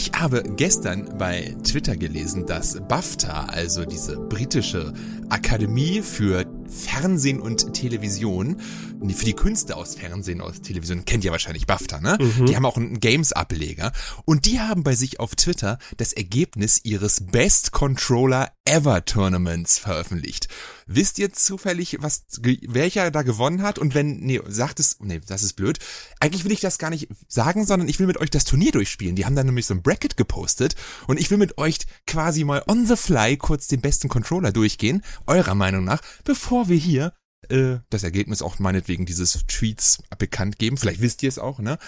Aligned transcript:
Ich 0.00 0.12
habe 0.12 0.44
gestern 0.44 1.18
bei 1.18 1.56
Twitter 1.64 1.96
gelesen, 1.96 2.46
dass 2.46 2.78
BAFTA, 2.86 3.46
also 3.46 3.84
diese 3.84 4.16
britische 4.16 4.92
Akademie 5.28 6.02
für 6.02 6.46
Fernsehen 6.68 7.40
und 7.40 7.74
Television, 7.74 8.60
für 9.08 9.24
die 9.24 9.32
Künste 9.32 9.74
aus 9.74 9.96
Fernsehen 9.96 10.40
und 10.40 10.62
Television, 10.62 11.04
kennt 11.04 11.24
ihr 11.24 11.32
wahrscheinlich 11.32 11.66
BAFTA, 11.66 12.00
ne? 12.00 12.16
Mhm. 12.20 12.46
Die 12.46 12.54
haben 12.54 12.64
auch 12.64 12.76
einen 12.76 13.00
Games-Ableger 13.00 13.90
und 14.24 14.46
die 14.46 14.60
haben 14.60 14.84
bei 14.84 14.94
sich 14.94 15.18
auf 15.18 15.34
Twitter 15.34 15.78
das 15.96 16.12
Ergebnis 16.12 16.80
ihres 16.84 17.26
Best 17.32 17.72
Controller 17.72 18.52
Ever 18.66 19.04
Tournaments 19.04 19.80
veröffentlicht. 19.80 20.46
Wisst 20.90 21.18
ihr 21.18 21.32
zufällig, 21.34 21.98
was 22.00 22.24
welcher 22.40 23.10
da 23.10 23.20
gewonnen 23.20 23.62
hat? 23.62 23.78
Und 23.78 23.94
wenn, 23.94 24.20
nee, 24.20 24.40
sagt 24.48 24.80
es, 24.80 24.96
nee, 25.00 25.20
das 25.26 25.42
ist 25.42 25.52
blöd. 25.52 25.78
Eigentlich 26.18 26.44
will 26.44 26.52
ich 26.52 26.60
das 26.60 26.78
gar 26.78 26.88
nicht 26.88 27.08
sagen, 27.28 27.66
sondern 27.66 27.88
ich 27.88 27.98
will 27.98 28.06
mit 28.06 28.16
euch 28.16 28.30
das 28.30 28.44
Turnier 28.44 28.72
durchspielen. 28.72 29.14
Die 29.14 29.26
haben 29.26 29.36
da 29.36 29.44
nämlich 29.44 29.66
so 29.66 29.74
ein 29.74 29.82
Bracket 29.82 30.16
gepostet 30.16 30.76
und 31.06 31.20
ich 31.20 31.30
will 31.30 31.36
mit 31.36 31.58
euch 31.58 31.78
quasi 32.06 32.42
mal 32.42 32.62
on 32.66 32.86
the 32.86 32.96
fly 32.96 33.36
kurz 33.36 33.68
den 33.68 33.82
besten 33.82 34.08
Controller 34.08 34.50
durchgehen, 34.50 35.02
eurer 35.26 35.54
Meinung 35.54 35.84
nach, 35.84 36.00
bevor 36.24 36.70
wir 36.70 36.78
hier 36.78 37.12
äh, 37.50 37.76
das 37.90 38.02
Ergebnis 38.02 38.40
auch 38.40 38.58
meinetwegen 38.58 39.04
dieses 39.04 39.44
Tweets 39.46 39.98
bekannt 40.16 40.58
geben. 40.58 40.78
Vielleicht 40.78 41.02
wisst 41.02 41.22
ihr 41.22 41.28
es 41.28 41.38
auch, 41.38 41.58
ne? 41.58 41.78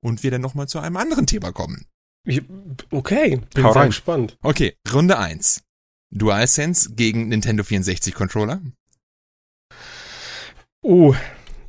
Und 0.00 0.22
wir 0.22 0.30
dann 0.30 0.42
nochmal 0.42 0.68
zu 0.68 0.80
einem 0.80 0.98
anderen 0.98 1.26
Thema 1.26 1.50
kommen. 1.50 1.86
Ich, 2.24 2.42
okay, 2.90 3.40
bin 3.54 3.64
Hau 3.64 3.72
sehr 3.72 3.86
gespannt. 3.86 4.36
Okay, 4.42 4.76
Runde 4.92 5.18
eins. 5.18 5.62
DualSense 6.10 6.90
gegen 6.94 7.28
Nintendo 7.28 7.64
64 7.64 8.14
Controller. 8.14 8.60
Uh, 10.82 11.14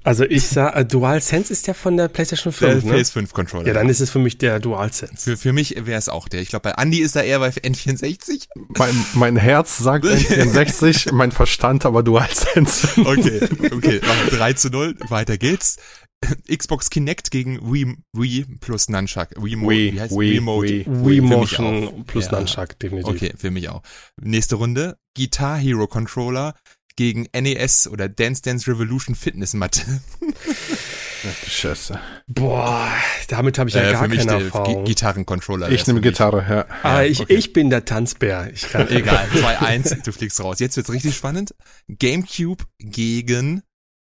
also 0.03 0.23
ich 0.23 0.47
sag, 0.47 0.75
äh, 0.75 0.83
DualSense 0.83 1.53
ist 1.53 1.67
ja 1.67 1.75
von 1.75 1.95
der 1.95 2.07
PlayStation 2.07 2.51
5, 2.51 2.83
der 2.83 2.91
ne? 2.91 2.99
PS5 2.99 3.33
Controller. 3.33 3.67
Ja, 3.67 3.73
dann 3.73 3.87
ist 3.87 3.99
es 3.99 4.09
für 4.09 4.17
mich 4.17 4.39
der 4.39 4.59
DualSense. 4.59 5.15
Für, 5.15 5.37
für 5.37 5.53
mich 5.53 5.75
wäre 5.85 5.99
es 5.99 6.09
auch 6.09 6.27
der. 6.27 6.41
Ich 6.41 6.49
glaube, 6.49 6.71
bei 6.71 6.81
Andy 6.81 7.01
ist 7.01 7.15
er 7.15 7.23
eher 7.23 7.37
bei 7.37 7.49
N64. 7.49 8.47
Mein, 8.77 9.05
mein 9.13 9.37
Herz 9.37 9.77
sagt 9.77 10.05
N64, 10.05 11.13
mein 11.13 11.31
Verstand 11.31 11.85
aber 11.85 12.01
DualSense. 12.01 12.87
Okay, 12.99 13.41
okay, 13.71 14.01
3 14.31 14.53
zu 14.53 14.69
0, 14.69 14.95
weiter 15.07 15.37
geht's. 15.37 15.75
Xbox 16.47 16.89
Kinect 16.89 17.31
gegen 17.31 17.59
Wii, 17.71 17.97
Wii 18.13 18.45
plus 18.59 18.89
Nunchuck. 18.89 19.29
Wii, 19.37 19.57
Wii, 19.57 19.93
wie 19.93 20.01
heißt 20.01 20.13
Wii, 20.17 20.35
Remote? 20.35 20.67
Wii, 20.67 20.85
Wii 20.87 21.21
Motion 21.21 22.05
plus 22.05 22.25
ja. 22.25 22.39
Nunchuck, 22.39 22.77
definitiv. 22.79 23.15
Okay, 23.15 23.33
für 23.37 23.51
mich 23.51 23.69
auch. 23.69 23.81
Nächste 24.21 24.55
Runde. 24.55 24.97
Guitar 25.15 25.57
Hero 25.57 25.87
Controller 25.87 26.53
gegen 26.95 27.27
NES 27.33 27.87
oder 27.87 28.09
Dance 28.09 28.41
Dance 28.41 28.69
Revolution 28.69 29.15
Fitness 29.15 29.53
Matte. 29.53 29.81
Scheiße. 31.47 31.99
Boah, 32.27 32.91
damit 33.27 33.59
habe 33.59 33.69
ich 33.69 33.75
ja 33.75 33.89
äh, 33.89 33.91
gar 33.91 34.07
keine 34.07 34.43
Erfahrung. 34.43 34.85
Gitarrencontroller. 34.85 35.69
Ich 35.69 35.85
nehme 35.85 36.01
Gitarre, 36.01 36.45
ja. 36.49 36.65
Ah, 36.83 37.03
ich, 37.03 37.19
okay. 37.19 37.35
ich 37.35 37.53
bin 37.53 37.69
der 37.69 37.85
Tanzbär. 37.85 38.51
Ich 38.53 38.69
kann 38.69 38.87
Egal, 38.89 39.27
2-1, 39.29 40.03
du 40.03 40.11
fliegst 40.11 40.43
raus. 40.43 40.59
Jetzt 40.59 40.77
wird's 40.77 40.91
richtig 40.91 41.15
spannend. 41.15 41.53
Gamecube 41.87 42.63
gegen 42.79 43.61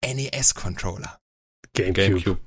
NES-Controller. 0.03 1.19
Gamecube. 1.75 1.93
Gamecube. 1.93 2.39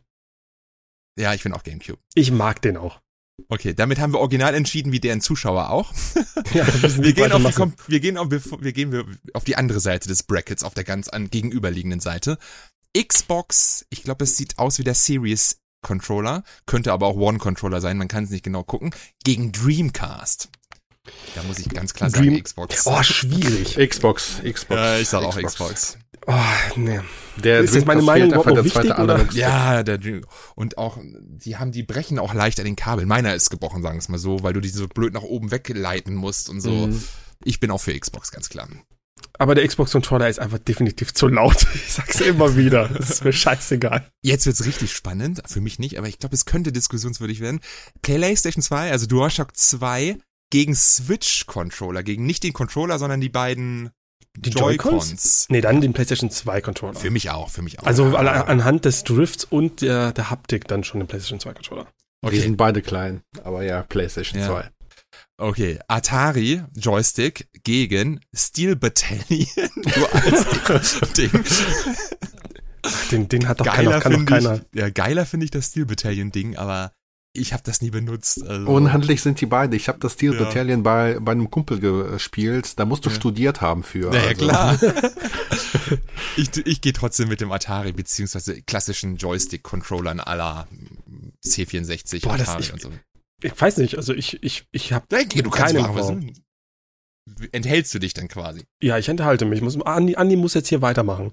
Ja, 1.19 1.35
ich 1.35 1.43
bin 1.43 1.53
auch 1.53 1.63
Gamecube. 1.63 1.99
Ich 2.15 2.31
mag 2.31 2.63
den 2.63 2.77
auch. 2.77 3.01
Okay, 3.49 3.73
damit 3.73 4.01
haben 4.01 4.13
wir 4.13 4.19
original 4.19 4.55
entschieden, 4.55 4.91
wie 4.91 5.01
deren 5.01 5.21
Zuschauer 5.21 5.71
auch. 5.71 5.93
Ja, 6.55 6.67
wir, 6.67 7.13
gehen 7.13 7.33
auf 7.33 7.43
die, 7.43 7.91
wir, 7.93 8.01
gehen 8.01 8.17
auf, 8.17 8.31
wir 8.31 8.73
gehen 8.73 9.19
auf 9.35 9.45
die 9.45 9.57
andere 9.57 9.81
Seite 9.81 10.09
des 10.09 10.23
Brackets, 10.23 10.63
auf 10.63 10.73
der 10.73 10.85
ganz 10.85 11.09
an, 11.09 11.29
gegenüberliegenden 11.29 12.01
Seite. 12.01 12.39
Xbox, 12.97 13.85
ich 13.91 14.03
glaube, 14.03 14.25
es 14.25 14.39
sieht 14.39 14.59
aus 14.59 14.79
wie 14.79 14.85
der 14.85 14.95
Series 14.95 15.61
Controller, 15.83 16.43
könnte 16.65 16.93
aber 16.93 17.07
auch 17.07 17.17
One 17.17 17.37
Controller 17.37 17.83
sein, 17.83 17.99
man 17.99 18.09
kann 18.09 18.25
es 18.25 18.31
nicht 18.31 18.45
genau 18.45 18.63
gucken, 18.63 18.95
gegen 19.25 19.53
Dreamcast. 19.53 20.49
Da 21.35 21.43
muss 21.43 21.59
ich 21.59 21.69
ganz 21.69 21.93
klar 21.93 22.09
sagen, 22.09 22.43
Xbox. 22.43 22.87
Oh, 22.87 23.03
schwierig. 23.03 23.77
Xbox, 23.77 24.41
Xbox. 24.43 24.81
Ja, 24.81 24.99
ich 24.99 25.09
sag 25.09 25.23
auch 25.23 25.37
Xbox. 25.37 25.99
Oh, 26.31 26.35
nee. 26.77 27.01
Der 27.43 27.61
ist 27.61 27.75
jetzt 27.75 27.87
meine 27.87 28.03
Meinung 28.03 28.29
überhaupt 28.29 28.49
noch 28.49 28.63
wichtig, 28.63 28.99
oder? 28.99 29.27
Ja, 29.33 29.83
der 29.83 29.99
und 30.55 30.77
auch, 30.77 30.99
die 31.03 31.57
haben, 31.57 31.73
die 31.73 31.83
brechen 31.83 32.19
auch 32.19 32.35
leicht 32.35 32.59
an 32.59 32.67
den 32.67 32.77
Kabeln. 32.77 33.09
Meiner 33.09 33.35
ist 33.35 33.49
gebrochen, 33.49 33.83
sagen 33.83 33.97
wir 33.97 34.01
es 34.01 34.11
mal 34.11 34.19
so, 34.19 34.43
weil 34.43 34.53
du 34.53 34.61
die 34.61 34.69
so 34.69 34.89
blöd 34.89 35.15
nach 35.15 35.23
oben 35.23 35.51
wegleiten 35.51 36.15
musst 36.15 36.51
und 36.51 36.61
so. 36.61 36.89
Mhm. 36.89 37.03
Ich 37.45 37.61
bin 37.61 37.71
auch 37.71 37.81
für 37.81 37.99
Xbox, 37.99 38.31
ganz 38.31 38.51
klar. 38.51 38.69
Aber 39.39 39.55
der 39.55 39.67
Xbox-Controller 39.67 40.29
ist 40.29 40.39
einfach 40.39 40.59
definitiv 40.59 41.15
zu 41.15 41.29
laut. 41.29 41.67
Ich 41.75 41.95
sag's 41.95 42.21
immer 42.21 42.57
wieder. 42.57 42.89
Das 42.89 43.09
ist 43.09 43.25
mir 43.25 43.33
scheißegal. 43.33 44.07
Jetzt 44.21 44.45
wird's 44.45 44.67
richtig 44.67 44.93
spannend. 44.93 45.41
Für 45.47 45.63
mich 45.63 45.79
nicht, 45.79 45.97
aber 45.97 46.09
ich 46.09 46.19
glaube, 46.19 46.35
es 46.35 46.45
könnte 46.45 46.73
diskussionswürdig 46.73 47.41
werden. 47.41 47.61
PlayStation 48.03 48.63
2, 48.63 48.91
also 48.91 49.07
DualShock 49.07 49.57
2 49.57 50.19
gegen 50.51 50.75
Switch-Controller, 50.75 52.03
gegen 52.03 52.27
nicht 52.27 52.43
den 52.43 52.53
Controller, 52.53 52.99
sondern 52.99 53.23
die 53.23 53.31
beiden 53.31 53.91
die 54.41 54.51
Joy-Cons? 54.51 55.47
Nee, 55.51 55.61
dann 55.61 55.81
den 55.81 55.93
PlayStation 55.93 56.31
2 56.31 56.61
Controller. 56.61 56.95
Für 56.95 57.11
mich 57.11 57.31
auch, 57.31 57.51
für 57.51 57.63
mich 57.63 57.79
auch. 57.79 57.85
Also 57.85 58.13
ja. 58.13 58.45
anhand 58.45 58.85
des 58.85 59.05
Drifts 59.05 59.45
und 59.45 59.81
der, 59.83 60.13
der 60.13 60.31
Haptik 60.31 60.67
dann 60.69 60.85
schon 60.85 61.01
den 61.01 61.07
PlayStation 61.07 61.41
2 61.41 61.55
Controller. 61.55 61.87
Okay. 62.23 62.37
Die 62.37 62.41
sind 62.43 62.57
beide 62.57 62.83
klein, 62.83 63.23
aber 63.45 63.63
ja, 63.63 63.83
PlayStation 63.83 64.41
ja. 64.41 64.47
2. 64.49 64.71
Okay, 65.41 65.79
Atari 65.87 66.63
Joystick 66.75 67.49
gegen 67.63 68.21
Steel 68.35 68.75
Battalion. 68.75 69.47
du 69.85 70.07
als 70.75 71.01
Ding. 71.17 71.31
Den, 73.13 73.29
den 73.29 73.49
hat 73.49 73.61
doch 73.61 73.67
geiler, 73.67 73.77
keiner, 73.77 74.01
kann 74.01 74.13
doch 74.13 74.25
keiner. 74.25 74.55
Ich, 74.73 74.81
ja, 74.81 74.91
geiler 74.91 75.27
finde 75.27 75.45
ich 75.45 75.51
das 75.53 75.67
Steel 75.67 75.87
Battalion 75.87 76.33
Ding, 76.33 76.57
aber 76.57 76.93
ich 77.33 77.53
habe 77.53 77.63
das 77.65 77.83
nie 77.83 77.91
benutzt. 77.91 78.43
Also. 78.43 78.67
Unhandlich 78.69 79.23
sind 79.23 79.41
die 79.41 79.47
beide. 79.47 79.77
Ich 79.77 79.89
habe 79.89 79.99
das 79.99 80.15
Steel 80.15 80.35
ja. 80.35 80.45
Battalion 80.45 80.83
bei, 80.83 81.19
bei 81.21 81.33
einem 81.33 81.51
Kumpel 81.51 81.79
gespielt. 81.79 82.79
Da 82.79 82.85
musst 82.85 83.05
du 83.05 83.11
ja. 83.11 83.17
studiert 83.17 83.61
haben 83.61 83.83
für. 83.83 84.13
Ja, 84.13 84.23
also. 84.23 84.35
klar. 84.35 84.79
ich 86.37 86.67
ich 86.67 86.81
gehe 86.81 86.93
trotzdem 86.93 87.29
mit 87.29 87.41
dem 87.41 87.53
Atari 87.53 87.93
beziehungsweise 87.93 88.63
klassischen 88.63 89.17
Joystick-Controllern 89.17 90.21
aller 90.21 90.67
C64 91.45 92.23
Boah, 92.23 92.35
Atari 92.35 92.63
ich, 92.63 92.73
und 92.73 92.81
so. 92.81 92.91
Ich 93.43 93.61
weiß 93.61 93.77
nicht, 93.77 93.97
also 93.97 94.15
ich, 94.15 94.43
ich, 94.43 94.67
ich 94.73 94.93
habe 94.93 95.07
ja, 95.13 95.23
du 95.23 95.51
keine 95.51 95.81
machen, 95.81 96.35
Enthältst 97.53 97.95
du 97.95 97.99
dich 97.99 98.15
dann 98.15 98.29
quasi? 98.29 98.65
Ja, 98.83 98.99
ich 98.99 99.09
enthalte 99.09 99.45
mich. 99.45 99.61
Muss, 99.61 99.81
Andi, 99.81 100.17
Andi 100.17 100.37
muss 100.37 100.55
jetzt 100.55 100.69
hier 100.69 100.83
weitermachen. 100.83 101.33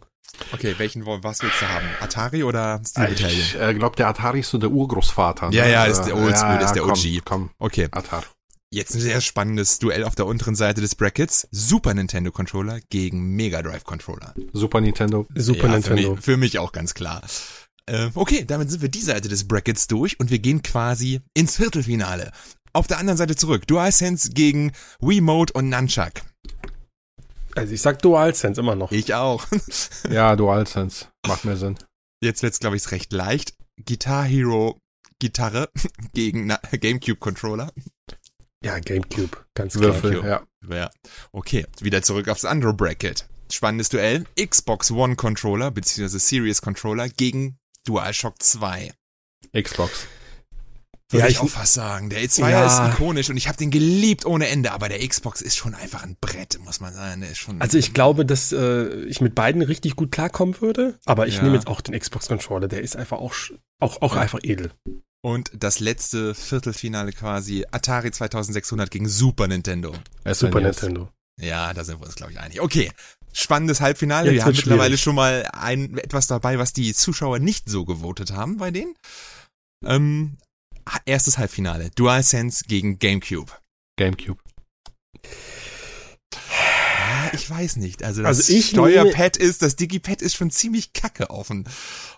Okay, 0.52 0.76
welchen 0.78 1.06
was 1.06 1.42
willst 1.42 1.62
du 1.62 1.68
haben? 1.68 1.86
Atari 2.02 2.44
oder 2.44 2.82
Steel 2.86 3.08
Battalion? 3.08 3.40
Ich 3.40 3.60
äh, 3.60 3.74
glaube, 3.74 3.96
der 3.96 4.08
Atari 4.08 4.42
ist 4.42 4.50
so 4.50 4.58
der 4.58 4.72
Urgroßvater. 4.72 5.50
Ne? 5.50 5.56
Ja, 5.56 5.68
ja, 5.68 5.86
ist 5.86 6.02
der 6.02 6.16
Oldschool, 6.16 6.50
ja, 6.50 6.60
ja, 6.60 6.66
ist 6.66 6.74
der 6.74 6.86
OG. 6.86 7.24
Komm, 7.24 7.50
komm. 7.50 7.50
Okay. 7.60 7.88
Atari. 7.92 8.26
Jetzt 8.72 8.94
ein 8.94 9.00
sehr 9.00 9.22
spannendes 9.22 9.80
Duell 9.80 10.04
auf 10.04 10.16
der 10.16 10.26
unteren 10.26 10.56
Seite 10.56 10.82
des 10.82 10.96
Brackets. 10.96 11.48
Super 11.52 11.94
Nintendo 11.94 12.32
Controller 12.32 12.80
gegen 12.90 13.36
Mega 13.36 13.62
Drive 13.62 13.86
Controller. 13.86 14.34
Super 14.52 14.82
Nintendo. 14.82 15.26
Super 15.34 15.68
ja, 15.68 15.74
Nintendo. 15.76 16.02
Für 16.02 16.16
mich, 16.16 16.26
für 16.26 16.38
mich, 16.38 16.60
auch 16.60 16.72
ganz 16.74 16.94
klar. 16.94 17.22
Äh, 17.86 18.10
okay, 18.16 18.44
damit 18.46 18.72
sind 18.72 18.82
wir 18.82 18.90
die 18.90 19.02
Seite 19.02 19.30
des 19.30 19.48
Brackets 19.48 19.88
durch 19.88 20.20
und 20.20 20.32
wir 20.32 20.40
gehen 20.40 20.62
quasi 20.62 21.22
ins 21.34 21.56
Viertelfinale. 21.56 22.32
Auf 22.76 22.88
der 22.88 22.98
anderen 22.98 23.16
Seite 23.16 23.38
zurück. 23.38 23.66
DualSense 23.68 24.32
gegen 24.32 24.74
Wiimote 25.00 25.54
und 25.54 25.70
Nunchuck. 25.70 26.12
Also 27.56 27.74
ich 27.74 27.82
sag 27.82 28.02
DualSense 28.02 28.60
immer 28.60 28.76
noch. 28.76 28.92
Ich 28.92 29.14
auch. 29.14 29.48
ja, 30.10 30.36
DualSense. 30.36 31.06
Macht 31.26 31.46
mehr 31.46 31.56
Sinn. 31.56 31.78
Jetzt 32.22 32.44
wird's, 32.44 32.60
glaube 32.60 32.76
ich, 32.76 32.92
recht 32.92 33.14
leicht. 33.14 33.54
Guitar 33.86 34.26
Hero 34.26 34.78
Gitarre 35.20 35.70
gegen 36.14 36.48
Na 36.48 36.60
Gamecube 36.70 37.16
Controller. 37.16 37.72
Ja, 38.62 38.80
Gamecube, 38.80 39.38
ganz 39.54 39.76
klar. 39.76 39.94
Würfel, 39.94 40.26
ja. 40.26 40.44
ja. 40.70 40.92
Okay, 41.32 41.66
wieder 41.80 42.02
zurück 42.02 42.28
aufs 42.28 42.44
andere 42.44 42.74
Bracket. 42.74 43.26
Spannendes 43.50 43.88
Duell. 43.88 44.26
Xbox 44.38 44.92
One 44.92 45.16
Controller 45.16 45.72
bzw. 45.72 46.18
Series 46.18 46.62
Controller 46.62 47.08
gegen 47.08 47.58
DualShock 47.86 48.44
2. 48.44 48.92
Xbox. 49.54 50.08
Würde 51.12 51.26
ja, 51.26 51.30
ich 51.30 51.40
auch 51.40 51.50
fast 51.50 51.74
sagen. 51.74 52.10
Der 52.10 52.22
E2 52.22 52.50
ja. 52.50 52.66
ist 52.66 52.94
ikonisch 52.94 53.30
und 53.30 53.38
ich 53.38 53.48
habe 53.48 53.58
den 53.58 53.70
geliebt 53.70 54.26
ohne 54.26 54.48
Ende, 54.48 54.72
aber 54.72 54.90
der 54.90 55.08
Xbox 55.08 55.42
ist 55.42 55.56
schon 55.56 55.76
einfach 55.76 56.02
ein 56.02 56.18
Brett, 56.20 56.60
muss 56.64 56.80
man 56.80 56.96
sagen. 56.96 57.24
Also 57.60 57.78
ich 57.78 57.94
glaube, 57.94 58.26
dass 58.26 58.52
äh, 58.52 59.04
ich 59.04 59.22
mit 59.22 59.36
beiden 59.36 59.62
richtig 59.62 59.96
gut 59.96 60.12
klarkommen 60.12 60.60
würde, 60.62 60.98
aber 61.06 61.28
ich 61.28 61.38
ja. 61.38 61.44
nehme 61.44 61.56
jetzt 61.56 61.68
auch 61.68 61.82
den 61.82 61.98
Xbox 61.98 62.28
Controller, 62.28 62.68
der 62.68 62.82
ist 62.82 62.96
einfach 62.96 63.20
auch 63.20 63.36
auch, 63.80 64.02
auch 64.02 64.16
einfach 64.16 64.40
edel. 64.42 64.72
Und 65.22 65.52
das 65.54 65.80
letzte 65.80 66.34
Viertelfinale 66.34 67.12
quasi 67.12 67.66
Atari 67.72 68.12
2600 68.12 68.90
gegen 68.90 69.08
Super 69.08 69.48
Nintendo. 69.48 69.94
Ja, 70.26 70.34
Super 70.34 70.62
Nintendo. 70.62 71.10
Ja, 71.40 71.74
da 71.74 71.84
sind 71.84 72.00
wir 72.00 72.06
uns 72.06 72.16
glaube 72.16 72.32
ich 72.32 72.40
einig. 72.40 72.62
Okay, 72.62 72.92
spannendes 73.32 73.80
Halbfinale. 73.80 74.32
Jetzt 74.32 74.38
wir 74.38 74.46
haben 74.46 74.56
mittlerweile 74.56 74.98
schwierig. 74.98 75.02
schon 75.02 75.16
mal 75.16 75.48
ein 75.52 75.98
etwas 76.00 76.26
dabei, 76.26 76.58
was 76.58 76.74
die 76.74 76.96
Zuschauer 76.96 77.38
nicht 77.38 77.70
so 77.70 77.86
gewotet 77.86 78.32
haben 78.32 78.58
bei 78.58 78.72
denen. 78.72 78.96
Ähm, 79.84 80.38
erstes 81.06 81.38
Halbfinale. 81.38 81.90
DualSense 81.96 82.66
gegen 82.68 83.00
GameCube. 83.00 83.52
GameCube. 83.98 84.40
ich 87.34 87.50
weiß 87.50 87.78
nicht. 87.78 88.04
Also 88.04 88.22
das 88.22 88.38
also 88.40 88.54
ich 88.54 88.70
Steuerpad 88.70 89.38
ist, 89.38 89.62
das 89.62 89.76
Digipad 89.76 90.22
ist 90.22 90.36
schon 90.36 90.52
ziemlich 90.52 90.94
kacke 90.94 91.30
auf 91.30 91.48
dem, 91.48 91.66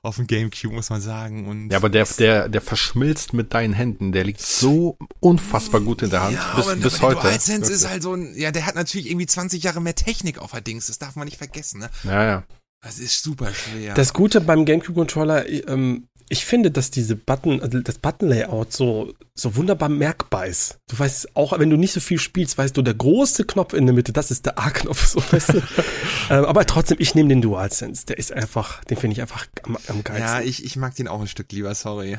auf 0.02 0.18
dem 0.18 0.28
Gamecube, 0.28 0.74
muss 0.74 0.90
man 0.90 1.02
sagen. 1.02 1.48
Und 1.48 1.70
ja, 1.70 1.78
aber 1.78 1.90
der, 1.90 2.06
der, 2.06 2.50
der 2.50 2.62
verschmilzt 2.62 3.34
mit 3.34 3.54
deinen 3.54 3.74
Händen. 3.74 4.12
Der 4.12 4.24
liegt 4.24 4.42
so 4.42 4.98
unfassbar 5.20 5.82
gut 5.82 6.02
in 6.02 6.10
der 6.10 6.24
Hand. 6.24 6.36
Ja, 6.36 6.54
bis, 6.56 6.68
aber, 6.68 6.76
bis 6.76 6.96
aber 6.96 7.08
heute. 7.08 7.22
Der 7.22 7.32
DualSense 7.32 7.74
ist 7.74 7.90
halt 7.90 8.04
so 8.04 8.14
ein, 8.14 8.34
ja, 8.36 8.52
der 8.52 8.66
hat 8.66 8.76
natürlich 8.76 9.10
irgendwie 9.10 9.28
20 9.28 9.64
Jahre 9.64 9.82
mehr 9.82 9.96
Technik 9.96 10.40
auf 10.40 10.52
der 10.52 10.62
Dings. 10.62 10.88
Das 10.88 11.00
darf 11.00 11.16
man 11.16 11.26
nicht 11.26 11.38
vergessen, 11.38 11.80
ne? 11.80 11.90
Ja, 12.04 12.24
ja. 12.24 12.44
Das 12.82 13.00
ist 13.00 13.24
super 13.24 13.54
schwer. 13.54 13.96
Das 13.96 14.14
Gute 14.14 14.40
beim 14.40 14.66
GameCube-Controller, 14.66 15.50
ähm, 15.68 16.08
ich 16.30 16.46
finde, 16.46 16.72
dass 16.72 16.92
diese 16.92 17.16
Button, 17.16 17.62
also 17.62 17.80
das 17.80 18.00
Button-Layout 18.00 18.74
so, 18.74 19.14
so 19.34 19.56
wunderbar 19.56 19.90
merkbar 19.90 20.48
ist. 20.48 20.78
Du 20.90 21.00
weißt 21.00 21.36
auch, 21.36 21.58
wenn 21.58 21.70
du 21.70 21.78
nicht 21.78 21.94
so 21.94 22.00
viel 22.00 22.20
spielst, 22.20 22.58
weißt 22.58 22.76
du, 22.76 22.82
der 22.82 22.96
große 22.96 23.46
Knopf 23.46 23.74
in 23.74 23.86
der 23.86 23.96
Mitte, 23.96 24.12
das 24.12 24.32
ist 24.32 24.46
der 24.46 24.60
A-Knopf, 24.60 25.06
so 25.06 25.22
weißt 25.32 25.54
du. 25.54 25.58
ähm, 26.30 26.46
aber 26.46 26.66
trotzdem, 26.66 26.98
ich 27.00 27.16
nehme 27.16 27.30
den 27.30 27.42
DualSense. 27.42 28.06
Der 28.08 28.18
ist 28.18 28.34
einfach, 28.34 28.84
den 28.86 28.98
finde 28.98 29.14
ich 29.14 29.22
einfach 29.22 29.48
am, 29.64 29.78
am 29.88 30.04
geilsten. 30.04 30.28
Ja, 30.28 30.42
ich, 30.42 30.66
ich 30.66 30.76
mag 30.76 30.96
den 30.96 31.08
auch 31.08 31.22
ein 31.22 31.28
Stück 31.28 31.52
lieber, 31.52 31.74
sorry. 31.76 32.18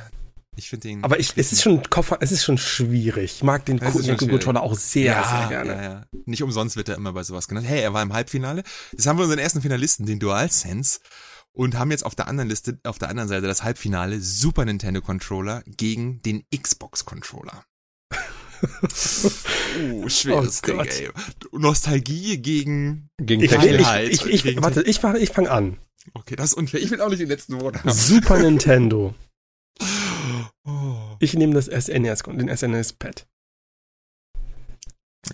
Ich 0.56 0.70
finde 0.70 0.88
den. 0.88 1.04
Aber 1.04 1.20
ich, 1.20 1.34
es 1.37 1.52
ist 1.52 1.62
schon 1.62 1.82
Koffer, 1.88 2.19
es 2.20 2.32
ist 2.32 2.43
schon 2.43 2.58
schwierig. 2.58 3.37
Ich 3.37 3.43
mag 3.44 3.64
den 3.64 3.78
Controller 3.78 4.62
auch 4.62 4.75
sehr, 4.75 5.04
ja, 5.04 5.38
sehr 5.38 5.49
gerne. 5.49 5.70
Ja, 5.70 5.82
ja. 5.82 6.02
Nicht 6.25 6.43
umsonst 6.43 6.76
wird 6.76 6.88
er 6.88 6.96
immer 6.96 7.12
bei 7.12 7.22
sowas 7.22 7.46
genannt. 7.46 7.66
Hey, 7.69 7.81
er 7.81 7.94
war 7.94 8.02
im 8.02 8.12
Halbfinale. 8.12 8.64
Jetzt 8.90 9.06
haben 9.06 9.19
wir 9.19 9.22
unseren 9.22 9.38
ersten 9.38 9.62
Finalisten, 9.62 10.04
den 10.06 10.19
DualSense 10.19 10.99
und 11.52 11.78
haben 11.78 11.90
jetzt 11.90 12.04
auf 12.04 12.14
der 12.14 12.28
anderen 12.28 12.48
Liste, 12.48 12.78
auf 12.84 12.98
der 12.98 13.08
anderen 13.08 13.28
Seite 13.28 13.46
das 13.46 13.62
Halbfinale 13.62 14.20
Super 14.20 14.64
Nintendo 14.64 15.00
Controller 15.00 15.62
gegen 15.66 16.22
den 16.22 16.44
Xbox 16.54 17.04
Controller. 17.04 17.64
uh, 18.62 20.08
schweres 20.08 20.62
oh 20.64 20.66
Ding, 20.66 20.80
ey. 20.80 21.10
Nostalgie 21.52 22.38
gegen, 22.38 23.10
gegen 23.18 23.46
Geilheit. 23.46 24.10
Ich, 24.10 24.24
ich, 24.26 24.44
ich, 24.44 24.62
warte, 24.62 24.82
ich 24.82 24.98
fange 24.98 25.18
ich 25.18 25.30
fang 25.30 25.46
an. 25.46 25.78
Okay, 26.14 26.36
das 26.36 26.52
ist 26.52 26.54
unfair. 26.54 26.80
Ich 26.80 26.90
will 26.90 27.00
auch 27.00 27.08
nicht 27.08 27.20
den 27.20 27.28
letzten 27.28 27.60
Wort 27.60 27.78
haben. 27.78 27.92
Super 27.92 28.38
Nintendo. 28.38 29.14
Oh. 30.64 31.16
Ich 31.20 31.32
nehme 31.32 31.54
das 31.54 31.64
SNES, 31.64 32.22
den 32.24 32.54
SNES-Pad. 32.54 33.26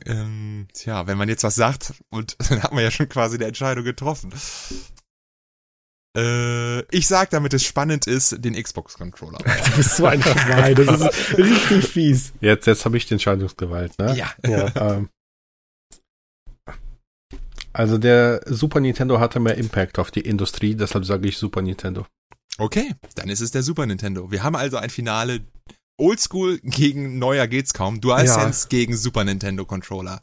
Ähm, 0.07 0.69
tja, 0.73 1.07
wenn 1.07 1.19
man 1.19 1.29
jetzt 1.29 1.45
was 1.45 1.55
sagt, 1.55 1.95
und 2.11 2.37
dann 2.51 2.63
hat 2.63 2.73
man 2.73 2.85
ja 2.85 2.91
schon 2.91 3.09
quasi 3.09 3.39
die 3.39 3.45
Entscheidung 3.45 3.85
getroffen. 3.85 4.33
Äh, 6.17 6.81
ich 6.95 7.07
sag, 7.07 7.31
damit 7.31 7.55
es 7.55 7.65
spannend 7.65 8.07
ist, 8.07 8.45
den 8.45 8.55
Xbox-Controller. 8.55 9.39
Du 9.65 9.77
bist 9.77 9.97
so 9.97 10.07
ein 10.07 10.23
Schwein, 10.23 10.75
das 10.77 11.01
ist 11.01 11.39
richtig 11.39 11.89
fies. 11.89 12.33
Jetzt, 12.41 12.67
jetzt 12.67 12.85
habe 12.85 12.97
ich 12.97 13.07
die 13.07 13.15
Entscheidungsgewalt, 13.15 13.99
ne? 13.99 14.17
Ja. 14.17 14.33
ja 14.47 14.73
ähm, 14.77 15.09
also 17.73 17.99
der 17.99 18.43
Super 18.47 18.79
Nintendo 18.79 19.19
hatte 19.19 19.41
mehr 19.41 19.57
Impact 19.57 19.99
auf 19.99 20.13
die 20.13 20.21
Industrie, 20.21 20.77
deshalb 20.77 21.05
sage 21.05 21.27
ich 21.27 21.37
Super 21.37 21.61
Nintendo. 21.61 22.07
Okay, 22.57 22.95
dann 23.17 23.29
ist 23.29 23.41
es 23.41 23.51
der 23.51 23.65
Super 23.65 23.85
Nintendo. 23.85 24.31
Wir 24.31 24.45
haben 24.45 24.55
also 24.55 24.77
ein 24.77 24.91
Finale 24.91 25.41
Oldschool 25.97 26.59
gegen 26.63 27.19
neuer 27.19 27.49
geht's 27.49 27.75
kaum. 27.75 28.01
DualSense 28.01 28.65
ja. 28.65 28.69
gegen 28.69 28.97
Super 28.97 29.25
Nintendo 29.25 29.65
Controller. 29.65 30.21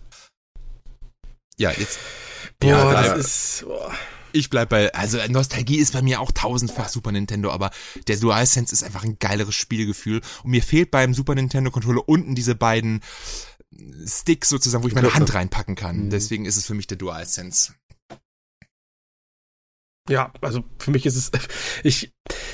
Ja, 1.57 1.71
jetzt. 1.71 1.99
Boah, 2.59 2.69
ja, 2.69 2.93
das 2.93 3.17
ist. 3.17 3.65
Boah. 3.65 3.93
Ich 4.33 4.49
bleib 4.49 4.69
bei, 4.69 4.93
also 4.93 5.17
Nostalgie 5.29 5.77
ist 5.77 5.93
bei 5.93 6.01
mir 6.01 6.21
auch 6.21 6.31
tausendfach 6.31 6.89
Super 6.89 7.11
Nintendo, 7.11 7.51
aber 7.51 7.71
der 8.07 8.17
DualSense 8.17 8.73
ist 8.73 8.83
einfach 8.83 9.03
ein 9.03 9.17
geileres 9.19 9.55
Spielgefühl. 9.55 10.21
Und 10.43 10.51
mir 10.51 10.63
fehlt 10.63 10.91
beim 10.91 11.13
Super 11.13 11.35
Nintendo 11.35 11.71
Controller 11.71 12.07
unten 12.07 12.35
diese 12.35 12.55
beiden 12.55 13.01
Sticks 14.05 14.49
sozusagen, 14.49 14.83
wo 14.83 14.87
ich 14.87 14.95
meine 14.95 15.13
Hand 15.13 15.33
reinpacken 15.33 15.75
kann. 15.75 16.05
Mhm. 16.05 16.09
Deswegen 16.09 16.45
ist 16.45 16.57
es 16.57 16.65
für 16.65 16.73
mich 16.73 16.87
der 16.87 16.97
DualSense. 16.97 17.73
Ja, 20.09 20.33
also 20.41 20.63
für 20.79 20.91
mich 20.91 21.05
ist 21.05 21.15
es, 21.15 21.31
ich, 21.83 22.11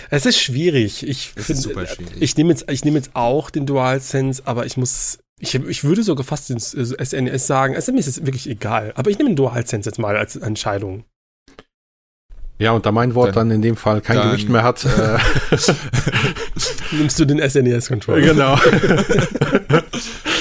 es 0.09 0.25
ist 0.25 0.39
schwierig. 0.39 1.07
Ich 1.07 1.31
finde, 1.31 1.87
ich 2.19 2.37
nehme 2.37 2.51
jetzt, 2.51 2.69
ich 2.69 2.83
nehme 2.83 2.97
jetzt 2.97 3.15
auch 3.15 3.49
den 3.49 3.65
DualSense, 3.65 4.43
aber 4.45 4.65
ich 4.65 4.77
muss, 4.77 5.19
ich, 5.39 5.55
ich 5.55 5.83
würde 5.83 6.03
sogar 6.03 6.25
fast 6.25 6.49
den 6.49 6.59
SNES 6.59 7.47
sagen. 7.47 7.75
Also 7.75 7.91
mir 7.91 7.99
ist 7.99 8.07
es 8.07 8.25
wirklich 8.25 8.49
egal. 8.49 8.93
Aber 8.95 9.09
ich 9.09 9.17
nehme 9.17 9.31
den 9.31 9.35
DualSense 9.35 9.89
jetzt 9.89 9.99
mal 9.99 10.17
als 10.17 10.35
Entscheidung. 10.35 11.05
Ja, 12.59 12.71
und 12.71 12.85
da 12.85 12.91
mein 12.91 13.13
Wort 13.13 13.35
dann, 13.35 13.49
dann 13.49 13.57
in 13.57 13.61
dem 13.61 13.75
Fall 13.75 14.01
kein 14.01 14.29
Gewicht 14.29 14.49
mehr 14.49 14.63
hat, 14.63 14.83
äh, 14.83 15.19
nimmst 16.91 17.19
du 17.19 17.25
den 17.25 17.37
SNES-Controller. 17.37 18.21
Genau. 18.21 18.57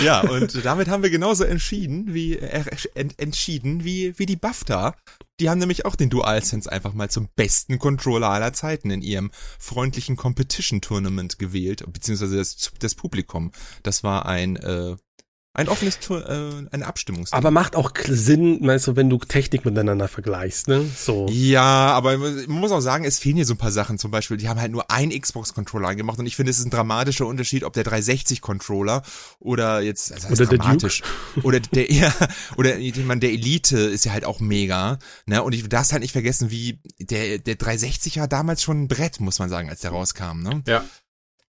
ja, 0.04 0.20
und 0.20 0.64
damit 0.64 0.88
haben 0.88 1.02
wir 1.02 1.10
genauso 1.10 1.44
entschieden, 1.44 2.14
wie 2.14 2.36
äh, 2.36 2.64
entschieden 2.94 3.84
wie, 3.84 4.18
wie 4.18 4.26
die 4.26 4.36
BAFTA. 4.36 4.94
Die 5.40 5.50
haben 5.50 5.58
nämlich 5.58 5.84
auch 5.84 5.96
den 5.96 6.08
DualSense 6.08 6.72
einfach 6.72 6.94
mal 6.94 7.10
zum 7.10 7.28
besten 7.36 7.78
Controller 7.78 8.30
aller 8.30 8.54
Zeiten 8.54 8.90
in 8.90 9.02
ihrem 9.02 9.30
freundlichen 9.58 10.16
Competition 10.16 10.80
Tournament 10.80 11.38
gewählt, 11.38 11.84
beziehungsweise 11.92 12.38
das, 12.38 12.72
das 12.78 12.94
Publikum. 12.94 13.52
Das 13.82 14.02
war 14.02 14.24
ein 14.24 14.56
äh, 14.56 14.96
ein 15.56 15.68
offenes, 15.68 15.98
äh, 16.10 16.66
eine 16.70 16.86
Abstimmung. 16.86 17.26
Aber 17.30 17.50
macht 17.50 17.76
auch 17.76 17.92
Sinn, 18.06 18.58
meinst 18.60 18.86
du, 18.86 18.94
wenn 18.94 19.08
du 19.08 19.16
Technik 19.16 19.64
miteinander 19.64 20.06
vergleichst, 20.06 20.68
ne? 20.68 20.84
So. 20.96 21.26
Ja, 21.30 21.62
aber 21.62 22.18
man 22.18 22.46
muss 22.48 22.72
auch 22.72 22.80
sagen, 22.80 23.06
es 23.06 23.18
fehlen 23.18 23.36
hier 23.36 23.46
so 23.46 23.54
ein 23.54 23.58
paar 23.58 23.72
Sachen. 23.72 23.98
Zum 23.98 24.10
Beispiel, 24.10 24.36
die 24.36 24.50
haben 24.50 24.60
halt 24.60 24.70
nur 24.70 24.90
einen 24.90 25.18
Xbox-Controller 25.18 25.88
angemacht 25.88 26.18
und 26.18 26.26
ich 26.26 26.36
finde, 26.36 26.50
es 26.50 26.58
ist 26.58 26.66
ein 26.66 26.70
dramatischer 26.70 27.26
Unterschied, 27.26 27.64
ob 27.64 27.72
der 27.72 27.86
360-Controller 27.86 29.02
oder 29.38 29.80
jetzt, 29.80 30.12
also 30.12 30.28
oder 30.28 30.44
dramatisch. 30.44 31.02
Der 31.36 31.44
oder 31.46 31.60
der, 31.60 31.90
ja, 31.90 32.12
oder 32.58 32.76
jemand 32.76 33.22
der 33.22 33.30
Elite 33.30 33.78
ist 33.78 34.04
ja 34.04 34.12
halt 34.12 34.26
auch 34.26 34.40
mega, 34.40 34.98
ne? 35.24 35.42
Und 35.42 35.54
ich 35.54 35.66
darf 35.68 35.90
halt 35.90 36.02
nicht 36.02 36.12
vergessen, 36.12 36.50
wie 36.50 36.80
der, 36.98 37.38
der 37.38 37.54
360 37.54 38.18
war 38.18 38.28
damals 38.28 38.62
schon 38.62 38.82
ein 38.82 38.88
Brett, 38.88 39.20
muss 39.20 39.38
man 39.38 39.48
sagen, 39.48 39.70
als 39.70 39.80
der 39.80 39.90
rauskam, 39.90 40.42
ne? 40.42 40.62
Ja. 40.66 40.84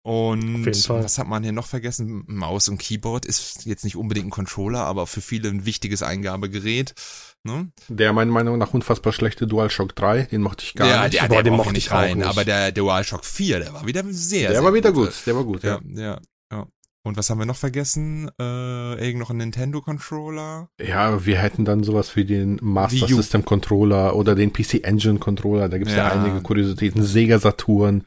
Und 0.06 0.64
was 0.64 1.18
hat 1.18 1.26
man 1.26 1.42
hier 1.42 1.50
noch 1.50 1.66
vergessen? 1.66 2.22
Maus 2.28 2.68
und 2.68 2.78
Keyboard 2.78 3.26
ist 3.26 3.66
jetzt 3.66 3.82
nicht 3.82 3.96
unbedingt 3.96 4.28
ein 4.28 4.30
Controller, 4.30 4.84
aber 4.84 5.08
für 5.08 5.20
viele 5.20 5.48
ein 5.48 5.66
wichtiges 5.66 6.04
Eingabegerät. 6.04 6.94
Ne? 7.42 7.72
Der 7.88 8.12
meiner 8.12 8.30
Meinung 8.30 8.56
nach 8.56 8.72
unfassbar 8.72 9.12
schlechte 9.12 9.48
DualShock 9.48 9.96
3, 9.96 10.22
den 10.26 10.42
mochte 10.42 10.62
ich 10.62 10.74
gar 10.74 10.88
ja, 10.88 11.02
nicht. 11.02 11.20
Der, 11.20 11.28
der, 11.28 11.42
der 11.42 11.52
mochte 11.52 11.76
ich 11.76 11.90
rein, 11.90 12.18
nicht. 12.18 12.28
aber 12.28 12.44
der 12.44 12.70
DualShock 12.70 13.24
4, 13.24 13.58
der 13.58 13.72
war 13.72 13.84
wieder 13.84 14.04
sehr, 14.10 14.42
Der 14.42 14.58
sehr 14.58 14.64
war 14.64 14.74
wieder 14.74 14.92
gut, 14.92 15.12
der 15.26 15.34
war 15.34 15.42
gut, 15.42 15.64
ja. 15.64 15.80
ja. 15.92 16.00
ja, 16.00 16.20
ja. 16.52 16.66
Und 17.02 17.16
was 17.16 17.28
haben 17.28 17.40
wir 17.40 17.46
noch 17.46 17.56
vergessen? 17.56 18.30
Äh, 18.40 19.04
irgend 19.04 19.18
noch 19.18 19.30
ein 19.30 19.38
Nintendo 19.38 19.80
Controller? 19.80 20.68
Ja, 20.80 21.26
wir 21.26 21.38
hätten 21.38 21.64
dann 21.64 21.82
sowas 21.82 22.14
wie 22.14 22.24
den 22.24 22.60
Master 22.62 23.08
System 23.08 23.44
Controller 23.44 24.14
oder 24.14 24.36
den 24.36 24.52
PC 24.52 24.84
Engine 24.84 25.18
Controller. 25.18 25.68
Da 25.68 25.78
gibt's 25.78 25.94
ja. 25.94 26.06
ja 26.06 26.12
einige 26.12 26.42
Kuriositäten. 26.42 27.02
Sega 27.02 27.40
Saturn. 27.40 28.04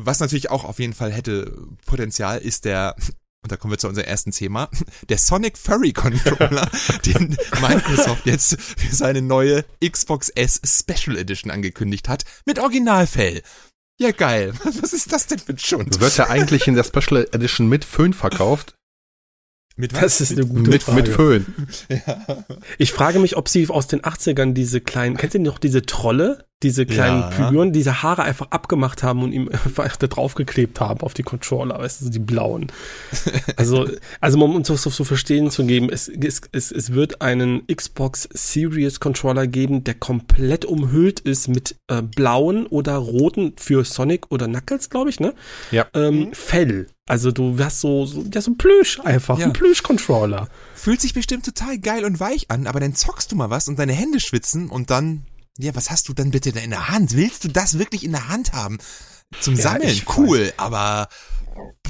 Was 0.00 0.20
natürlich 0.20 0.48
auch 0.48 0.64
auf 0.64 0.78
jeden 0.78 0.92
Fall 0.92 1.12
hätte 1.12 1.52
Potenzial, 1.84 2.38
ist 2.38 2.64
der, 2.64 2.94
und 3.42 3.50
da 3.50 3.56
kommen 3.56 3.72
wir 3.72 3.78
zu 3.78 3.88
unserem 3.88 4.06
ersten 4.06 4.30
Thema, 4.30 4.70
der 5.08 5.18
Sonic 5.18 5.58
Furry 5.58 5.92
Controller, 5.92 6.70
den 7.04 7.36
Microsoft 7.60 8.24
jetzt 8.24 8.60
für 8.60 8.94
seine 8.94 9.22
neue 9.22 9.64
Xbox 9.84 10.28
S 10.28 10.60
Special 10.64 11.16
Edition 11.16 11.50
angekündigt 11.50 12.08
hat, 12.08 12.24
mit 12.46 12.60
Originalfell. 12.60 13.42
Ja, 13.98 14.12
geil. 14.12 14.52
Was 14.80 14.92
ist 14.92 15.12
das 15.12 15.26
denn 15.26 15.40
für 15.40 15.54
ein 15.54 15.58
Schund? 15.58 15.98
Wird 15.98 16.16
er 16.20 16.30
eigentlich 16.30 16.68
in 16.68 16.76
der 16.76 16.84
Special 16.84 17.26
Edition 17.32 17.68
mit 17.68 17.84
Föhn 17.84 18.12
verkauft? 18.12 18.77
Mit 19.78 19.94
was? 19.94 20.02
Das 20.02 20.20
ist 20.20 20.32
eine 20.32 20.46
gute 20.46 20.70
mit, 20.70 20.82
Frage. 20.82 21.02
Mit 21.02 21.08
Föhn. 21.08 21.46
Ja. 21.88 22.44
Ich 22.76 22.92
frage 22.92 23.18
mich, 23.18 23.36
ob 23.36 23.48
sie 23.48 23.68
aus 23.68 23.86
den 23.86 24.02
80ern 24.02 24.52
diese 24.52 24.80
kleinen, 24.80 25.16
kennst 25.16 25.34
du 25.34 25.38
noch 25.38 25.58
diese 25.58 25.82
Trolle? 25.82 26.44
diese 26.62 26.86
kleinen 26.86 27.20
ja. 27.20 27.30
Figuren, 27.30 27.72
diese 27.72 28.02
Haare 28.02 28.24
einfach 28.24 28.50
abgemacht 28.50 29.02
haben 29.02 29.22
und 29.22 29.32
ihm 29.32 29.48
einfach 29.64 29.96
da 29.96 30.06
draufgeklebt 30.08 30.80
haben 30.80 31.00
auf 31.02 31.14
die 31.14 31.22
Controller, 31.22 31.78
weißt 31.78 32.02
du, 32.02 32.10
die 32.10 32.18
blauen. 32.18 32.72
Also, 33.56 33.88
also 34.20 34.38
um 34.44 34.54
uns 34.54 34.68
das 34.68 34.82
so 34.82 34.90
zu 34.90 35.04
verstehen 35.04 35.50
zu 35.50 35.64
geben, 35.64 35.90
es, 35.90 36.08
es, 36.08 36.42
es, 36.52 36.70
es 36.70 36.92
wird 36.92 37.22
einen 37.22 37.66
Xbox 37.66 38.28
Series 38.32 39.00
Controller 39.00 39.46
geben, 39.46 39.84
der 39.84 39.94
komplett 39.94 40.64
umhüllt 40.64 41.20
ist 41.20 41.48
mit 41.48 41.76
äh, 41.88 42.02
blauen 42.02 42.66
oder 42.66 42.96
roten 42.96 43.54
für 43.56 43.84
Sonic 43.84 44.26
oder 44.30 44.46
Knuckles, 44.46 44.90
glaube 44.90 45.10
ich, 45.10 45.20
ne? 45.20 45.34
Ja. 45.70 45.86
Ähm, 45.94 46.18
mhm. 46.18 46.32
Fell. 46.32 46.86
Also 47.08 47.32
du 47.32 47.58
wärst 47.58 47.80
so, 47.80 48.06
so, 48.06 48.24
ja, 48.32 48.40
so 48.40 48.50
ein 48.50 48.58
Plüsch 48.58 49.00
einfach, 49.00 49.38
ja. 49.38 49.46
ein 49.46 49.52
Plüsch-Controller. 49.52 50.48
Fühlt 50.74 51.00
sich 51.00 51.14
bestimmt 51.14 51.44
total 51.44 51.78
geil 51.78 52.04
und 52.04 52.20
weich 52.20 52.50
an, 52.50 52.66
aber 52.66 52.80
dann 52.80 52.94
zockst 52.94 53.32
du 53.32 53.36
mal 53.36 53.50
was 53.50 53.66
und 53.68 53.78
deine 53.78 53.94
Hände 53.94 54.20
schwitzen 54.20 54.68
und 54.68 54.90
dann 54.90 55.24
ja, 55.60 55.74
was 55.74 55.90
hast 55.90 56.08
du 56.08 56.14
denn 56.14 56.30
bitte 56.30 56.52
da 56.52 56.60
in 56.60 56.70
der 56.70 56.88
Hand? 56.88 57.16
Willst 57.16 57.42
du 57.42 57.48
das 57.48 57.80
wirklich 57.80 58.04
in 58.04 58.12
der 58.12 58.28
Hand 58.28 58.52
haben? 58.52 58.78
Zum 59.40 59.54
ja, 59.56 59.62
Sammeln? 59.62 60.00
Cool, 60.16 60.40
weiß. 60.46 60.52
aber 60.58 61.08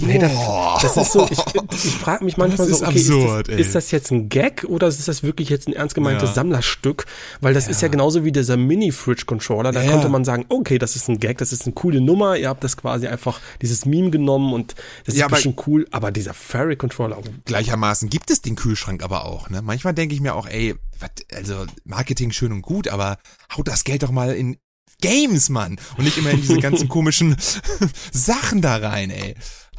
Nee, 0.01 0.19
das, 0.19 0.33
das 0.81 0.97
ist 0.97 1.13
so, 1.13 1.29
ich, 1.31 1.39
ich 1.85 1.91
frage 1.97 2.25
mich 2.25 2.37
manchmal 2.39 2.69
Das 2.69 2.79
so, 2.79 2.85
ist 2.87 2.89
okay, 2.89 2.99
absurd, 3.01 3.49
ist, 3.49 3.59
das, 3.59 3.67
ist 3.67 3.75
das 3.75 3.91
jetzt 3.91 4.11
ein 4.13 4.29
Gag 4.31 4.65
oder 4.67 4.87
ist 4.87 5.07
das 5.09 5.23
wirklich 5.23 5.49
jetzt 5.51 5.69
ein 5.69 5.75
ernst 5.75 5.95
gemeintes 5.95 6.31
Ja. 6.31 6.35
Sammlerstück? 6.37 7.05
Weil 7.43 7.53
das 7.53 7.69
ist 7.69 7.83
ja 7.83 7.89
genauso 7.89 8.25
wie 8.25 8.33
dieser 8.33 8.57
Mini-Fridge-Controller. 8.57 9.73
Da 9.73 9.83
Ja, 9.83 9.91
konnte 9.91 10.07
ja. 10.07 10.11
man 10.11 10.25
sagen, 10.25 10.47
okay, 10.49 10.79
das 10.79 10.97
ist 10.97 11.09
ein 11.09 11.19
Gag, 11.21 11.39
das 11.39 11.53
ist 11.53 11.67
eine 11.67 11.75
coole 11.75 12.01
Nummer. 12.01 12.37
Ihr 12.37 12.49
habt 12.49 12.65
das 12.65 12.77
quasi 12.79 13.09
einfach 13.09 13.41
dieses 13.61 13.85
Meme 13.85 14.11
genommen 14.11 14.55
und 14.55 14.75
das 15.05 15.15
ist 15.15 15.21
Ja, 15.21 15.27
aber- 15.27 15.35
bestimmt 15.37 15.61
cool. 15.67 15.87
Aber 15.91 16.13
dieser 16.13 16.33
Fairy-Controller, 16.33 17.19
oh, 17.19 17.25
Gleichermaßen 17.45 18.09
gibt 18.09 18.31
es 18.31 18.41
den 18.41 18.57
Kühlschrank 18.57 19.03
aber 19.03 19.27
auch, 19.27 19.51
ne? 19.51 19.61
Manchmal 19.61 19.93
denke 19.95 20.15
ich 20.15 20.21
mir 20.23 20.35
auch, 20.35 20.47
ey, 20.47 20.77
wat, 21.01 21.11
also 21.35 21.67
Marketing 21.85 22.31
schön 22.31 22.53
und 22.53 22.63
gut, 22.63 22.89
aber 22.89 23.19
haut 23.57 23.69
das 23.69 23.85
Geld 23.85 24.03
doch 24.03 24.13
mal 24.13 24.35
in 24.35 24.57
Games, 25.01 25.49
Mann. 25.49 25.79
Und 25.97 26.05
nicht 26.05 26.19
immer 26.19 26.31
in 26.31 26.41
diese 26.41 26.59
ganzen 26.59 26.89
komischen 26.89 27.37
Sachen 28.13 28.61
da 28.63 28.77
rein, 28.77 29.11
ey. 29.11 29.35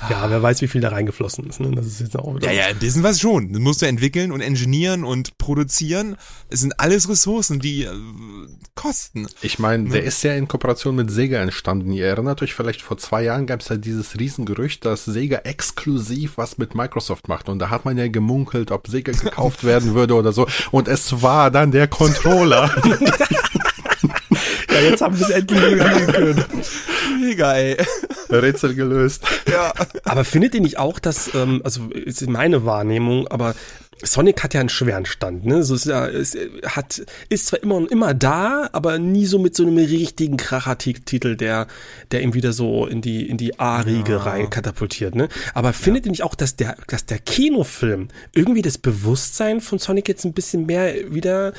ja, 0.09 0.29
wer 0.29 0.41
weiß, 0.41 0.61
wie 0.61 0.69
viel 0.69 0.79
da 0.79 0.89
reingeflossen 0.89 1.45
ist. 1.49 1.59
Ne? 1.59 1.71
Das 1.75 1.85
ist 1.85 1.99
jetzt 1.99 2.17
auch 2.17 2.33
wieder 2.33 2.47
Ja, 2.47 2.53
ja, 2.53 2.65
ein 2.67 2.77
bisschen 2.79 3.03
was 3.03 3.19
schon. 3.19 3.51
Das 3.51 3.61
musst 3.61 3.81
du 3.81 3.85
entwickeln 3.85 4.31
und 4.31 4.39
ingenieren 4.39 5.03
und 5.03 5.37
produzieren. 5.37 6.15
Es 6.47 6.61
sind 6.61 6.79
alles 6.79 7.09
Ressourcen, 7.09 7.59
die 7.59 7.83
äh, 7.83 7.89
kosten. 8.75 9.27
Ich 9.41 9.59
meine, 9.59 9.89
der 9.89 10.03
ist 10.05 10.23
ja 10.23 10.33
in 10.35 10.47
Kooperation 10.47 10.95
mit 10.95 11.11
Sega 11.11 11.41
entstanden. 11.41 11.91
Ihr 11.91 12.05
erinnert 12.05 12.41
euch 12.41 12.53
vielleicht, 12.53 12.81
vor 12.81 12.97
zwei 12.97 13.23
Jahren 13.23 13.45
gab 13.45 13.59
es 13.59 13.67
ja 13.67 13.75
dieses 13.75 14.17
Riesengerücht, 14.17 14.85
dass 14.85 15.03
Sega 15.03 15.39
exklusiv 15.39 16.37
was 16.37 16.57
mit 16.57 16.75
Microsoft 16.75 17.27
macht. 17.27 17.49
Und 17.49 17.59
da 17.59 17.69
hat 17.69 17.83
man 17.83 17.97
ja 17.97 18.07
gemunkelt, 18.07 18.71
ob 18.71 18.87
Sega 18.87 19.11
gekauft 19.11 19.63
werden 19.65 19.95
würde 19.95 20.13
oder 20.15 20.31
so. 20.31 20.47
Und 20.71 20.87
es 20.87 21.21
war 21.21 21.51
dann 21.51 21.71
der 21.71 21.89
Controller. 21.89 22.73
Ja, 24.71 24.81
jetzt 24.81 25.01
haben 25.01 25.17
wir 25.17 25.25
es 25.25 25.31
endlich 25.31 25.59
können. 25.59 26.43
Mega, 27.21 27.53
ey. 27.53 27.77
Rätsel 28.29 28.75
gelöst. 28.75 29.23
Ja. 29.51 29.73
Aber 30.03 30.23
findet 30.23 30.55
ihr 30.55 30.61
nicht 30.61 30.77
auch, 30.77 30.99
dass, 30.99 31.33
ähm, 31.33 31.61
also 31.63 31.89
ist 31.89 32.27
meine 32.29 32.65
Wahrnehmung, 32.65 33.27
aber 33.27 33.55
Sonic 34.01 34.43
hat 34.43 34.53
ja 34.53 34.61
einen 34.61 34.69
schweren 34.69 35.05
Stand, 35.05 35.45
ne? 35.45 35.63
So 35.63 35.75
ist 35.75 35.85
ja, 35.85 36.07
es 36.07 36.37
hat, 36.65 37.01
ist 37.27 37.47
zwar 37.47 37.61
immer 37.61 37.75
und 37.75 37.91
immer 37.91 38.13
da, 38.13 38.69
aber 38.71 38.97
nie 38.97 39.25
so 39.25 39.39
mit 39.39 39.55
so 39.55 39.63
einem 39.63 39.77
richtigen 39.77 40.37
Kracher-Titel, 40.37 41.35
der, 41.35 41.67
der 42.11 42.21
ihn 42.21 42.33
wieder 42.33 42.53
so 42.53 42.85
in 42.85 43.01
die, 43.01 43.27
in 43.27 43.37
die 43.37 43.59
A-Riege 43.59 44.25
rein 44.25 44.49
katapultiert, 44.49 45.15
ne? 45.15 45.27
Aber 45.53 45.73
findet 45.73 46.05
ihr 46.05 46.11
nicht 46.11 46.23
auch, 46.23 46.35
dass 46.35 46.55
der, 46.55 46.77
dass 46.87 47.05
der 47.05 47.19
Kinofilm 47.19 48.07
irgendwie 48.33 48.61
das 48.61 48.77
Bewusstsein 48.77 49.59
von 49.59 49.79
Sonic 49.79 50.07
jetzt 50.07 50.23
ein 50.23 50.33
bisschen 50.33 50.65
mehr 50.65 51.13
wieder 51.13 51.51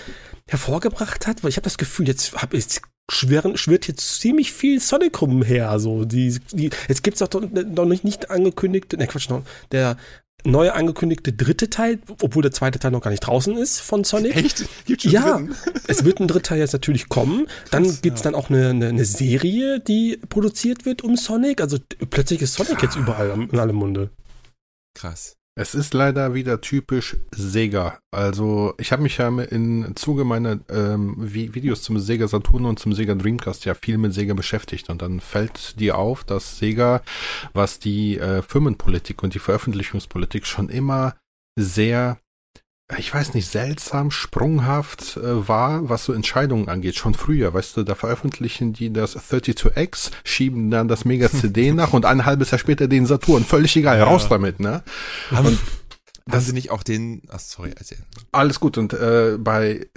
hervorgebracht 0.50 1.26
hat? 1.26 1.42
Weil 1.42 1.50
ich 1.50 1.56
habe 1.56 1.64
das 1.64 1.78
Gefühl, 1.78 2.06
jetzt 2.08 2.34
hab 2.34 2.54
ich, 2.54 2.66
schwirren, 3.10 3.56
schwirrt 3.56 3.88
jetzt 3.88 4.20
ziemlich 4.20 4.52
viel 4.52 4.80
Sonic 4.80 5.20
rumher. 5.20 5.78
So, 5.80 6.04
die, 6.04 6.38
die, 6.52 6.70
jetzt 6.88 7.02
gibt's 7.02 7.20
doch 7.20 7.40
noch 7.40 7.84
nicht, 7.86 8.04
nicht 8.04 8.30
angekündigt, 8.30 8.92
ne 8.92 9.06
Quatsch, 9.06 9.28
noch, 9.28 9.42
der 9.72 9.96
neue 10.44 10.72
angekündigte 10.74 11.32
dritte 11.32 11.68
Teil, 11.68 11.98
obwohl 12.22 12.42
der 12.42 12.52
zweite 12.52 12.78
Teil 12.78 12.92
noch 12.92 13.02
gar 13.02 13.10
nicht 13.10 13.20
draußen 13.20 13.56
ist 13.58 13.80
von 13.80 14.04
Sonic. 14.04 14.36
Echt? 14.36 14.64
Gibt 14.86 15.02
schon 15.02 15.12
Ja, 15.12 15.36
dritten? 15.36 15.54
es 15.86 16.04
wird 16.04 16.20
ein 16.20 16.28
dritter 16.28 16.42
Teil 16.50 16.60
jetzt 16.60 16.72
natürlich 16.72 17.08
kommen. 17.08 17.46
Dann 17.70 18.00
gibt's 18.00 18.22
dann 18.22 18.34
auch 18.34 18.48
eine, 18.48 18.70
eine, 18.70 18.88
eine 18.88 19.04
Serie, 19.04 19.80
die 19.80 20.18
produziert 20.28 20.86
wird 20.86 21.02
um 21.02 21.16
Sonic. 21.16 21.60
Also 21.60 21.78
plötzlich 22.08 22.40
ist 22.40 22.54
Sonic 22.54 22.82
jetzt 22.82 22.96
überall 22.96 23.30
in 23.30 23.58
allem 23.58 23.76
Munde. 23.76 24.10
Krass. 24.94 25.36
Es 25.60 25.74
ist 25.74 25.92
leider 25.92 26.32
wieder 26.32 26.62
typisch 26.62 27.18
Sega. 27.32 27.98
Also 28.10 28.72
ich 28.78 28.92
habe 28.92 29.02
mich 29.02 29.18
ja 29.18 29.28
im 29.28 29.94
Zuge 29.94 30.24
meiner 30.24 30.58
ähm, 30.70 31.16
Vi- 31.20 31.52
Videos 31.52 31.82
zum 31.82 31.98
Sega 31.98 32.26
Saturn 32.28 32.64
und 32.64 32.78
zum 32.78 32.94
Sega 32.94 33.14
Dreamcast 33.14 33.66
ja 33.66 33.74
viel 33.74 33.98
mit 33.98 34.14
Sega 34.14 34.32
beschäftigt 34.32 34.88
und 34.88 35.02
dann 35.02 35.20
fällt 35.20 35.78
dir 35.78 35.98
auf, 35.98 36.24
dass 36.24 36.56
Sega, 36.56 37.02
was 37.52 37.78
die 37.78 38.16
äh, 38.16 38.40
Firmenpolitik 38.40 39.22
und 39.22 39.34
die 39.34 39.38
Veröffentlichungspolitik 39.38 40.46
schon 40.46 40.70
immer 40.70 41.16
sehr 41.58 42.16
ich 42.98 43.12
weiß 43.14 43.34
nicht, 43.34 43.48
seltsam, 43.50 44.10
sprunghaft 44.10 45.16
äh, 45.16 45.48
war, 45.48 45.88
was 45.88 46.04
so 46.04 46.12
Entscheidungen 46.12 46.68
angeht. 46.68 46.96
Schon 46.96 47.14
früher, 47.14 47.52
weißt 47.54 47.76
du, 47.76 47.82
da 47.82 47.94
veröffentlichen 47.94 48.72
die 48.72 48.92
das 48.92 49.16
32X, 49.16 50.10
schieben 50.24 50.70
dann 50.70 50.88
das 50.88 51.04
Mega-CD 51.04 51.72
nach 51.74 51.92
und 51.92 52.04
ein 52.04 52.24
halbes 52.24 52.50
Jahr 52.50 52.58
später 52.58 52.88
den 52.88 53.06
Saturn. 53.06 53.44
Völlig 53.44 53.76
egal, 53.76 53.98
Ja. 53.98 54.04
raus 54.04 54.28
damit, 54.28 54.60
ne? 54.60 54.82
Haben, 55.30 55.58
haben 56.30 56.40
sie 56.40 56.52
nicht 56.52 56.70
auch 56.70 56.82
den, 56.82 57.22
ach 57.28 57.40
sorry, 57.40 57.72
erzähl. 57.76 57.98
Alles 58.32 58.60
gut. 58.60 58.78
Und 58.78 58.92
äh, 58.92 59.36
bei 59.38 59.88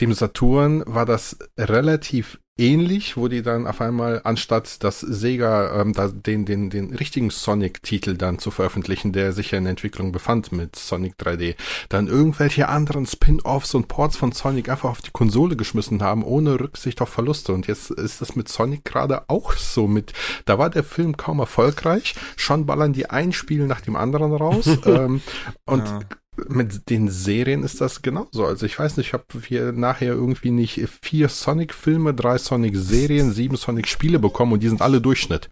dem 0.00 0.12
Saturn 0.12 0.82
war 0.86 1.06
das 1.06 1.36
relativ 1.58 2.38
ähnlich, 2.58 3.16
wo 3.16 3.28
die 3.28 3.42
dann 3.42 3.66
auf 3.66 3.80
einmal, 3.80 4.20
anstatt 4.24 4.84
dass 4.84 5.00
Sega 5.00 5.80
ähm, 5.80 5.94
da 5.94 6.08
den, 6.08 6.44
den, 6.44 6.70
den 6.70 6.94
richtigen 6.94 7.30
Sonic-Titel 7.30 8.16
dann 8.16 8.38
zu 8.38 8.50
veröffentlichen, 8.50 9.12
der 9.12 9.32
sich 9.32 9.52
ja 9.52 9.58
in 9.58 9.66
Entwicklung 9.66 10.12
befand 10.12 10.52
mit 10.52 10.76
Sonic 10.76 11.14
3D, 11.18 11.56
dann 11.88 12.08
irgendwelche 12.08 12.68
anderen 12.68 13.06
Spin-offs 13.06 13.74
und 13.74 13.88
Ports 13.88 14.16
von 14.16 14.32
Sonic 14.32 14.68
einfach 14.68 14.90
auf 14.90 15.00
die 15.00 15.10
Konsole 15.10 15.56
geschmissen 15.56 16.02
haben, 16.02 16.22
ohne 16.22 16.60
Rücksicht 16.60 17.00
auf 17.00 17.08
Verluste. 17.08 17.52
Und 17.52 17.66
jetzt 17.66 17.90
ist 17.90 18.20
das 18.20 18.36
mit 18.36 18.48
Sonic 18.48 18.84
gerade 18.84 19.28
auch 19.28 19.54
so 19.54 19.86
mit, 19.86 20.12
da 20.44 20.58
war 20.58 20.68
der 20.68 20.84
Film 20.84 21.16
kaum 21.16 21.38
erfolgreich, 21.38 22.14
schon 22.36 22.66
ballern 22.66 22.92
die 22.92 23.08
ein 23.08 23.32
Spiel 23.32 23.66
nach 23.66 23.80
dem 23.80 23.96
anderen 23.96 24.34
raus. 24.34 24.66
ähm, 24.84 25.22
und 25.64 25.86
Ja. 25.86 26.00
Mit 26.48 26.88
den 26.88 27.08
Serien 27.10 27.62
ist 27.62 27.80
das 27.80 28.02
genauso. 28.02 28.46
Also 28.46 28.64
ich 28.64 28.78
weiß 28.78 28.96
nicht, 28.96 29.14
ob 29.14 29.24
wir 29.50 29.72
nachher 29.72 30.12
irgendwie 30.14 30.50
nicht 30.50 30.80
vier 31.02 31.28
Sonic-Filme, 31.28 32.14
drei 32.14 32.38
Sonic-Serien, 32.38 33.32
sieben 33.34 33.56
Sonic-Spiele 33.56 34.18
bekommen 34.18 34.52
und 34.52 34.62
die 34.62 34.68
sind 34.68 34.82
alle 34.82 35.00
Durchschnitt. 35.00 35.50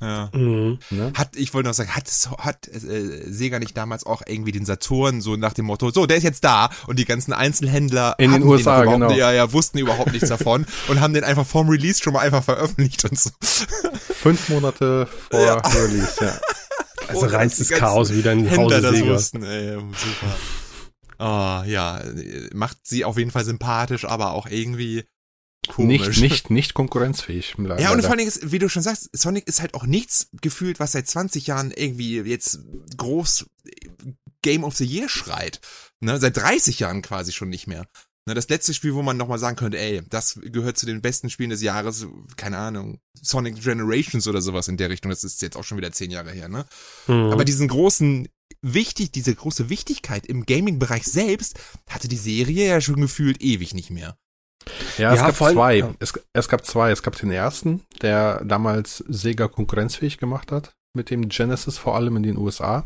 Ja. 0.00 0.30
Mhm. 0.32 0.80
Ne? 0.90 1.12
Hat, 1.16 1.36
ich 1.36 1.54
wollte 1.54 1.68
noch 1.68 1.74
sagen, 1.74 1.94
hat, 1.94 2.10
hat 2.38 2.66
äh, 2.66 3.30
Sega 3.30 3.60
nicht 3.60 3.76
damals 3.76 4.04
auch 4.04 4.22
irgendwie 4.26 4.50
den 4.50 4.64
Saturn 4.64 5.20
so 5.20 5.36
nach 5.36 5.52
dem 5.52 5.66
Motto, 5.66 5.90
so, 5.90 6.06
der 6.06 6.16
ist 6.16 6.24
jetzt 6.24 6.42
da 6.42 6.70
und 6.88 6.98
die 6.98 7.04
ganzen 7.04 7.32
Einzelhändler 7.32 8.16
In 8.18 8.32
den 8.32 8.42
USA, 8.42 8.82
den 8.82 8.94
genau. 8.94 9.12
ja, 9.12 9.30
ja, 9.30 9.52
wussten 9.52 9.78
überhaupt 9.78 10.10
nichts 10.12 10.28
davon 10.28 10.66
und 10.88 11.00
haben 11.00 11.14
den 11.14 11.22
einfach 11.22 11.46
vorm 11.46 11.68
Release 11.68 12.02
schon 12.02 12.14
mal 12.14 12.20
einfach 12.20 12.42
veröffentlicht 12.42 13.04
und 13.04 13.16
so. 13.18 13.30
Fünf 13.40 14.48
Monate 14.48 15.06
vor 15.06 15.40
Ja. 15.40 15.54
Release, 15.58 16.16
ja. 16.20 16.32
Also 17.14 17.26
Oh, 17.26 17.36
reinstes 17.36 17.68
Chaos 17.70 18.12
wieder 18.12 18.32
in 18.32 18.46
Händler 18.46 18.76
Hause 18.76 18.80
das 18.80 19.00
wussten, 19.02 19.42
ey, 19.42 19.78
super. 19.78 20.36
Ah, 21.18 21.64
ja, 21.66 22.02
macht 22.52 22.78
sie 22.84 23.04
auf 23.04 23.16
jeden 23.16 23.30
Fall 23.30 23.44
sympathisch, 23.44 24.04
aber 24.04 24.32
auch 24.32 24.46
irgendwie 24.46 25.04
komisch. 25.68 26.08
Nicht, 26.08 26.20
nicht, 26.20 26.50
nicht 26.50 26.74
konkurrenzfähig. 26.74 27.54
leider. 27.58 27.80
Ja, 27.80 27.92
und 27.92 28.00
vor 28.00 28.10
allen 28.10 28.18
Dingen, 28.18 28.28
ist, 28.28 28.50
wie 28.50 28.58
du 28.58 28.68
schon 28.68 28.82
sagst, 28.82 29.08
Sonic 29.12 29.46
ist 29.46 29.60
halt 29.60 29.74
auch 29.74 29.84
nichts 29.84 30.28
gefühlt, 30.40 30.80
was 30.80 30.92
seit 30.92 31.06
20 31.06 31.46
Jahren 31.46 31.70
irgendwie 31.70 32.18
jetzt 32.20 32.60
groß 32.96 33.46
Game 34.42 34.64
of 34.64 34.76
the 34.76 34.84
Year 34.84 35.08
schreit. 35.08 35.60
Ne? 36.00 36.18
Seit 36.18 36.36
30 36.36 36.80
Jahren 36.80 37.02
quasi 37.02 37.32
schon 37.32 37.48
nicht 37.48 37.68
mehr. 37.68 37.86
Ne, 38.28 38.34
das 38.34 38.48
letzte 38.48 38.72
Spiel, 38.72 38.94
wo 38.94 39.02
man 39.02 39.16
nochmal 39.16 39.40
sagen 39.40 39.56
könnte, 39.56 39.78
ey, 39.78 40.00
das 40.08 40.38
gehört 40.44 40.78
zu 40.78 40.86
den 40.86 41.00
besten 41.02 41.28
Spielen 41.28 41.50
des 41.50 41.60
Jahres, 41.60 42.06
keine 42.36 42.56
Ahnung, 42.58 43.00
Sonic 43.20 43.60
Generations 43.60 44.28
oder 44.28 44.40
sowas 44.40 44.68
in 44.68 44.76
der 44.76 44.90
Richtung, 44.90 45.10
das 45.10 45.24
ist 45.24 45.42
jetzt 45.42 45.56
auch 45.56 45.64
schon 45.64 45.76
wieder 45.78 45.90
10 45.90 46.12
Jahre 46.12 46.30
her, 46.30 46.48
ne? 46.48 46.64
Mhm. 47.08 47.32
Aber 47.32 47.44
diesen 47.44 47.66
großen, 47.66 48.28
wichtig, 48.62 49.10
diese 49.10 49.34
große 49.34 49.70
Wichtigkeit 49.70 50.24
im 50.26 50.46
Gaming-Bereich 50.46 51.02
selbst 51.04 51.58
hatte 51.88 52.06
die 52.06 52.16
Serie 52.16 52.68
ja 52.68 52.80
schon 52.80 53.00
gefühlt 53.00 53.42
ewig 53.42 53.74
nicht 53.74 53.90
mehr. 53.90 54.16
Ja, 54.98 55.12
es 55.14 55.18
Ja, 55.18 55.26
gab 55.26 55.34
vor 55.34 55.48
allem- 55.48 55.56
zwei. 55.56 55.76
ja. 55.78 55.94
Es, 55.98 56.12
es 56.32 56.48
gab 56.48 56.64
zwei. 56.64 56.92
Es 56.92 57.02
gab 57.02 57.16
den 57.16 57.32
ersten, 57.32 57.80
der 58.02 58.44
damals 58.44 59.02
Sega 59.08 59.48
konkurrenzfähig 59.48 60.18
gemacht 60.18 60.52
hat, 60.52 60.76
mit 60.94 61.10
dem 61.10 61.28
Genesis, 61.28 61.78
vor 61.78 61.96
allem 61.96 62.16
in 62.16 62.22
den 62.22 62.36
USA. 62.38 62.84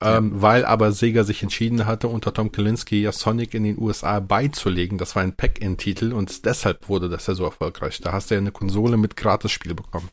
Ähm, 0.00 0.40
weil 0.40 0.64
aber 0.64 0.92
Sega 0.92 1.24
sich 1.24 1.42
entschieden 1.42 1.84
hatte, 1.86 2.06
unter 2.06 2.32
Tom 2.32 2.52
Kalinske 2.52 2.94
ja 2.94 3.10
Sonic 3.10 3.54
in 3.54 3.64
den 3.64 3.76
USA 3.80 4.20
beizulegen. 4.20 4.98
Das 4.98 5.16
war 5.16 5.22
ein 5.24 5.34
Pack-In-Titel 5.34 6.12
und 6.12 6.44
deshalb 6.44 6.88
wurde 6.88 7.08
das 7.08 7.26
ja 7.26 7.34
so 7.34 7.44
erfolgreich. 7.44 8.00
Da 8.00 8.12
hast 8.12 8.30
du 8.30 8.34
ja 8.36 8.40
eine 8.40 8.52
Konsole 8.52 8.96
mit 8.96 9.16
Gratis-Spiel 9.16 9.74
bekommen. 9.74 10.08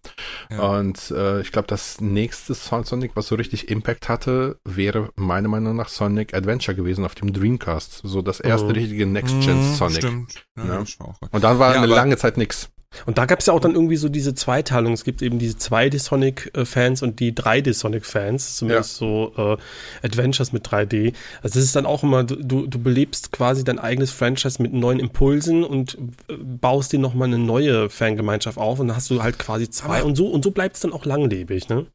Ja. 0.50 0.80
Und 0.80 1.12
äh, 1.12 1.42
ich 1.42 1.52
glaube, 1.52 1.68
das 1.68 2.02
nächste 2.02 2.56
Son- 2.56 2.86
Sonic, 2.86 3.12
was 3.16 3.28
so 3.28 3.36
richtig 3.36 3.70
Impact 3.70 4.10
hatte, 4.10 4.58
wäre 4.66 5.10
meiner 5.16 5.50
Meinung 5.50 5.76
nach 5.76 5.90
Sonic 5.90 6.34
Adventure 6.34 6.76
gewesen 6.76 7.06
auf 7.06 7.14
dem 7.14 7.32
Dreamcast. 7.32 8.02
So 8.04 8.24
das 8.24 8.40
erste 8.40 8.70
Mhm. 8.70 8.74
richtige 8.74 9.06
Next-Gen 9.06 9.58
Mhm, 9.60 9.74
Sonic. 9.76 9.98
Stimmt. 9.98 10.46
Ja, 10.58 10.66
Ja. 10.66 10.84
Und 11.30 11.44
dann 11.44 11.60
war 11.60 11.74
Ja, 11.76 11.82
eine 11.82 11.88
lange 11.94 12.18
Zeit 12.18 12.38
nix. 12.38 12.70
Und 13.06 13.18
da 13.18 13.26
gab 13.26 13.40
es 13.40 13.46
ja 13.46 13.54
auch 13.54 13.60
dann 13.60 13.74
irgendwie 13.74 13.98
so 13.98 14.10
diese 14.10 14.34
Zweiteilung. 14.34 14.94
Es 14.94 15.04
gibt 15.04 15.22
eben 15.22 15.40
diese 15.40 15.58
2D-Sonic-Fans 15.58 17.02
und 17.02 17.20
die 17.20 17.34
3D-Sonic-Fans, 17.34 18.58
zumindest 18.58 18.98
so 18.98 19.34
äh, 19.38 20.06
Adventures 20.06 20.52
mit 20.54 20.68
3D. 20.68 21.14
Also 21.42 21.60
es 21.60 21.66
ist 21.66 21.76
dann 21.76 21.86
auch 21.86 22.04
immer, 22.04 22.24
du, 22.24 22.68
du 22.68 22.80
belebst 22.80 23.32
quasi 23.32 23.64
dein 23.64 23.80
eigenes 23.80 24.12
Franchise 24.12 24.62
mit 24.62 24.74
neuen 24.74 25.00
Impulsen 25.00 25.64
und 25.64 25.98
äh, 26.28 26.36
baust 26.38 26.94
dir 26.94 27.00
nochmal 27.00 27.28
eine 27.28 27.40
neue 27.40 27.90
Fangemeinschaft 27.90 28.58
auf 28.58 28.80
und 28.80 28.88
dann 28.88 28.98
hast 28.98 29.10
du 29.10 29.22
halt 29.22 29.40
quasi 29.40 29.70
zwei 29.70 30.00
Aber- 30.00 30.06
und 30.06 30.16
so 30.16 30.28
und 30.28 30.44
so 30.44 30.52
bleibt 30.52 30.76
es 30.76 30.82
dann 30.82 30.94
auch 30.94 31.06
langlebig, 31.06 31.70
ne? 31.70 31.88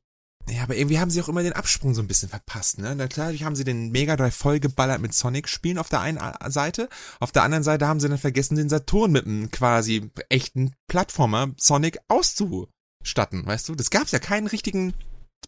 Ja, 0.49 0.63
aber 0.65 0.75
irgendwie 0.75 0.99
haben 0.99 1.11
sie 1.11 1.23
auch 1.23 1.29
immer 1.29 1.43
den 1.43 1.53
Absprung 1.53 1.95
so 1.95 2.03
ein 2.03 2.09
bisschen 2.09 2.29
verpasst, 2.29 2.79
ne? 2.79 2.95
Na 2.97 3.07
klar, 3.07 3.33
haben 3.33 3.55
sie 3.55 3.63
den 3.63 3.91
Mega 3.91 4.17
Drive 4.17 4.35
vollgeballert 4.35 5.01
mit 5.01 5.15
Sonic-Spielen 5.15 5.79
auf 5.79 5.89
der 5.89 6.01
einen 6.01 6.19
Seite. 6.51 6.89
Auf 7.21 7.31
der 7.31 7.45
anderen 7.45 7.63
Seite 7.63 7.87
haben 7.87 8.01
sie 8.01 8.09
dann 8.09 8.19
vergessen, 8.19 8.57
den 8.57 8.69
Saturn 8.69 9.13
mit 9.13 9.27
einem 9.27 9.51
quasi 9.51 10.11
echten 10.29 10.73
Plattformer 10.89 11.53
Sonic 11.57 11.99
auszustatten, 12.09 13.47
weißt 13.47 13.69
du? 13.69 13.75
Das 13.77 13.91
gab's 13.91 14.11
ja 14.11 14.19
keinen 14.19 14.49
richtigen 14.49 14.95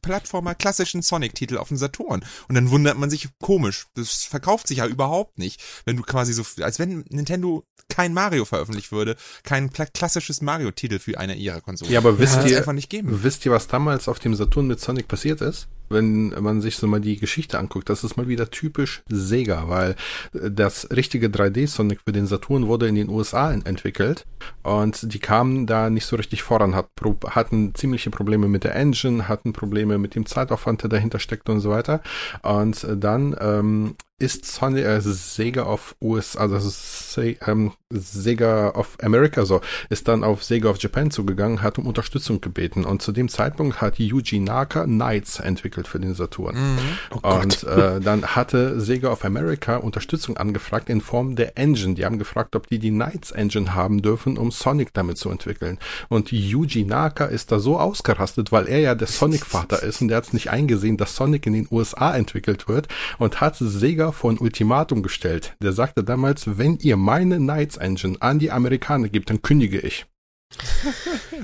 Plattformer 0.01 0.55
klassischen 0.55 1.03
Sonic-Titel 1.03 1.59
auf 1.59 1.69
dem 1.69 1.77
Saturn. 1.77 2.25
Und 2.49 2.55
dann 2.55 2.71
wundert 2.71 2.99
man 2.99 3.11
sich 3.11 3.29
komisch. 3.41 3.87
Das 3.95 4.25
verkauft 4.25 4.69
sich 4.69 4.79
ja 4.79 4.87
überhaupt 4.87 5.39
nicht. 5.39 5.63
Wenn 5.85 5.97
du 5.97 6.03
quasi 6.03 6.33
so, 6.33 6.43
als 6.63 6.79
wenn 6.79 7.05
Nintendo 7.09 7.65
kein 7.89 8.15
Mario 8.15 8.45
veröffentlicht 8.45 8.91
würde, 8.91 9.17
kein 9.43 9.71
klassisches 9.71 10.41
Mario-Titel 10.41 10.99
für 10.99 11.19
eine 11.19 11.35
ihrer 11.35 11.61
Konsolen. 11.61 11.93
Ja, 11.93 11.99
aber 11.99 12.19
wisst 12.19 12.45
ihr, 12.47 12.57
einfach 12.57 12.73
nicht 12.73 12.89
geben. 12.89 13.23
wisst 13.23 13.45
ihr, 13.45 13.53
was 13.53 13.67
damals 13.67 14.09
auf 14.09 14.19
dem 14.19 14.35
Saturn 14.35 14.67
mit 14.67 14.81
Sonic 14.81 15.09
passiert 15.09 15.41
ist? 15.41 15.69
Wenn 15.93 16.31
man 16.41 16.61
sich 16.61 16.77
so 16.77 16.87
mal 16.87 17.01
die 17.01 17.19
Geschichte 17.19 17.59
anguckt, 17.59 17.89
das 17.89 18.05
ist 18.05 18.17
mal 18.17 18.29
wieder 18.29 18.51
typisch 18.51 19.03
Sega, 19.09 19.69
weil 19.69 19.97
äh, 20.35 20.51
das 20.51 20.89
richtige 20.91 21.29
3D-Sonic 21.29 22.01
für 22.05 22.13
den 22.13 22.27
Saturn 22.27 22.67
wurde 22.67 22.89
in 22.89 22.95
den 22.95 23.09
USA 23.09 23.53
en- 23.53 23.65
entwickelt 23.67 24.27
und 24.63 25.13
die 25.13 25.19
kamen 25.19 25.67
da 25.67 25.91
nicht 25.91 26.07
so 26.07 26.17
richtig 26.17 26.43
voran, 26.43 26.75
hatten 26.75 27.75
ziemliche 27.75 28.11
Probleme 28.11 28.49
mit 28.49 28.65
der 28.65 28.75
Engine, 28.75 29.29
hatten 29.29 29.53
Probleme 29.53 29.99
mit 29.99 30.15
dem 30.15 30.27
Zeitaufwand, 30.27 30.83
der 30.83 30.91
dahinter 30.91 31.19
steckt 31.19 31.49
und 31.49 31.61
so 31.61 31.71
weiter. 31.71 32.01
Und 32.43 32.85
äh, 32.85 32.97
dann 32.97 33.37
ähm, 33.41 33.95
ist 34.23 34.47
Sonic, 34.47 34.85
äh, 34.85 35.01
Sega 35.01 35.65
of 35.65 35.95
US, 36.01 36.37
also 36.37 36.59
Se 36.61 37.37
ähm, 37.47 37.73
Sega 37.91 38.71
of 38.71 38.97
America 39.03 39.45
so, 39.45 39.61
ist 39.91 40.09
dann 40.09 40.25
auf 40.25 40.43
Sega 40.43 40.71
of 40.71 40.79
Japan 40.79 41.11
zugegangen, 41.11 41.63
hat 41.63 41.79
um 41.79 41.87
Unterstützung 41.87 42.41
gebeten 42.41 42.85
und 42.85 43.03
zu 43.03 43.13
dem 43.13 43.29
Zeitpunkt 43.29 43.81
hat 43.81 43.99
Yuji 43.99 44.41
Naka 44.41 44.85
Knights 44.85 45.41
entwickelt 45.41 45.89
für 45.89 46.01
den 46.01 46.15
Saturn. 46.15 46.57
Mhm. 46.57 46.79
Oh. 47.23 47.41
Und 47.41 47.65
äh, 47.65 48.01
dann 48.01 48.25
hatte 48.27 48.81
Sega 48.81 49.11
of 49.11 49.25
America 49.25 49.77
Unterstützung 49.77 50.37
angefragt 50.37 50.89
in 50.89 51.01
Form 51.01 51.37
der 51.37 51.59
Engine. 51.59 51.95
Die 51.95 52.05
haben 52.05 52.19
gefragt, 52.19 52.57
ob 52.57 52.67
die 52.69 52.79
die 52.79 52.91
Knights 52.91 53.31
Engine 53.33 53.75
haben 53.75 54.03
dürfen, 54.03 54.39
um 54.39 54.51
Sonic 54.51 54.95
damit 54.95 55.19
zu 55.19 55.31
entwickeln. 55.31 55.79
Und 56.09 56.33
Yuji 56.33 56.85
Naka 56.85 57.27
ist 57.27 57.53
da 57.53 57.59
so 57.59 57.79
ausgerastet, 57.79 58.53
weil 58.53 58.69
er 58.69 58.79
ja 58.79 58.95
der 58.95 59.09
Sonic-Vater 59.09 59.83
ist 59.83 60.01
und 60.01 60.09
der 60.09 60.19
hat 60.19 60.25
es 60.25 60.33
nicht 60.33 60.51
eingesehen, 60.51 60.97
dass 60.97 61.17
Sonic 61.17 61.47
in 61.47 61.53
den 61.53 61.69
USA 61.71 62.15
entwickelt 62.15 62.69
wird 62.69 62.89
und 63.19 63.41
hat 63.41 63.57
Sega 63.59 64.12
vor 64.13 64.31
ein 64.31 64.39
Ultimatum 64.39 65.03
gestellt. 65.03 65.57
Der 65.63 65.73
sagte 65.73 66.05
damals, 66.05 66.59
wenn 66.59 66.79
ihr 66.79 66.97
meine 66.97 67.37
Knights 67.37 67.77
Engine 67.77 68.17
an 68.21 68.39
die 68.39 68.51
Amerikaner 68.51 69.09
gibt, 69.09 69.31
dann 69.31 69.43
kündige 69.43 69.81
ich. 69.81 70.07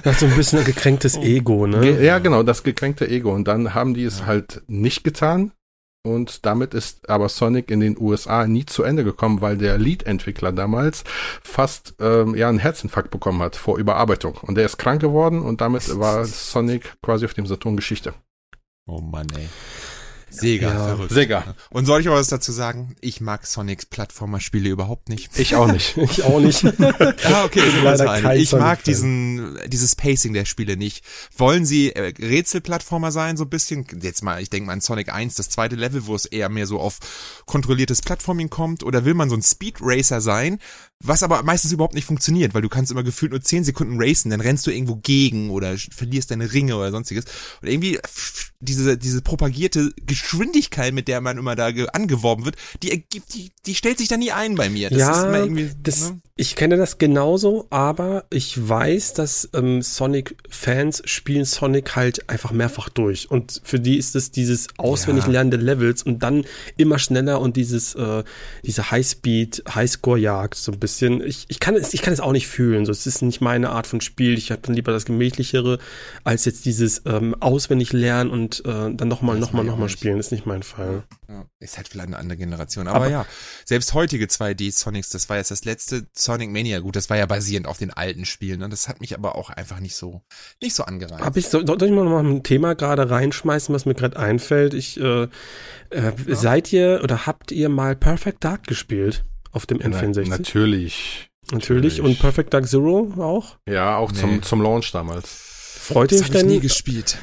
Das 0.04 0.14
ist 0.14 0.20
so 0.20 0.26
ein 0.26 0.36
bisschen 0.36 0.60
ein 0.60 0.64
gekränktes 0.64 1.16
Ego, 1.16 1.66
ne? 1.66 1.80
Ge 1.80 2.06
ja, 2.06 2.20
genau, 2.20 2.44
das 2.44 2.62
gekränkte 2.62 3.08
Ego. 3.08 3.34
Und 3.34 3.48
dann 3.48 3.74
haben 3.74 3.94
die 3.94 4.04
es 4.04 4.26
halt 4.26 4.62
nicht 4.68 5.02
getan. 5.02 5.50
Und 6.06 6.46
damit 6.46 6.72
ist 6.72 7.10
aber 7.10 7.28
Sonic 7.28 7.70
in 7.70 7.80
den 7.80 7.96
USA 7.98 8.46
nie 8.46 8.64
zu 8.64 8.84
Ende 8.84 9.04
gekommen, 9.04 9.40
weil 9.40 9.58
der 9.58 9.76
Lead-Entwickler 9.76 10.52
damals 10.52 11.04
fast 11.42 11.94
ähm, 11.98 12.34
ja 12.36 12.48
einen 12.48 12.60
Herzinfarkt 12.60 13.10
bekommen 13.10 13.42
hat 13.42 13.56
vor 13.56 13.78
Überarbeitung. 13.78 14.36
Und 14.42 14.54
der 14.54 14.66
ist 14.66 14.78
krank 14.78 15.00
geworden 15.00 15.42
und 15.42 15.60
damit 15.60 15.98
war 15.98 16.24
Sonic 16.24 16.94
quasi 17.02 17.24
auf 17.24 17.34
dem 17.34 17.46
Saturn 17.46 17.76
Geschichte. 17.76 18.14
Oh 18.86 19.00
Mann, 19.00 19.26
ey. 19.36 19.48
Sega, 20.30 20.72
Ja. 20.72 20.86
verrückt. 20.88 21.12
Sega. 21.12 21.54
Und 21.70 21.86
soll 21.86 22.00
ich 22.00 22.08
auch 22.08 22.14
was 22.14 22.28
dazu 22.28 22.52
sagen? 22.52 22.94
Ich 23.00 23.20
mag 23.20 23.46
Sonics 23.46 23.86
Plattformer-Spiele 23.86 24.68
überhaupt 24.68 25.08
nicht. 25.08 25.30
Ich 25.38 25.54
auch 25.54 25.70
nicht. 25.70 25.96
Ich 26.10 26.22
auch 26.24 26.40
nicht. 26.40 26.64
Ah, 26.64 27.44
okay, 27.44 27.60
wir 27.62 27.82
leider 27.82 28.04
kein 28.20 28.38
Ich 28.38 28.52
mag 28.52 28.82
diesen, 28.84 29.58
dieses 29.66 29.94
Pacing 29.96 30.32
der 30.32 30.44
Spiele 30.44 30.76
nicht. 30.76 31.04
Wollen 31.36 31.64
sie 31.66 31.92
äh, 31.92 32.12
Rätselplattformer 32.18 33.12
sein, 33.12 33.36
so 33.36 33.44
ein 33.44 33.50
bisschen? 33.50 33.86
Jetzt 34.00 34.22
mal, 34.22 34.40
ich 34.42 34.50
denke 34.50 34.66
mal 34.66 34.72
an 34.74 34.80
Sonic 34.80 35.12
1, 35.12 35.34
das 35.34 35.48
zweite 35.50 35.76
Level, 35.76 36.06
wo 36.06 36.14
es 36.14 36.24
eher 36.24 36.48
mehr 36.48 36.66
so 36.66 36.80
auf 36.80 36.98
kontrolliertes 37.46 38.02
Plattforming 38.02 38.50
kommt. 38.50 38.82
Oder 38.82 39.04
will 39.04 39.14
man 39.14 39.28
so 39.30 39.36
ein 39.36 39.42
Speed 39.42 39.76
Racer 39.80 40.20
sein, 40.20 40.58
was 41.04 41.22
aber 41.22 41.42
meistens 41.44 41.72
überhaupt 41.72 41.94
nicht 41.94 42.06
funktioniert, 42.06 42.54
weil 42.54 42.62
du 42.62 42.68
kannst 42.68 42.90
immer 42.90 43.04
gefühlt 43.04 43.30
nur 43.30 43.40
10 43.40 43.62
Sekunden 43.64 44.00
racen, 44.02 44.30
dann 44.30 44.40
rennst 44.40 44.66
du 44.66 44.70
irgendwo 44.72 44.96
gegen 44.96 45.50
oder 45.50 45.76
verlierst 45.78 46.30
deine 46.32 46.52
Ringe 46.52 46.76
oder 46.76 46.90
sonstiges. 46.90 47.24
Und 47.62 47.68
irgendwie 47.68 47.98
diese, 48.60 48.98
diese 48.98 49.22
propagierte 49.22 49.92
Geschwindigkeit, 50.04 50.92
mit 50.92 51.06
der 51.06 51.20
man 51.20 51.38
immer 51.38 51.54
da 51.54 51.70
ge- 51.70 51.86
angeworben 51.92 52.44
wird, 52.44 52.56
die 52.82 52.90
ergibt, 52.90 53.32
die, 53.34 53.52
die 53.66 53.76
stellt 53.76 53.98
sich 53.98 54.08
da 54.08 54.16
nie 54.16 54.32
ein 54.32 54.56
bei 54.56 54.68
mir. 54.68 54.90
Das 54.90 54.98
ist 54.98 55.04
ja, 55.06 55.28
immer 55.28 55.38
irgendwie, 55.38 55.70
das, 55.80 56.10
ne? 56.10 56.20
ich 56.34 56.56
kenne 56.56 56.76
das 56.76 56.98
genauso, 56.98 57.68
aber 57.70 58.24
ich 58.30 58.68
weiß, 58.68 59.12
dass 59.14 59.48
ähm, 59.54 59.80
Sonic-Fans 59.82 61.02
spielen 61.04 61.44
Sonic 61.44 61.94
halt 61.94 62.28
einfach 62.28 62.50
mehrfach 62.50 62.88
durch. 62.88 63.30
Und 63.30 63.60
für 63.62 63.78
die 63.78 63.96
ist 63.96 64.16
es 64.16 64.32
dieses 64.32 64.66
auswendig 64.76 65.26
Ja. 65.26 65.30
Lernen 65.30 65.52
der 65.52 65.60
Levels 65.60 66.02
und 66.02 66.24
dann 66.24 66.44
immer 66.76 66.98
schneller 66.98 67.40
und 67.40 67.56
dieses, 67.56 67.94
äh, 67.94 68.24
diese 68.64 68.90
Highspeed, 68.90 69.62
Highscore-Jagd 69.72 70.56
so 70.56 70.72
ein 70.72 70.80
bisschen. 70.80 70.87
Ich, 70.96 71.46
ich, 71.48 71.60
kann 71.60 71.76
es, 71.76 71.94
ich 71.94 72.02
kann 72.02 72.12
es 72.12 72.20
auch 72.20 72.32
nicht 72.32 72.46
fühlen. 72.46 72.86
So, 72.86 72.92
es 72.92 73.06
ist 73.06 73.22
nicht 73.22 73.40
meine 73.40 73.70
Art 73.70 73.86
von 73.86 74.00
Spiel. 74.00 74.36
Ich 74.38 74.50
habe 74.50 74.62
dann 74.62 74.74
lieber 74.74 74.92
das 74.92 75.04
Gemächlichere, 75.04 75.78
als 76.24 76.44
jetzt 76.44 76.64
dieses 76.64 77.02
ähm, 77.06 77.34
auswendig 77.40 77.92
lernen 77.92 78.30
und 78.30 78.64
äh, 78.64 78.92
dann 78.94 79.08
nochmal, 79.08 79.38
nochmal, 79.38 79.64
nochmal 79.64 79.88
spielen. 79.88 80.16
Das 80.16 80.26
ist 80.26 80.32
nicht 80.32 80.46
mein 80.46 80.62
Fall. 80.62 81.04
Ja, 81.28 81.44
ist 81.60 81.76
halt 81.76 81.88
vielleicht 81.88 82.08
eine 82.08 82.16
andere 82.18 82.38
Generation. 82.38 82.88
Aber, 82.88 82.96
Aber- 82.96 83.10
ja, 83.10 83.26
selbst 83.64 83.94
heutige 83.94 84.26
2D-Sonics, 84.26 85.10
das 85.10 85.28
war 85.28 85.36
jetzt 85.36 85.50
das 85.50 85.64
letzte 85.64 86.06
Sonic 86.14 86.50
Mania. 86.50 86.78
Gut, 86.80 86.96
das 86.96 87.10
war 87.10 87.16
ja 87.16 87.26
basierend 87.26 87.66
auf 87.66 87.78
den 87.78 87.92
alten 87.92 88.24
Spielen. 88.24 88.60
Ne? 88.60 88.68
Das 88.68 88.88
hat 88.88 89.00
mich 89.00 89.14
aber 89.14 89.36
auch 89.36 89.50
einfach 89.50 89.80
nicht 89.80 89.96
so, 89.96 90.22
nicht 90.62 90.74
so 90.74 90.84
angereizt. 90.84 91.24
Hab 91.24 91.36
ich, 91.36 91.48
soll, 91.48 91.66
soll 91.66 91.82
ich 91.82 91.90
mal 91.90 92.04
noch 92.04 92.22
mal 92.22 92.24
ein 92.24 92.42
Thema 92.42 92.74
gerade 92.74 93.10
reinschmeißen, 93.10 93.74
was 93.74 93.84
mir 93.84 93.94
gerade 93.94 94.18
einfällt? 94.18 94.74
Ich, 94.74 94.98
äh, 95.00 95.28
äh, 95.90 96.12
seid 96.28 96.72
ihr 96.72 97.00
oder 97.02 97.26
habt 97.26 97.52
ihr 97.52 97.68
mal 97.68 97.96
Perfect 97.96 98.44
Dark 98.44 98.66
gespielt 98.66 99.24
auf 99.52 99.66
dem 99.66 99.78
N64? 99.78 100.28
natürlich. 100.28 101.30
Natürlich. 101.50 101.98
natürlich. 101.98 102.00
Und 102.02 102.18
Perfect 102.18 102.52
Dark 102.52 102.68
Zero 102.68 103.12
auch? 103.18 103.56
Ja, 103.68 103.96
auch 103.96 104.12
Nee. 104.12 104.18
zum, 104.20 104.42
zum 104.42 104.62
Launch 104.62 104.92
damals. 104.92 105.28
Freut 105.80 106.12
ihr 106.12 106.18
das 106.18 106.28
euch 106.28 106.34
habe 106.34 106.38
ich 106.40 106.44
nie 106.44 106.52
denn? 106.54 106.62
gespielt. 106.62 107.18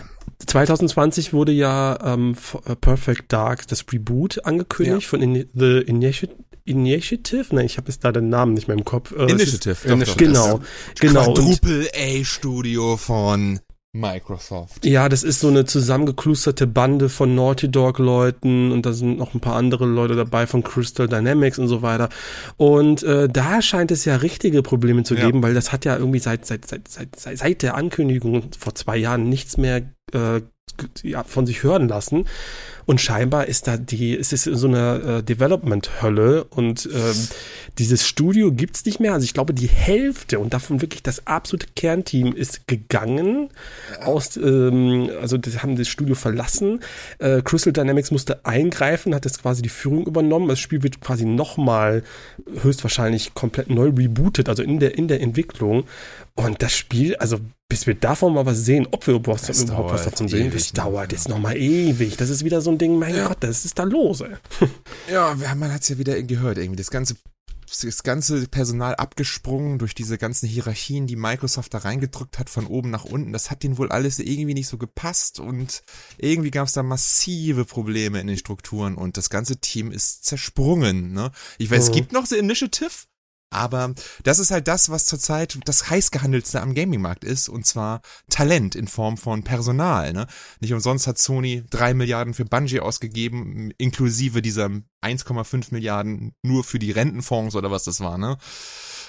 2020 0.47 1.33
wurde 1.33 1.51
ja 1.51 1.97
ähm, 2.13 2.35
äh, 2.65 2.75
Perfect 2.75 3.31
Dark, 3.31 3.67
das 3.67 3.85
Reboot, 3.91 4.43
angekündigt 4.45 5.03
Ja. 5.03 5.09
von 5.09 5.21
In 5.21 5.47
The 5.53 5.77
Initi 5.85 6.29
Initiative? 6.67 7.45
Nein, 7.55 7.67
ich 7.67 7.77
habe 7.77 7.89
jetzt 7.89 8.03
da 8.03 8.11
den 8.11 8.29
Namen 8.29 8.53
nicht 8.53 8.67
mehr 8.67 8.75
im 8.75 8.83
Kopf. 8.85 9.11
Äh, 9.11 9.25
Initiative. 9.29 9.71
ist- 9.71 9.83
doch, 9.85 9.89
doch, 9.89 9.95
Initiative. 9.95 10.25
Genau, 10.31 10.57
das 10.59 10.99
genau. 10.99 11.23
Quadruple 11.33 11.87
A-Studio 11.95 12.97
von 12.97 13.59
Microsoft. 13.95 14.85
Ja, 14.85 15.07
das 15.09 15.23
ist 15.23 15.39
so 15.39 15.47
eine 15.47 15.65
zusammengeklusterte 15.65 16.67
Bande 16.67 17.07
von 17.09 17.33
Naughty 17.33 17.69
Dog 17.71 17.97
Leuten 17.99 18.71
und 18.71 18.85
da 18.85 18.93
sind 18.93 19.17
noch 19.17 19.33
ein 19.33 19.39
paar 19.39 19.55
andere 19.55 19.85
Leute 19.85 20.15
dabei 20.15 20.47
von 20.47 20.63
Crystal 20.63 21.07
Dynamics 21.07 21.57
und 21.59 21.67
so 21.69 21.81
weiter. 21.81 22.09
Und 22.57 23.03
äh, 23.03 23.29
da 23.29 23.61
scheint 23.61 23.91
es 23.91 24.03
ja 24.05 24.17
richtige 24.17 24.61
Probleme 24.61 25.03
zu 25.03 25.15
Ja. 25.15 25.25
geben, 25.25 25.41
weil 25.41 25.53
das 25.53 25.71
hat 25.71 25.85
ja 25.85 25.97
irgendwie 25.97 26.19
seit 26.19 26.45
seit 26.45 26.67
seit 26.67 26.87
seit, 26.87 27.15
seit, 27.17 27.37
seit 27.37 27.61
der 27.61 27.75
Ankündigung 27.75 28.51
vor 28.59 28.75
zwei 28.75 28.97
Jahren 28.97 29.29
nichts 29.29 29.57
mehr 29.57 29.83
äh, 30.13 30.41
ja, 31.03 31.23
von 31.23 31.45
sich 31.45 31.63
hören 31.63 31.87
lassen. 31.87 32.25
Und 32.85 33.01
scheinbar 33.01 33.47
ist 33.47 33.67
da 33.67 33.77
die, 33.77 34.13
ist 34.13 34.33
es 34.33 34.45
in 34.45 34.55
so 34.55 34.67
einer 34.67 35.03
äh, 35.03 35.23
Development-Hölle 35.23 36.43
und 36.45 36.87
ähm, 36.93 37.27
dieses 37.79 38.07
Studio 38.07 38.51
gibt's 38.51 38.85
nicht 38.85 38.99
mehr. 38.99 39.13
Also 39.13 39.23
ich 39.23 39.33
glaube, 39.33 39.53
die 39.53 39.67
Hälfte 39.67 40.39
und 40.39 40.53
davon 40.53 40.81
wirklich 40.81 41.01
das 41.01 41.25
absolute 41.25 41.67
Kernteam 41.75 42.33
ist 42.33 42.67
gegangen. 42.67 43.49
Aus, 44.03 44.37
ähm, 44.37 45.09
also 45.19 45.37
die 45.37 45.57
haben 45.57 45.75
das 45.75 45.87
Studio 45.87 46.15
verlassen. 46.15 46.81
Äh, 47.17 47.41
Crystal 47.41 47.73
Dynamics 47.73 48.11
musste 48.11 48.45
eingreifen, 48.45 49.15
hat 49.15 49.25
jetzt 49.25 49.41
quasi 49.41 49.61
die 49.61 49.69
Führung 49.69 50.05
übernommen. 50.05 50.47
Das 50.47 50.59
Spiel 50.59 50.83
wird 50.83 51.01
quasi 51.01 51.25
nochmal 51.25 52.03
höchstwahrscheinlich 52.61 53.33
komplett 53.33 53.69
neu 53.69 53.89
rebootet, 53.89 54.47
also 54.47 54.61
in 54.61 54.79
der, 54.79 54.97
in 54.97 55.07
der 55.07 55.21
Entwicklung. 55.21 55.85
Und 56.35 56.61
das 56.61 56.73
Spiel, 56.73 57.15
also 57.15 57.39
bis 57.67 57.87
wir 57.87 57.95
davon 57.95 58.33
mal 58.33 58.45
was 58.45 58.59
sehen, 58.59 58.87
ob 58.91 59.05
wir 59.07 59.15
überhaupt, 59.15 59.49
Das 59.49 59.61
überhaupt 59.63 59.91
was 59.91 60.03
davon 60.05 60.27
sehen, 60.27 60.51
das 60.51 60.73
noch, 60.73 60.83
dauert 60.83 61.11
jetzt 61.11 61.27
nochmal 61.29 61.57
ewig. 61.57 62.15
Das 62.17 62.29
ist 62.29 62.43
wieder 62.43 62.61
so 62.61 62.71
ein 62.71 62.77
Ding, 62.77 62.97
mein 62.99 63.15
Ja. 63.15 63.27
Gott, 63.27 63.37
das 63.41 63.65
ist 63.65 63.79
da 63.79 63.83
los, 63.83 64.21
ey. 64.21 64.35
Ja, 65.11 65.35
man 65.55 65.73
hat's 65.73 65.89
ja 65.89 65.97
wieder 65.97 66.21
gehört 66.23 66.57
irgendwie. 66.57 66.77
Das 66.77 66.91
ganze 66.91 67.15
das 67.81 68.03
ganze 68.03 68.47
Personal 68.47 68.93
abgesprungen 68.95 69.79
durch 69.79 69.95
diese 69.95 70.19
ganzen 70.19 70.47
Hierarchien, 70.47 71.07
die 71.07 71.15
Microsoft 71.15 71.73
da 71.73 71.79
reingedrückt 71.79 72.37
hat 72.37 72.47
von 72.49 72.67
oben 72.67 72.91
nach 72.91 73.05
unten. 73.05 73.33
Das 73.33 73.49
hat 73.49 73.63
denen 73.63 73.79
wohl 73.79 73.91
alles 73.91 74.19
irgendwie 74.19 74.53
nicht 74.53 74.67
so 74.67 74.77
gepasst 74.77 75.39
und 75.39 75.81
irgendwie 76.19 76.51
gab's 76.51 76.73
da 76.73 76.83
massive 76.83 77.65
Probleme 77.65 78.21
in 78.21 78.27
den 78.27 78.37
Strukturen 78.37 78.95
und 78.95 79.17
das 79.17 79.31
ganze 79.31 79.57
Team 79.57 79.91
ist 79.91 80.25
zersprungen. 80.25 81.11
Ne? 81.11 81.31
Ich 81.57 81.71
weiß, 81.71 81.85
es 81.85 81.89
Mhm. 81.89 81.93
gibt 81.95 82.11
noch 82.13 82.27
The 82.27 82.37
Initiative, 82.37 82.91
aber 83.55 83.93
das 84.23 84.39
ist 84.39 84.51
halt 84.51 84.67
das, 84.67 84.89
was 84.89 85.05
zurzeit 85.05 85.57
das 85.65 85.89
heißgehandelste 85.89 86.61
am 86.61 86.75
Gaming-Markt 86.75 87.23
ist, 87.23 87.49
und 87.49 87.65
zwar 87.65 88.01
Talent 88.29 88.75
in 88.75 88.87
Form 88.87 89.17
von 89.17 89.43
Personal. 89.43 90.13
Ne? 90.13 90.27
Nicht 90.59 90.73
umsonst 90.73 91.07
hat 91.07 91.17
Sony 91.17 91.63
drei 91.69 91.93
Milliarden 91.93 92.33
für 92.33 92.45
Bungie 92.45 92.79
ausgegeben, 92.79 93.71
inklusive 93.77 94.41
dieser 94.41 94.67
1,5 95.01 95.67
Milliarden 95.71 96.33
nur 96.43 96.63
für 96.63 96.79
die 96.79 96.91
Rentenfonds 96.91 97.55
oder 97.55 97.71
was 97.71 97.83
das 97.83 97.99
war. 97.99 98.17
Ne? 98.17 98.37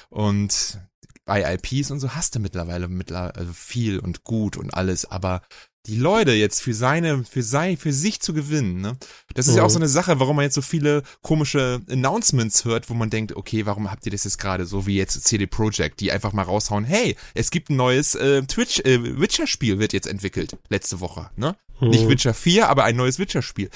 Und 0.08 0.80
bei 1.24 1.54
IPs 1.54 1.90
und 1.90 1.98
so 1.98 2.14
hast 2.14 2.36
du 2.36 2.38
mittlerweile 2.38 2.88
mittler 2.88 3.36
also 3.36 3.52
viel 3.52 3.98
und 3.98 4.22
gut 4.22 4.56
und 4.56 4.72
alles, 4.72 5.04
aber 5.04 5.42
die 5.86 5.96
Leute 5.96 6.32
jetzt 6.32 6.62
für 6.62 6.74
seine, 6.74 7.24
für 7.24 7.42
sein, 7.42 7.76
für 7.76 7.92
sich 7.92 8.20
zu 8.20 8.32
gewinnen, 8.32 8.80
ne? 8.80 8.96
Das 9.34 9.46
ist 9.46 9.52
mhm. 9.52 9.58
ja 9.58 9.64
auch 9.64 9.70
so 9.70 9.78
eine 9.78 9.88
Sache, 9.88 10.18
warum 10.20 10.36
man 10.36 10.44
jetzt 10.44 10.54
so 10.54 10.62
viele 10.62 11.02
komische 11.22 11.80
Announcements 11.90 12.64
hört, 12.64 12.90
wo 12.90 12.94
man 12.94 13.10
denkt, 13.10 13.36
okay, 13.36 13.66
warum 13.66 13.90
habt 13.90 14.06
ihr 14.06 14.12
das 14.12 14.24
jetzt 14.24 14.38
gerade 14.38 14.66
so 14.66 14.86
wie 14.86 14.96
jetzt 14.96 15.22
CD 15.24 15.46
Projekt, 15.46 16.00
die 16.00 16.12
einfach 16.12 16.32
mal 16.32 16.42
raushauen, 16.42 16.84
hey, 16.84 17.16
es 17.34 17.50
gibt 17.50 17.70
ein 17.70 17.76
neues 17.76 18.14
äh, 18.14 18.42
Twitch, 18.42 18.80
äh, 18.80 19.20
Witcher-Spiel 19.20 19.78
wird 19.78 19.92
jetzt 19.92 20.06
entwickelt, 20.06 20.56
letzte 20.68 21.00
Woche, 21.00 21.30
ne? 21.36 21.56
Mhm. 21.80 21.88
Nicht 21.88 22.08
Witcher 22.08 22.34
4, 22.34 22.68
aber 22.68 22.84
ein 22.84 22.96
neues 22.96 23.18
Witcher-Spiel 23.18 23.70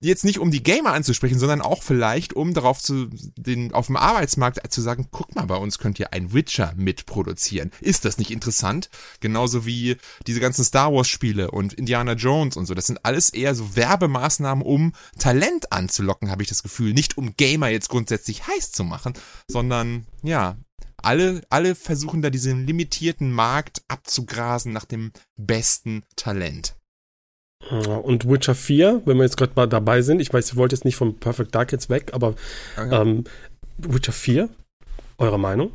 jetzt 0.00 0.24
nicht 0.24 0.38
um 0.38 0.50
die 0.50 0.62
Gamer 0.62 0.92
anzusprechen, 0.92 1.38
sondern 1.38 1.60
auch 1.60 1.82
vielleicht 1.82 2.32
um 2.32 2.54
darauf 2.54 2.80
zu 2.80 3.08
den 3.36 3.72
auf 3.74 3.86
dem 3.86 3.96
Arbeitsmarkt 3.96 4.72
zu 4.72 4.80
sagen, 4.80 5.08
guck 5.10 5.34
mal, 5.34 5.46
bei 5.46 5.56
uns 5.56 5.78
könnt 5.78 6.00
ihr 6.00 6.12
ein 6.12 6.32
Witcher 6.32 6.72
mitproduzieren. 6.76 7.70
Ist 7.80 8.04
das 8.04 8.18
nicht 8.18 8.30
interessant? 8.30 8.88
Genauso 9.20 9.66
wie 9.66 9.96
diese 10.26 10.40
ganzen 10.40 10.64
Star 10.64 10.92
Wars 10.92 11.08
Spiele 11.08 11.50
und 11.50 11.74
Indiana 11.74 12.14
Jones 12.14 12.56
und 12.56 12.66
so. 12.66 12.74
Das 12.74 12.86
sind 12.86 13.04
alles 13.04 13.30
eher 13.30 13.54
so 13.54 13.76
Werbemaßnahmen, 13.76 14.64
um 14.64 14.92
Talent 15.18 15.70
anzulocken, 15.72 16.30
habe 16.30 16.42
ich 16.42 16.48
das 16.48 16.62
Gefühl, 16.62 16.94
nicht 16.94 17.18
um 17.18 17.36
Gamer 17.36 17.68
jetzt 17.68 17.90
grundsätzlich 17.90 18.46
heiß 18.46 18.72
zu 18.72 18.84
machen, 18.84 19.12
sondern 19.48 20.06
ja, 20.22 20.56
alle, 21.02 21.42
alle 21.50 21.74
versuchen 21.74 22.22
da 22.22 22.30
diesen 22.30 22.66
limitierten 22.66 23.32
Markt 23.32 23.82
abzugrasen 23.88 24.72
nach 24.72 24.84
dem 24.84 25.12
besten 25.36 26.04
Talent. 26.16 26.76
Und 27.68 28.28
Witcher 28.28 28.54
4, 28.54 29.02
wenn 29.04 29.16
wir 29.18 29.24
jetzt 29.24 29.36
gerade 29.36 29.52
mal 29.54 29.66
dabei 29.66 30.02
sind, 30.02 30.20
ich 30.20 30.32
weiß, 30.32 30.52
ihr 30.52 30.56
wollt 30.56 30.72
jetzt 30.72 30.84
nicht 30.84 30.96
vom 30.96 31.16
Perfect 31.16 31.54
Dark 31.54 31.72
jetzt 31.72 31.90
weg, 31.90 32.10
aber 32.12 32.34
ähm, 32.76 33.24
Witcher 33.78 34.12
4, 34.12 34.48
eure 35.18 35.38
Meinung? 35.38 35.70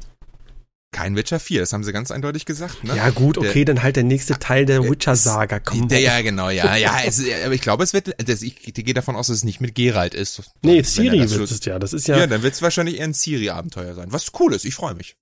Kein 0.92 1.16
Witcher 1.18 1.42
4, 1.42 1.60
das 1.60 1.74
haben 1.74 1.84
sie 1.84 1.92
ganz 1.92 2.10
eindeutig 2.10 2.46
gesagt. 2.46 2.84
Ne? 2.86 2.96
Ja 2.96 3.10
gut, 3.10 3.38
okay, 3.38 3.66
der, 3.66 3.76
dann 3.76 3.84
halt 3.84 3.98
der 3.98 4.06
nächste 4.06 4.40
Teil 4.40 4.66
der 4.66 4.90
Witcher-Saga. 4.90 5.60
Komm, 5.60 5.90
der, 5.90 6.00
ja, 6.00 6.22
genau, 6.22 6.50
ja, 6.50 6.76
ja. 6.78 7.00
Es, 7.06 7.22
aber 7.44 7.54
ich 7.54 7.60
glaube, 7.60 7.84
es 7.84 7.92
wird, 7.92 8.16
das, 8.18 8.42
ich, 8.42 8.66
ich 8.66 8.74
gehe 8.74 8.94
davon 8.94 9.18
aus, 9.18 9.28
dass 9.28 9.36
es 9.36 9.44
nicht 9.44 9.60
mit 9.60 9.76
Geralt 9.76 10.14
ist. 10.14 10.42
Nee, 10.62 10.84
Ciri 10.84 11.20
wird 11.30 11.52
es 11.52 11.66
ja. 11.66 11.80
Das 11.80 11.92
ist 11.92 12.08
ja. 12.08 12.18
Ja, 12.18 12.28
dann 12.28 12.44
wird 12.44 12.54
es 12.54 12.62
wahrscheinlich 12.62 13.00
eher 13.00 13.04
ein 13.04 13.14
Ciri-Abenteuer 13.14 13.94
sein. 13.94 14.14
Was 14.14 14.32
cool 14.40 14.54
ist, 14.54 14.64
ich 14.64 14.74
freue 14.74 14.96
mich. 14.96 15.18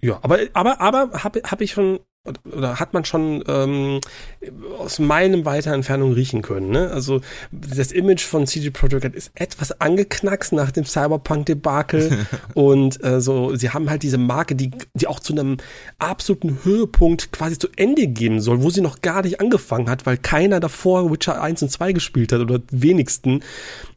Ja, 0.00 0.18
aber 0.22 0.40
aber 0.54 0.80
aber 0.80 1.22
habe 1.24 1.42
hab 1.44 1.60
ich 1.60 1.72
schon 1.72 2.00
oder 2.44 2.78
hat 2.80 2.94
man 2.94 3.04
schon 3.04 3.44
ähm, 3.48 4.00
aus 4.78 4.98
meinem 4.98 5.44
weiter 5.44 5.72
Entfernung 5.72 6.12
riechen 6.12 6.42
können. 6.42 6.70
Ne? 6.70 6.90
Also 6.90 7.20
das 7.50 7.92
Image 7.92 8.24
von 8.24 8.46
CG 8.46 8.70
Projekt 8.70 9.14
ist 9.14 9.30
etwas 9.34 9.80
angeknackst 9.80 10.52
nach 10.52 10.70
dem 10.70 10.84
Cyberpunk-Debakel 10.84 12.26
und 12.54 13.02
äh, 13.04 13.20
so, 13.20 13.54
sie 13.54 13.70
haben 13.70 13.90
halt 13.90 14.02
diese 14.02 14.18
Marke, 14.18 14.54
die, 14.54 14.70
die 14.94 15.06
auch 15.06 15.20
zu 15.20 15.32
einem 15.32 15.58
absoluten 15.98 16.58
Höhepunkt 16.62 17.32
quasi 17.32 17.58
zu 17.58 17.68
Ende 17.76 18.06
gehen 18.06 18.40
soll, 18.40 18.62
wo 18.62 18.70
sie 18.70 18.80
noch 18.80 19.00
gar 19.02 19.22
nicht 19.22 19.40
angefangen 19.40 19.88
hat, 19.90 20.06
weil 20.06 20.16
keiner 20.16 20.60
davor 20.60 21.10
Witcher 21.10 21.40
1 21.40 21.62
und 21.62 21.70
2 21.70 21.92
gespielt 21.92 22.32
hat 22.32 22.40
oder 22.40 22.60
wenigsten. 22.70 23.40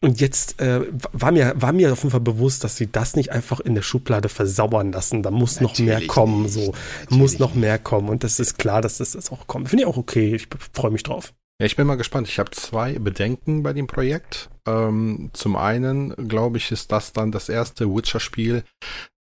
Und 0.02 0.22
jetzt 0.22 0.62
äh, 0.62 0.82
war, 1.12 1.32
mir, 1.32 1.54
war 1.56 1.74
mir 1.74 1.92
auf 1.92 2.00
jeden 2.00 2.12
Fall 2.12 2.20
bewusst, 2.20 2.64
dass 2.64 2.78
sie 2.78 2.88
das 2.92 3.16
nicht 3.16 3.32
einfach 3.32 3.60
in 3.60 3.76
der 3.76 3.82
Schublade 3.82 4.30
versauern 4.30 4.92
lassen. 4.92 5.24
Da 5.24 5.32
muss 5.32 5.60
Natürlich 5.60 5.92
noch 5.92 6.00
mehr 6.00 6.08
kommen, 6.08 6.48
so 6.48 6.60
Natürlich. 6.60 7.20
muss 7.20 7.40
noch 7.40 7.56
mehr 7.56 7.80
kommen. 7.80 8.10
Und 8.10 8.19
und 8.20 8.26
das 8.26 8.38
ist 8.42 8.60
klar, 8.60 8.82
dass 8.82 8.98
das, 8.98 9.14
das 9.14 9.32
auch 9.32 9.48
kommt. 9.48 9.70
Finde 9.70 9.84
ich 9.84 9.88
auch 9.88 9.96
okay. 9.96 10.36
Ich 10.36 10.50
freue 10.74 10.92
mich 10.92 11.04
drauf. 11.04 11.34
Ja, 11.58 11.66
ich 11.66 11.78
bin 11.78 11.88
mal 11.88 11.96
gespannt. 11.96 12.28
Ich 12.28 12.38
habe 12.38 12.52
zwei 12.52 13.00
Bedenken 13.00 13.64
bei 13.64 13.72
dem 13.72 13.88
Projekt. 13.88 14.50
Ähm, 14.68 15.30
zum 15.32 15.56
einen, 15.56 16.14
glaube 16.28 16.58
ich, 16.58 16.70
ist 16.70 16.92
das 16.92 17.14
dann 17.14 17.32
das 17.32 17.48
erste 17.48 17.90
Witcher-Spiel, 17.90 18.64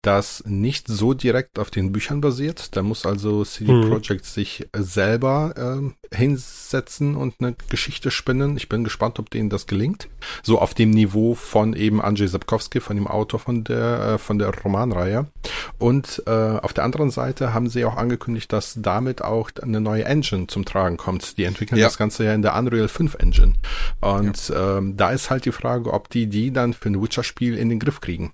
das 0.02 0.44
nicht 0.46 0.88
so 0.88 1.14
direkt 1.14 1.60
auf 1.60 1.72
den 1.72 1.92
Büchern 1.92 2.22
basiert. 2.22 2.76
Da 2.78 2.84
muss 2.84 3.06
also 3.06 3.44
CD 3.44 3.72
hm. 3.72 3.90
Projekt 3.90 4.26
sich 4.26 4.68
selber 4.74 5.92
äh, 6.12 6.16
hinsetzen 6.16 7.16
und 7.16 7.36
eine 7.40 7.56
Geschichte 7.70 8.10
spinnen. 8.10 8.56
Ich 8.56 8.70
bin 8.70 8.86
gespannt, 8.86 9.20
ob 9.20 9.30
denen 9.30 9.50
das 9.50 9.68
gelingt. 9.68 10.08
So 10.42 10.60
auf 10.60 10.74
dem 10.74 10.92
Niveau 10.92 11.36
von 11.36 11.74
eben 11.74 12.02
Andrzej 12.02 12.30
Sapkowski, 12.30 12.80
von 12.80 12.96
dem 12.96 13.08
Autor 13.08 13.42
von 13.42 13.66
der, 13.66 14.14
äh, 14.14 14.18
von 14.18 14.40
der 14.40 14.54
Romanreihe. 14.56 15.28
Und 15.78 16.24
äh, 16.26 16.32
auf 16.32 16.72
der 16.74 16.86
anderen 16.86 17.12
Seite 17.12 17.54
haben 17.54 17.70
sie 17.70 17.84
auch 17.84 17.98
angekündigt, 17.98 18.54
dass 18.54 18.76
damit 18.82 19.22
auch 19.22 19.52
eine 19.62 19.82
neue 19.82 20.06
Engine 20.06 20.48
zum 20.48 20.64
Tragen 20.64 20.96
kommt. 20.96 21.38
Die 21.38 21.44
entwickeln 21.44 21.78
ja. 21.78 21.88
das 21.88 21.98
Ganze 21.98 22.24
ja 22.24 22.34
in 22.34 22.42
der 22.42 22.58
Unreal 22.58 22.88
5 22.88 23.16
Engine. 23.16 23.54
Und 24.00 24.48
ja. 24.48 24.78
ähm, 24.78 24.96
da 24.96 25.12
ist 25.12 25.30
halt 25.30 25.44
die 25.44 25.52
Frage, 25.52 25.92
ob 25.92 26.10
die 26.10 26.28
die 26.28 26.52
dann 26.52 26.74
für 26.74 26.90
ein 26.90 27.02
Witcher-Spiel 27.02 27.58
in 27.58 27.68
den 27.68 27.80
Griff 27.80 28.00
kriegen. 28.00 28.32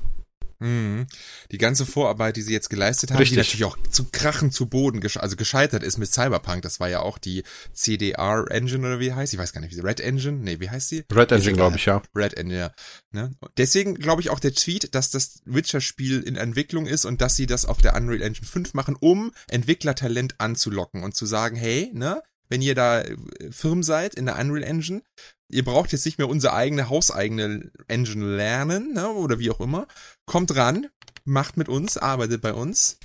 Mhm. 0.59 1.07
Die 1.51 1.57
ganze 1.57 1.85
Vorarbeit, 1.85 2.37
die 2.37 2.41
sie 2.41 2.53
jetzt 2.53 2.69
geleistet 2.69 3.11
haben, 3.11 3.17
Richtig. 3.17 3.35
die 3.35 3.39
natürlich 3.39 3.65
auch 3.65 3.77
zu 3.89 4.05
krachen 4.11 4.51
zu 4.51 4.67
Boden, 4.67 5.01
gesche 5.01 5.21
also 5.21 5.35
gescheitert 5.35 5.83
ist 5.83 5.97
mit 5.97 6.11
Cyberpunk. 6.11 6.61
Das 6.61 6.79
war 6.79 6.89
ja 6.89 7.01
auch 7.01 7.17
die 7.17 7.43
CDR 7.73 8.45
Engine 8.49 8.87
oder 8.87 8.99
wie 8.99 9.13
heißt? 9.13 9.33
Ich 9.33 9.39
weiß 9.39 9.53
gar 9.53 9.61
nicht, 9.61 9.71
wie 9.71 9.75
sie 9.75 9.83
Red 9.83 9.99
Engine? 9.99 10.37
Nee, 10.37 10.59
wie 10.59 10.69
heißt 10.69 10.89
sie? 10.89 11.03
Red 11.11 11.31
Engine, 11.31 11.53
glaube 11.53 11.77
ich, 11.77 11.85
ja. 11.85 12.01
Red 12.15 12.35
Engine, 12.35 12.59
ja. 12.59 12.71
Ne? 13.11 13.31
Deswegen 13.57 13.95
glaube 13.95 14.21
ich 14.21 14.29
auch 14.29 14.39
der 14.39 14.53
Tweet, 14.53 14.95
dass 14.95 15.11
das 15.11 15.41
Witcher-Spiel 15.45 16.21
in 16.21 16.35
Entwicklung 16.35 16.85
ist 16.85 17.05
und 17.05 17.21
dass 17.21 17.35
sie 17.35 17.47
das 17.47 17.65
auf 17.65 17.79
der 17.79 17.95
Unreal 17.95 18.21
Engine 18.21 18.47
5 18.47 18.73
machen, 18.73 18.95
um 18.99 19.31
Entwicklertalent 19.49 20.35
anzulocken 20.39 21.03
und 21.03 21.15
zu 21.15 21.25
sagen, 21.25 21.55
hey, 21.55 21.91
ne, 21.93 22.21
wenn 22.49 22.61
ihr 22.61 22.75
da 22.75 23.01
äh, 23.01 23.15
Firmen 23.51 23.83
seid 23.83 24.15
in 24.15 24.25
der 24.25 24.37
Unreal 24.37 24.63
Engine, 24.63 25.01
ihr 25.51 25.63
braucht 25.63 25.91
jetzt 25.91 26.05
nicht 26.05 26.17
mehr 26.17 26.29
unsere 26.29 26.53
eigene 26.53 26.89
hauseigene 26.89 27.71
Engine 27.87 28.35
lernen, 28.35 28.93
ne, 28.93 29.09
oder 29.09 29.39
wie 29.39 29.51
auch 29.51 29.59
immer. 29.59 29.87
Kommt 30.25 30.55
ran, 30.55 30.87
macht 31.23 31.57
mit 31.57 31.69
uns, 31.69 31.97
arbeitet 31.97 32.41
bei 32.41 32.53
uns. 32.53 32.97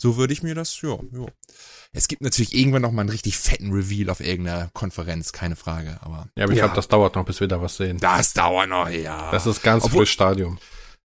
So 0.00 0.16
würde 0.16 0.32
ich 0.32 0.42
mir 0.42 0.54
das, 0.54 0.80
ja, 0.80 0.98
ja. 1.12 1.26
Es 1.92 2.08
gibt 2.08 2.22
natürlich 2.22 2.54
irgendwann 2.54 2.82
noch 2.82 2.92
mal 2.92 3.02
einen 3.02 3.10
richtig 3.10 3.36
fetten 3.36 3.72
Reveal 3.72 4.10
auf 4.10 4.20
irgendeiner 4.20 4.70
Konferenz, 4.72 5.32
keine 5.32 5.56
Frage, 5.56 5.98
aber. 6.00 6.28
Ja, 6.36 6.44
aber 6.44 6.52
ich 6.52 6.58
ja. 6.58 6.64
glaube, 6.64 6.76
das 6.76 6.88
dauert 6.88 7.16
noch, 7.16 7.24
bis 7.24 7.40
wir 7.40 7.48
da 7.48 7.60
was 7.60 7.76
sehen. 7.76 7.98
Das 7.98 8.32
dauert 8.32 8.68
noch, 8.68 8.88
ja. 8.88 9.30
Das 9.30 9.46
ist 9.46 9.62
ganz 9.62 9.84
Obwohl, 9.84 10.00
frisch 10.00 10.12
Stadium. 10.12 10.58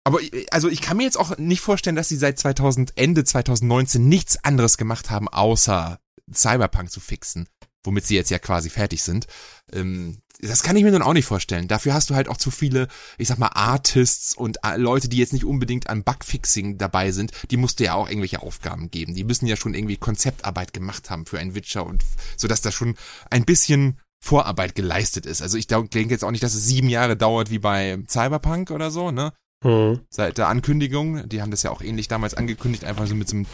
Aber 0.06 0.20
also 0.52 0.70
ich 0.70 0.82
kann 0.82 0.96
mir 0.96 1.04
jetzt 1.04 1.18
auch 1.18 1.38
nicht 1.38 1.60
vorstellen, 1.60 1.98
dass 1.98 2.08
sie 2.08 2.16
seit 2.16 2.40
2000 2.40 2.94
Ende 2.96 3.26
2019 3.26 4.08
nichts 4.08 4.42
anderes 4.42 4.78
gemacht 4.78 5.10
haben, 5.10 5.28
außer 5.28 6.00
Cyberpunk 6.34 6.90
zu 6.92 7.02
fixen, 7.02 7.50
womit 7.84 8.06
sie 8.06 8.16
jetzt 8.16 8.32
ja 8.32 8.40
quasi 8.40 8.70
fertig 8.70 9.04
sind. 9.04 9.28
Ähm, 9.74 10.20
das 10.40 10.64
kann 10.64 10.76
ich 10.76 10.84
mir 10.84 10.92
nun 10.92 11.02
auch 11.02 11.14
nicht 11.14 11.26
vorstellen. 11.26 11.68
Dafür 11.68 11.94
hast 11.94 12.10
du 12.10 12.16
halt 12.16 12.30
auch 12.30 12.38
zu 12.38 12.52
viele, 12.52 12.88
ich 13.18 13.28
sag 13.28 13.40
mal, 13.40 13.52
Artists 13.54 14.36
und 14.36 14.60
äh, 14.64 14.78
Leute, 14.78 15.10
die 15.10 15.18
jetzt 15.18 15.34
nicht 15.34 15.46
unbedingt 15.46 15.90
an 15.90 16.04
Bugfixing 16.04 16.78
dabei 16.78 17.12
sind. 17.12 17.32
Die 17.50 17.58
musst 17.58 17.80
du 17.80 17.86
ja 17.86 17.96
auch 17.96 18.08
irgendwelche 18.08 18.42
Aufgaben 18.42 18.92
geben. 18.92 19.16
Die 19.16 19.24
müssen 19.24 19.48
ja 19.48 19.56
schon 19.56 19.74
irgendwie 19.74 19.98
Konzeptarbeit 19.98 20.74
gemacht 20.74 21.10
haben 21.10 21.26
für 21.26 21.40
ein 21.40 21.56
Witcher 21.56 21.86
und 21.86 22.04
so, 22.36 22.48
dass 22.48 22.62
da 22.62 22.72
schon 22.72 22.96
ein 23.32 23.46
bisschen 23.46 24.00
Vorarbeit 24.20 24.76
geleistet 24.76 25.26
ist. 25.26 25.42
Also 25.42 25.58
ich 25.58 25.68
denke 25.68 26.10
jetzt 26.10 26.24
auch 26.24 26.32
nicht, 26.32 26.44
dass 26.44 26.56
es 26.56 26.66
sieben 26.66 26.90
Jahre 26.90 27.18
dauert 27.18 27.50
wie 27.50 27.60
bei 27.60 27.98
Cyberpunk 28.08 28.72
oder 28.72 28.92
so, 28.92 29.12
ne? 29.12 29.34
Hm. 29.64 30.02
Seit 30.10 30.38
der 30.38 30.50
Ankündigung, 30.50 31.28
die 31.30 31.42
haben 31.42 31.52
das 31.52 31.64
ja 31.64 31.72
auch 31.72 31.82
ähnlich 31.82 32.08
damals 32.08 32.36
angekündigt, 32.36 32.84
einfach 32.84 33.08
so 33.08 33.16
mit 33.16 33.28
so 33.28 33.38
einem 33.38 33.46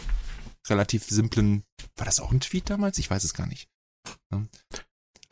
relativ 0.68 1.04
simplen, 1.04 1.64
war 1.96 2.04
das 2.04 2.20
auch 2.20 2.32
ein 2.32 2.40
Tweet 2.40 2.68
damals? 2.68 2.98
Ich 2.98 3.10
weiß 3.10 3.24
es 3.24 3.34
gar 3.34 3.46
nicht. 3.46 3.68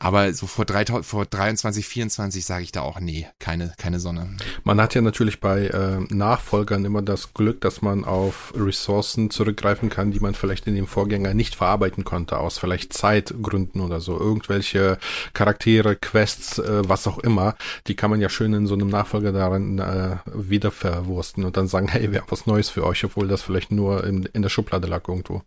Aber 0.03 0.33
so 0.33 0.47
vor, 0.47 0.65
3000, 0.65 1.05
vor 1.05 1.25
23, 1.25 1.87
24 1.87 2.45
sage 2.45 2.63
ich 2.63 2.73
da 2.73 2.81
auch, 2.81 2.99
nee, 2.99 3.25
keine, 3.39 3.73
keine 3.77 4.01
Sonne. 4.01 4.35
Man 4.65 4.81
hat 4.81 4.95
ja 4.95 5.01
natürlich 5.01 5.39
bei 5.39 5.67
äh, 5.67 6.01
Nachfolgern 6.13 6.83
immer 6.83 7.01
das 7.01 7.33
Glück, 7.33 7.61
dass 7.61 7.81
man 7.81 8.03
auf 8.03 8.53
Ressourcen 8.53 9.29
zurückgreifen 9.29 9.89
kann, 9.89 10.11
die 10.11 10.19
man 10.19 10.35
vielleicht 10.35 10.67
in 10.67 10.75
dem 10.75 10.87
Vorgänger 10.87 11.33
nicht 11.33 11.55
verarbeiten 11.55 12.03
konnte, 12.03 12.37
aus 12.37 12.57
vielleicht 12.57 12.91
Zeitgründen 12.91 13.79
oder 13.79 14.01
so. 14.01 14.19
Irgendwelche 14.19 14.97
Charaktere, 15.31 15.95
Quests, 15.95 16.59
äh, 16.59 16.81
was 16.85 17.07
auch 17.07 17.19
immer, 17.19 17.55
die 17.87 17.95
kann 17.95 18.09
man 18.09 18.19
ja 18.19 18.27
schön 18.27 18.51
in 18.51 18.67
so 18.67 18.73
einem 18.73 18.89
Nachfolger 18.89 19.31
darin 19.31 19.79
äh, 19.79 20.17
wieder 20.33 20.71
verwursten 20.71 21.45
und 21.45 21.55
dann 21.55 21.67
sagen, 21.67 21.87
hey, 21.87 22.11
wir 22.11 22.19
haben 22.19 22.27
was 22.31 22.45
Neues 22.45 22.69
für 22.69 22.85
euch, 22.85 23.05
obwohl 23.05 23.29
das 23.29 23.41
vielleicht 23.41 23.71
nur 23.71 24.03
in, 24.03 24.23
in 24.33 24.41
der 24.41 24.49
Schublade 24.49 24.87
lag 24.87 25.07
irgendwo. 25.07 25.43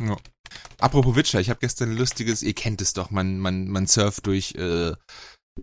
Ja. 0.00 0.16
Apropos 0.78 1.14
Witcher, 1.14 1.40
ich 1.40 1.50
habe 1.50 1.60
gestern 1.60 1.90
ein 1.90 1.96
lustiges, 1.96 2.42
ihr 2.42 2.54
kennt 2.54 2.80
es 2.80 2.92
doch, 2.92 3.10
man, 3.10 3.38
man, 3.38 3.68
man 3.68 3.86
surft 3.86 4.26
durch 4.26 4.54
äh, 4.54 4.92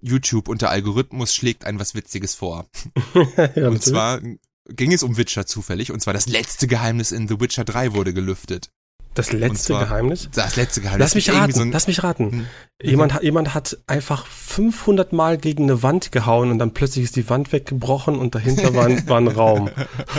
YouTube 0.01 0.47
und 0.47 0.61
der 0.61 0.69
Algorithmus 0.69 1.33
schlägt 1.33 1.65
ein 1.65 1.79
was 1.79 1.95
Witziges 1.95 2.35
vor. 2.35 2.67
ja, 3.55 3.67
und 3.67 3.81
zwar 3.81 4.21
ging 4.69 4.93
es 4.93 5.03
um 5.03 5.17
Witcher 5.17 5.45
zufällig, 5.45 5.91
und 5.91 6.01
zwar 6.01 6.13
das 6.13 6.27
letzte 6.27 6.67
Geheimnis 6.67 7.11
in 7.11 7.27
The 7.27 7.39
Witcher 7.39 7.65
3 7.65 7.93
wurde 7.93 8.13
gelüftet. 8.13 8.69
Das 9.13 9.31
letzte 9.31 9.73
Geheimnis? 9.73 10.29
Das 10.31 10.55
letzte 10.57 10.81
Geheimnis. 10.81 11.05
Lass 11.05 11.15
mich 11.15 11.33
raten, 11.33 11.53
so 11.53 11.63
lass 11.63 11.87
mich 11.87 12.03
raten. 12.03 12.31
Hm. 12.31 12.47
Jemand, 12.83 13.13
hat, 13.15 13.23
jemand 13.23 13.55
hat 13.55 13.77
einfach 13.87 14.27
500 14.57 15.13
Mal 15.13 15.37
gegen 15.37 15.65
eine 15.65 15.83
Wand 15.83 16.11
gehauen 16.11 16.49
und 16.49 16.57
dann 16.57 16.73
plötzlich 16.73 17.03
ist 17.03 17.15
die 17.15 17.29
Wand 17.29 17.51
weggebrochen 17.51 18.17
und 18.17 18.33
dahinter 18.33 18.73
war 18.73 18.87
ein, 18.87 19.07
war 19.07 19.19
ein 19.19 19.27
Raum. 19.27 19.69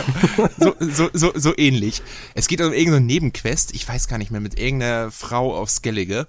so, 0.57 0.75
so, 0.79 1.09
so, 1.11 1.33
so 1.35 1.57
ähnlich. 1.57 2.01
Es 2.35 2.47
geht 2.47 2.61
um 2.61 2.71
irgendeine 2.71 3.05
Nebenquest, 3.05 3.75
ich 3.75 3.85
weiß 3.85 4.07
gar 4.07 4.17
nicht 4.17 4.31
mehr, 4.31 4.39
mit 4.39 4.57
irgendeiner 4.57 5.11
Frau 5.11 5.53
auf 5.53 5.69
Skellige, 5.69 6.25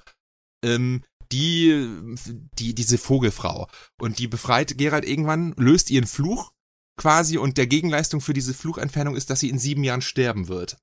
ähm, 0.64 1.05
die, 1.31 1.88
die, 2.59 2.75
diese 2.75 2.99
Vogelfrau. 2.99 3.68
Und 4.01 4.18
die 4.18 4.27
befreit 4.27 4.77
Gerald 4.77 5.05
irgendwann, 5.05 5.55
löst 5.57 5.88
ihren 5.88 6.09
Fluch 6.09 6.51
quasi 6.96 7.38
und 7.38 7.59
der 7.59 7.68
Gegenleistung 7.68 8.20
für 8.20 8.35
diese 8.35 8.55
Fluchentfernung 8.55 9.14
ist, 9.14 9.31
dass 9.31 9.38
sie 9.38 9.51
in 9.51 9.61
sieben 9.61 9.85
Jahren 9.85 10.03
sterben 10.03 10.49
wird. 10.49 10.79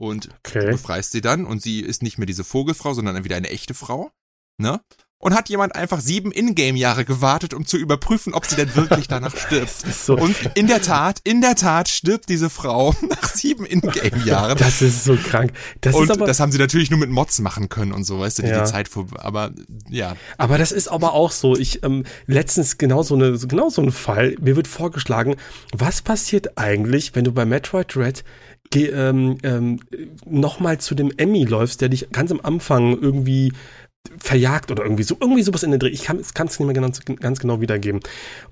Und 0.00 0.30
okay. 0.44 0.64
du 0.64 0.72
befreist 0.72 1.12
sie 1.12 1.20
dann 1.20 1.46
und 1.46 1.62
sie 1.62 1.78
ist 1.78 2.02
nicht 2.02 2.18
mehr 2.18 2.26
diese 2.26 2.42
Vogelfrau, 2.42 2.92
sondern 2.92 3.14
dann 3.14 3.24
wieder 3.24 3.36
eine 3.36 3.50
echte 3.50 3.72
Frau. 3.72 4.10
Ne? 4.58 4.80
Und 5.26 5.34
hat 5.34 5.48
jemand 5.48 5.74
einfach 5.74 5.98
sieben 5.98 6.30
Ingame-Jahre 6.30 7.04
gewartet, 7.04 7.52
um 7.52 7.66
zu 7.66 7.78
überprüfen, 7.78 8.32
ob 8.32 8.46
sie 8.46 8.54
denn 8.54 8.76
wirklich 8.76 9.08
danach 9.08 9.36
stirbt. 9.46 9.72
So. 9.92 10.16
Und 10.16 10.36
in 10.54 10.68
der 10.68 10.80
Tat, 10.80 11.18
in 11.24 11.40
der 11.40 11.56
Tat 11.56 11.88
stirbt 11.88 12.28
diese 12.28 12.48
Frau 12.48 12.94
nach 13.10 13.34
sieben 13.34 13.66
Ingame-Jahren. 13.66 14.56
Das 14.56 14.82
ist 14.82 15.02
so 15.02 15.16
krank. 15.16 15.50
Das 15.80 15.96
und 15.96 16.08
aber, 16.12 16.28
das 16.28 16.38
haben 16.38 16.52
sie 16.52 16.58
natürlich 16.58 16.92
nur 16.92 17.00
mit 17.00 17.10
Mods 17.10 17.40
machen 17.40 17.68
können 17.68 17.90
und 17.90 18.04
so, 18.04 18.20
weißt 18.20 18.38
du, 18.38 18.42
die 18.44 18.50
ja. 18.50 18.62
die 18.62 18.70
Zeit 18.70 18.86
vor, 18.86 19.08
aber 19.18 19.50
ja. 19.90 20.14
Aber 20.38 20.58
das 20.58 20.70
ist 20.70 20.86
aber 20.86 21.12
auch 21.12 21.32
so. 21.32 21.56
Ich 21.56 21.82
ähm, 21.82 22.04
letztens 22.28 22.78
genau 22.78 23.02
so 23.02 23.16
eine 23.16 23.36
genau 23.36 23.68
so 23.68 23.82
ein 23.82 23.90
Fall. 23.90 24.36
Mir 24.40 24.54
wird 24.54 24.68
vorgeschlagen, 24.68 25.34
was 25.72 26.02
passiert 26.02 26.56
eigentlich, 26.56 27.16
wenn 27.16 27.24
du 27.24 27.32
bei 27.32 27.44
Metroid 27.44 27.96
Red 27.96 28.22
ähm, 28.74 29.38
ähm, 29.42 29.80
nochmal 30.24 30.78
zu 30.78 30.94
dem 30.94 31.12
Emmy 31.16 31.44
läufst, 31.44 31.80
der 31.80 31.88
dich 31.88 32.10
ganz 32.12 32.30
am 32.30 32.40
Anfang 32.40 32.96
irgendwie 33.00 33.52
verjagt 34.18 34.70
oder 34.70 34.82
irgendwie 34.82 35.02
so, 35.02 35.16
irgendwie 35.20 35.42
sowas 35.42 35.62
in 35.62 35.70
der 35.70 35.78
Dreh. 35.78 35.88
Ich 35.88 36.04
kann 36.04 36.18
es 36.18 36.34
nicht 36.34 36.60
mehr 36.60 36.74
ganz, 36.74 37.00
ganz 37.04 37.40
genau 37.40 37.60
wiedergeben. 37.60 38.00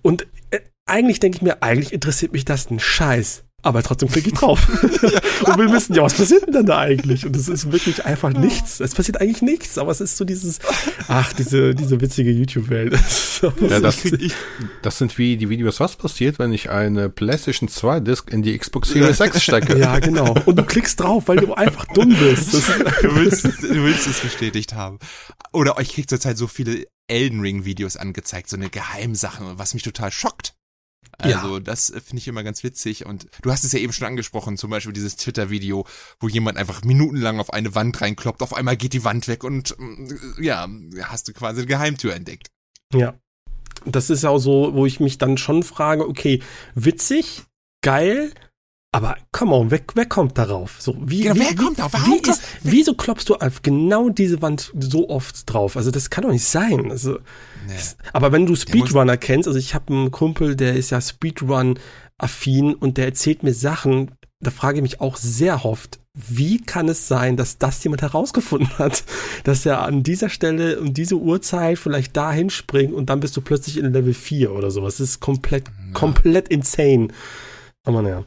Und 0.03 0.27
äh, 0.51 0.61
eigentlich 0.87 1.21
denke 1.21 1.37
ich 1.37 1.43
mir, 1.43 1.62
eigentlich 1.62 1.93
interessiert 1.93 2.33
mich 2.33 2.45
das 2.45 2.71
ein 2.71 2.81
Scheiß. 2.81 3.45
Aber 3.64 3.83
trotzdem 3.83 4.11
klicke 4.11 4.29
ich 4.29 4.35
drauf. 4.35 4.68
ja, 5.03 5.20
und 5.46 5.59
wir 5.59 5.72
wissen 5.72 5.94
ja, 5.94 6.03
was 6.03 6.12
passiert 6.12 6.46
denn 6.46 6.53
dann 6.53 6.66
da 6.66 6.81
eigentlich? 6.81 7.24
Und 7.24 7.35
es 7.35 7.48
ist 7.48 7.72
wirklich 7.72 8.05
einfach 8.05 8.31
nichts. 8.31 8.79
Es 8.79 8.94
passiert 8.94 9.22
eigentlich 9.22 9.40
nichts, 9.40 9.79
aber 9.79 9.90
es 9.90 10.03
ist 10.03 10.18
so 10.18 10.27
dieses, 10.27 10.59
ach, 11.09 11.33
diese, 11.33 11.74
diese 11.74 11.98
witzige 12.03 12.31
YouTube-Welt. 12.31 12.92
ja, 13.42 13.81
das, 13.81 14.03
das 14.83 14.98
sind 14.98 15.16
wie 15.16 15.38
die 15.38 15.48
Videos, 15.48 15.81
was 15.81 15.96
passiert, 15.96 16.38
wenn 16.38 16.53
ich 16.53 16.68
eine 16.68 17.09
PlayStation 17.09 17.70
2 17.70 18.00
Disc 18.00 18.31
in 18.31 18.42
die 18.42 18.57
Xbox 18.57 18.90
Series 18.90 19.18
X 19.18 19.42
stecke. 19.42 19.79
Ja, 19.79 19.98
genau. 19.98 20.35
Und 20.44 20.57
du 20.57 20.62
klickst 20.62 21.00
drauf, 21.00 21.24
weil 21.27 21.38
du 21.38 21.55
einfach 21.55 21.87
dumm 21.87 22.14
bist. 22.14 22.53
du, 23.03 23.16
willst, 23.16 23.44
du 23.46 23.83
willst 23.83 24.07
es 24.07 24.20
bestätigt 24.20 24.74
haben. 24.74 24.98
Oder 25.55 25.77
ich 25.81 25.94
krieg 25.94 26.11
zurzeit 26.11 26.37
so 26.37 26.48
viele 26.48 26.85
Elden 27.07 27.40
Ring 27.40 27.64
Videos 27.64 27.96
angezeigt, 27.96 28.50
so 28.50 28.57
eine 28.57 28.68
Geheimsache, 28.68 29.42
was 29.57 29.72
mich 29.72 29.83
total 29.83 30.12
schockt. 30.12 30.55
Also 31.25 31.55
ja. 31.55 31.61
das 31.61 31.87
finde 31.87 32.19
ich 32.19 32.29
immer 32.29 32.43
ganz 32.43 32.63
witzig. 32.63 33.07
Und 33.07 33.27
du 33.43 33.51
hast 33.51 33.65
es 33.65 33.73
ja 33.73 33.79
eben 33.79 33.93
schon 33.93 34.07
angesprochen, 34.07 34.57
zum 34.57 34.71
Beispiel 34.71 34.93
dieses 34.93 35.17
Twitter-Video, 35.17 35.87
wo 36.21 36.29
jemand 36.29 36.59
einfach 36.59 36.85
minutenlang 36.85 37.41
auf 37.41 37.53
eine 37.53 37.75
Wand 37.75 38.01
reinkloppt, 38.01 38.43
auf 38.43 38.55
einmal 38.55 38.77
geht 38.77 38.93
die 38.93 39.05
Wand 39.05 39.29
weg 39.29 39.45
und 39.45 39.75
mm, 39.79 40.43
ja, 40.43 40.69
hast 41.03 41.29
du 41.29 41.33
quasi 41.33 41.61
eine 41.61 41.67
Geheimtür 41.67 42.15
entdeckt. 42.15 42.49
Ja. 42.93 43.15
Das 43.87 44.11
ist 44.11 44.25
auch 44.25 44.39
so, 44.39 44.75
wo 44.75 44.87
ich 44.87 45.01
mich 45.01 45.19
dann 45.19 45.37
schon 45.37 45.63
frage, 45.63 46.09
okay, 46.09 46.43
witzig, 46.75 47.43
geil, 47.83 48.33
aber 48.95 49.17
come 49.33 49.53
on, 49.57 49.73
wer, 49.73 49.81
wer 49.95 50.07
kommt 50.07 50.39
darauf? 50.39 50.77
So, 50.81 50.97
wie, 51.01 51.23
genau, 51.23 51.35
wie, 51.35 51.41
wer 51.41 51.57
kommt 51.57 51.81
darauf? 51.81 52.07
Wie 52.07 52.31
ist, 52.31 52.43
wieso 52.63 52.95
klopfst 52.95 53.25
du 53.29 53.35
auf 53.35 53.61
genau 53.63 54.09
diese 54.09 54.41
Wand 54.41 54.73
so 54.79 55.09
oft 55.09 55.53
drauf? 55.53 55.77
Also 55.77 55.91
das 55.91 56.11
kann 56.11 56.23
doch 56.23 56.31
nicht 56.31 56.45
sein. 56.45 56.93
Also, 56.93 57.19
nee. 57.66 57.74
aber 58.12 58.33
wenn 58.33 58.46
du 58.46 58.55
Speedrunner 58.55 59.16
kennst, 59.16 59.46
also 59.48 59.59
ich 59.59 59.74
habe 59.74 59.92
einen 59.92 60.11
Kumpel, 60.11 60.57
der 60.57 60.74
ist 60.74 60.90
ja 60.90 61.00
Speedrun-affin 61.00 62.74
und 62.74 62.96
der 62.96 63.07
erzählt 63.07 63.42
mir 63.42 63.55
Sachen, 63.55 64.12
da 64.40 64.50
frage 64.50 64.79
ich 64.79 64.83
mich 64.83 65.00
auch 65.00 65.16
sehr 65.16 65.64
oft, 65.64 65.98
wie 66.14 66.61
kann 66.61 66.88
es 66.88 67.09
sein, 67.09 67.37
dass 67.37 67.59
das 67.59 67.83
jemand 67.83 68.03
herausgefunden 68.03 68.68
hat, 68.79 69.05
dass 69.42 69.66
er 69.66 69.83
an 69.83 70.03
dieser 70.03 70.29
Stelle 70.29 70.81
um 70.81 70.94
diese 70.94 71.16
Uhrzeit 71.16 71.79
vielleicht 71.79 72.16
dahin 72.16 72.50
springt 72.50 72.92
und 72.92 73.11
dann 73.11 73.20
bist 73.20 73.37
du 73.37 73.40
plötzlich 73.40 73.79
in 73.79 73.92
Level 73.92 74.14
4 74.14 74.53
oder 74.53 74.70
sowas. 74.70 74.98
Das 74.98 75.09
ist 75.09 75.20
komplett, 75.20 75.68
ja. 75.68 75.92
komplett 75.92 76.48
insane. 76.48 77.09
Aber 77.85 78.03
naja. 78.03 78.24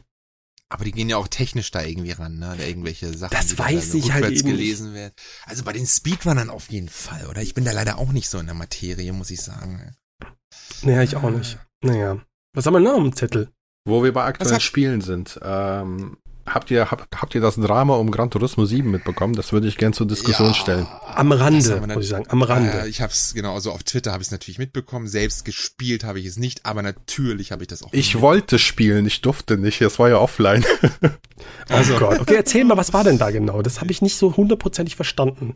Aber 0.69 0.83
die 0.83 0.91
gehen 0.91 1.07
ja 1.07 1.17
auch 1.17 1.29
technisch 1.29 1.71
da 1.71 1.81
irgendwie 1.81 2.11
ran, 2.11 2.39
ne? 2.39 2.55
Da 2.57 2.65
irgendwelche 2.65 3.17
Sachen. 3.17 3.31
Das 3.31 3.57
weiß 3.57 3.93
ich 3.93 4.11
halt 4.11 4.29
eben 4.29 4.49
gelesen 4.49 4.93
werden. 4.93 5.13
Also 5.45 5.63
bei 5.63 5.71
den 5.71 5.85
Speedrunnern 5.85 6.49
auf 6.49 6.69
jeden 6.69 6.89
Fall, 6.89 7.25
oder? 7.27 7.41
Ich 7.41 7.53
bin 7.53 7.63
da 7.63 7.71
leider 7.71 7.97
auch 7.97 8.11
nicht 8.11 8.29
so 8.29 8.37
in 8.37 8.47
der 8.47 8.55
Materie, 8.55 9.13
muss 9.13 9.31
ich 9.31 9.41
sagen. 9.41 9.95
Naja, 10.81 11.03
ich 11.03 11.15
auch 11.15 11.29
nicht. 11.29 11.57
Naja. 11.81 12.19
Was 12.53 12.65
haben 12.65 12.73
wir 12.73 12.79
noch 12.79 12.97
am 12.97 13.15
Zettel? 13.15 13.49
Wo 13.85 14.03
wir 14.03 14.11
bei 14.11 14.25
aktuellen 14.25 14.59
Spielen 14.59 15.01
sind. 15.01 15.39
Ähm, 15.41 16.17
Habt 16.47 16.71
ihr, 16.71 16.89
hab, 16.89 17.07
habt 17.13 17.35
ihr 17.35 17.41
das 17.41 17.55
Drama 17.55 17.95
um 17.95 18.09
Gran 18.09 18.31
Turismo 18.31 18.65
7 18.65 18.89
mitbekommen? 18.89 19.35
Das 19.35 19.51
würde 19.51 19.67
ich 19.67 19.77
gern 19.77 19.91
zur 19.91 20.07
Diskussion 20.07 20.47
ja, 20.49 20.53
stellen. 20.53 20.87
Am 21.13 21.33
Rande, 21.33 21.81
muss 21.81 22.05
ich 22.05 22.09
sagen, 22.09 22.25
am 22.29 22.41
Rande. 22.41 22.83
Äh, 22.83 22.87
ich 22.87 23.01
habe 23.01 23.11
es, 23.11 23.33
genau, 23.33 23.53
also 23.53 23.71
auf 23.71 23.83
Twitter 23.83 24.13
habe 24.13 24.21
ich 24.21 24.29
es 24.29 24.31
natürlich 24.31 24.57
mitbekommen. 24.57 25.07
Selbst 25.07 25.43
gespielt 25.43 26.05
habe 26.05 26.21
ich 26.21 26.25
es 26.25 26.37
nicht, 26.37 26.65
aber 26.65 26.81
natürlich 26.81 27.51
habe 27.51 27.63
ich 27.63 27.67
das 27.67 27.83
auch 27.83 27.89
Ich 27.91 28.21
wollte 28.21 28.59
spielen, 28.59 29.05
ich 29.05 29.21
durfte 29.21 29.57
nicht, 29.57 29.81
es 29.81 29.99
war 29.99 30.07
ja 30.07 30.19
offline. 30.19 30.63
also. 31.69 31.95
Oh 31.95 31.99
Gott. 31.99 32.19
Okay, 32.21 32.35
erzähl 32.35 32.63
mal, 32.63 32.77
was 32.77 32.93
war 32.93 33.03
denn 33.03 33.17
da 33.17 33.29
genau? 33.29 33.61
Das 33.61 33.81
habe 33.81 33.91
ich 33.91 34.01
nicht 34.01 34.15
so 34.15 34.37
hundertprozentig 34.37 34.95
verstanden. 34.95 35.55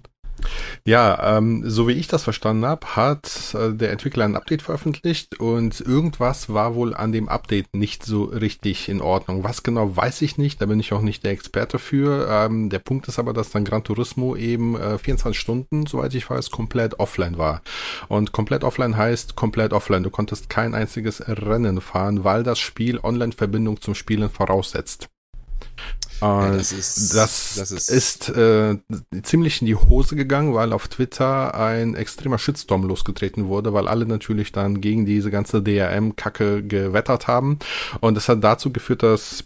Ja, 0.86 1.38
ähm, 1.38 1.64
so 1.70 1.88
wie 1.88 1.94
ich 1.94 2.08
das 2.08 2.24
verstanden 2.24 2.66
habe, 2.66 2.96
hat 2.96 3.54
äh, 3.54 3.74
der 3.74 3.92
Entwickler 3.92 4.26
ein 4.26 4.36
Update 4.36 4.64
veröffentlicht 4.64 5.40
und 5.40 5.80
irgendwas 5.80 6.52
war 6.52 6.76
wohl 6.76 6.96
an 6.96 7.12
dem 7.12 7.30
Update 7.30 7.76
nicht 7.76 8.04
so 8.04 8.24
richtig 8.24 8.90
in 8.90 9.02
Ordnung. 9.02 9.44
Was 9.44 9.64
genau 9.64 9.96
weiß 9.96 10.22
ich 10.24 10.38
nicht, 10.38 10.62
da 10.62 10.66
bin 10.66 10.80
ich 10.80 10.94
auch 10.94 11.02
nicht 11.02 11.24
der 11.24 11.32
Experte 11.32 11.78
für. 11.78 12.28
Ähm, 12.30 12.70
der 12.70 12.80
Punkt 12.80 13.08
ist 13.08 13.20
aber, 13.20 13.34
dass 13.34 13.52
dann 13.52 13.66
Gran 13.66 13.84
Turismo 13.84 14.36
eben 14.36 14.76
äh, 14.76 14.98
24 14.98 15.40
Stunden, 15.40 15.86
soweit 15.86 16.14
ich 16.16 16.28
weiß, 16.30 16.50
komplett 16.50 17.00
offline 17.00 17.38
war. 17.38 17.62
Und 18.08 18.32
komplett 18.32 18.64
offline 18.64 18.98
heißt 18.98 19.36
komplett 19.36 19.74
offline. 19.74 20.04
Du 20.04 20.10
konntest 20.10 20.50
kein 20.50 20.74
einziges 20.74 21.24
Rennen 21.28 21.82
fahren, 21.82 22.24
weil 22.24 22.44
das 22.44 22.60
Spiel 22.60 23.00
Online-Verbindung 23.00 23.82
zum 23.82 23.94
Spielen 23.94 24.30
voraussetzt. 24.30 25.10
Ja, 26.22 26.52
das 26.52 26.72
ist, 26.72 27.16
das, 27.16 27.56
das 27.58 27.72
ist, 27.72 27.90
ist 27.90 28.30
äh, 28.30 28.78
ziemlich 29.24 29.62
in 29.62 29.68
die 29.68 29.76
Hose 29.76 30.16
gegangen, 30.16 30.54
weil 30.54 30.72
auf 30.72 30.88
Twitter 30.88 31.56
ein 31.56 31.96
extremer 31.96 32.38
Shitstorm 32.38 32.84
losgetreten 32.84 33.48
wurde, 33.48 33.74
weil 33.74 33.88
alle 33.88 34.06
natürlich 34.06 34.52
dann 34.52 34.82
gegen 34.82 35.06
diese 35.06 35.32
ganze 35.32 35.62
DRM-Kacke 35.62 36.64
gewettert 36.64 37.28
haben. 37.28 37.58
Und 38.00 38.16
das 38.16 38.30
hat 38.30 38.44
dazu 38.44 38.72
geführt, 38.72 39.04
dass 39.04 39.46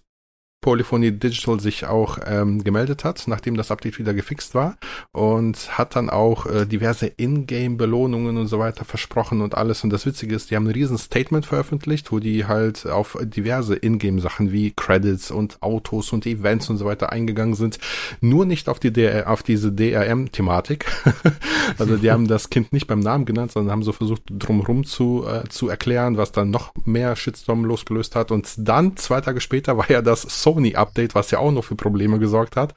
Polyphony 0.66 1.12
Digital 1.12 1.60
sich 1.60 1.86
auch 1.86 2.18
ähm, 2.26 2.64
gemeldet 2.64 3.04
hat, 3.04 3.26
nachdem 3.28 3.56
das 3.56 3.70
Update 3.70 4.00
wieder 4.00 4.16
gefixt 4.16 4.56
war 4.56 4.78
und 5.12 5.78
hat 5.78 5.96
dann 5.96 6.10
auch 6.10 6.48
äh, 6.48 6.66
diverse 6.66 7.06
Ingame-Belohnungen 7.06 8.36
und 8.36 8.48
so 8.48 8.58
weiter 8.58 8.84
versprochen 8.84 9.42
und 9.42 9.54
alles. 9.54 9.84
Und 9.84 9.92
das 9.92 10.08
Witzige 10.08 10.34
ist, 10.34 10.50
die 10.50 10.56
haben 10.56 10.66
ein 10.66 10.74
riesen 10.74 10.98
Statement 10.98 11.46
veröffentlicht, 11.46 12.12
wo 12.12 12.18
die 12.18 12.46
halt 12.46 12.88
auf 12.88 13.16
diverse 13.22 13.76
Ingame-Sachen 13.76 14.52
wie 14.52 14.74
Credits 14.76 15.30
und 15.30 15.62
Autos 15.62 16.12
und 16.12 16.26
Events 16.26 16.68
und 16.72 16.78
so 16.78 16.86
weiter 16.86 17.12
eingegangen 17.12 17.54
sind. 17.54 17.78
Nur 18.20 18.48
nicht 18.48 18.68
auf 18.68 18.80
die 18.80 18.92
DR, 18.92 19.30
auf 19.30 19.44
diese 19.44 19.72
DRM-Thematik. 19.72 20.88
also 21.78 21.96
die 21.98 22.10
haben 22.10 22.28
das 22.28 22.50
Kind 22.50 22.74
nicht 22.74 22.88
beim 22.88 23.02
Namen 23.02 23.26
genannt, 23.26 23.52
sondern 23.52 23.72
haben 23.72 23.84
so 23.84 23.92
versucht, 23.92 24.24
drumherum 24.32 24.84
zu, 24.84 25.28
äh, 25.28 25.48
zu 25.48 25.70
erklären, 25.70 26.18
was 26.18 26.32
dann 26.32 26.50
noch 26.50 26.74
mehr 26.86 27.16
Shitstorm 27.16 27.66
losgelöst 27.66 28.16
hat. 28.16 28.32
Und 28.32 28.52
dann, 28.58 28.98
zwei 28.98 29.22
Tage 29.22 29.42
später, 29.42 29.78
war 29.78 29.92
ja 29.92 30.02
das 30.02 30.24
Soul 30.24 30.55
Sony-Update, 30.56 31.16
was 31.16 31.32
ja 31.32 31.40
auch 31.40 31.52
noch 31.52 31.64
für 31.64 31.76
Probleme 31.76 32.20
gesorgt 32.20 32.56
hat. 32.56 32.74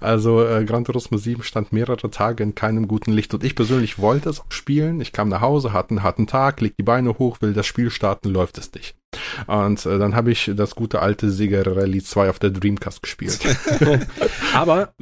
Also 0.00 0.44
äh, 0.44 0.64
Gran 0.64 0.84
Turismo 0.84 1.16
7 1.16 1.42
stand 1.42 1.72
mehrere 1.72 2.10
Tage 2.10 2.42
in 2.42 2.54
keinem 2.54 2.88
guten 2.88 3.12
Licht 3.12 3.32
und 3.34 3.44
ich 3.44 3.54
persönlich 3.54 3.98
wollte 3.98 4.30
es 4.30 4.40
auch 4.40 4.50
spielen. 4.50 5.00
Ich 5.00 5.12
kam 5.12 5.28
nach 5.28 5.40
Hause, 5.40 5.72
hatte 5.72 5.90
einen 5.90 6.02
harten 6.02 6.26
Tag, 6.26 6.60
leg 6.60 6.76
die 6.76 6.82
Beine 6.82 7.18
hoch, 7.18 7.40
will 7.40 7.52
das 7.52 7.66
Spiel 7.66 7.90
starten, 7.90 8.28
läuft 8.28 8.58
es 8.58 8.72
nicht. 8.74 8.94
Und 9.46 9.84
äh, 9.86 9.98
dann 9.98 10.14
habe 10.14 10.30
ich 10.30 10.50
das 10.54 10.74
gute 10.74 11.00
alte 11.00 11.30
Sega 11.30 11.62
Rally 11.62 12.02
2 12.02 12.30
auf 12.30 12.38
der 12.38 12.50
Dreamcast 12.50 13.02
gespielt. 13.02 13.40
Aber 14.54 14.92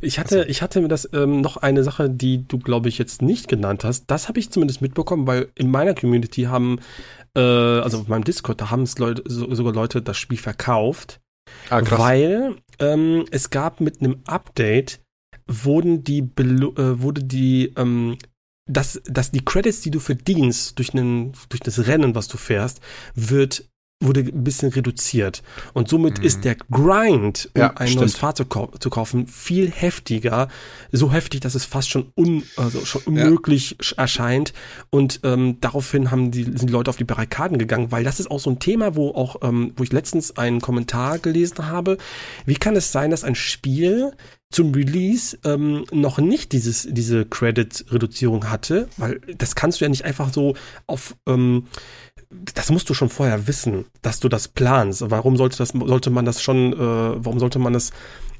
ich 0.00 0.18
hatte, 0.18 0.44
ich 0.48 0.62
hatte 0.62 0.86
das 0.88 1.08
ähm, 1.12 1.40
noch 1.40 1.56
eine 1.56 1.84
Sache, 1.84 2.10
die 2.10 2.46
du, 2.46 2.58
glaube 2.58 2.88
ich, 2.88 2.98
jetzt 2.98 3.22
nicht 3.22 3.48
genannt 3.48 3.84
hast. 3.84 4.06
Das 4.06 4.28
habe 4.28 4.38
ich 4.38 4.50
zumindest 4.50 4.82
mitbekommen, 4.82 5.26
weil 5.26 5.50
in 5.54 5.70
meiner 5.70 5.94
Community 5.94 6.42
haben, 6.42 6.78
äh, 7.36 7.40
also 7.40 7.98
auf 7.98 8.08
meinem 8.08 8.24
Discord, 8.24 8.60
da 8.60 8.70
haben 8.70 8.82
es 8.82 8.98
Leute, 8.98 9.22
so, 9.26 9.52
sogar 9.54 9.72
Leute 9.72 10.02
das 10.02 10.18
Spiel 10.18 10.38
verkauft 10.38 11.21
Ah, 11.70 11.82
weil 11.84 12.56
ähm, 12.78 13.24
es 13.30 13.50
gab 13.50 13.80
mit 13.80 14.00
einem 14.00 14.20
Update 14.26 15.00
wurden 15.46 16.04
die 16.04 16.20
äh, 16.20 17.00
wurde 17.00 17.24
die 17.24 17.72
ähm, 17.76 18.16
dass, 18.66 19.00
dass 19.04 19.30
die 19.30 19.44
Credits, 19.44 19.80
die 19.80 19.90
du 19.90 20.00
verdienst 20.00 20.78
durch, 20.78 20.94
einen, 20.94 21.32
durch 21.48 21.60
das 21.60 21.86
Rennen, 21.86 22.14
was 22.14 22.28
du 22.28 22.36
fährst, 22.36 22.80
wird 23.14 23.68
wurde 24.04 24.20
ein 24.20 24.44
bisschen 24.44 24.70
reduziert. 24.70 25.42
Und 25.72 25.88
somit 25.88 26.18
mhm. 26.18 26.24
ist 26.24 26.44
der 26.44 26.56
Grind, 26.70 27.50
um 27.54 27.60
ja, 27.60 27.74
ein 27.74 27.88
stimmt. 27.88 28.00
neues 28.02 28.16
Fahrzeug 28.16 28.48
zu 28.80 28.90
kaufen, 28.90 29.26
viel 29.26 29.70
heftiger. 29.70 30.48
So 30.90 31.12
heftig, 31.12 31.40
dass 31.40 31.54
es 31.54 31.64
fast 31.64 31.90
schon, 31.90 32.12
un, 32.16 32.42
also 32.56 32.84
schon 32.84 33.02
unmöglich 33.02 33.76
ja. 33.80 33.98
erscheint. 33.98 34.52
Und 34.90 35.20
ähm, 35.24 35.58
daraufhin 35.60 36.10
haben 36.10 36.30
die, 36.30 36.44
sind 36.44 36.66
die 36.66 36.72
Leute 36.72 36.90
auf 36.90 36.96
die 36.96 37.04
Barrikaden 37.04 37.58
gegangen, 37.58 37.92
weil 37.92 38.04
das 38.04 38.20
ist 38.20 38.30
auch 38.30 38.40
so 38.40 38.50
ein 38.50 38.58
Thema, 38.58 38.96
wo 38.96 39.10
auch, 39.10 39.36
ähm, 39.42 39.72
wo 39.76 39.82
ich 39.82 39.92
letztens 39.92 40.36
einen 40.36 40.60
Kommentar 40.60 41.18
gelesen 41.18 41.68
habe. 41.68 41.98
Wie 42.46 42.54
kann 42.54 42.76
es 42.76 42.92
sein, 42.92 43.10
dass 43.10 43.24
ein 43.24 43.34
Spiel 43.34 44.12
zum 44.50 44.72
Release 44.72 45.38
ähm, 45.44 45.84
noch 45.90 46.18
nicht 46.18 46.52
dieses, 46.52 46.86
diese 46.90 47.24
Credit-Reduzierung 47.24 48.50
hatte? 48.50 48.88
Weil 48.96 49.20
das 49.38 49.54
kannst 49.54 49.80
du 49.80 49.84
ja 49.84 49.88
nicht 49.88 50.04
einfach 50.04 50.32
so 50.32 50.54
auf 50.86 51.16
ähm, 51.26 51.66
das 52.54 52.70
musst 52.70 52.88
du 52.90 52.94
schon 52.94 53.08
vorher 53.08 53.46
wissen, 53.46 53.84
dass 54.02 54.20
du 54.20 54.28
das 54.28 54.48
planst. 54.48 55.10
Warum 55.10 55.36
sollte 55.36 55.58
das, 55.58 55.70
sollte 55.70 56.10
man 56.10 56.24
das 56.24 56.42
schon, 56.42 56.72
äh, 56.72 56.76
warum 57.24 57.38
sollte 57.38 57.58
man 57.58 57.72
das 57.72 57.92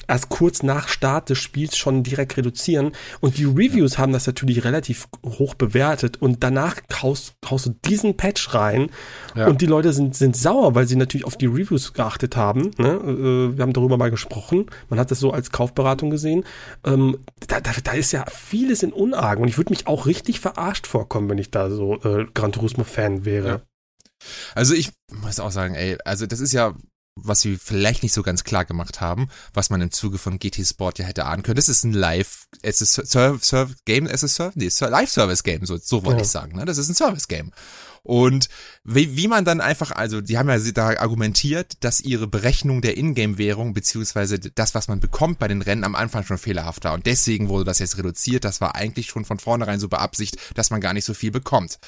erst 0.09 0.29
kurz 0.29 0.63
nach 0.63 0.89
Start 0.89 1.31
des 1.31 1.39
Spiels 1.39 1.77
schon 1.77 2.03
direkt 2.03 2.37
reduzieren. 2.37 2.93
Und 3.21 3.39
die 3.39 3.45
Reviews 3.45 3.95
ja. 3.95 3.99
haben 3.99 4.13
das 4.13 4.27
natürlich 4.27 4.65
relativ 4.65 5.09
hoch 5.25 5.55
bewertet 5.55 6.21
und 6.21 6.43
danach 6.43 6.77
haust, 7.03 7.35
haust 7.49 7.67
du 7.67 7.71
diesen 7.85 8.17
Patch 8.17 8.55
rein 8.55 8.91
ja. 9.35 9.47
und 9.47 9.61
die 9.61 9.67
Leute 9.67 9.93
sind, 9.93 10.15
sind 10.15 10.37
sauer, 10.37 10.75
weil 10.75 10.87
sie 10.87 10.97
natürlich 10.97 11.27
auf 11.27 11.37
die 11.37 11.47
Reviews 11.47 11.95
geachtet 11.95 12.37
haben. 12.37 12.71
Ne? 12.79 12.89
Äh, 12.89 13.57
wir 13.57 13.63
haben 13.63 13.73
darüber 13.73 13.97
mal 13.97 14.11
gesprochen. 14.11 14.67
Man 14.89 14.99
hat 14.99 15.11
das 15.11 15.21
so 15.21 15.31
als 15.31 15.51
Kaufberatung 15.51 16.11
gesehen. 16.11 16.45
Ähm, 16.85 17.19
da, 17.47 17.61
da, 17.61 17.71
da 17.83 17.93
ist 17.93 18.13
ja 18.13 18.25
vieles 18.31 18.83
in 18.83 18.93
Unargen 18.93 19.43
und 19.43 19.49
ich 19.49 19.59
würde 19.59 19.71
mich 19.71 19.87
auch 19.87 20.07
richtig 20.07 20.41
verarscht 20.41 20.87
vorkommen, 20.87 21.29
wenn 21.29 21.39
ich 21.39 21.51
da 21.51 21.71
so 21.71 22.01
äh, 22.03 22.27
Gran 22.35 22.53
Turismo-Fan 22.53 23.25
wäre. 23.25 23.49
Ja. 23.49 23.61
Also 24.55 24.75
ich 24.75 24.91
muss 25.11 25.41
auch 25.41 25.53
sagen, 25.53 25.75
ey, 25.75 25.99
also 26.05 26.27
das 26.27 26.41
ist 26.41 26.53
ja 26.53 26.75
was 27.15 27.41
sie 27.41 27.59
vielleicht 27.59 28.03
nicht 28.03 28.13
so 28.13 28.23
ganz 28.23 28.45
klar 28.45 28.65
gemacht 28.65 29.01
haben, 29.01 29.29
was 29.53 29.71
man 29.71 29.81
im 29.81 29.91
Zuge 29.91 30.19
von 30.19 30.39
GT 30.39 30.67
Sport 30.67 30.99
ja 30.99 31.05
hätte 31.05 31.27
ahnen 31.27 31.43
können. 31.43 31.57
Das 31.57 31.69
ist 31.69 31.85
ein 31.85 31.93
Live, 31.93 32.47
es 32.63 32.81
ist 32.81 32.95
Serv, 32.95 33.45
Serv, 33.45 33.75
Game 33.85 34.07
as 34.07 34.25
a 34.25 34.29
Service, 34.29 34.81
nee, 34.81 34.89
Live 34.89 35.11
Service 35.11 35.43
Game, 35.43 35.67
so, 35.67 35.77
so 35.77 36.05
wollte 36.05 36.21
ja. 36.21 36.25
ich 36.25 36.31
sagen, 36.31 36.57
ne? 36.57 36.65
Das 36.65 36.79
ist 36.79 36.89
ein 36.89 36.95
Service 36.95 37.29
Game. 37.29 37.53
Und 38.05 38.49
wie, 38.83 39.17
wie 39.17 39.29
man 39.29 39.45
dann 39.45 39.61
einfach, 39.61 39.93
also 39.93 40.21
die 40.21 40.37
haben 40.37 40.49
ja 40.49 40.59
da 40.73 40.89
argumentiert, 41.01 41.85
dass 41.85 42.01
ihre 42.01 42.27
Berechnung 42.27 42.83
der 42.83 42.97
Ingame-Währung 42.97 43.75
beziehungsweise 43.75 44.41
das, 44.41 44.75
was 44.75 44.89
man 44.89 44.99
bekommt 44.99 45.39
bei 45.39 45.47
den 45.47 45.63
Rennen 45.63 45.85
am 45.85 45.95
Anfang 45.95 46.25
schon 46.25 46.39
fehlerhaft 46.39 46.83
war. 46.83 46.95
Und 46.95 47.07
deswegen 47.07 47.49
wurde 47.49 47.65
das 47.65 47.79
jetzt 47.79 47.99
reduziert. 47.99 48.45
Das 48.45 48.61
war 48.61 48.75
eigentlich 48.75 49.07
schon 49.07 49.25
von 49.25 49.39
vornherein 49.39 49.79
so 49.79 49.89
beabsicht, 49.89 50.37
dass 50.55 50.71
man 50.71 50.81
gar 50.81 50.95
nicht 50.95 51.05
so 51.05 51.15
viel 51.15 51.31
bekommt. 51.31 51.79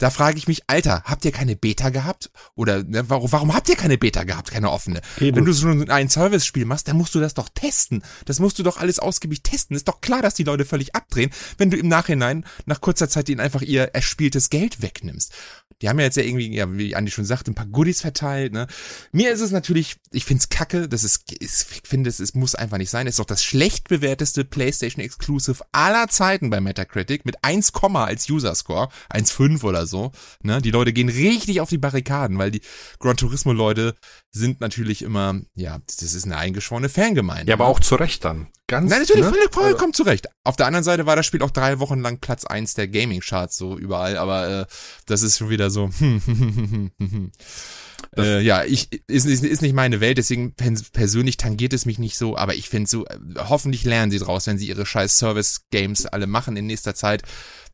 Da 0.00 0.08
frage 0.08 0.38
ich 0.38 0.48
mich, 0.48 0.62
Alter, 0.66 1.02
habt 1.04 1.24
ihr 1.26 1.30
keine 1.30 1.56
Beta 1.56 1.90
gehabt? 1.90 2.30
Oder 2.54 2.82
ne, 2.82 3.08
warum, 3.08 3.30
warum 3.30 3.54
habt 3.54 3.68
ihr 3.68 3.76
keine 3.76 3.98
Beta 3.98 4.24
gehabt, 4.24 4.50
keine 4.50 4.70
offene? 4.70 5.02
Eben. 5.20 5.36
Wenn 5.36 5.44
du 5.44 5.52
so 5.52 5.68
ein 5.68 6.08
Service-Spiel 6.08 6.64
machst, 6.64 6.88
dann 6.88 6.96
musst 6.96 7.14
du 7.14 7.20
das 7.20 7.34
doch 7.34 7.50
testen. 7.54 8.02
Das 8.24 8.40
musst 8.40 8.58
du 8.58 8.62
doch 8.62 8.78
alles 8.78 8.98
ausgiebig 8.98 9.42
testen. 9.42 9.76
Ist 9.76 9.88
doch 9.88 10.00
klar, 10.00 10.22
dass 10.22 10.34
die 10.34 10.44
Leute 10.44 10.64
völlig 10.64 10.94
abdrehen, 10.94 11.30
wenn 11.58 11.70
du 11.70 11.76
im 11.76 11.88
Nachhinein 11.88 12.46
nach 12.64 12.80
kurzer 12.80 13.10
Zeit 13.10 13.28
ihnen 13.28 13.40
einfach 13.40 13.60
ihr 13.60 13.90
erspieltes 13.94 14.48
Geld 14.48 14.80
wegnimmst. 14.80 15.34
Die 15.82 15.88
haben 15.88 15.98
ja 15.98 16.04
jetzt 16.04 16.16
ja 16.16 16.22
irgendwie, 16.22 16.54
ja, 16.54 16.72
wie 16.76 16.94
Andi 16.94 17.10
schon 17.10 17.24
sagte, 17.24 17.50
ein 17.50 17.54
paar 17.54 17.66
Goodies 17.66 18.00
verteilt. 18.00 18.52
Ne? 18.52 18.66
Mir 19.12 19.30
ist 19.32 19.40
es 19.40 19.50
natürlich, 19.50 19.96
ich 20.12 20.24
find's 20.24 20.48
kacke, 20.48 20.88
das 20.88 21.04
ist, 21.04 21.24
ich 21.40 21.50
finde, 21.84 22.10
es, 22.10 22.20
es 22.20 22.34
muss 22.34 22.54
einfach 22.54 22.78
nicht 22.78 22.90
sein. 22.90 23.06
Es 23.06 23.14
ist 23.14 23.18
doch 23.18 23.24
das 23.24 23.42
schlecht 23.42 23.88
bewerteste 23.88 24.44
PlayStation 24.44 25.04
Exclusive 25.04 25.64
aller 25.72 26.08
Zeiten 26.08 26.50
bei 26.50 26.60
Metacritic 26.60 27.24
mit 27.24 27.36
1, 27.42 27.72
als 27.94 28.28
User 28.28 28.54
Score, 28.54 28.88
1,5 29.12 29.64
oder 29.64 29.86
so. 29.86 30.12
Ne? 30.42 30.60
Die 30.60 30.70
Leute 30.70 30.92
gehen 30.92 31.08
richtig 31.08 31.60
auf 31.60 31.70
die 31.70 31.78
Barrikaden, 31.78 32.38
weil 32.38 32.50
die 32.50 32.62
Gran 32.98 33.16
Turismo 33.16 33.52
Leute 33.52 33.94
sind 34.30 34.60
natürlich 34.60 35.02
immer, 35.02 35.40
ja, 35.54 35.78
das 35.86 36.02
ist 36.02 36.24
eine 36.24 36.36
eingeschworene 36.36 36.88
Fangemeinde. 36.88 37.50
Ja, 37.50 37.54
aber 37.54 37.64
ne? 37.64 37.70
auch 37.70 37.80
zu 37.80 37.94
Recht 37.94 38.24
dann. 38.24 38.48
Ganz, 38.70 38.88
Nein, 38.88 39.00
natürlich, 39.00 39.24
ne? 39.24 39.34
vollkommen 39.50 39.92
zu 39.92 40.04
Recht. 40.04 40.28
Auf 40.44 40.54
der 40.54 40.66
anderen 40.66 40.84
Seite 40.84 41.04
war 41.04 41.16
das 41.16 41.26
Spiel 41.26 41.42
auch 41.42 41.50
drei 41.50 41.80
Wochen 41.80 41.98
lang 41.98 42.20
Platz 42.20 42.44
eins 42.44 42.74
der 42.74 42.86
Gaming-Charts 42.86 43.56
so 43.56 43.76
überall, 43.76 44.16
aber 44.16 44.60
äh, 44.60 44.66
das 45.06 45.22
ist 45.22 45.38
schon 45.38 45.50
wieder 45.50 45.70
so. 45.70 45.90
äh, 48.16 48.40
ja, 48.40 48.62
ich 48.62 48.88
ist, 49.08 49.26
ist, 49.26 49.42
ist 49.42 49.62
nicht 49.62 49.74
meine 49.74 50.00
Welt, 50.00 50.18
deswegen 50.18 50.54
persönlich 50.54 51.36
tangiert 51.36 51.72
es 51.72 51.84
mich 51.84 51.98
nicht 51.98 52.16
so, 52.16 52.36
aber 52.36 52.54
ich 52.54 52.68
finde 52.68 52.88
so, 52.88 53.06
äh, 53.06 53.18
hoffentlich 53.48 53.82
lernen 53.82 54.12
sie 54.12 54.20
draus, 54.20 54.46
wenn 54.46 54.56
sie 54.56 54.68
ihre 54.68 54.86
scheiß 54.86 55.18
Service-Games 55.18 56.06
alle 56.06 56.28
machen 56.28 56.56
in 56.56 56.66
nächster 56.66 56.94
Zeit 56.94 57.24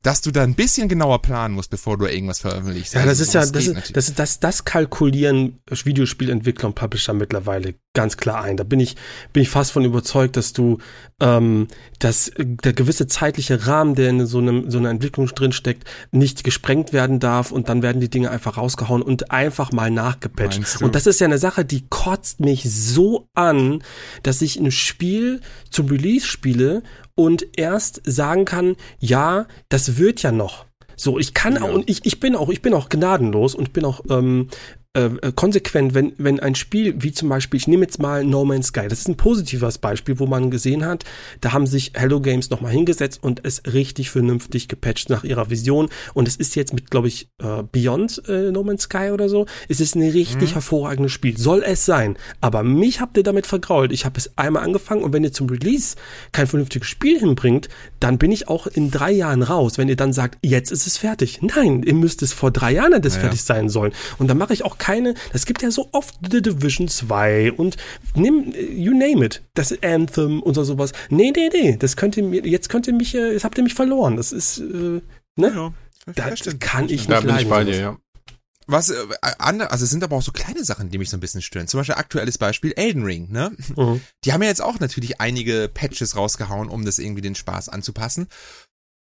dass 0.07 0.21
du 0.21 0.31
da 0.31 0.45
ein 0.45 0.55
bisschen 0.55 0.89
genauer 0.89 1.21
planen 1.21 1.53
musst, 1.53 1.69
bevor 1.69 1.99
du 1.99 2.07
irgendwas 2.07 2.39
veröffentlichst. 2.39 2.95
Ja, 2.95 3.01
das 3.01 3.09
also, 3.19 3.23
ist 3.25 3.35
ja, 3.35 3.41
das 3.41 3.67
ist, 3.67 3.97
das, 3.97 4.09
ist, 4.09 4.19
das, 4.21 4.39
das 4.39 4.65
kalkulieren 4.65 5.59
Videospielentwickler 5.69 6.69
und 6.69 6.77
Publisher 6.77 7.13
mittlerweile 7.13 7.75
ganz 7.93 8.17
klar 8.17 8.45
ein. 8.45 8.57
Da 8.57 8.63
bin 8.63 8.79
ich, 8.79 8.95
bin 9.33 9.43
ich 9.43 9.49
fast 9.49 9.73
von 9.73 9.85
überzeugt, 9.85 10.37
dass 10.37 10.53
du, 10.53 10.79
ähm, 11.19 11.67
dass 11.99 12.31
der 12.39 12.73
gewisse 12.73 13.09
zeitliche 13.09 13.67
Rahmen, 13.67 13.97
der 13.97 14.11
in 14.11 14.27
so 14.27 14.39
einem, 14.39 14.71
so 14.71 14.79
einer 14.79 14.91
Entwicklung 14.91 15.27
drinsteckt, 15.27 15.83
nicht 16.13 16.45
gesprengt 16.45 16.93
werden 16.93 17.19
darf 17.19 17.51
und 17.51 17.69
dann 17.69 17.83
werden 17.83 18.01
die 18.01 18.11
Dinge 18.11 18.31
einfach 18.31 18.59
rausgehauen 18.59 19.03
und 19.03 19.33
einfach 19.33 19.73
mal 19.73 19.91
nachgepatcht. 19.91 20.83
Und 20.83 20.95
das 20.95 21.09
ist 21.09 21.21
ja 21.21 21.27
eine 21.27 21.39
Sache, 21.39 21.65
die 21.65 21.85
kotzt 21.89 22.39
mich 22.39 22.71
so 22.71 23.29
an, 23.35 23.83
dass 24.23 24.41
ich 24.41 24.57
ein 24.61 24.71
Spiel 24.71 25.41
zum 25.71 25.89
Release 25.89 26.27
spiele 26.27 26.85
und 27.17 27.59
erst 27.59 28.01
sagen 28.05 28.45
kann, 28.45 28.77
ja, 29.01 29.47
das 29.69 29.99
wird 29.99 30.23
ja 30.23 30.31
noch. 30.31 30.67
So, 30.95 31.19
ich 31.19 31.35
kann 31.35 31.57
ja. 31.57 31.63
auch, 31.63 31.75
und 31.75 31.91
ich, 31.91 32.07
ich 32.07 32.21
bin 32.21 32.37
auch, 32.37 32.49
ich 32.49 32.63
bin 32.63 32.73
auch 32.73 32.89
gnadenlos 32.89 33.55
und 33.55 33.73
bin 33.73 33.85
auch 33.85 34.01
ähm, 34.09 34.49
äh, 34.97 35.11
äh, 35.21 35.33
konsequent, 35.35 35.93
wenn, 35.93 36.15
wenn 36.17 36.41
ein 36.41 36.55
Spiel, 36.55 36.95
wie 36.99 37.13
zum 37.13 37.29
Beispiel, 37.29 37.59
ich 37.59 37.69
nehme 37.69 37.85
jetzt 37.85 38.01
mal 38.01 38.25
No 38.25 38.47
Man's 38.47 38.69
Sky, 38.69 38.89
das 38.89 39.01
ist 39.01 39.09
ein 39.09 39.17
positives 39.17 39.77
Beispiel, 39.77 40.19
wo 40.19 40.27
man 40.27 40.51
gesehen 40.51 40.87
hat, 40.87 41.05
da 41.43 41.53
haben 41.53 41.67
sich 41.67 41.93
Hello 41.95 42.21
Games 42.21 42.49
nochmal 42.49 42.73
hingesetzt 42.73 43.23
und 43.23 43.45
es 43.45 43.63
richtig 43.67 44.11
vernünftig 44.11 44.69
gepatcht 44.69 45.11
nach 45.11 45.23
ihrer 45.23 45.51
Vision. 45.51 45.91
Und 46.15 46.27
es 46.29 46.37
ist 46.37 46.57
jetzt 46.57 46.73
mit, 46.73 46.91
glaube 46.91 47.09
ich, 47.09 47.29
äh, 47.43 47.63
Beyond 47.71 48.23
äh, 48.27 48.51
No 48.51 48.65
Man's 48.65 48.85
Sky 48.85 49.11
oder 49.13 49.29
so, 49.29 49.45
es 49.69 49.81
ist 49.81 49.95
ein 49.97 50.03
richtig 50.03 50.51
mhm. 50.51 50.55
hervorragendes 50.55 51.13
Spiel. 51.13 51.37
Soll 51.37 51.63
es 51.63 51.85
sein. 51.85 52.17
Aber 52.41 52.63
mich 52.63 53.01
habt 53.03 53.19
ihr 53.19 53.23
damit 53.23 53.47
vergrault. 53.47 53.93
Ich 53.93 54.07
habe 54.07 54.19
es 54.19 54.39
einmal 54.39 54.65
angefangen 54.65 55.03
und 55.03 55.13
wenn 55.13 55.25
ihr 55.25 55.33
zum 55.33 55.49
Release 55.49 55.97
kein 56.33 56.47
vernünftiges 56.47 56.89
Spiel 56.89 57.19
hinbringt, 57.19 57.69
dann 58.01 58.17
bin 58.17 58.33
ich 58.33 58.49
auch 58.49 58.67
in 58.67 58.91
drei 58.91 59.13
Jahren 59.13 59.43
raus. 59.43 59.77
Wenn 59.77 59.91
ihr 59.91 59.97
dann 59.97 60.15
sagt, 60.15 60.39
jetzt 60.43 60.73
ist 60.73 60.87
es 60.87 60.97
fertig. 60.97 61.41
Nein, 61.43 61.83
ihr 61.83 61.95
müsst 61.95 62.23
es 62.23 62.33
vor 62.33 62.51
drei 62.51 62.73
Jahren 62.73 62.95
hätte 62.95 63.09
es 63.09 63.15
naja. 63.15 63.27
fertig 63.27 63.43
sein 63.43 63.69
sollen. 63.69 63.93
Und 64.17 64.29
dann 64.29 64.39
mache 64.39 64.55
ich 64.55 64.65
auch 64.65 64.79
keine, 64.87 65.15
das 65.33 65.47
gibt 65.47 65.63
ja 65.63 65.71
so 65.73 65.89
oft 65.91 66.15
The 66.31 66.41
Division 66.41 66.87
2 66.87 67.53
und 67.53 67.77
nimm, 68.15 68.53
you 68.55 68.93
name 68.97 69.25
it, 69.25 69.43
das 69.55 69.75
Anthem 69.83 70.41
und 70.41 70.55
so 70.55 70.63
sowas. 70.63 70.93
Nee, 71.11 71.33
nee, 71.35 71.51
nee, 71.53 71.77
das 71.77 71.97
könnt 71.97 72.17
ihr 72.17 72.23
mir, 72.23 72.47
jetzt 72.47 72.69
könnt 72.69 72.87
ihr 72.87 72.93
mich, 72.93 73.13
äh, 73.17 73.33
jetzt 73.33 73.43
habt 73.43 73.59
ihr 73.59 73.65
mich 73.65 73.75
verloren. 73.75 74.17
Das 74.17 74.31
ist, 74.31 74.59
äh, 74.59 75.03
ne? 75.35 75.75
Ja, 76.17 76.31
das 76.31 76.61
kann 76.61 76.85
ich 76.85 77.09
nicht 77.09 77.11
Da 77.11 77.21
bin 77.21 77.37
ich 77.37 77.49
bei 77.49 77.65
dir, 77.65 77.77
ja. 77.77 77.97
Was, 78.69 78.91
äh, 78.91 78.97
andere, 79.39 79.73
also 79.73 79.85
es 79.85 79.91
sind 79.91 80.05
aber 80.05 80.15
auch 80.15 80.23
so 80.23 80.31
kleine 80.31 80.65
Sachen, 80.65 80.89
die 80.91 80.99
mich 80.99 81.11
so 81.11 81.17
ein 81.17 81.21
bisschen 81.21 81.43
stören. 81.43 81.67
Zum 81.67 81.81
Beispiel 81.81 81.97
aktuelles 81.97 82.39
Beispiel 82.39 82.73
Elden 82.77 83.03
Ring, 83.03 83.29
ne? 83.33 83.57
Mhm. 83.77 84.01
Die 84.25 84.33
haben 84.33 84.43
ja 84.43 84.49
jetzt 84.49 84.63
auch 84.63 84.79
natürlich 84.79 85.21
einige 85.21 85.69
Patches 85.73 86.15
rausgehauen, 86.15 86.69
um 86.69 86.85
das 86.85 87.01
irgendwie 87.01 87.23
den 87.23 87.35
Spaß 87.35 87.69
anzupassen 87.71 88.29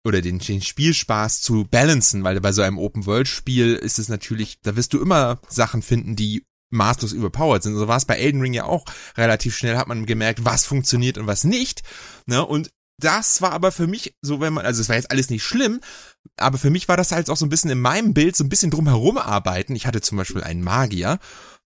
oder 0.06 0.22
den, 0.22 0.38
den 0.38 0.62
Spielspaß 0.62 1.42
zu 1.42 1.64
balancen, 1.64 2.24
weil 2.24 2.40
bei 2.40 2.52
so 2.52 2.62
einem 2.62 2.78
Open-World-Spiel 2.78 3.74
ist 3.74 3.98
es 3.98 4.08
natürlich, 4.08 4.60
da 4.62 4.76
wirst 4.76 4.92
du 4.92 5.00
immer 5.00 5.40
Sachen 5.48 5.82
finden, 5.82 6.16
die 6.16 6.44
maßlos 6.70 7.12
überpowered 7.12 7.62
sind. 7.62 7.74
So 7.74 7.88
war 7.88 7.96
es 7.96 8.04
bei 8.04 8.16
Elden 8.16 8.40
Ring 8.40 8.54
ja 8.54 8.64
auch 8.64 8.84
relativ 9.16 9.56
schnell, 9.56 9.76
hat 9.76 9.88
man 9.88 10.06
gemerkt, 10.06 10.44
was 10.44 10.64
funktioniert 10.64 11.18
und 11.18 11.26
was 11.26 11.44
nicht. 11.44 11.82
Ne? 12.26 12.44
Und 12.44 12.70
das 12.98 13.42
war 13.42 13.52
aber 13.52 13.72
für 13.72 13.86
mich 13.86 14.14
so, 14.22 14.40
wenn 14.40 14.54
man, 14.54 14.64
also 14.64 14.80
es 14.80 14.88
war 14.88 14.96
jetzt 14.96 15.10
alles 15.10 15.28
nicht 15.28 15.42
schlimm, 15.42 15.80
aber 16.36 16.58
für 16.58 16.70
mich 16.70 16.88
war 16.88 16.96
das 16.96 17.12
halt 17.12 17.28
auch 17.28 17.36
so 17.36 17.44
ein 17.44 17.50
bisschen 17.50 17.70
in 17.70 17.80
meinem 17.80 18.14
Bild 18.14 18.36
so 18.36 18.44
ein 18.44 18.48
bisschen 18.48 18.70
drumherum 18.70 19.18
arbeiten. 19.18 19.76
Ich 19.76 19.86
hatte 19.86 20.00
zum 20.00 20.16
Beispiel 20.16 20.42
einen 20.42 20.62
Magier, 20.62 21.18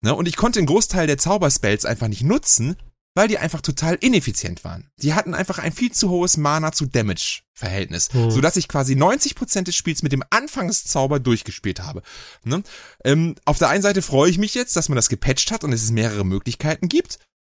ne, 0.01 0.15
und 0.15 0.27
ich 0.27 0.37
konnte 0.37 0.59
den 0.59 0.67
Großteil 0.67 1.07
der 1.07 1.17
Zauberspells 1.17 1.85
einfach 1.85 2.07
nicht 2.07 2.23
nutzen, 2.23 2.77
weil 3.17 3.27
die 3.27 3.39
einfach 3.39 3.61
total 3.61 3.95
ineffizient 3.95 4.63
waren. 4.63 4.91
Die 5.01 5.15
hatten 5.15 5.33
einfach 5.33 5.57
ein 5.57 5.73
viel 5.73 5.91
zu 5.91 6.09
hohes 6.09 6.37
Mana 6.37 6.71
zu 6.71 6.85
Damage 6.85 7.41
Verhältnis, 7.55 8.09
hm. 8.13 8.29
so 8.29 8.41
dass 8.41 8.57
ich 8.57 8.67
quasi 8.67 8.93
90% 8.93 9.63
des 9.63 9.75
Spiels 9.75 10.03
mit 10.03 10.11
dem 10.11 10.23
Anfangszauber 10.29 11.19
durchgespielt 11.19 11.81
habe. 11.81 12.03
Ne? 12.43 12.61
Ähm, 13.03 13.33
auf 13.45 13.57
der 13.57 13.69
einen 13.69 13.81
Seite 13.81 14.03
freue 14.03 14.29
ich 14.29 14.37
mich 14.37 14.53
jetzt, 14.53 14.75
dass 14.75 14.87
man 14.87 14.95
das 14.95 15.09
gepatcht 15.09 15.51
hat 15.51 15.63
und 15.63 15.73
es 15.73 15.89
mehrere 15.89 16.23
Möglichkeiten 16.23 16.89
gibt. 16.89 17.17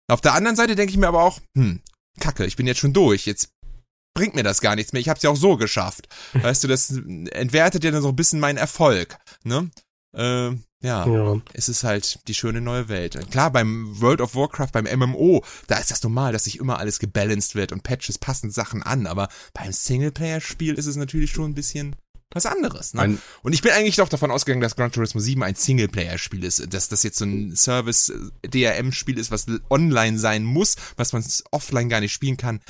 Auf 0.08 0.20
der 0.20 0.34
anderen 0.34 0.56
Seite 0.56 0.76
denke 0.76 0.92
ich 0.92 0.96
mir 0.96 1.08
aber 1.08 1.24
auch, 1.24 1.40
hm, 1.56 1.82
Kacke, 2.20 2.46
ich 2.46 2.54
bin 2.54 2.68
jetzt 2.68 2.78
schon 2.78 2.92
durch. 2.92 3.26
Jetzt 3.26 3.50
bringt 4.14 4.36
mir 4.36 4.44
das 4.44 4.60
gar 4.60 4.76
nichts 4.76 4.92
mehr. 4.92 5.00
Ich 5.00 5.08
habe 5.08 5.16
es 5.16 5.24
ja 5.24 5.30
auch 5.30 5.36
so 5.36 5.56
geschafft. 5.56 6.06
Weißt 6.34 6.62
du, 6.62 6.68
das 6.68 6.90
entwertet 6.90 7.82
ja 7.82 7.90
dann 7.90 8.02
so 8.02 8.10
ein 8.10 8.16
bisschen 8.16 8.38
meinen 8.38 8.58
Erfolg. 8.58 9.18
Ne? 9.42 9.70
Äh, 10.16 10.52
ja, 10.80 11.06
ja, 11.06 11.40
es 11.54 11.68
ist 11.68 11.82
halt 11.82 12.20
die 12.28 12.34
schöne 12.34 12.60
neue 12.60 12.88
Welt. 12.88 13.18
Klar, 13.30 13.50
beim 13.50 14.00
World 14.00 14.20
of 14.20 14.36
Warcraft, 14.36 14.68
beim 14.72 14.84
MMO, 14.84 15.44
da 15.66 15.78
ist 15.78 15.90
das 15.90 16.02
normal, 16.02 16.32
dass 16.32 16.44
sich 16.44 16.58
immer 16.58 16.78
alles 16.78 17.00
gebalanced 17.00 17.56
wird 17.56 17.72
und 17.72 17.82
Patches 17.82 18.18
passen 18.18 18.50
Sachen 18.50 18.82
an, 18.84 19.06
aber 19.06 19.28
beim 19.54 19.72
Singleplayer-Spiel 19.72 20.74
ist 20.74 20.86
es 20.86 20.96
natürlich 20.96 21.32
schon 21.32 21.50
ein 21.50 21.54
bisschen 21.54 21.96
was 22.30 22.46
anderes. 22.46 22.94
Ne? 22.94 23.00
Ein 23.00 23.18
und 23.42 23.54
ich 23.54 23.62
bin 23.62 23.72
eigentlich 23.72 23.96
doch 23.96 24.08
davon 24.08 24.30
ausgegangen, 24.30 24.60
dass 24.60 24.76
Gran 24.76 24.92
Turismo 24.92 25.20
7 25.20 25.42
ein 25.42 25.54
Singleplayer-Spiel 25.54 26.44
ist, 26.44 26.72
dass 26.72 26.88
das 26.88 27.02
jetzt 27.02 27.18
so 27.18 27.24
ein 27.24 27.56
Service-DRM-Spiel 27.56 29.18
ist, 29.18 29.30
was 29.30 29.46
online 29.70 30.18
sein 30.18 30.44
muss, 30.44 30.76
was 30.96 31.12
man 31.12 31.24
offline 31.50 31.88
gar 31.88 32.00
nicht 32.00 32.12
spielen 32.12 32.36
kann. 32.36 32.60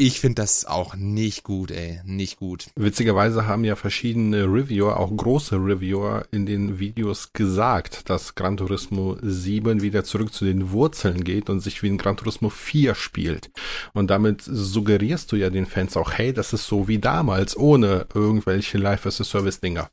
Ich 0.00 0.20
finde 0.20 0.42
das 0.42 0.64
auch 0.64 0.94
nicht 0.94 1.42
gut, 1.42 1.72
ey. 1.72 2.00
Nicht 2.04 2.36
gut. 2.36 2.66
Witzigerweise 2.76 3.48
haben 3.48 3.64
ja 3.64 3.74
verschiedene 3.74 4.44
Reviewer, 4.44 4.96
auch 4.96 5.10
große 5.10 5.56
Reviewer, 5.56 6.24
in 6.30 6.46
den 6.46 6.78
Videos 6.78 7.32
gesagt, 7.32 8.08
dass 8.08 8.36
Gran 8.36 8.56
Turismo 8.56 9.16
7 9.20 9.82
wieder 9.82 10.04
zurück 10.04 10.32
zu 10.32 10.44
den 10.44 10.70
Wurzeln 10.70 11.24
geht 11.24 11.50
und 11.50 11.58
sich 11.58 11.82
wie 11.82 11.88
in 11.88 11.98
Gran 11.98 12.16
Turismo 12.16 12.48
4 12.48 12.94
spielt. 12.94 13.50
Und 13.92 14.08
damit 14.08 14.42
suggerierst 14.42 15.32
du 15.32 15.36
ja 15.36 15.50
den 15.50 15.66
Fans 15.66 15.96
auch, 15.96 16.12
hey, 16.12 16.32
das 16.32 16.52
ist 16.52 16.68
so 16.68 16.86
wie 16.86 17.00
damals, 17.00 17.56
ohne 17.56 18.06
irgendwelche 18.14 18.78
Life-as-a-Service-Dinger. 18.78 19.90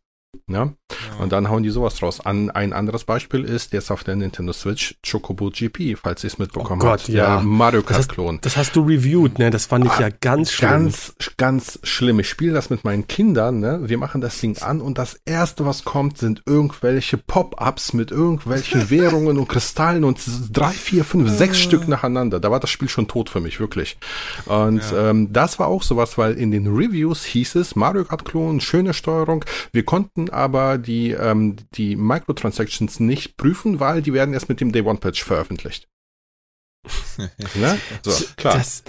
Ja? 0.48 0.66
ja? 0.66 0.74
Und 1.20 1.32
dann 1.32 1.50
hauen 1.50 1.64
die 1.64 1.70
sowas 1.70 1.96
draus. 1.96 2.20
An, 2.20 2.50
ein 2.52 2.74
anderes 2.74 3.04
Beispiel 3.04 3.44
ist 3.44 3.74
jetzt 3.74 3.92
auf 3.92 4.04
der 4.04 4.16
Nintendo 4.16 4.54
Switch 4.54 4.96
Chocobo 5.10 5.50
GP, 5.50 5.96
falls 5.96 6.24
ihr 6.24 6.28
es 6.28 6.38
mitbekommen 6.38 6.82
oh 6.82 6.86
Gott, 6.86 7.02
habt. 7.02 7.10
Ja. 7.10 7.42
Mario 7.42 7.82
Kart-Klon. 7.82 8.40
Das, 8.42 8.54
das, 8.54 8.58
hast 8.58 8.76
du 8.76 8.82
reviewed, 8.82 9.40
ne? 9.40 9.50
Das 9.50 9.66
fand 9.66 9.86
ich 9.86 9.92
ah, 9.92 10.02
ja 10.02 10.10
ganz 10.10 10.52
schlimm. 10.52 10.70
Ganz, 10.70 11.14
ganz 11.38 11.80
schlimm. 11.84 12.20
Ich 12.20 12.30
spiele 12.30 12.54
das 12.54 12.70
mit 12.70 12.84
meinen 12.84 13.08
Kindern, 13.08 13.60
ne? 13.60 13.82
Wir 13.84 13.98
machen 13.98 14.22
das 14.22 14.40
Ding 14.40 14.58
an 14.60 14.82
und 14.82 14.98
das 14.98 15.20
erste, 15.26 15.66
was 15.66 15.84
kommt, 15.84 16.18
sind 16.18 16.44
irgendwelche 16.46 17.18
Pop-Ups 17.18 17.94
mit 17.94 18.12
irgendwelchen 18.12 18.90
Währungen 18.90 19.38
und 19.38 19.48
Kristallen 19.48 20.04
und 20.04 20.20
drei, 20.52 20.72
vier, 20.72 21.04
fünf, 21.04 21.30
sechs 21.30 21.60
Stück 21.60 21.88
nacheinander. 21.88 22.40
Da 22.40 22.52
war 22.52 22.60
das 22.60 22.70
Spiel 22.70 22.90
schon 22.90 23.08
tot 23.08 23.30
für 23.30 23.40
mich, 23.40 23.60
wirklich. 23.60 23.98
Und 24.46 24.82
ja. 24.92 25.10
ähm, 25.10 25.32
das 25.32 25.60
war 25.60 25.68
auch 25.68 25.84
sowas, 25.84 26.18
weil 26.18 26.34
in 26.34 26.52
den 26.52 26.68
Reviews 26.68 27.24
hieß 27.24 27.56
es, 27.56 27.76
Mario 27.76 28.06
Kart-Klon, 28.06 28.62
schöne 28.62 28.94
Steuerung. 28.94 29.46
Wir 29.72 29.84
konnten 29.84 30.25
aber 30.32 30.78
die, 30.78 31.12
ähm, 31.12 31.56
die 31.74 31.96
Microtransactions 31.96 33.00
nicht 33.00 33.38
prüfen, 33.38 33.80
weil 33.80 34.02
die 34.02 34.14
werden 34.14 34.34
erst 34.34 34.50
mit 34.50 34.62
dem 34.62 34.72
Day 34.72 34.82
One 34.82 35.00
Patch 35.00 35.24
veröffentlicht. 35.24 35.88
ne? 37.56 37.78
So, 38.04 38.26
klar. 38.38 38.56
Das, 38.56 38.84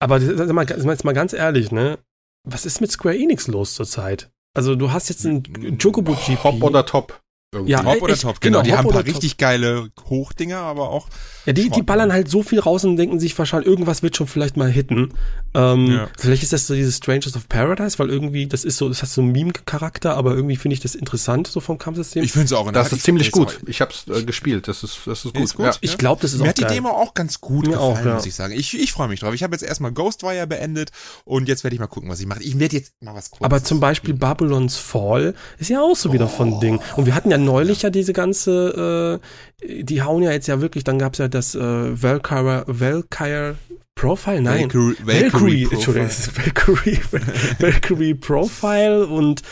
aber 0.00 0.20
sag 0.20 0.52
mal, 0.52 0.66
jetzt 0.68 1.04
mal 1.04 1.12
ganz 1.12 1.32
ehrlich, 1.32 1.70
ne? 1.70 1.98
Was 2.44 2.66
ist 2.66 2.80
mit 2.80 2.90
Square 2.90 3.16
Enix 3.16 3.48
los 3.48 3.74
zurzeit? 3.74 4.30
Also 4.54 4.74
du 4.74 4.90
hast 4.92 5.08
jetzt 5.08 5.24
ein 5.24 5.78
Chocobo 5.78 6.14
GP. 6.14 6.44
Hop 6.44 6.62
oder 6.62 6.86
Top. 6.86 7.20
Irgendwie. 7.52 7.72
Ja, 7.72 7.84
Hop 7.84 8.02
oder 8.02 8.12
echt, 8.12 8.22
Top, 8.22 8.40
genau. 8.40 8.58
genau. 8.58 8.64
Die 8.64 8.76
haben 8.76 8.88
ein 8.88 8.92
paar 8.92 9.04
richtig 9.04 9.36
geile 9.36 9.88
Hochdinger, 10.08 10.58
aber 10.58 10.90
auch. 10.90 11.08
Ja, 11.46 11.52
die, 11.52 11.70
die 11.70 11.82
ballern 11.82 12.12
halt 12.12 12.28
so 12.28 12.42
viel 12.42 12.58
raus 12.58 12.84
und 12.84 12.96
denken 12.96 13.20
sich 13.20 13.38
wahrscheinlich, 13.38 13.68
irgendwas 13.68 14.02
wird 14.02 14.16
schon 14.16 14.26
vielleicht 14.26 14.56
mal 14.56 14.68
hitten. 14.68 15.12
Ähm, 15.54 15.86
ja. 15.86 16.08
Vielleicht 16.18 16.42
ist 16.42 16.52
das 16.52 16.66
so 16.66 16.74
dieses 16.74 16.96
Strangers 16.96 17.36
of 17.36 17.48
Paradise, 17.48 18.00
weil 18.00 18.10
irgendwie, 18.10 18.48
das 18.48 18.64
ist 18.64 18.78
so, 18.78 18.88
das 18.88 19.00
hat 19.02 19.08
so 19.08 19.22
einen 19.22 19.30
Meme-Charakter, 19.30 20.16
aber 20.16 20.34
irgendwie 20.34 20.56
finde 20.56 20.74
ich 20.74 20.80
das 20.80 20.96
interessant, 20.96 21.46
so 21.46 21.60
vom 21.60 21.78
Kampfsystem. 21.78 22.24
Ich 22.24 22.32
finde 22.32 22.46
es 22.46 22.52
auch. 22.52 22.70
Das 22.72 22.92
ist 22.92 23.04
ziemlich 23.04 23.30
gut. 23.30 23.60
Ich 23.66 23.80
habe 23.80 23.92
es 23.92 24.08
äh, 24.08 24.24
gespielt. 24.24 24.66
Das 24.66 24.82
ist, 24.82 24.98
das 25.06 25.24
ist 25.24 25.34
gut. 25.34 25.42
Ist 25.42 25.54
gut. 25.54 25.66
Ja. 25.66 25.72
Ich 25.82 25.98
glaube, 25.98 26.20
das 26.20 26.32
ist 26.32 26.40
Mir 26.40 26.46
auch 26.46 26.48
hat 26.48 26.58
die 26.58 26.64
Demo 26.64 26.88
auch 26.88 27.14
ganz 27.14 27.40
gut 27.40 27.66
Mir 27.66 27.74
gefallen, 27.74 27.96
auch, 27.96 28.04
ja. 28.04 28.14
muss 28.14 28.26
ich 28.26 28.34
sagen. 28.34 28.52
Ich, 28.52 28.78
ich 28.78 28.92
freue 28.92 29.06
mich 29.06 29.20
drauf. 29.20 29.32
Ich 29.34 29.44
habe 29.44 29.54
jetzt 29.54 29.62
erstmal 29.62 29.92
Ghostwire 29.92 30.48
beendet 30.48 30.90
und 31.24 31.48
jetzt 31.48 31.62
werde 31.62 31.74
ich 31.74 31.80
mal 31.80 31.86
gucken, 31.86 32.10
was 32.10 32.18
ich 32.18 32.26
mache. 32.26 32.42
Ich 32.42 32.58
werde 32.58 32.76
jetzt 32.76 32.92
mal 33.00 33.14
was 33.14 33.30
gucken. 33.30 33.46
Aber 33.46 33.62
zum 33.62 33.78
Beispiel 33.78 34.14
Babylon's 34.14 34.76
Fall 34.76 35.34
ist 35.58 35.70
ja 35.70 35.80
auch 35.80 35.96
so 35.96 36.12
wieder 36.12 36.26
oh. 36.26 36.36
von 36.36 36.58
Ding. 36.58 36.80
Und 36.96 37.06
wir 37.06 37.14
hatten 37.14 37.30
ja 37.30 37.35
neulich 37.38 37.82
ja 37.82 37.90
diese 37.90 38.12
ganze, 38.12 39.20
äh, 39.62 39.82
die 39.82 40.02
hauen 40.02 40.22
ja 40.22 40.32
jetzt 40.32 40.46
ja 40.46 40.60
wirklich, 40.60 40.84
dann 40.84 40.98
gab's 40.98 41.18
ja 41.18 41.28
das 41.28 41.54
äh, 41.54 41.60
Valkyrie, 41.60 42.62
Valkyrie 42.66 43.54
Profile? 43.96 44.42
Nein. 44.42 44.60
Valkyrie, 44.60 44.96
Valkyrie, 45.04 45.68
Entschuldigung, 45.70 46.10
Valkyrie, 46.10 47.00
Valkyrie 47.58 48.14
Profile 48.14 49.06
und 49.06 49.42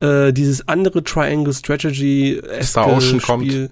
äh, 0.00 0.32
dieses 0.32 0.66
andere 0.68 1.04
Triangle 1.04 1.52
Strategy 1.52 2.40
Star 2.62 2.86
Ocean 2.86 3.20
Spiel. 3.20 3.68
kommt. 3.68 3.70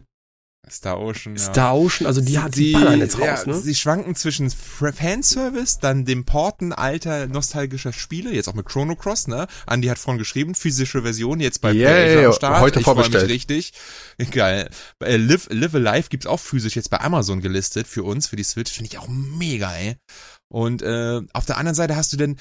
Star 0.72 1.00
Ocean. 1.00 1.36
Ja. 1.36 1.42
Star 1.42 1.76
Ocean, 1.76 2.06
also 2.06 2.20
die 2.20 2.38
hat 2.38 2.56
die 2.56 2.72
ballern 2.72 3.00
jetzt 3.00 3.18
raus, 3.18 3.44
ja, 3.44 3.46
ne? 3.46 3.54
Sie 3.54 3.74
schwanken 3.74 4.14
zwischen 4.14 4.50
Fanservice, 4.50 5.78
dann 5.80 6.04
dem 6.04 6.24
Porten 6.24 6.72
alter 6.72 7.26
nostalgischer 7.26 7.92
Spiele, 7.92 8.32
jetzt 8.32 8.48
auch 8.48 8.54
mit 8.54 8.66
Chrono 8.66 8.96
Cross, 8.96 9.28
ne? 9.28 9.46
Andy 9.66 9.88
hat 9.88 9.98
vorhin 9.98 10.18
geschrieben, 10.18 10.54
physische 10.54 11.02
Version, 11.02 11.40
jetzt 11.40 11.60
bei 11.60 11.72
yeah, 11.72 11.90
Play 11.90 12.26
am 12.26 12.32
Start. 12.32 12.60
Heute 12.60 12.80
ich 12.80 12.84
vorbestellt. 12.84 13.24
Mich 13.24 13.32
richtig. 13.32 13.72
Geil. 14.30 14.68
Äh, 15.02 15.16
Live, 15.16 15.48
Live 15.50 15.74
Alive 15.74 16.08
gibt's 16.08 16.26
auch 16.26 16.40
physisch 16.40 16.76
jetzt 16.76 16.90
bei 16.90 17.00
Amazon 17.00 17.40
gelistet 17.40 17.86
für 17.86 18.02
uns, 18.02 18.28
für 18.28 18.36
die 18.36 18.44
Switch. 18.44 18.72
Finde 18.72 18.90
ich 18.90 18.98
auch 18.98 19.08
mega, 19.08 19.72
ey. 19.74 19.96
Und 20.48 20.82
äh, 20.82 21.20
auf 21.34 21.44
der 21.44 21.58
anderen 21.58 21.74
Seite 21.74 21.96
hast 21.96 22.12
du 22.12 22.16
dann 22.16 22.36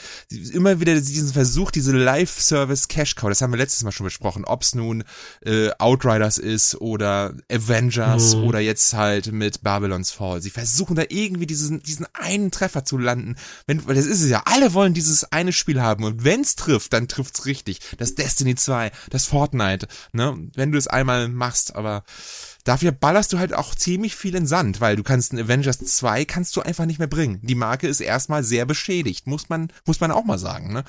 immer 0.53 0.79
wieder 0.79 0.95
diesen 0.95 1.33
Versuch, 1.33 1.71
diese 1.71 1.91
Live-Service 1.91 2.87
Cash 2.87 3.15
Cow, 3.15 3.29
das 3.29 3.41
haben 3.41 3.51
wir 3.51 3.57
letztes 3.57 3.83
Mal 3.83 3.91
schon 3.91 4.05
besprochen, 4.05 4.45
ob's 4.45 4.75
nun 4.75 5.03
äh, 5.45 5.69
Outriders 5.77 6.37
ist 6.37 6.79
oder 6.79 7.33
Avengers 7.51 8.35
mhm. 8.35 8.43
oder 8.43 8.59
jetzt 8.59 8.93
halt 8.93 9.33
mit 9.33 9.61
Babylon's 9.61 10.11
Fall. 10.11 10.41
Sie 10.41 10.49
versuchen 10.49 10.95
da 10.95 11.03
irgendwie 11.09 11.47
diesen, 11.47 11.81
diesen 11.83 12.07
einen 12.13 12.49
Treffer 12.49 12.85
zu 12.85 12.97
landen. 12.97 13.35
Wenn, 13.65 13.85
weil 13.85 13.95
das 13.95 14.05
ist 14.05 14.21
es 14.21 14.29
ja, 14.29 14.43
alle 14.45 14.73
wollen 14.73 14.93
dieses 14.93 15.31
eine 15.31 15.51
Spiel 15.51 15.81
haben 15.81 16.05
und 16.05 16.23
wenn's 16.23 16.55
trifft, 16.55 16.93
dann 16.93 17.09
trifft's 17.09 17.45
richtig. 17.45 17.79
Das 17.97 18.15
Destiny 18.15 18.55
2, 18.55 18.91
das 19.09 19.25
Fortnite, 19.25 19.87
ne? 20.13 20.49
Wenn 20.55 20.71
du 20.71 20.77
es 20.77 20.87
einmal 20.87 21.27
machst, 21.27 21.75
aber 21.75 22.03
Dafür 22.67 22.91
ballerst 22.91 23.31
du 23.31 23.39
halt 23.39 23.53
auch 23.53 23.73
ziemlich 23.75 24.17
viel 24.17 24.35
in 24.35 24.45
Sand, 24.45 24.81
weil 24.81 24.97
du 24.97 25.03
kannst 25.03 25.31
ein 25.31 25.39
Avengers 25.39 25.79
2 25.79 26.25
kannst 26.25 26.53
du 26.57 26.61
einfach 26.61 26.85
nicht 26.85 26.99
mehr 26.99 27.07
bringen. 27.07 27.39
Die 27.41 27.55
Marke 27.55 27.87
ist 27.87 28.01
erstmal 28.01 28.43
sehr 28.43 28.65
beschädigt, 28.65 29.25
muss 29.25 29.47
man, 29.47 29.71
muss 29.85 30.01
man 30.01 30.11
auch 30.11 30.25
mal 30.25 30.37
sagen, 30.37 30.73
ne? 30.73 30.83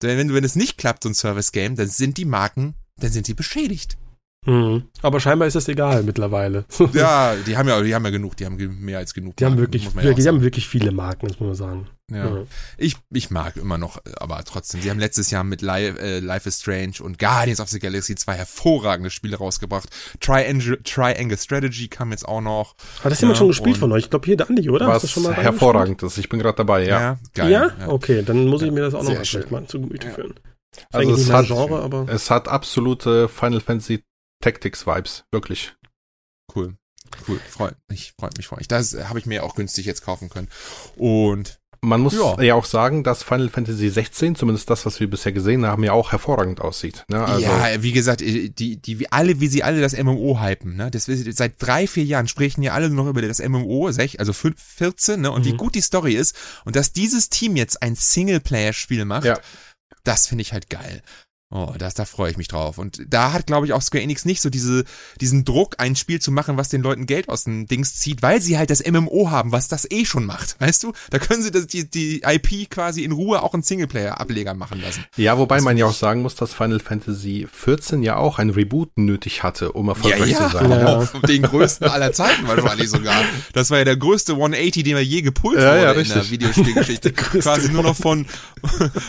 Denn 0.00 0.16
wenn, 0.16 0.32
wenn 0.32 0.44
es 0.44 0.54
nicht 0.54 0.78
klappt, 0.78 1.02
so 1.02 1.08
ein 1.08 1.14
Service-Game, 1.14 1.74
dann 1.74 1.88
sind 1.88 2.18
die 2.18 2.24
Marken, 2.24 2.74
dann 3.00 3.10
sind 3.10 3.26
sie 3.26 3.34
beschädigt. 3.34 3.98
Mhm. 4.46 4.84
Aber 5.00 5.18
scheinbar 5.18 5.48
ist 5.48 5.54
das 5.54 5.66
egal 5.66 6.04
mittlerweile. 6.04 6.66
ja, 6.92 7.34
die 7.46 7.56
haben 7.56 7.68
ja, 7.68 7.82
die 7.82 7.96
haben 7.96 8.04
ja 8.04 8.10
genug, 8.10 8.36
die 8.36 8.46
haben 8.46 8.56
mehr 8.80 8.98
als 8.98 9.12
genug. 9.12 9.36
Die 9.36 9.42
Marken, 9.42 9.56
haben 9.56 9.60
wirklich, 9.60 9.88
ja 9.92 10.14
die 10.14 10.28
haben 10.28 10.42
wirklich 10.42 10.68
viele 10.68 10.92
Marken, 10.92 11.26
muss 11.26 11.40
man 11.40 11.54
sagen. 11.56 11.88
Ja. 12.14 12.36
ja. 12.36 12.42
Ich, 12.78 12.96
ich 13.10 13.30
mag 13.30 13.56
immer 13.56 13.78
noch, 13.78 14.00
aber 14.16 14.42
trotzdem, 14.44 14.80
sie 14.80 14.90
haben 14.90 14.98
letztes 14.98 15.30
Jahr 15.30 15.44
mit 15.44 15.62
Life, 15.62 16.00
äh, 16.00 16.20
Life 16.20 16.48
is 16.48 16.60
Strange 16.60 16.94
und 17.00 17.18
Guardians 17.18 17.60
of 17.60 17.68
the 17.68 17.78
Galaxy 17.78 18.14
zwei 18.14 18.34
hervorragende 18.34 19.10
Spiele 19.10 19.36
rausgebracht. 19.36 19.88
Triangle, 20.20 20.82
Triangle 20.82 21.38
Strategy 21.38 21.88
kam 21.88 22.10
jetzt 22.10 22.26
auch 22.26 22.40
noch. 22.40 22.74
Hat 23.02 23.12
das 23.12 23.20
jemand 23.20 23.38
schon 23.38 23.48
gespielt 23.48 23.76
von 23.76 23.92
euch? 23.92 24.04
Ich 24.04 24.10
glaube 24.10 24.26
hier 24.26 24.36
der 24.36 24.48
Andi, 24.48 24.68
oder? 24.68 24.88
Was 24.88 25.10
schon 25.10 25.22
mal 25.22 25.34
hervorragend 25.34 26.02
ist. 26.02 26.18
Ich 26.18 26.28
bin 26.28 26.38
gerade 26.38 26.56
dabei, 26.56 26.86
ja. 26.86 27.00
Ja, 27.00 27.18
geil, 27.34 27.50
ja? 27.50 27.88
Okay, 27.88 28.22
dann 28.22 28.46
muss 28.46 28.62
ich 28.62 28.70
mir 28.70 28.82
das 28.82 28.94
auch 28.94 29.02
noch 29.02 29.50
mal 29.50 29.66
zu 29.66 29.80
Gemüte 29.80 30.10
führen. 30.10 30.34
Also 30.90 31.14
es 31.14 31.30
hat, 31.30 31.46
Genre, 31.46 31.82
aber 31.82 32.08
es 32.08 32.30
hat 32.30 32.48
absolute 32.48 33.28
Final 33.28 33.60
Fantasy 33.60 34.04
Tactics-Vibes, 34.40 35.24
wirklich. 35.30 35.74
Cool. 36.54 36.76
Cool, 37.28 37.38
freut 37.46 37.76
mich, 37.88 38.14
freut 38.18 38.36
mich, 38.36 38.46
freut 38.46 38.60
mich. 38.60 38.68
Das 38.68 38.94
habe 39.08 39.18
ich 39.18 39.26
mir 39.26 39.44
auch 39.44 39.54
günstig 39.54 39.86
jetzt 39.86 40.02
kaufen 40.02 40.30
können. 40.30 40.48
Und 40.96 41.60
man 41.84 42.00
muss 42.00 42.14
ja. 42.14 42.40
ja. 42.40 42.54
auch 42.54 42.64
sagen, 42.64 43.02
dass 43.02 43.24
Final 43.24 43.48
Fantasy 43.48 43.88
16, 43.88 44.36
zumindest 44.36 44.70
das, 44.70 44.86
was 44.86 45.00
wir 45.00 45.10
bisher 45.10 45.32
gesehen 45.32 45.66
haben, 45.66 45.82
ja 45.82 45.92
auch 45.92 46.12
hervorragend 46.12 46.60
aussieht. 46.60 47.04
Ne? 47.08 47.24
Also 47.24 47.42
ja, 47.44 47.82
wie 47.82 47.90
gesagt, 47.90 48.22
äh, 48.22 48.50
die, 48.50 48.76
die, 48.76 49.00
wie 49.00 49.10
alle, 49.10 49.40
wie 49.40 49.48
sie 49.48 49.64
alle 49.64 49.80
das 49.80 49.96
MMO 49.96 50.40
hypen, 50.40 50.76
ne? 50.76 50.92
Das, 50.92 51.06
seit 51.06 51.54
drei, 51.58 51.88
vier 51.88 52.04
Jahren 52.04 52.28
sprechen 52.28 52.62
ja 52.62 52.72
alle 52.72 52.88
nur 52.88 53.04
noch 53.04 53.10
über 53.10 53.20
das 53.20 53.40
MMO, 53.40 53.88
also 53.88 54.32
14, 54.32 55.20
ne? 55.20 55.32
Und 55.32 55.42
mhm. 55.42 55.46
wie 55.46 55.56
gut 55.56 55.74
die 55.74 55.80
Story 55.80 56.14
ist. 56.14 56.36
Und 56.64 56.76
dass 56.76 56.92
dieses 56.92 57.30
Team 57.30 57.56
jetzt 57.56 57.82
ein 57.82 57.96
Singleplayer-Spiel 57.96 59.04
macht, 59.04 59.24
ja. 59.24 59.40
das 60.04 60.28
finde 60.28 60.42
ich 60.42 60.52
halt 60.52 60.70
geil. 60.70 61.02
Oh, 61.54 61.74
das, 61.76 61.92
da 61.92 62.06
freue 62.06 62.30
ich 62.30 62.38
mich 62.38 62.48
drauf. 62.48 62.78
Und 62.78 63.02
da 63.06 63.34
hat, 63.34 63.46
glaube 63.46 63.66
ich, 63.66 63.74
auch 63.74 63.82
Square 63.82 64.02
Enix 64.02 64.24
nicht 64.24 64.40
so 64.40 64.48
diese, 64.48 64.84
diesen 65.20 65.44
Druck, 65.44 65.74
ein 65.76 65.96
Spiel 65.96 66.18
zu 66.18 66.32
machen, 66.32 66.56
was 66.56 66.70
den 66.70 66.80
Leuten 66.80 67.04
Geld 67.04 67.28
aus 67.28 67.44
den 67.44 67.66
Dings 67.66 67.94
zieht, 67.96 68.22
weil 68.22 68.40
sie 68.40 68.56
halt 68.56 68.70
das 68.70 68.82
MMO 68.82 69.30
haben, 69.30 69.52
was 69.52 69.68
das 69.68 69.86
eh 69.90 70.06
schon 70.06 70.24
macht. 70.24 70.56
Weißt 70.60 70.82
du? 70.82 70.94
Da 71.10 71.18
können 71.18 71.42
sie 71.42 71.50
das, 71.50 71.66
die, 71.66 71.90
die 71.90 72.22
IP 72.22 72.70
quasi 72.70 73.04
in 73.04 73.12
Ruhe 73.12 73.42
auch 73.42 73.52
einen 73.52 73.62
Singleplayer-Ableger 73.62 74.54
machen 74.54 74.80
lassen. 74.80 75.04
Ja, 75.16 75.36
wobei 75.36 75.56
das 75.56 75.64
man 75.64 75.76
ja 75.76 75.84
auch 75.84 75.92
sagen 75.92 76.22
muss, 76.22 76.36
dass 76.36 76.54
Final 76.54 76.80
Fantasy 76.80 77.46
14 77.52 78.02
ja 78.02 78.16
auch 78.16 78.38
ein 78.38 78.48
Reboot 78.48 78.96
nötig 78.96 79.42
hatte, 79.42 79.72
um 79.72 79.88
erfolgreich 79.88 80.30
ja, 80.30 80.40
ja. 80.40 80.48
zu 80.48 80.56
sein. 80.56 80.72
Ja. 80.82 81.04
Den 81.26 81.42
größten 81.42 81.86
aller 81.86 82.12
Zeiten 82.12 82.48
wahrscheinlich 82.48 82.88
sogar. 82.88 83.22
Das 83.52 83.70
war 83.70 83.78
ja 83.78 83.84
der 83.84 83.96
größte 83.96 84.32
180, 84.32 84.84
den 84.84 84.96
wir 84.96 85.04
je 85.04 85.20
gepult 85.20 85.58
ja, 85.58 85.70
wurde 85.70 85.82
ja, 85.82 85.92
in 85.92 86.08
der 86.08 86.30
Videospielgeschichte. 86.30 87.12
quasi 87.12 87.70
nur 87.70 87.82
noch 87.82 87.94
von, 87.94 88.26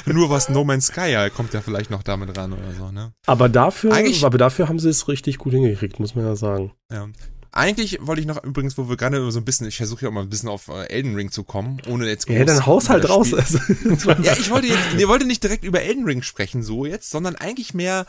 nur 0.06 0.30
was 0.30 0.50
No 0.50 0.66
Man's 0.66 0.88
Sky 0.88 1.30
kommt 1.34 1.54
ja 1.54 1.62
vielleicht 1.62 1.90
noch 1.90 2.04
damit 2.04 2.33
ran 2.36 2.54
oder 2.54 2.74
so, 2.74 2.92
ne? 2.92 3.14
Aber 3.26 3.50
dafür, 3.50 3.94
Eigentlich, 3.94 4.26
aber 4.26 4.38
dafür 4.38 4.68
haben 4.70 4.80
sie 4.80 4.90
es 4.90 5.08
richtig 5.08 5.38
gut 5.38 5.54
hingekriegt, 5.54 6.00
muss 6.00 6.16
man 6.16 6.26
ja 6.26 6.36
sagen. 6.36 6.74
Ja. 6.92 7.08
Eigentlich 7.56 8.00
wollte 8.02 8.20
ich 8.20 8.26
noch 8.26 8.44
übrigens, 8.44 8.80
wo 8.80 8.90
wir 8.90 8.98
gerade 8.98 9.32
so 9.32 9.40
ein 9.40 9.46
bisschen, 9.46 9.68
ich 9.68 9.78
versuche 9.78 10.02
ja 10.02 10.10
auch 10.10 10.14
mal 10.14 10.22
ein 10.22 10.30
bisschen 10.30 10.50
auf 10.50 10.70
äh, 10.70 10.90
Elden 10.90 11.14
Ring 11.14 11.30
zu 11.30 11.44
kommen, 11.44 11.80
ohne 11.88 12.08
jetzt 12.08 12.26
groß 12.26 12.36
Ja, 12.36 12.46
dann 12.46 12.66
Haushalt 12.66 13.08
raus. 13.08 13.30
ja, 14.24 14.34
ich 14.34 14.50
wollte 14.50 14.68
jetzt, 14.68 14.94
ich 14.98 15.08
wollte 15.08 15.26
nicht 15.26 15.44
direkt 15.44 15.64
über 15.64 15.84
Elden 15.84 16.06
Ring 16.06 16.24
sprechen, 16.24 16.64
so 16.64 16.86
jetzt, 16.86 17.12
sondern 17.12 17.36
eigentlich 17.36 17.76
mehr 17.76 18.08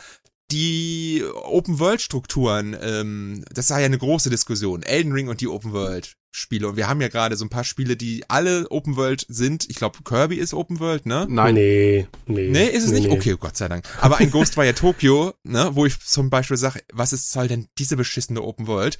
die 0.51 1.25
Open 1.45 1.79
World 1.79 2.03
Strukturen, 2.03 2.77
ähm, 2.81 3.45
das 3.53 3.71
war 3.71 3.81
ja 3.81 3.87
eine 3.87 3.99
große 3.99 4.31
Diskussion. 4.31 4.83
Elden 4.83 5.13
Ring 5.13 5.29
und 5.29 5.41
die 5.41 5.49
Open 5.49 5.73
World 5.73 6.17
Spiele. 6.35 6.69
Und 6.69 6.77
wir 6.77 6.89
haben 6.89 7.01
ja 7.01 7.09
gerade 7.09 7.37
so 7.37 7.45
ein 7.45 7.49
paar 7.49 7.65
Spiele, 7.65 7.97
die 7.97 8.25
alle 8.29 8.69
Open 8.71 8.97
World 8.97 9.25
sind. 9.29 9.71
Ich 9.71 9.77
glaube, 9.77 9.99
Kirby 10.05 10.37
ist 10.37 10.53
Open 10.53 10.81
World, 10.81 11.07
ne? 11.07 11.27
Nein. 11.29 11.55
Nee, 11.55 12.09
nee. 12.27 12.49
Nee, 12.49 12.67
ist 12.67 12.85
es 12.85 12.91
nee, 12.91 13.01
nicht? 13.01 13.09
Nee. 13.09 13.17
Okay, 13.17 13.37
Gott 13.39 13.57
sei 13.57 13.69
Dank. 13.69 13.87
Aber 14.01 14.17
ein 14.19 14.31
Ghostwire 14.31 14.75
Tokyo, 14.75 15.33
ne, 15.45 15.71
wo 15.75 15.87
ich 15.87 15.99
zum 16.01 16.31
Beispiel 16.31 16.57
sage, 16.57 16.83
was 16.93 17.13
ist 17.13 17.31
soll 17.31 17.47
denn 17.47 17.69
diese 17.79 17.97
beschissene 17.97 18.43
Open 18.43 18.67
World? 18.67 18.99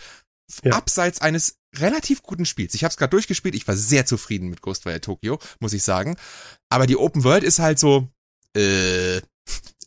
Ja. 0.63 0.73
Abseits 0.73 1.21
eines 1.21 1.57
relativ 1.77 2.23
guten 2.23 2.47
Spiels. 2.47 2.75
Ich 2.75 2.85
habe 2.85 2.91
es 2.91 2.97
gerade 2.97 3.11
durchgespielt, 3.11 3.55
ich 3.55 3.67
war 3.67 3.77
sehr 3.77 4.07
zufrieden 4.07 4.49
mit 4.49 4.61
Ghostwire 4.61 5.01
Tokyo, 5.01 5.39
muss 5.59 5.73
ich 5.73 5.83
sagen. 5.83 6.17
Aber 6.69 6.87
die 6.87 6.97
Open 6.97 7.25
World 7.25 7.43
ist 7.43 7.59
halt 7.59 7.79
so, 7.79 8.09
äh, 8.55 9.21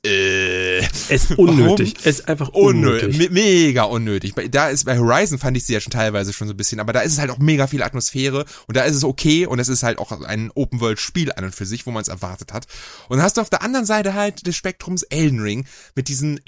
äh, 0.08 0.78
es 0.80 1.10
ist 1.10 1.38
unnötig. 1.38 1.94
Warum? 1.96 2.10
Es 2.10 2.20
ist 2.20 2.28
einfach 2.28 2.50
unnötig. 2.50 3.16
unnötig. 3.16 3.32
mega 3.32 3.84
unnötig. 3.84 4.34
Da 4.52 4.70
ist 4.70 4.86
bei 4.86 4.98
Horizon 4.98 5.40
fand 5.40 5.58
ich 5.58 5.66
sie 5.66 5.74
ja 5.74 5.80
schon 5.80 5.92
teilweise 5.92 6.34
schon 6.34 6.48
so 6.48 6.54
ein 6.54 6.58
bisschen, 6.58 6.80
aber 6.80 6.94
da 6.94 7.02
ist 7.02 7.14
es 7.14 7.20
halt 7.20 7.30
auch 7.30 7.40
mega 7.40 7.68
viel 7.68 7.84
Atmosphäre 7.84 8.46
und 8.68 8.78
da 8.78 8.84
ist 8.84 8.96
es 8.96 9.04
okay 9.04 9.46
und 9.46 9.60
es 9.60 9.70
ist 9.70 9.84
halt 9.84 10.00
auch 10.00 10.12
ein 10.12 10.52
Open 10.56 10.82
World 10.82 11.00
Spiel 11.00 11.32
an 11.32 11.44
und 11.44 11.56
für 11.56 11.66
sich, 11.66 11.86
wo 11.86 11.92
man 11.92 12.02
es 12.02 12.08
erwartet 12.08 12.54
hat. 12.54 12.68
Und 13.10 13.18
dann 13.18 13.26
hast 13.26 13.38
du 13.38 13.42
auf 13.42 13.50
der 13.50 13.62
anderen 13.62 13.86
Seite 13.86 14.14
halt 14.14 14.48
des 14.48 14.56
Spektrums 14.56 15.04
Elden 15.04 15.40
Ring 15.40 15.66
mit 15.96 16.08
diesen 16.08 16.40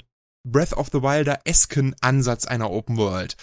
Breath 0.46 0.72
of 0.72 0.88
the 0.92 1.02
Wilder-esken 1.02 1.94
Ansatz 2.00 2.46
einer 2.46 2.70
Open 2.70 2.96
World. 2.96 3.36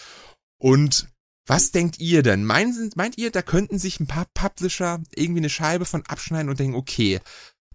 Und 0.59 1.09
was 1.47 1.71
denkt 1.71 1.99
ihr 1.99 2.23
denn? 2.23 2.43
Meint, 2.43 2.97
meint 2.97 3.17
ihr, 3.17 3.31
da 3.31 3.41
könnten 3.41 3.79
sich 3.79 3.99
ein 3.99 4.07
paar 4.07 4.27
Publisher 4.33 5.01
irgendwie 5.15 5.39
eine 5.39 5.49
Scheibe 5.49 5.85
von 5.85 6.05
abschneiden 6.05 6.49
und 6.49 6.59
denken, 6.59 6.75
okay, 6.75 7.21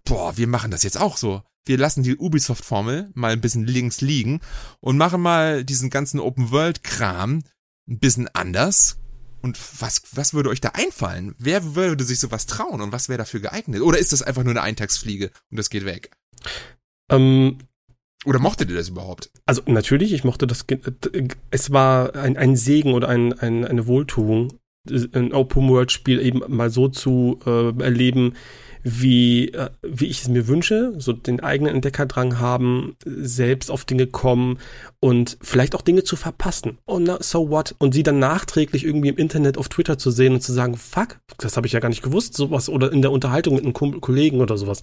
boah, 0.04 0.36
wir 0.36 0.46
machen 0.46 0.70
das 0.70 0.82
jetzt 0.82 1.00
auch 1.00 1.16
so. 1.16 1.42
Wir 1.64 1.78
lassen 1.78 2.02
die 2.02 2.16
Ubisoft-Formel 2.16 3.10
mal 3.14 3.32
ein 3.32 3.40
bisschen 3.40 3.66
links 3.66 4.00
liegen 4.00 4.40
und 4.80 4.96
machen 4.96 5.20
mal 5.20 5.64
diesen 5.64 5.90
ganzen 5.90 6.18
Open-World-Kram 6.18 7.44
ein 7.88 7.98
bisschen 7.98 8.28
anders. 8.34 8.98
Und 9.42 9.58
was, 9.80 10.02
was 10.12 10.34
würde 10.34 10.50
euch 10.50 10.60
da 10.60 10.70
einfallen? 10.70 11.34
Wer 11.38 11.74
würde 11.74 12.04
sich 12.04 12.20
sowas 12.20 12.46
trauen 12.46 12.80
und 12.80 12.92
was 12.92 13.08
wäre 13.08 13.18
dafür 13.18 13.40
geeignet? 13.40 13.82
Oder 13.82 13.98
ist 13.98 14.12
das 14.12 14.22
einfach 14.22 14.44
nur 14.44 14.52
eine 14.52 14.62
Eintagsfliege 14.62 15.30
und 15.50 15.56
das 15.56 15.70
geht 15.70 15.84
weg? 15.84 16.10
Ähm, 17.10 17.58
oder 18.24 18.38
mochtet 18.38 18.70
ihr 18.70 18.76
das 18.76 18.88
überhaupt? 18.88 19.30
Also 19.46 19.62
natürlich, 19.66 20.12
ich 20.12 20.24
mochte 20.24 20.46
das. 20.46 20.64
Es 21.50 21.72
war 21.72 22.14
ein, 22.14 22.36
ein 22.36 22.56
Segen 22.56 22.92
oder 22.92 23.08
ein, 23.08 23.32
ein, 23.38 23.64
eine 23.64 23.86
Wohltuung, 23.86 24.58
ein 24.88 25.32
Open-World-Spiel 25.32 26.20
eben 26.20 26.42
mal 26.48 26.70
so 26.70 26.88
zu 26.88 27.40
äh, 27.44 27.82
erleben, 27.82 28.34
wie, 28.82 29.48
äh, 29.48 29.70
wie 29.82 30.06
ich 30.06 30.22
es 30.22 30.28
mir 30.28 30.48
wünsche, 30.48 30.94
so 30.98 31.12
den 31.12 31.40
eigenen 31.40 31.74
Entdeckerdrang 31.74 32.38
haben, 32.38 32.96
selbst 33.04 33.70
auf 33.70 33.84
Dinge 33.84 34.06
kommen 34.06 34.58
und 35.00 35.38
vielleicht 35.40 35.74
auch 35.74 35.82
Dinge 35.82 36.04
zu 36.04 36.16
verpassen. 36.16 36.78
Oh, 36.86 36.98
na, 37.00 37.18
so 37.20 37.50
what? 37.50 37.74
Und 37.78 37.94
sie 37.94 38.02
dann 38.02 38.18
nachträglich 38.18 38.84
irgendwie 38.84 39.08
im 39.08 39.16
Internet 39.16 39.58
auf 39.58 39.68
Twitter 39.68 39.98
zu 39.98 40.10
sehen 40.10 40.34
und 40.34 40.42
zu 40.42 40.52
sagen, 40.52 40.76
fuck, 40.76 41.18
das 41.38 41.56
habe 41.56 41.66
ich 41.66 41.72
ja 41.72 41.80
gar 41.80 41.88
nicht 41.88 42.02
gewusst, 42.02 42.34
sowas 42.34 42.68
oder 42.68 42.92
in 42.92 43.02
der 43.02 43.12
Unterhaltung 43.12 43.54
mit 43.54 43.64
einem 43.64 43.72
Kollegen 43.72 44.40
oder 44.40 44.56
sowas. 44.56 44.82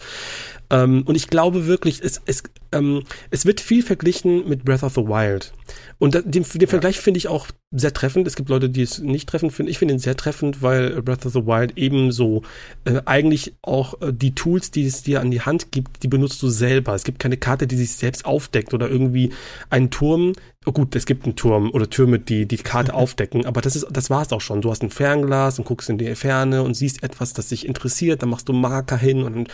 Ähm, 0.70 1.04
und 1.06 1.16
ich 1.16 1.28
glaube 1.28 1.68
wirklich, 1.68 2.02
es, 2.04 2.22
es, 2.26 2.44
ähm, 2.72 3.04
es 3.32 3.46
wird 3.46 3.62
viel 3.62 3.84
verglichen 3.84 4.48
mit 4.48 4.66
Breath 4.66 4.84
of 4.84 4.96
the 4.96 5.02
Wild. 5.02 5.54
Und 5.98 6.16
den, 6.16 6.32
den 6.32 6.44
ja. 6.62 6.68
Vergleich 6.68 7.00
finde 7.00 7.18
ich 7.18 7.28
auch 7.28 7.48
sehr 7.72 7.94
treffend. 7.94 8.26
Es 8.26 8.36
gibt 8.36 8.50
Leute, 8.50 8.70
die 8.70 8.82
es 8.82 8.98
nicht 9.00 9.30
treffend 9.30 9.54
finden. 9.54 9.70
Ich 9.70 9.78
finde 9.78 9.94
ihn 9.94 10.00
sehr 10.00 10.18
treffend, 10.18 10.64
weil 10.64 11.02
Breath 11.04 11.26
of 11.28 11.34
the 11.34 11.46
Wild 11.46 11.78
ebenso 11.78 12.42
äh, 12.86 13.02
eigentlich 13.06 13.54
auch 13.62 14.02
äh, 14.02 14.12
die 14.12 14.34
Tools, 14.34 14.72
die 14.72 14.86
es 14.86 15.04
dir 15.04 15.22
an 15.22 15.30
die 15.30 15.42
Hand 15.42 15.72
gibt, 15.72 16.02
die 16.02 16.08
benutzt 16.08 16.42
du 16.42 16.50
selber. 16.50 16.96
Es 16.96 17.04
gibt 17.04 17.20
keine 17.20 17.38
Karte, 17.38 17.68
die 17.68 17.76
sich 17.76 17.92
selbst 17.92 18.26
aufdeckt 18.26 18.74
oder 18.74 18.90
irgendwie 18.90 19.32
einen 19.70 19.92
Turm. 19.92 20.34
Oh 20.66 20.72
gut, 20.72 20.96
es 20.96 21.06
gibt 21.06 21.26
einen 21.26 21.36
Turm 21.36 21.70
oder 21.70 21.90
Türme, 21.90 22.18
die 22.18 22.48
die 22.48 22.58
Karte 22.58 22.94
aufdecken, 22.96 23.46
aber 23.46 23.62
das 23.62 23.76
ist, 23.76 23.88
das 23.92 24.10
war's 24.10 24.34
auch 24.34 24.42
schon. 24.42 24.62
Du 24.62 24.72
hast 24.72 24.82
ein 24.82 24.90
Fernglas 24.90 25.60
und 25.60 25.66
guckst 25.66 25.90
in 25.92 26.00
die 26.00 26.16
Ferne 26.16 26.64
und 26.64 26.74
siehst 26.74 27.04
etwas, 27.04 27.34
das 27.34 27.50
dich 27.50 27.68
interessiert. 27.68 28.24
Dann 28.24 28.30
machst 28.30 28.50
du 28.50 28.54
Marker 28.54 28.98
hin 28.98 29.22
und 29.22 29.48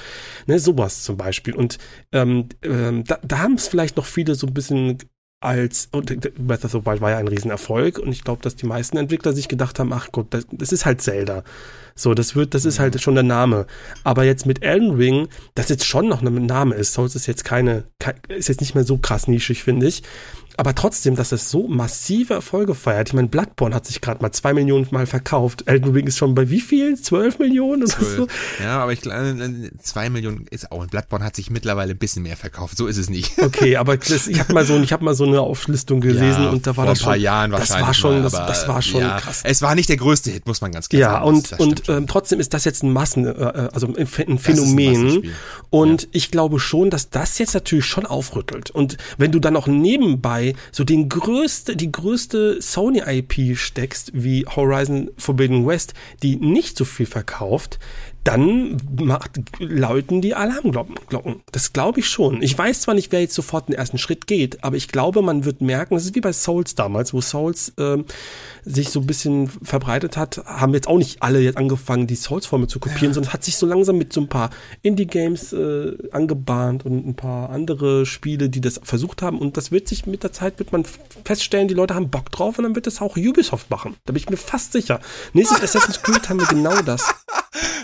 ne, 0.48 0.60
sowas 0.60 1.04
zum 1.04 1.18
Beispiel. 1.18 1.54
Und 1.54 1.80
ähm, 2.14 2.48
ähm, 2.62 3.04
da, 3.04 3.20
da 3.28 3.40
haben 3.40 3.56
es 3.56 3.68
vielleicht 3.68 3.98
noch 3.98 4.06
viele 4.06 4.36
so 4.36 4.48
ein 4.48 4.54
bisschen 4.54 5.00
als, 5.42 5.90
und 5.92 6.08
Breath 6.48 6.66
of 6.66 6.72
the 6.72 6.86
Wild 6.86 7.02
war 7.02 7.12
ja 7.12 7.18
ein 7.18 7.28
Riesenerfolg 7.28 8.00
und 8.00 8.12
ich 8.12 8.24
glaube, 8.24 8.42
dass 8.42 8.56
die 8.56 8.66
meisten 8.66 8.98
Entwickler 8.98 9.34
sich 9.34 9.48
gedacht 9.48 9.80
haben, 9.80 9.94
ach 9.94 10.12
Gott, 10.12 10.28
das, 10.32 10.48
das, 10.52 10.72
ist 10.72 10.86
halt 10.86 11.02
Zelda. 11.02 11.44
So, 11.98 12.14
das 12.14 12.36
wird, 12.36 12.54
das 12.54 12.66
ist 12.66 12.80
halt 12.80 13.02
schon 13.02 13.16
der 13.16 13.24
Name. 13.24 13.68
Aber 14.04 14.26
jetzt 14.26 14.46
mit 14.46 14.64
Elden 14.64 14.96
Ring, 14.96 15.30
das 15.56 15.70
jetzt 15.70 15.86
schon 15.86 16.10
noch 16.10 16.22
ein 16.22 16.46
Name 16.46 16.76
ist, 16.76 16.94
Souls 16.94 17.16
ist 17.16 17.26
jetzt 17.26 17.46
keine, 17.46 17.86
ist 18.28 18.50
jetzt 18.50 18.60
nicht 18.60 18.76
mehr 18.76 18.84
so 18.84 18.98
krass 18.98 19.28
nischig, 19.30 19.64
finde 19.64 19.88
ich 19.88 20.04
aber 20.58 20.74
trotzdem, 20.74 21.16
dass 21.16 21.32
es 21.32 21.52
so 21.52 21.68
massive 21.68 22.34
Erfolge 22.34 22.76
feiert. 22.76 23.10
Ich 23.10 23.14
meine, 23.14 23.28
Bloodborne 23.28 23.76
hat 23.76 23.86
sich 23.86 24.00
gerade 24.00 24.22
mal 24.22 24.32
zwei 24.32 24.54
Millionen 24.54 24.88
Mal 24.92 25.06
verkauft. 25.06 25.64
Elden 25.66 25.92
Ring 25.92 26.08
ist 26.08 26.18
schon 26.18 26.36
bei 26.36 26.50
wie 26.50 26.62
viel? 26.62 26.96
Zwölf 26.98 27.40
Millionen 27.40 27.84
oder 27.84 27.92
12. 27.92 28.16
so? 28.16 28.28
Ja, 28.64 28.80
aber 28.80 28.94
ich 28.94 29.02
glaube, 29.02 29.62
zwei 29.82 30.10
Millionen 30.10 30.46
ist 30.50 30.72
auch. 30.72 30.80
Und 30.80 30.92
Bloodborne 30.92 31.26
hat 31.26 31.36
sich 31.36 31.50
mittlerweile 31.50 31.92
ein 31.92 31.98
bisschen 31.98 32.24
mehr 32.24 32.38
verkauft. 32.38 32.78
So 32.78 32.88
ist 32.88 32.98
es 32.98 33.10
nicht. 33.10 33.34
Okay, 33.46 33.78
aber 33.78 33.96
das, 33.96 34.28
ich 34.28 34.40
habe 34.40 34.54
mal 34.54 34.66
so, 34.66 34.76
ich 34.80 34.92
habe 34.92 35.06
mal 35.06 35.14
so 35.14 35.24
eine 35.24 35.40
Auflistung 35.40 36.02
gelesen 36.02 36.44
ja, 36.44 36.50
und 36.50 36.66
da 36.66 36.76
war 36.76 36.88
das 36.88 37.00
schon. 37.00 37.10
Ein 37.10 37.12
paar 37.12 37.18
Jahren 37.18 37.52
das 37.52 37.70
war 37.70 37.94
schon, 37.94 38.16
mal, 38.16 38.24
das, 38.24 38.32
das, 38.32 38.68
war 38.68 38.82
schon 38.82 39.02
ja, 39.02 39.20
krass. 39.20 39.42
Es 39.44 39.62
war 39.62 39.76
nicht 39.76 39.88
der 39.88 39.98
größte 39.98 40.32
Hit, 40.32 40.48
muss 40.48 40.62
man 40.62 40.72
ganz 40.72 40.90
klar 40.90 41.00
ja, 41.00 41.12
sagen. 41.12 41.26
Ja, 41.26 41.58
und 41.58 41.60
und 41.60 41.85
ähm, 41.88 42.08
trotzdem 42.08 42.40
ist 42.40 42.54
das 42.54 42.66
jetzt 42.66 42.84
ein 42.84 42.92
Massen, 42.92 43.26
äh, 43.26 43.32
äh 43.32 43.70
also 43.74 43.88
ein, 43.88 43.96
ein 43.98 44.38
Phänomen. 44.40 45.24
Ein 45.24 45.32
und 45.70 46.04
ja. 46.04 46.10
ich 46.12 46.32
glaube 46.32 46.60
schon, 46.60 46.90
dass 46.90 47.10
das 47.10 47.38
jetzt 47.38 47.54
natürlich 47.54 47.86
schon 47.86 48.06
aufrüttelt. 48.06 48.72
Und 48.72 48.98
wenn 49.18 49.32
du 49.32 49.40
dann 49.40 49.56
auch 49.56 49.68
nebenbei 49.68 50.56
so 50.72 50.84
den 50.84 51.10
größte, 51.10 51.76
die 51.76 51.92
größte 51.92 52.62
Sony-IP 52.62 53.58
steckst, 53.58 54.12
wie 54.14 54.46
Horizon 54.46 55.12
Forbidden 55.18 55.66
West, 55.66 55.94
die 56.24 56.36
nicht 56.36 56.78
so 56.78 56.86
viel 56.86 57.06
verkauft, 57.06 57.80
dann 58.26 58.78
macht, 59.00 59.40
läuten 59.60 60.20
die 60.20 60.34
Alarmglocken. 60.34 61.42
Das 61.52 61.74
glaube 61.74 62.00
ich 62.00 62.10
schon. 62.10 62.42
Ich 62.42 62.58
weiß 62.58 62.82
zwar 62.82 62.96
nicht, 62.96 63.12
wer 63.12 63.22
jetzt 63.22 63.36
sofort 63.36 63.70
den 63.70 63.76
ersten 63.76 64.00
Schritt 64.00 64.26
geht, 64.26 64.64
aber 64.64 64.76
ich 64.76 64.88
glaube, 64.88 65.22
man 65.22 65.46
wird 65.46 65.62
merken, 65.62 65.94
das 65.94 66.06
ist 66.06 66.16
wie 66.16 66.22
bei 66.22 66.34
Souls 66.34 66.74
damals, 66.74 67.14
wo 67.14 67.22
Souls 67.22 67.70
äh, 67.78 68.04
sich 68.66 68.90
so 68.90 69.02
ein 69.02 69.06
bisschen 69.06 69.48
verbreitet 69.48 70.18
hat, 70.18 70.44
haben 70.46 70.74
jetzt 70.74 70.88
auch 70.88 70.98
nicht 70.98 71.22
alle 71.22 71.40
jetzt 71.40 71.58
angefangen, 71.58 72.08
die 72.08 72.16
Souls-Formel 72.16 72.68
zu 72.68 72.80
kopieren, 72.80 73.10
ja. 73.10 73.14
sondern 73.14 73.32
hat 73.32 73.44
sich 73.44 73.58
so 73.58 73.68
langsam 73.68 73.98
mit 74.00 74.12
so 74.12 74.22
ein 74.22 74.28
paar 74.28 74.50
Indie-Games 74.82 75.54
äh, 75.54 75.94
angebahnt 76.12 76.84
und 76.84 77.06
ein 77.06 77.16
paar 77.16 77.52
andere 77.52 78.08
Spiele, 78.08 78.50
die 78.50 78.60
das 78.60 78.82
versucht 78.84 79.22
haben. 79.22 79.38
Und 79.38 79.56
das 79.56 79.72
wird 79.72 79.88
sich 79.88 80.08
mit 80.08 80.24
der 80.24 80.32
Zeit, 80.32 80.58
wird 80.58 80.72
man 80.72 80.84
feststellen, 81.24 81.68
die 81.68 81.76
Leute 81.76 81.94
haben 81.94 82.10
Bock 82.10 82.32
drauf 82.32 82.58
und 82.58 82.64
dann 82.64 82.74
wird 82.74 82.88
das 82.88 83.02
auch 83.02 83.18
Ubisoft 83.18 83.70
machen. 83.70 83.96
Da 84.06 84.14
bin 84.14 84.20
ich 84.20 84.30
mir 84.32 84.38
fast 84.38 84.74
sicher. 84.74 85.00
Nächstes 85.34 85.62
Assassin's 85.62 86.02
Creed 86.02 86.28
haben 86.28 86.40
wir 86.40 86.48
genau 86.48 86.82
das. 86.82 87.14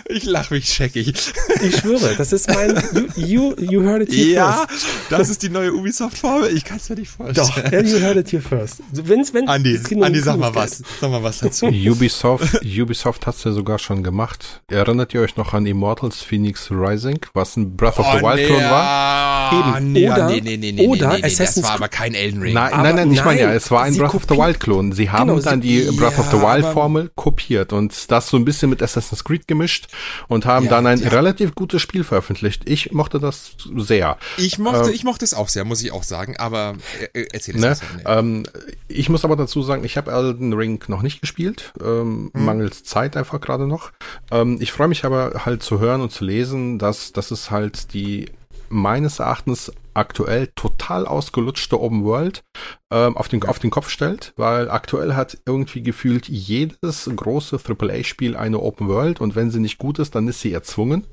Ich 0.06 0.26
lach 0.32 0.50
mich 0.50 0.72
scheckig. 0.72 1.14
Ich 1.62 1.76
schwöre, 1.76 2.14
das 2.16 2.32
ist 2.32 2.48
mein 2.48 2.74
You, 3.16 3.54
you, 3.56 3.70
you 3.70 3.82
heard 3.82 4.02
it 4.02 4.12
here 4.12 4.30
ja, 4.30 4.66
first. 4.68 4.86
Ja, 5.10 5.18
das 5.18 5.28
ist 5.28 5.42
die 5.42 5.48
neue 5.48 5.72
Ubisoft-Formel. 5.72 6.56
Ich 6.56 6.64
kann 6.64 6.78
es 6.78 6.88
mir 6.88 6.96
nicht 6.96 7.10
vorstellen. 7.10 7.46
Doch, 7.46 7.56
you 7.56 8.00
heard 8.00 8.16
it 8.16 8.32
here 8.32 8.42
first. 8.42 8.82
Wenn's, 8.92 9.32
wenn, 9.34 9.48
Andi, 9.48 9.78
Andi 10.00 10.20
sag 10.20 10.38
mal 10.38 10.54
was. 10.54 10.82
Sag 11.00 11.10
mal 11.10 11.22
was 11.22 11.38
dazu. 11.38 11.66
Ubisoft, 11.66 12.64
Ubisoft 12.64 13.26
hat's 13.26 13.44
ja 13.44 13.52
sogar 13.52 13.78
schon 13.78 14.02
gemacht. 14.02 14.62
Erinnert 14.68 15.14
ihr 15.14 15.20
euch 15.20 15.36
noch 15.36 15.52
an 15.52 15.66
Immortals 15.66 16.22
Phoenix 16.22 16.68
Rising, 16.70 17.20
was 17.34 17.56
ein 17.56 17.76
Breath 17.76 17.98
of 17.98 18.06
the 18.06 18.18
oh, 18.18 18.26
Wild 18.26 18.36
nee, 18.36 18.46
Clone 18.46 18.70
war? 18.70 19.52
Eben. 19.52 19.92
Nee, 19.92 20.10
oder, 20.10 20.26
nee, 20.28 20.40
nee, 20.40 20.56
nee, 20.56 20.72
nee, 20.72 20.86
oder 20.86 21.08
nee, 21.08 21.16
nee, 21.18 21.24
Assassin's 21.24 21.54
das 21.54 21.64
war 21.64 21.74
aber 21.74 21.88
kein 21.88 22.14
Elden 22.14 22.40
Ring. 22.40 22.54
Nein, 22.54 22.72
nein, 22.82 22.96
nein, 22.96 23.12
ich 23.12 23.24
meine 23.24 23.40
ja, 23.40 23.52
es 23.52 23.70
war 23.70 23.82
ein 23.82 23.96
Breath 23.96 24.14
of 24.14 24.24
the 24.28 24.36
Wild 24.36 24.60
Klon. 24.60 24.92
Sie 24.92 25.10
haben 25.10 25.28
genau, 25.28 25.40
dann 25.40 25.60
die 25.60 25.82
Breath 25.92 26.18
of 26.18 26.30
the 26.30 26.38
Wild 26.38 26.64
Formel 26.72 27.10
kopiert 27.14 27.72
und 27.72 28.10
das 28.10 28.28
so 28.28 28.36
ein 28.36 28.44
bisschen 28.44 28.70
mit 28.70 28.82
Assassin's 28.82 29.24
Creed 29.24 29.46
gemischt 29.46 29.88
und 30.28 30.46
haben 30.46 30.66
ja, 30.66 30.70
dann 30.70 30.86
ein 30.86 31.00
ja. 31.00 31.08
relativ 31.08 31.54
gutes 31.54 31.82
Spiel 31.82 32.04
veröffentlicht. 32.04 32.68
Ich 32.68 32.92
mochte 32.92 33.18
das 33.18 33.56
sehr. 33.76 34.16
Ich 34.36 34.58
mochte, 34.58 34.90
äh, 34.90 34.94
ich 34.94 35.04
mochte 35.04 35.24
es 35.24 35.34
auch 35.34 35.48
sehr, 35.48 35.64
muss 35.64 35.82
ich 35.82 35.92
auch 35.92 36.02
sagen, 36.02 36.36
aber 36.36 36.74
äh, 37.14 37.20
äh 37.20 37.28
erzähl 37.32 37.56
es 37.56 37.60
ne? 37.60 37.76
ähm, 38.06 38.44
Ich 38.88 39.08
muss 39.08 39.24
aber 39.24 39.36
dazu 39.36 39.62
sagen, 39.62 39.84
ich 39.84 39.96
habe 39.96 40.12
Elden 40.12 40.52
Ring 40.52 40.82
noch 40.88 41.02
nicht 41.02 41.20
gespielt, 41.20 41.72
ähm, 41.80 42.30
hm. 42.32 42.44
mangels 42.44 42.84
Zeit 42.84 43.16
einfach 43.16 43.40
gerade 43.40 43.66
noch. 43.66 43.92
Ähm, 44.30 44.58
ich 44.60 44.72
freue 44.72 44.88
mich 44.88 45.04
aber 45.04 45.42
halt 45.44 45.62
zu 45.62 45.80
hören 45.80 46.00
und 46.00 46.12
zu 46.12 46.24
lesen, 46.24 46.78
dass, 46.78 47.12
dass 47.12 47.30
es 47.30 47.50
halt 47.50 47.92
die 47.94 48.26
meines 48.68 49.18
Erachtens 49.18 49.70
aktuell 49.94 50.48
total 50.54 51.06
ausgelutschte 51.06 51.80
Open 51.80 52.04
World 52.04 52.42
ähm, 52.90 53.16
auf, 53.16 53.28
den, 53.28 53.42
auf 53.44 53.58
den 53.58 53.70
Kopf 53.70 53.88
stellt, 53.88 54.32
weil 54.36 54.70
aktuell 54.70 55.14
hat 55.14 55.38
irgendwie 55.46 55.82
gefühlt 55.82 56.28
jedes 56.28 57.10
große 57.14 57.58
AAA-Spiel 57.58 58.36
eine 58.36 58.60
Open 58.60 58.88
World 58.88 59.20
und 59.20 59.34
wenn 59.36 59.50
sie 59.50 59.60
nicht 59.60 59.78
gut 59.78 59.98
ist, 59.98 60.14
dann 60.14 60.28
ist 60.28 60.40
sie 60.40 60.52
erzwungen. 60.52 61.04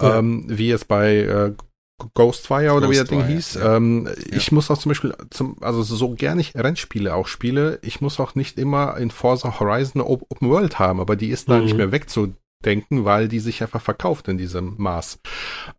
Ja. 0.00 0.18
Ähm, 0.18 0.44
wie 0.48 0.70
es 0.70 0.84
bei 0.84 1.16
äh, 1.16 1.52
Ghostfire 2.14 2.72
oder 2.72 2.86
Ghostfire, 2.86 2.90
wie 2.90 2.96
das 2.96 3.08
Ding 3.08 3.26
hieß. 3.26 3.54
Ja. 3.54 3.76
Ähm, 3.76 4.06
ja. 4.06 4.36
Ich 4.36 4.52
muss 4.52 4.70
auch 4.70 4.78
zum 4.78 4.90
Beispiel, 4.90 5.14
zum, 5.30 5.56
also 5.60 5.82
so 5.82 6.10
gerne 6.10 6.40
ich 6.40 6.54
Rennspiele 6.54 7.14
auch 7.14 7.26
spiele, 7.26 7.78
ich 7.82 8.00
muss 8.00 8.20
auch 8.20 8.34
nicht 8.34 8.58
immer 8.58 8.96
in 8.96 9.10
Forza 9.10 9.58
Horizon 9.58 10.00
Open 10.02 10.48
World 10.48 10.78
haben, 10.78 11.00
aber 11.00 11.16
die 11.16 11.28
ist 11.28 11.48
da 11.48 11.58
mhm. 11.58 11.64
nicht 11.64 11.76
mehr 11.76 11.92
weg 11.92 12.08
zu 12.08 12.34
denken, 12.64 13.04
weil 13.04 13.28
die 13.28 13.38
sich 13.38 13.62
einfach 13.62 13.80
verkauft 13.80 14.26
in 14.26 14.36
diesem 14.36 14.74
Maß. 14.78 15.20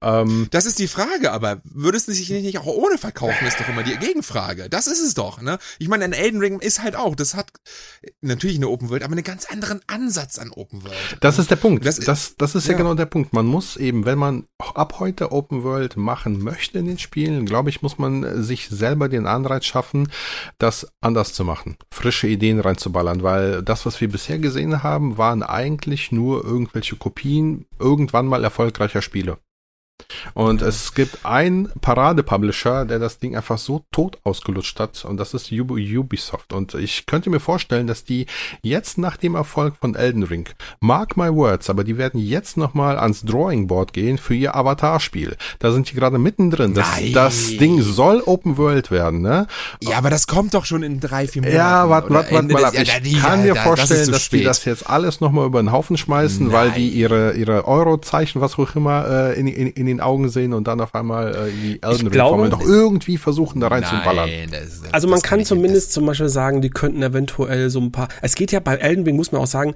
Ähm, 0.01 0.47
das 0.51 0.65
ist 0.65 0.79
die 0.79 0.87
Frage, 0.87 1.31
aber 1.31 1.61
würdest 1.63 2.07
du 2.07 2.13
sich 2.13 2.29
nicht 2.29 2.57
auch 2.57 2.65
ohne 2.65 2.97
verkaufen, 2.97 3.45
ist 3.45 3.59
doch 3.59 3.67
immer 3.67 3.83
die 3.83 3.97
Gegenfrage. 3.97 4.69
Das 4.69 4.87
ist 4.87 5.01
es 5.01 5.13
doch, 5.13 5.41
ne? 5.41 5.59
Ich 5.77 5.89
meine, 5.89 6.05
ein 6.05 6.13
Elden 6.13 6.39
Ring 6.39 6.59
ist 6.59 6.81
halt 6.81 6.95
auch, 6.95 7.15
das 7.15 7.33
hat 7.33 7.51
natürlich 8.21 8.55
eine 8.55 8.69
Open 8.69 8.89
World, 8.89 9.03
aber 9.03 9.11
einen 9.11 9.23
ganz 9.23 9.45
anderen 9.45 9.81
Ansatz 9.87 10.39
an 10.39 10.51
Open 10.51 10.83
World. 10.83 11.17
Das 11.19 11.37
ist 11.37 11.51
der 11.51 11.57
Punkt. 11.57 11.85
Das, 11.85 11.99
das, 11.99 12.35
das 12.37 12.55
ist 12.55 12.67
ja. 12.67 12.71
ja 12.73 12.77
genau 12.77 12.93
der 12.93 13.07
Punkt. 13.07 13.33
Man 13.33 13.45
muss 13.45 13.75
eben, 13.75 14.05
wenn 14.05 14.17
man 14.17 14.47
ab 14.57 14.99
heute 14.99 15.33
Open 15.33 15.63
World 15.63 15.97
machen 15.97 16.41
möchte 16.41 16.79
in 16.79 16.85
den 16.85 16.99
Spielen, 16.99 17.45
glaube 17.45 17.69
ich, 17.69 17.81
muss 17.81 17.97
man 17.97 18.41
sich 18.41 18.69
selber 18.69 19.09
den 19.09 19.27
Anreiz 19.27 19.65
schaffen, 19.65 20.09
das 20.59 20.87
anders 21.01 21.33
zu 21.33 21.43
machen. 21.43 21.75
Frische 21.91 22.27
Ideen 22.27 22.61
reinzuballern, 22.61 23.21
weil 23.21 23.63
das, 23.63 23.85
was 23.85 23.99
wir 23.99 24.09
bisher 24.09 24.39
gesehen 24.39 24.81
haben, 24.81 25.17
waren 25.17 25.43
eigentlich 25.43 26.13
nur 26.13 26.45
irgendwie 26.45 26.68
irgendwelche 26.69 26.97
Kopien 26.97 27.65
irgendwann 27.79 28.27
mal 28.27 28.43
erfolgreicher 28.43 29.01
Spiele. 29.01 29.39
Und 30.33 30.61
es 30.61 30.93
gibt 30.93 31.25
einen 31.25 31.69
Parade-Publisher, 31.81 32.85
der 32.85 32.99
das 32.99 33.19
Ding 33.19 33.35
einfach 33.35 33.57
so 33.57 33.85
tot 33.91 34.17
ausgelutscht 34.23 34.79
hat 34.79 35.05
und 35.05 35.17
das 35.17 35.33
ist 35.33 35.51
Ubisoft. 35.51 36.53
Und 36.53 36.73
ich 36.73 37.05
könnte 37.05 37.29
mir 37.29 37.39
vorstellen, 37.39 37.87
dass 37.87 38.03
die 38.03 38.25
jetzt 38.61 38.97
nach 38.97 39.17
dem 39.17 39.35
Erfolg 39.35 39.75
von 39.79 39.95
Elden 39.95 40.23
Ring, 40.23 40.47
mark 40.79 41.17
my 41.17 41.33
words, 41.33 41.69
aber 41.69 41.83
die 41.83 41.97
werden 41.97 42.19
jetzt 42.19 42.57
nochmal 42.57 42.97
ans 42.97 43.23
Drawing 43.23 43.67
Board 43.67 43.93
gehen 43.93 44.17
für 44.17 44.35
ihr 44.35 44.55
Avatar-Spiel. 44.55 45.35
Da 45.59 45.71
sind 45.71 45.89
die 45.89 45.95
gerade 45.95 46.17
mittendrin. 46.17 46.73
Das, 46.73 46.87
das 47.13 47.57
Ding 47.57 47.81
soll 47.81 48.21
Open 48.25 48.57
World 48.57 48.91
werden, 48.91 49.21
ne? 49.21 49.47
Ja, 49.81 49.97
aber 49.97 50.09
das 50.09 50.27
kommt 50.27 50.53
doch 50.53 50.65
schon 50.65 50.83
in 50.83 50.99
drei, 50.99 51.27
vier 51.27 51.41
Monaten. 51.41 51.57
Ja, 51.57 51.89
warte, 51.89 52.09
warte, 52.13 52.33
warte 52.33 52.53
mal 52.53 52.65
ab. 52.65 52.73
Ich 52.75 52.87
ja, 52.87 53.19
kann 53.19 53.43
mir 53.43 53.55
vorstellen, 53.55 53.99
das 53.99 54.09
dass 54.09 54.23
spät. 54.23 54.41
die 54.41 54.43
das 54.43 54.65
jetzt 54.65 54.89
alles 54.89 55.21
nochmal 55.21 55.45
über 55.45 55.61
den 55.61 55.71
Haufen 55.71 55.97
schmeißen, 55.97 56.47
Nein. 56.47 56.53
weil 56.53 56.71
die 56.71 56.89
ihre, 56.89 57.33
ihre 57.33 57.67
Euro-Zeichen, 57.67 58.41
was 58.41 58.57
auch 58.57 58.75
immer, 58.75 59.07
äh, 59.07 59.39
in, 59.39 59.47
in, 59.47 59.67
in 59.67 59.88
den 59.89 60.01
Augen 60.01 60.29
sehen 60.29 60.53
und 60.53 60.67
dann 60.67 60.81
auf 60.81 60.95
einmal 60.95 61.35
äh, 61.35 61.51
die 61.51 61.83
Elden 61.83 62.07
Ring 62.07 62.49
noch 62.49 62.61
irgendwie 62.61 63.17
versuchen, 63.17 63.59
da 63.59 63.67
rein 63.67 63.83
zu 63.83 63.95
ballern. 64.03 64.29
Das, 64.51 64.81
das, 64.81 64.93
also 64.93 65.07
man 65.07 65.21
kann 65.21 65.45
zumindest 65.45 65.91
zum 65.93 66.05
Beispiel 66.05 66.29
sagen, 66.29 66.61
die 66.61 66.69
könnten 66.69 67.01
eventuell 67.01 67.69
so 67.69 67.79
ein 67.79 67.91
paar. 67.91 68.07
Es 68.21 68.35
geht 68.35 68.51
ja 68.51 68.59
bei 68.59 68.75
Elden 68.75 69.03
Ring, 69.03 69.15
muss 69.15 69.31
man 69.31 69.41
auch 69.41 69.47
sagen, 69.47 69.75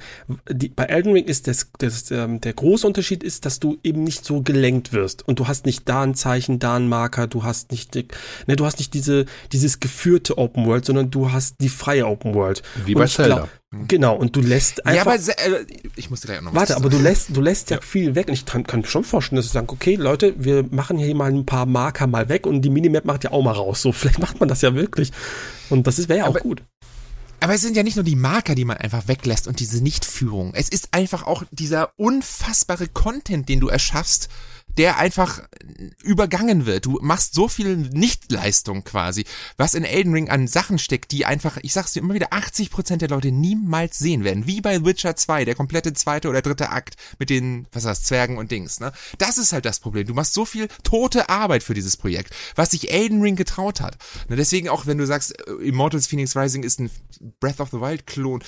die, 0.50 0.70
bei 0.70 0.86
Elden 0.86 1.14
Ring 1.14 1.26
ist 1.26 1.48
das, 1.48 1.70
das 1.78 2.12
ähm, 2.12 2.42
der 2.42 2.54
große 2.54 2.86
Unterschied 2.86 3.24
ist, 3.24 3.46
dass 3.46 3.60
du 3.60 3.78
eben 3.84 4.04
nicht 4.04 4.26
so 4.26 4.42
gelenkt 4.42 4.94
wirst 4.94 5.28
und 5.28 5.40
du 5.40 5.48
hast 5.48 5.66
nicht 5.66 5.88
da 5.90 6.04
ein 6.04 6.16
Zeichen, 6.16 6.60
da 6.60 6.76
ein 6.76 6.88
Marker, 6.88 7.28
du 7.28 7.44
hast 7.44 7.72
nicht, 7.72 7.96
ne, 7.96 8.56
du 8.56 8.66
hast 8.66 8.80
nicht 8.80 8.94
diese 8.94 9.26
dieses 9.52 9.80
geführte 9.80 10.38
Open 10.38 10.66
World, 10.66 10.86
sondern 10.86 11.12
du 11.12 11.32
hast 11.32 11.62
die 11.62 11.70
freie 11.70 12.08
Open 12.08 12.34
World. 12.34 12.64
Wie 12.86 12.96
bei 12.96 13.06
Zelda. 13.08 13.36
Glaub. 13.36 13.50
Genau, 13.88 14.16
und 14.16 14.36
du 14.36 14.42
lässt 14.42 14.86
einfach. 14.86 15.06
Ja, 15.18 15.46
aber 15.46 15.58
äh, 15.60 15.66
ich 15.96 16.10
muss 16.10 16.22
gleich 16.22 16.42
noch 16.42 16.54
Warte, 16.54 16.76
aber 16.76 16.90
du 16.90 17.00
lässt, 17.00 17.36
du 17.36 17.42
lässt 17.42 17.70
ja, 17.72 17.78
ja, 17.78 17.82
viel 17.82 18.14
weg. 18.14 18.28
Und 18.28 18.34
ich 18.34 18.46
kann, 18.46 18.66
kann 18.66 18.82
mir 18.82 18.88
schon 18.88 19.04
vorstellen, 19.04 19.38
dass 19.38 19.48
du 19.48 19.54
sagst, 19.54 19.72
okay, 19.72 19.96
Leute, 19.96 20.36
wir 20.38 20.64
machen 20.70 20.98
hier 20.98 21.16
mal 21.16 21.32
ein 21.32 21.46
paar 21.46 21.66
Marker 21.66 22.06
mal 22.06 22.30
weg 22.30 22.46
und 22.46 22.62
die 22.62 22.70
Minimap 22.70 23.06
macht 23.06 23.24
ja 23.24 23.32
auch 23.32 23.44
mal 23.44 23.52
raus. 23.52 23.82
So, 23.82 23.92
vielleicht 23.94 24.20
macht 24.20 24.40
man 24.40 24.48
das 24.48 24.62
ja 24.62 24.76
wirklich. 24.76 25.12
Und 25.70 25.88
das 25.88 26.08
wäre 26.08 26.20
ja 26.20 26.28
auch 26.28 26.40
gut. 26.40 26.62
Aber 27.40 27.56
es 27.56 27.62
sind 27.62 27.76
ja 27.76 27.84
nicht 27.84 27.98
nur 27.98 28.06
die 28.06 28.16
Marker, 28.16 28.56
die 28.56 28.64
man 28.64 28.78
einfach 28.78 29.10
weglässt 29.10 29.48
und 29.48 29.60
diese 29.60 29.84
Nichtführung. 29.84 30.54
Es 30.54 30.70
ist 30.70 30.90
einfach 30.92 31.28
auch 31.28 31.44
dieser 31.52 31.92
unfassbare 31.98 32.88
Content, 32.88 33.50
den 33.50 33.60
du 33.60 33.68
erschaffst, 33.68 34.30
der 34.78 34.98
einfach 34.98 35.42
übergangen 36.04 36.66
wird. 36.66 36.86
Du 36.86 37.00
machst 37.02 37.34
so 37.34 37.48
viel 37.48 37.78
Nichtleistung 37.78 38.84
quasi, 38.84 39.26
was 39.58 39.74
in 39.74 39.84
Elden 39.84 40.14
Ring 40.14 40.30
an 40.30 40.48
Sachen 40.48 40.80
steckt, 40.80 41.12
die 41.12 41.26
einfach, 41.26 41.58
ich 41.62 41.74
sag's 41.74 41.94
dir 41.94 42.02
immer 42.02 42.14
wieder, 42.14 42.28
80 42.32 42.70
Prozent 42.72 43.02
der 43.02 43.10
Leute 43.10 43.32
niemals 43.32 43.98
sehen 43.98 44.24
werden. 44.24 44.48
Wie 44.48 44.62
bei 44.62 44.84
Witcher 44.84 45.16
2, 45.16 45.46
der 45.46 45.56
komplette 45.56 45.94
zweite 45.94 46.30
oder 46.30 46.42
dritte 46.42 46.70
Akt 46.70 46.96
mit 47.20 47.30
den, 47.30 47.68
was 47.72 47.86
heißt, 47.86 48.06
Zwergen 48.06 48.38
und 48.38 48.52
Dings, 48.52 48.80
ne? 48.80 48.92
Das 49.18 49.38
ist 49.38 49.54
halt 49.54 49.66
das 49.66 49.80
Problem. 49.80 50.08
Du 50.08 50.14
machst 50.14 50.34
so 50.34 50.46
viel 50.46 50.68
tote 50.84 51.30
Arbeit 51.30 51.64
für 51.64 51.74
dieses 51.74 51.98
Projekt, 51.98 52.34
was 52.56 52.72
sich 52.72 52.92
Elden 52.92 53.22
Ring 53.22 53.36
getraut 53.36 53.82
hat. 53.82 53.98
Ne, 54.30 54.36
deswegen 54.36 54.70
auch, 54.70 54.86
wenn 54.86 54.98
du 54.98 55.06
sagst, 55.06 55.38
äh, 55.48 55.52
Immortals 55.68 56.08
Phoenix 56.08 56.36
Rising 56.36 56.64
ist 56.64 56.80
ein 56.80 56.90
Breath 57.40 57.60
of 57.60 57.70
the 57.70 57.80
Wild 57.80 58.08
Klon, 58.08 58.44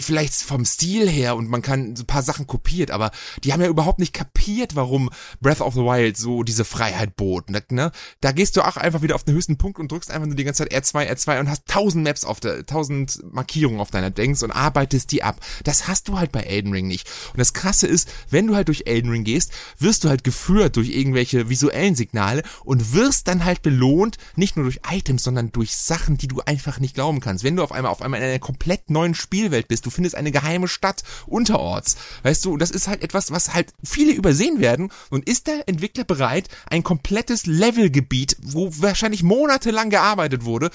vielleicht 0.00 0.34
vom 0.34 0.64
Stil 0.64 1.08
her 1.08 1.36
und 1.36 1.48
man 1.48 1.62
kann 1.62 1.96
so 1.96 2.02
ein 2.02 2.06
paar 2.06 2.22
Sachen 2.22 2.46
kopiert, 2.46 2.90
aber 2.90 3.10
die 3.44 3.52
haben 3.52 3.60
ja 3.60 3.68
überhaupt 3.68 3.98
nicht 3.98 4.12
kapiert, 4.12 4.74
warum 4.74 5.10
Breath 5.40 5.57
of 5.60 5.74
the 5.74 5.80
Wild 5.80 6.16
so 6.16 6.42
diese 6.42 6.64
Freiheit 6.64 7.16
bot. 7.16 7.50
Ne? 7.50 7.62
ne? 7.70 7.92
Da 8.20 8.32
gehst 8.32 8.56
du 8.56 8.62
auch 8.62 8.76
einfach 8.76 9.02
wieder 9.02 9.14
auf 9.14 9.24
den 9.24 9.34
höchsten 9.34 9.58
Punkt 9.58 9.78
und 9.78 9.90
drückst 9.90 10.10
einfach 10.10 10.26
nur 10.26 10.36
die 10.36 10.44
ganze 10.44 10.64
Zeit 10.64 10.72
R2, 10.72 11.10
R2 11.10 11.40
und 11.40 11.50
hast 11.50 11.66
tausend 11.66 12.04
Maps 12.04 12.24
auf 12.24 12.40
der, 12.40 12.66
tausend 12.66 13.20
Markierungen 13.32 13.80
auf 13.80 13.90
deiner 13.90 14.10
Dings 14.10 14.42
und 14.42 14.50
arbeitest 14.50 15.12
die 15.12 15.22
ab. 15.22 15.40
Das 15.64 15.88
hast 15.88 16.08
du 16.08 16.18
halt 16.18 16.32
bei 16.32 16.40
Elden 16.40 16.72
Ring 16.72 16.86
nicht. 16.86 17.08
Und 17.32 17.38
das 17.38 17.52
krasse 17.52 17.86
ist, 17.86 18.08
wenn 18.30 18.46
du 18.46 18.54
halt 18.54 18.68
durch 18.68 18.84
Elden 18.86 19.10
Ring 19.10 19.24
gehst, 19.24 19.52
wirst 19.78 20.04
du 20.04 20.08
halt 20.08 20.24
geführt 20.24 20.76
durch 20.76 20.90
irgendwelche 20.90 21.48
visuellen 21.48 21.94
Signale 21.94 22.42
und 22.64 22.92
wirst 22.92 23.28
dann 23.28 23.44
halt 23.44 23.62
belohnt, 23.62 24.16
nicht 24.36 24.56
nur 24.56 24.64
durch 24.64 24.80
Items, 24.90 25.24
sondern 25.24 25.52
durch 25.52 25.76
Sachen, 25.76 26.18
die 26.18 26.28
du 26.28 26.40
einfach 26.44 26.80
nicht 26.80 26.94
glauben 26.94 27.20
kannst. 27.20 27.44
Wenn 27.44 27.56
du 27.56 27.62
auf 27.62 27.72
einmal 27.72 27.92
auf 27.92 28.02
einmal 28.02 28.20
in 28.20 28.26
einer 28.26 28.38
komplett 28.38 28.90
neuen 28.90 29.14
Spielwelt 29.14 29.68
bist, 29.68 29.86
du 29.86 29.90
findest 29.90 30.14
eine 30.14 30.32
geheime 30.32 30.68
Stadt 30.68 31.02
unterorts. 31.26 31.96
Weißt 32.22 32.44
du, 32.44 32.56
das 32.56 32.70
ist 32.70 32.88
halt 32.88 33.02
etwas, 33.02 33.30
was 33.30 33.54
halt 33.54 33.72
viele 33.82 34.12
übersehen 34.12 34.60
werden 34.60 34.90
und 35.10 35.28
ist 35.28 35.47
der 35.48 35.68
Entwickler 35.68 36.04
bereit, 36.04 36.48
ein 36.66 36.82
komplettes 36.82 37.46
Levelgebiet, 37.46 38.36
wo 38.40 38.70
wahrscheinlich 38.78 39.22
monatelang 39.22 39.90
gearbeitet 39.90 40.44
wurde, 40.44 40.70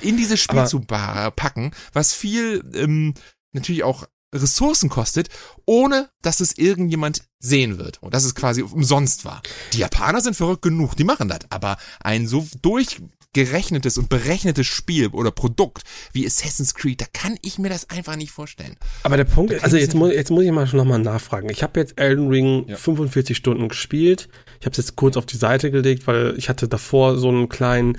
in 0.00 0.16
dieses 0.16 0.40
Spiel 0.40 0.60
Aber 0.60 0.68
zu 0.68 0.80
packen, 0.80 1.72
was 1.92 2.12
viel 2.12 2.64
ähm, 2.74 3.14
natürlich 3.52 3.84
auch 3.84 4.06
Ressourcen 4.34 4.88
kostet, 4.88 5.28
ohne 5.66 6.10
dass 6.22 6.40
es 6.40 6.58
irgendjemand 6.58 7.22
sehen 7.38 7.78
wird 7.78 8.02
und 8.02 8.12
dass 8.12 8.24
es 8.24 8.34
quasi 8.34 8.62
umsonst 8.62 9.24
war. 9.24 9.42
Die 9.72 9.78
Japaner 9.78 10.20
sind 10.20 10.34
verrückt 10.34 10.62
genug, 10.62 10.96
die 10.96 11.04
machen 11.04 11.28
das, 11.28 11.40
aber 11.50 11.76
ein 12.00 12.26
so 12.26 12.46
durch 12.62 13.00
gerechnetes 13.32 13.98
und 13.98 14.08
berechnetes 14.08 14.66
Spiel 14.66 15.08
oder 15.08 15.30
Produkt 15.30 15.82
wie 16.12 16.26
Assassin's 16.26 16.74
Creed, 16.74 17.00
da 17.00 17.06
kann 17.12 17.36
ich 17.42 17.58
mir 17.58 17.68
das 17.68 17.90
einfach 17.90 18.16
nicht 18.16 18.30
vorstellen. 18.30 18.76
Aber 19.02 19.16
der 19.16 19.24
Punkt, 19.24 19.52
ist, 19.52 19.64
also 19.64 19.76
jetzt 19.76 19.94
muss, 19.94 20.12
jetzt 20.12 20.30
muss 20.30 20.44
ich 20.44 20.50
mal 20.50 20.66
schon 20.66 20.78
nochmal 20.78 20.98
nachfragen. 20.98 21.50
Ich 21.50 21.62
habe 21.62 21.78
jetzt 21.80 21.98
Elden 21.98 22.28
Ring 22.28 22.66
ja. 22.68 22.76
45 22.76 23.36
Stunden 23.36 23.68
gespielt. 23.68 24.28
Ich 24.60 24.66
habe 24.66 24.72
es 24.72 24.78
jetzt 24.78 24.96
kurz 24.96 25.16
auf 25.16 25.26
die 25.26 25.36
Seite 25.36 25.70
gelegt, 25.70 26.06
weil 26.06 26.34
ich 26.36 26.48
hatte 26.48 26.68
davor 26.68 27.18
so 27.18 27.28
einen 27.28 27.48
kleinen 27.48 27.96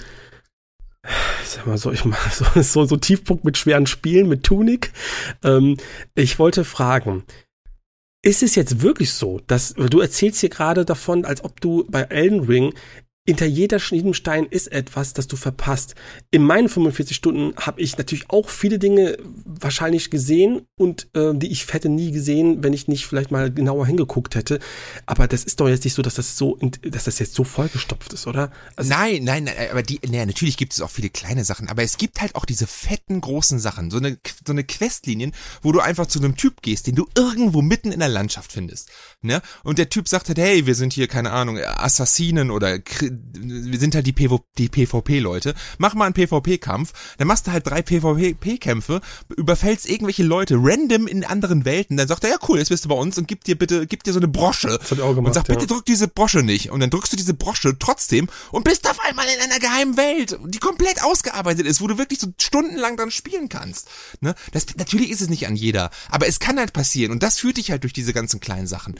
ich 1.43 1.49
sag 1.49 1.65
mal 1.65 1.78
so, 1.78 1.91
ich 1.91 2.03
mal 2.03 2.17
so, 2.32 2.45
so, 2.61 2.86
so 2.86 2.97
Tiefpunkt 2.97 3.45
mit 3.45 3.57
schweren 3.57 3.88
Spielen, 3.88 4.28
mit 4.28 4.43
Tunic. 4.43 4.91
Ähm, 5.43 5.78
ich 6.15 6.39
wollte 6.39 6.65
fragen, 6.65 7.23
ist 8.21 8.43
es 8.43 8.55
jetzt 8.55 8.82
wirklich 8.82 9.13
so, 9.13 9.39
dass 9.47 9.73
du 9.73 9.99
erzählst 10.01 10.41
hier 10.41 10.49
gerade 10.49 10.84
davon, 10.84 11.23
als 11.23 11.43
ob 11.43 11.61
du 11.61 11.86
bei 11.89 12.01
Elden 12.01 12.41
Ring 12.41 12.73
hinter 13.28 13.45
jeder 13.45 13.78
jedem 13.78 14.13
Stein 14.13 14.45
ist 14.45 14.71
etwas, 14.71 15.13
das 15.13 15.28
du 15.28 15.36
verpasst. 15.36 15.95
In 16.32 16.43
meinen 16.43 16.69
45 16.69 17.15
Stunden 17.15 17.53
habe 17.57 17.82
ich 17.82 17.97
natürlich 17.97 18.30
auch 18.30 18.49
viele 18.49 18.80
Dinge 18.80 19.17
wahrscheinlich 19.45 20.09
gesehen 20.09 20.61
und 20.78 21.09
äh, 21.13 21.34
die 21.34 21.51
ich 21.51 21.71
hätte 21.73 21.89
nie 21.89 22.11
gesehen, 22.11 22.63
wenn 22.63 22.71
ich 22.71 22.88
nicht 22.88 23.05
vielleicht 23.05 23.30
mal 23.30 23.51
genauer 23.51 23.86
hingeguckt 23.86 24.36
hätte. 24.36 24.59
Aber 25.05 25.28
das 25.28 25.43
ist 25.43 25.59
doch 25.59 25.67
jetzt 25.67 25.84
nicht 25.84 25.93
so, 25.93 26.01
dass 26.01 26.15
das 26.15 26.38
so, 26.38 26.57
dass 26.82 27.03
das 27.03 27.19
jetzt 27.19 27.36
so 27.36 27.43
vollgestopft 27.43 28.13
ist, 28.13 28.28
oder? 28.28 28.51
Also 28.78 28.89
nein, 28.89 29.25
nein, 29.25 29.43
nein, 29.43 29.55
aber 29.71 29.84
die, 29.84 29.99
naja, 30.07 30.25
natürlich 30.25 30.55
gibt 30.55 30.71
es 30.71 30.80
auch 30.80 30.89
viele 30.89 31.09
kleine 31.09 31.43
Sachen, 31.43 31.67
aber 31.67 31.84
es 31.84 31.97
gibt 31.97 32.21
halt 32.21 32.36
auch 32.36 32.45
diese 32.45 32.65
fetten 32.65 33.19
großen 33.19 33.59
Sachen, 33.59 33.91
so 33.91 33.97
eine 33.97 34.17
so 34.45 34.53
eine 34.53 34.63
Questlinien, 34.63 35.34
wo 35.61 35.73
du 35.73 35.82
einfach 35.82 36.05
zu 36.05 36.19
einem 36.19 36.38
Typ 36.38 36.61
gehst, 36.61 36.88
den 36.88 36.95
du 36.95 37.07
irgendwo 37.15 37.61
mitten 37.61 37.91
in 37.91 37.99
der 37.99 38.09
Landschaft 38.09 38.53
findest, 38.53 38.89
ne? 39.21 39.41
Und 39.63 39.80
der 39.80 39.89
Typ 39.89 40.07
sagt 40.07 40.30
halt, 40.30 40.38
hey, 40.38 40.65
wir 40.65 40.75
sind 40.75 40.93
hier 40.93 41.07
keine 41.09 41.32
Ahnung 41.32 41.57
Assassinen 41.57 42.51
oder 42.51 42.80
wir 43.34 43.80
sind 43.80 43.95
halt 43.95 44.05
die, 44.05 44.13
PV, 44.13 44.43
die 44.57 44.70
PvP-Leute, 44.70 45.53
mach 45.78 45.93
mal 45.93 46.05
einen 46.05 46.13
PvP-Kampf, 46.13 46.93
dann 47.18 47.28
machst 47.28 47.47
du 47.47 47.51
halt 47.51 47.68
drei 47.68 47.82
PvP-Kämpfe, 47.82 49.01
überfällst 49.36 49.89
irgendwelche 49.89 50.24
Leute 50.24 50.55
random 50.59 51.07
in 51.07 51.24
anderen 51.24 51.65
Welten, 51.65 51.97
dann 51.97 52.07
sagt 52.07 52.24
er, 52.24 52.32
ja 52.32 52.38
cool, 52.47 52.57
jetzt 52.59 52.70
bist 52.70 52.86
du 52.86 52.89
bei 52.89 52.95
uns 52.95 53.18
und 53.18 53.28
gib 53.28 53.43
dir 53.43 53.57
bitte, 53.57 53.88
gib 53.88 54.03
dir 54.03 54.13
so 54.13 54.20
eine 54.20 54.28
Brosche. 54.28 54.78
Das 54.80 54.91
hat 54.91 54.99
er 54.99 55.05
auch 55.05 55.15
gemacht, 55.15 55.30
und 55.30 55.34
sag, 55.34 55.47
ja. 55.47 55.55
bitte 55.55 55.68
drück 55.68 55.86
diese 55.86 56.07
Brosche 56.07 56.43
nicht. 56.43 56.72
Und 56.72 56.80
dann 56.80 56.89
drückst 56.89 57.13
du 57.13 57.18
diese 57.18 57.34
Brosche 57.34 57.78
trotzdem 57.78 58.28
und 58.51 58.63
bist 58.63 58.89
auf 58.89 58.99
einmal 58.99 59.26
in 59.28 59.41
einer 59.41 59.59
geheimen 59.59 59.97
Welt, 59.97 60.38
die 60.45 60.59
komplett 60.59 61.03
ausgearbeitet 61.03 61.65
ist, 61.65 61.82
wo 61.82 61.88
du 61.88 61.97
wirklich 61.97 62.20
so 62.20 62.28
stundenlang 62.39 62.97
dann 62.97 63.11
spielen 63.11 63.49
kannst. 63.49 63.89
Ne? 64.22 64.36
Das, 64.51 64.65
natürlich 64.78 65.09
ist 65.09 65.22
es 65.22 65.30
nicht 65.30 65.47
an 65.47 65.55
jeder, 65.55 65.89
aber 66.09 66.28
es 66.28 66.39
kann 66.39 66.57
halt 66.57 66.74
passieren 66.74 67.11
und 67.11 67.24
das 67.24 67.39
führt 67.39 67.57
dich 67.57 67.72
halt 67.72 67.84
durch 67.84 67.93
diese 67.93 68.13
ganzen 68.13 68.39
kleinen 68.39 68.68
Sachen. 68.68 68.95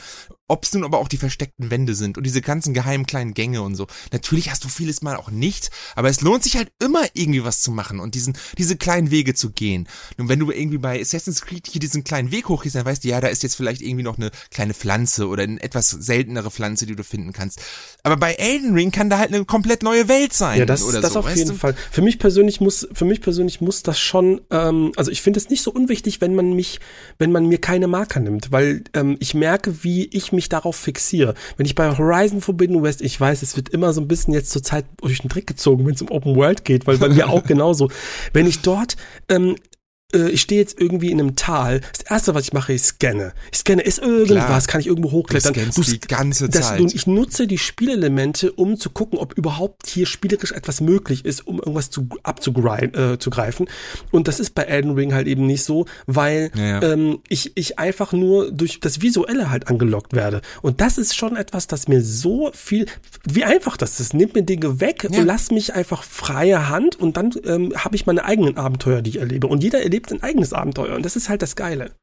Ob 0.48 0.64
es 0.64 0.74
nun 0.74 0.84
aber 0.84 1.00
auch 1.00 1.08
die 1.08 1.18
versteckten 1.18 1.70
Wände 1.70 1.94
sind 1.94 2.18
und 2.18 2.24
diese 2.24 2.42
ganzen 2.42 2.74
geheimen 2.74 3.06
kleinen 3.06 3.34
Gänge 3.34 3.62
und 3.62 3.76
so. 3.76 3.88
Natürlich 4.12 4.50
hast 4.50 4.64
du 4.64 4.70
vieles 4.70 5.02
mal 5.02 5.16
auch 5.16 5.30
nicht, 5.30 5.70
aber 5.96 6.10
es 6.10 6.22
lohnt 6.22 6.44
sich 6.44 6.58
halt 6.58 6.72
immer 6.80 7.04
irgendwie 7.14 7.44
was 7.44 7.62
zu 7.62 7.72
machen 7.72 8.00
und 8.00 8.16
diesen, 8.16 8.38
diese 8.58 8.76
kleinen 8.76 9.12
Wege 9.12 9.34
zu 9.34 9.52
gehen. 9.52 9.88
Und 10.18 10.30
wenn 10.30 10.40
du 10.40 10.52
irgendwie 10.52 10.78
bei 10.78 11.00
Assassin's 11.00 11.42
Creed 11.42 11.68
hier 11.68 11.80
diesen 11.80 12.04
kleinen 12.04 12.32
Weg 12.32 12.50
hochgehst, 12.50 12.76
dann 12.76 12.86
weißt 12.86 13.04
du, 13.04 13.08
ja, 13.08 13.22
da 13.22 13.28
ist 13.28 13.44
jetzt 13.44 13.56
vielleicht 13.56 13.82
irgendwie 13.82 14.04
noch 14.04 14.18
eine 14.18 14.32
kleine 14.52 14.74
Pflanze 14.74 15.28
oder 15.28 15.44
eine 15.44 15.62
etwas 15.62 15.90
seltenere 15.90 16.52
Pflanze, 16.52 16.86
die 16.86 16.96
du 16.96 17.04
finden 17.04 17.34
kannst. 17.34 17.62
Aber 18.04 18.18
bei 18.18 18.34
Elden 18.34 18.74
Ring 18.74 18.92
kann 18.92 19.10
da 19.10 19.18
halt 19.18 19.34
eine 19.34 19.46
komplett 19.46 19.84
neue 19.84 20.08
Welt 20.08 20.34
sein. 20.34 20.60
Ja, 20.60 20.66
das, 20.66 20.84
oder 20.84 21.02
das 21.02 21.14
so, 21.14 21.20
auf 21.20 21.36
jeden 21.36 21.50
du? 21.50 21.56
Fall. 21.56 21.76
Für 21.92 22.02
mich 22.02 22.20
persönlich 22.20 22.62
muss, 22.62 22.88
für 22.94 23.06
mich 23.06 23.22
persönlich 23.22 23.62
muss 23.62 23.84
das 23.84 24.00
schon, 24.00 24.42
ähm, 24.50 24.92
also 24.96 25.12
ich 25.12 25.22
finde 25.22 25.40
es 25.40 25.50
nicht 25.50 25.62
so 25.62 25.72
unwichtig, 25.72 26.22
wenn 26.22 26.36
man 26.36 26.54
mich, 26.54 26.80
wenn 27.20 27.32
man 27.32 27.48
mir 27.48 27.60
keine 27.60 27.88
Marker 27.88 28.20
nimmt, 28.20 28.52
weil 28.52 28.84
ähm, 28.94 29.18
ich 29.20 29.34
merke, 29.34 29.84
wie 29.84 30.06
ich 30.06 30.32
mich 30.32 30.50
darauf 30.50 30.76
fixiere. 30.76 31.34
Wenn 31.58 31.66
ich 31.66 31.76
bei 31.76 31.98
Horizon 31.98 32.42
Forbidden 32.42 32.82
West, 32.84 33.02
ich 33.02 33.20
weiß, 33.20 33.42
es 33.42 33.56
wird 33.56 33.70
immer 33.70 33.94
so 33.94 33.97
ein 34.02 34.08
bisschen 34.08 34.34
jetzt 34.34 34.52
zur 34.52 34.64
Zeit 34.64 34.86
durch 35.02 35.20
den 35.20 35.30
Trick 35.30 35.48
gezogen, 35.48 35.86
wenn 35.86 35.94
es 35.94 36.02
um 36.02 36.12
Open 36.12 36.36
World 36.36 36.66
geht, 36.66 36.88
weil 36.88 36.98
bei 36.98 37.10
mir 37.10 37.30
auch 37.30 37.44
genauso. 37.44 37.90
Wenn 38.34 38.48
ich 38.48 38.62
dort 38.62 38.96
ähm, 39.30 39.56
äh, 39.56 39.77
ich 40.14 40.42
stehe 40.42 40.62
jetzt 40.62 40.80
irgendwie 40.80 41.12
in 41.12 41.20
einem 41.20 41.36
Tal. 41.36 41.82
Das 41.92 42.10
erste, 42.10 42.34
was 42.34 42.46
ich 42.46 42.54
mache, 42.54 42.72
ich 42.72 42.82
scanne. 42.82 43.34
Ich 43.52 43.60
scanne, 43.60 43.82
ist 43.82 44.00
irgendwas, 44.00 44.46
Klar. 44.46 44.62
kann 44.68 44.82
ich 44.82 44.88
irgendwo 44.88 45.12
hochklettern. 45.12 45.54
Du 45.54 45.60
scannst 45.60 45.78
du, 45.78 45.84
die 45.84 46.00
ganze 46.00 46.50
das, 46.50 46.70
Zeit. 46.70 46.80
Und 46.80 46.96
ich 46.96 47.08
nutze 47.08 47.46
die 47.46 47.58
Spielelemente, 47.58 48.54
um 48.54 48.78
zu 48.78 48.90
gucken, 48.90 49.20
ob 49.20 49.34
überhaupt 49.34 49.88
hier 49.88 50.06
spielerisch 50.06 50.54
etwas 50.54 50.80
möglich 50.80 51.26
ist, 51.26 51.46
um 51.46 51.58
irgendwas 51.58 51.90
zu, 51.90 52.08
abzugreifen. 52.24 53.68
Äh, 53.68 53.70
und 54.12 54.30
das 54.30 54.40
ist 54.40 54.56
bei 54.56 54.64
Elden 54.64 54.92
Ring 54.92 55.14
halt 55.14 55.28
eben 55.28 55.46
nicht 55.46 55.64
so, 55.64 55.86
weil 56.06 56.52
ja, 56.56 56.64
ja. 56.64 56.84
Ähm, 56.84 57.20
ich, 57.28 57.52
ich 57.56 57.78
einfach 57.78 58.14
nur 58.14 58.52
durch 58.52 58.80
das 58.80 59.02
Visuelle 59.02 59.50
halt 59.50 59.68
angelockt 59.68 60.14
werde. 60.14 60.42
Und 60.62 60.80
das 60.80 60.98
ist 60.98 61.18
schon 61.18 61.36
etwas, 61.36 61.68
das 61.68 61.90
mir 61.90 62.02
so 62.02 62.52
viel, 62.54 62.86
wie 63.26 63.44
einfach 63.44 63.76
das 63.76 64.00
ist. 64.00 64.14
Nimmt 64.14 64.36
mir 64.36 64.44
Dinge 64.44 64.80
weg 64.80 65.04
ja. 65.04 65.20
und 65.20 65.26
lass 65.26 65.52
mich 65.52 65.74
einfach 65.74 66.04
freie 66.04 66.70
Hand 66.70 66.96
und 66.96 67.18
dann 67.18 67.32
ähm, 67.46 67.74
habe 67.76 67.96
ich 67.98 68.06
meine 68.06 68.24
eigenen 68.24 68.56
Abenteuer, 68.56 69.02
die 69.02 69.12
ich 69.12 69.20
erlebe. 69.20 69.48
Und 69.48 69.64
jeder 69.64 69.82
erlebt 69.82 69.97
ein 70.12 70.24
eigenes 70.24 70.54
Abenteuer. 70.54 70.96
Und 70.96 71.04
das 71.04 71.16
ist 71.16 71.30
halt 71.30 71.42
das 71.42 71.56
Geile. 71.56 71.96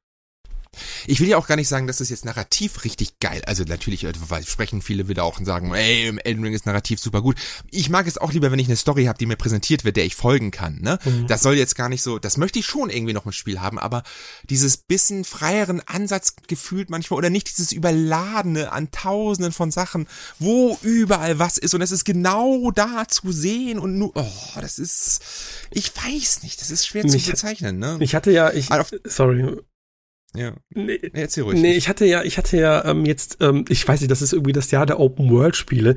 Ich 1.07 1.21
will 1.21 1.29
ja 1.29 1.37
auch 1.37 1.47
gar 1.47 1.57
nicht 1.57 1.69
sagen, 1.69 1.87
dass 1.87 1.99
das 1.99 2.11
jetzt 2.11 2.25
narrativ 2.25 2.85
richtig 2.85 3.19
geil. 3.21 3.43
Also 3.47 3.65
natürlich 3.65 4.05
äh, 4.05 4.13
sprechen 4.47 4.83
viele 4.83 5.09
wieder 5.09 5.25
auch 5.25 5.39
und 5.39 5.45
sagen, 5.45 5.75
ey, 5.75 6.09
im 6.09 6.19
Elden 6.19 6.45
Ring 6.45 6.55
ist 6.55 6.67
narrativ 6.67 7.01
super 7.01 7.23
gut. 7.23 7.37
Ich 7.71 7.91
mag 7.91 8.07
es 8.07 8.19
auch 8.19 8.33
lieber, 8.33 8.51
wenn 8.51 8.59
ich 8.59 8.69
eine 8.69 8.77
Story 8.77 9.05
habe, 9.05 9.19
die 9.19 9.27
mir 9.27 9.37
präsentiert 9.37 9.85
wird, 9.85 9.97
der 9.97 10.05
ich 10.05 10.15
folgen 10.15 10.51
kann. 10.51 10.81
Ne? 10.81 10.99
Mhm. 11.05 11.27
Das 11.27 11.43
soll 11.43 11.55
jetzt 11.55 11.77
gar 11.77 11.89
nicht 11.89 12.03
so, 12.03 12.19
das 12.19 12.37
möchte 12.37 12.59
ich 12.59 12.67
schon 12.67 12.91
irgendwie 12.91 13.13
noch 13.13 13.27
im 13.27 13.33
Spiel 13.33 13.61
haben, 13.61 13.79
aber 13.79 14.03
dieses 14.49 14.77
bisschen 14.77 15.25
freieren 15.25 15.83
Ansatz 15.87 16.37
gefühlt 16.47 16.91
manchmal 16.91 17.19
oder 17.19 17.31
nicht 17.31 17.51
dieses 17.51 17.73
überladene 17.73 18.73
an 18.73 18.91
tausenden 18.91 19.53
von 19.53 19.71
Sachen, 19.71 20.07
wo 20.39 20.79
überall 20.83 21.39
was 21.39 21.59
ist 21.59 21.75
und 21.75 21.83
es 21.83 21.93
ist 21.93 22.05
genau 22.05 22.71
da 22.71 23.07
zu 23.09 23.33
sehen 23.33 23.79
und 23.79 23.99
nur, 23.99 24.13
oh, 24.15 24.61
das 24.61 24.79
ist, 24.79 25.21
ich 25.71 25.93
weiß 25.97 26.43
nicht, 26.43 26.61
das 26.61 26.71
ist 26.71 26.87
schwer 26.87 27.05
Mich, 27.05 27.25
zu 27.25 27.31
bezeichnen. 27.31 27.79
Ne? 27.79 27.99
Ich 28.01 28.15
hatte 28.15 28.31
ja, 28.31 28.53
ich, 28.53 28.69
sorry, 29.05 29.57
ja. 30.37 30.53
Nee, 30.75 31.01
erzähl 31.13 31.45
ruhig. 31.45 31.61
Nee, 31.61 31.75
ich 31.75 31.89
hatte 31.89 32.05
ja, 32.05 32.23
ich 32.23 32.39
hatte 32.39 32.57
ja 32.57 32.85
ähm, 32.85 33.05
jetzt, 33.05 33.39
ähm, 33.41 33.65
ich 33.69 33.87
weiß 33.87 34.01
nicht, 34.01 34.11
das 34.11 34.23
ist 34.23 34.33
irgendwie 34.33 34.53
das 34.53 34.71
Jahr 34.71 34.87
der 34.87 35.01
Open 35.01 35.31
World 35.31 35.57
Spiele. 35.57 35.95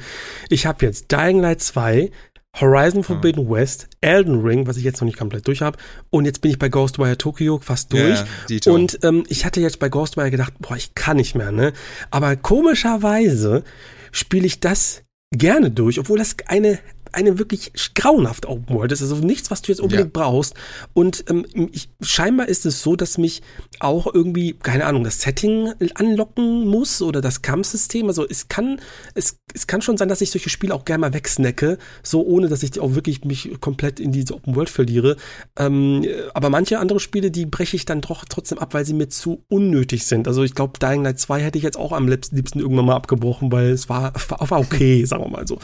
Ich 0.50 0.66
habe 0.66 0.86
jetzt 0.86 1.12
Dying 1.12 1.40
Light 1.40 1.62
2, 1.62 2.12
Horizon 2.60 3.04
Forbidden 3.04 3.48
ah. 3.48 3.52
West, 3.52 3.88
Elden 4.02 4.42
Ring, 4.42 4.68
was 4.68 4.78
ich 4.78 4.84
jetzt 4.84 5.02
noch 5.02 5.06
nicht 5.06 5.18
komplett 5.18 5.48
durch 5.48 5.62
habe, 5.62 5.78
und 6.10 6.26
jetzt 6.26 6.42
bin 6.42 6.52
ich 6.52 6.60
bei 6.60 6.70
Ghostwire 6.70 7.18
Tokyo 7.18 7.60
fast 7.62 7.94
durch. 7.94 8.24
Ja, 8.50 8.72
und 8.72 9.00
ähm, 9.04 9.24
ich 9.28 9.46
hatte 9.46 9.62
jetzt 9.62 9.80
bei 9.80 9.90
Ghostwire 9.90 10.32
gedacht, 10.32 10.54
boah, 10.60 10.76
ich 10.76 10.96
kann 10.96 11.18
nicht 11.18 11.36
mehr, 11.36 11.52
ne? 11.52 11.74
Aber 12.12 12.36
komischerweise 12.36 13.64
spiele 14.12 14.46
ich 14.46 14.60
das 14.60 15.04
gerne 15.32 15.72
durch, 15.72 16.00
obwohl 16.00 16.18
das 16.18 16.36
eine 16.48 16.80
eine 17.14 17.39
wirklich 17.39 17.72
grauenhaft 17.95 18.45
Open 18.45 18.76
World 18.76 18.91
ist. 18.91 19.01
Also 19.01 19.16
nichts, 19.16 19.51
was 19.51 19.62
du 19.62 19.72
jetzt 19.72 19.80
unbedingt 19.80 20.16
ja. 20.16 20.22
brauchst. 20.22 20.53
Und 20.93 21.26
ähm, 21.30 21.45
ich, 21.72 21.89
scheinbar 22.01 22.47
ist 22.47 22.66
es 22.66 22.82
so, 22.82 22.95
dass 22.95 23.18
mich 23.18 23.41
auch 23.80 24.14
irgendwie, 24.14 24.53
keine 24.53 24.86
Ahnung, 24.86 25.03
das 25.03 25.22
Setting 25.22 25.74
anlocken 25.95 26.68
muss 26.68 27.01
oder 27.01 27.22
das 27.22 27.41
Kampfsystem. 27.41 28.08
Also 28.08 28.28
es 28.28 28.47
kann, 28.47 28.80
es, 29.14 29.39
es 29.53 29.68
kann 29.68 29.82
schon 29.82 29.97
sein, 29.97 30.10
dass 30.10 30.22
ich 30.22 30.32
solche 30.32 30.49
Spiele 30.49 30.74
auch 30.74 30.86
gerne 30.86 31.01
mal 31.01 31.14
wegsnacke, 31.14 31.78
so 32.03 32.26
ohne 32.26 32.47
dass 32.47 32.64
ich 32.64 32.80
auch 32.80 32.95
wirklich 32.95 33.24
mich 33.24 33.60
komplett 33.62 33.99
in 33.99 34.12
diese 34.12 34.34
Open 34.34 34.55
World 34.55 34.70
verliere. 34.70 35.18
Ähm, 35.58 36.05
aber 36.34 36.49
manche 36.49 36.80
andere 36.80 36.99
Spiele, 36.99 37.32
die 37.32 37.45
breche 37.45 37.76
ich 37.76 37.86
dann 37.86 38.01
doch 38.01 38.26
trotzdem 38.26 38.60
ab, 38.60 38.74
weil 38.74 38.86
sie 38.86 38.93
mir 38.93 39.10
zu 39.10 39.43
unnötig 39.49 40.05
sind. 40.05 40.28
Also 40.28 40.43
ich 40.43 40.55
glaube, 40.55 40.80
Dying 40.80 41.03
Light 41.03 41.20
2 41.20 41.41
hätte 41.41 41.58
ich 41.58 41.64
jetzt 41.64 41.78
auch 41.78 41.91
am 41.91 42.08
liebsten 42.08 42.60
irgendwann 42.60 42.86
mal 42.86 42.95
abgebrochen, 42.95 43.51
weil 43.51 43.70
es 43.70 43.89
war, 43.89 44.14
war 44.30 44.60
okay, 44.60 45.05
sagen 45.05 45.24
wir 45.24 45.30
mal 45.30 45.47
so. 45.47 45.60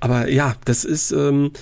Aber 0.00 0.28
ja, 0.28 0.56
das 0.64 0.75
ist, 0.84 1.12
ähm, 1.12 1.52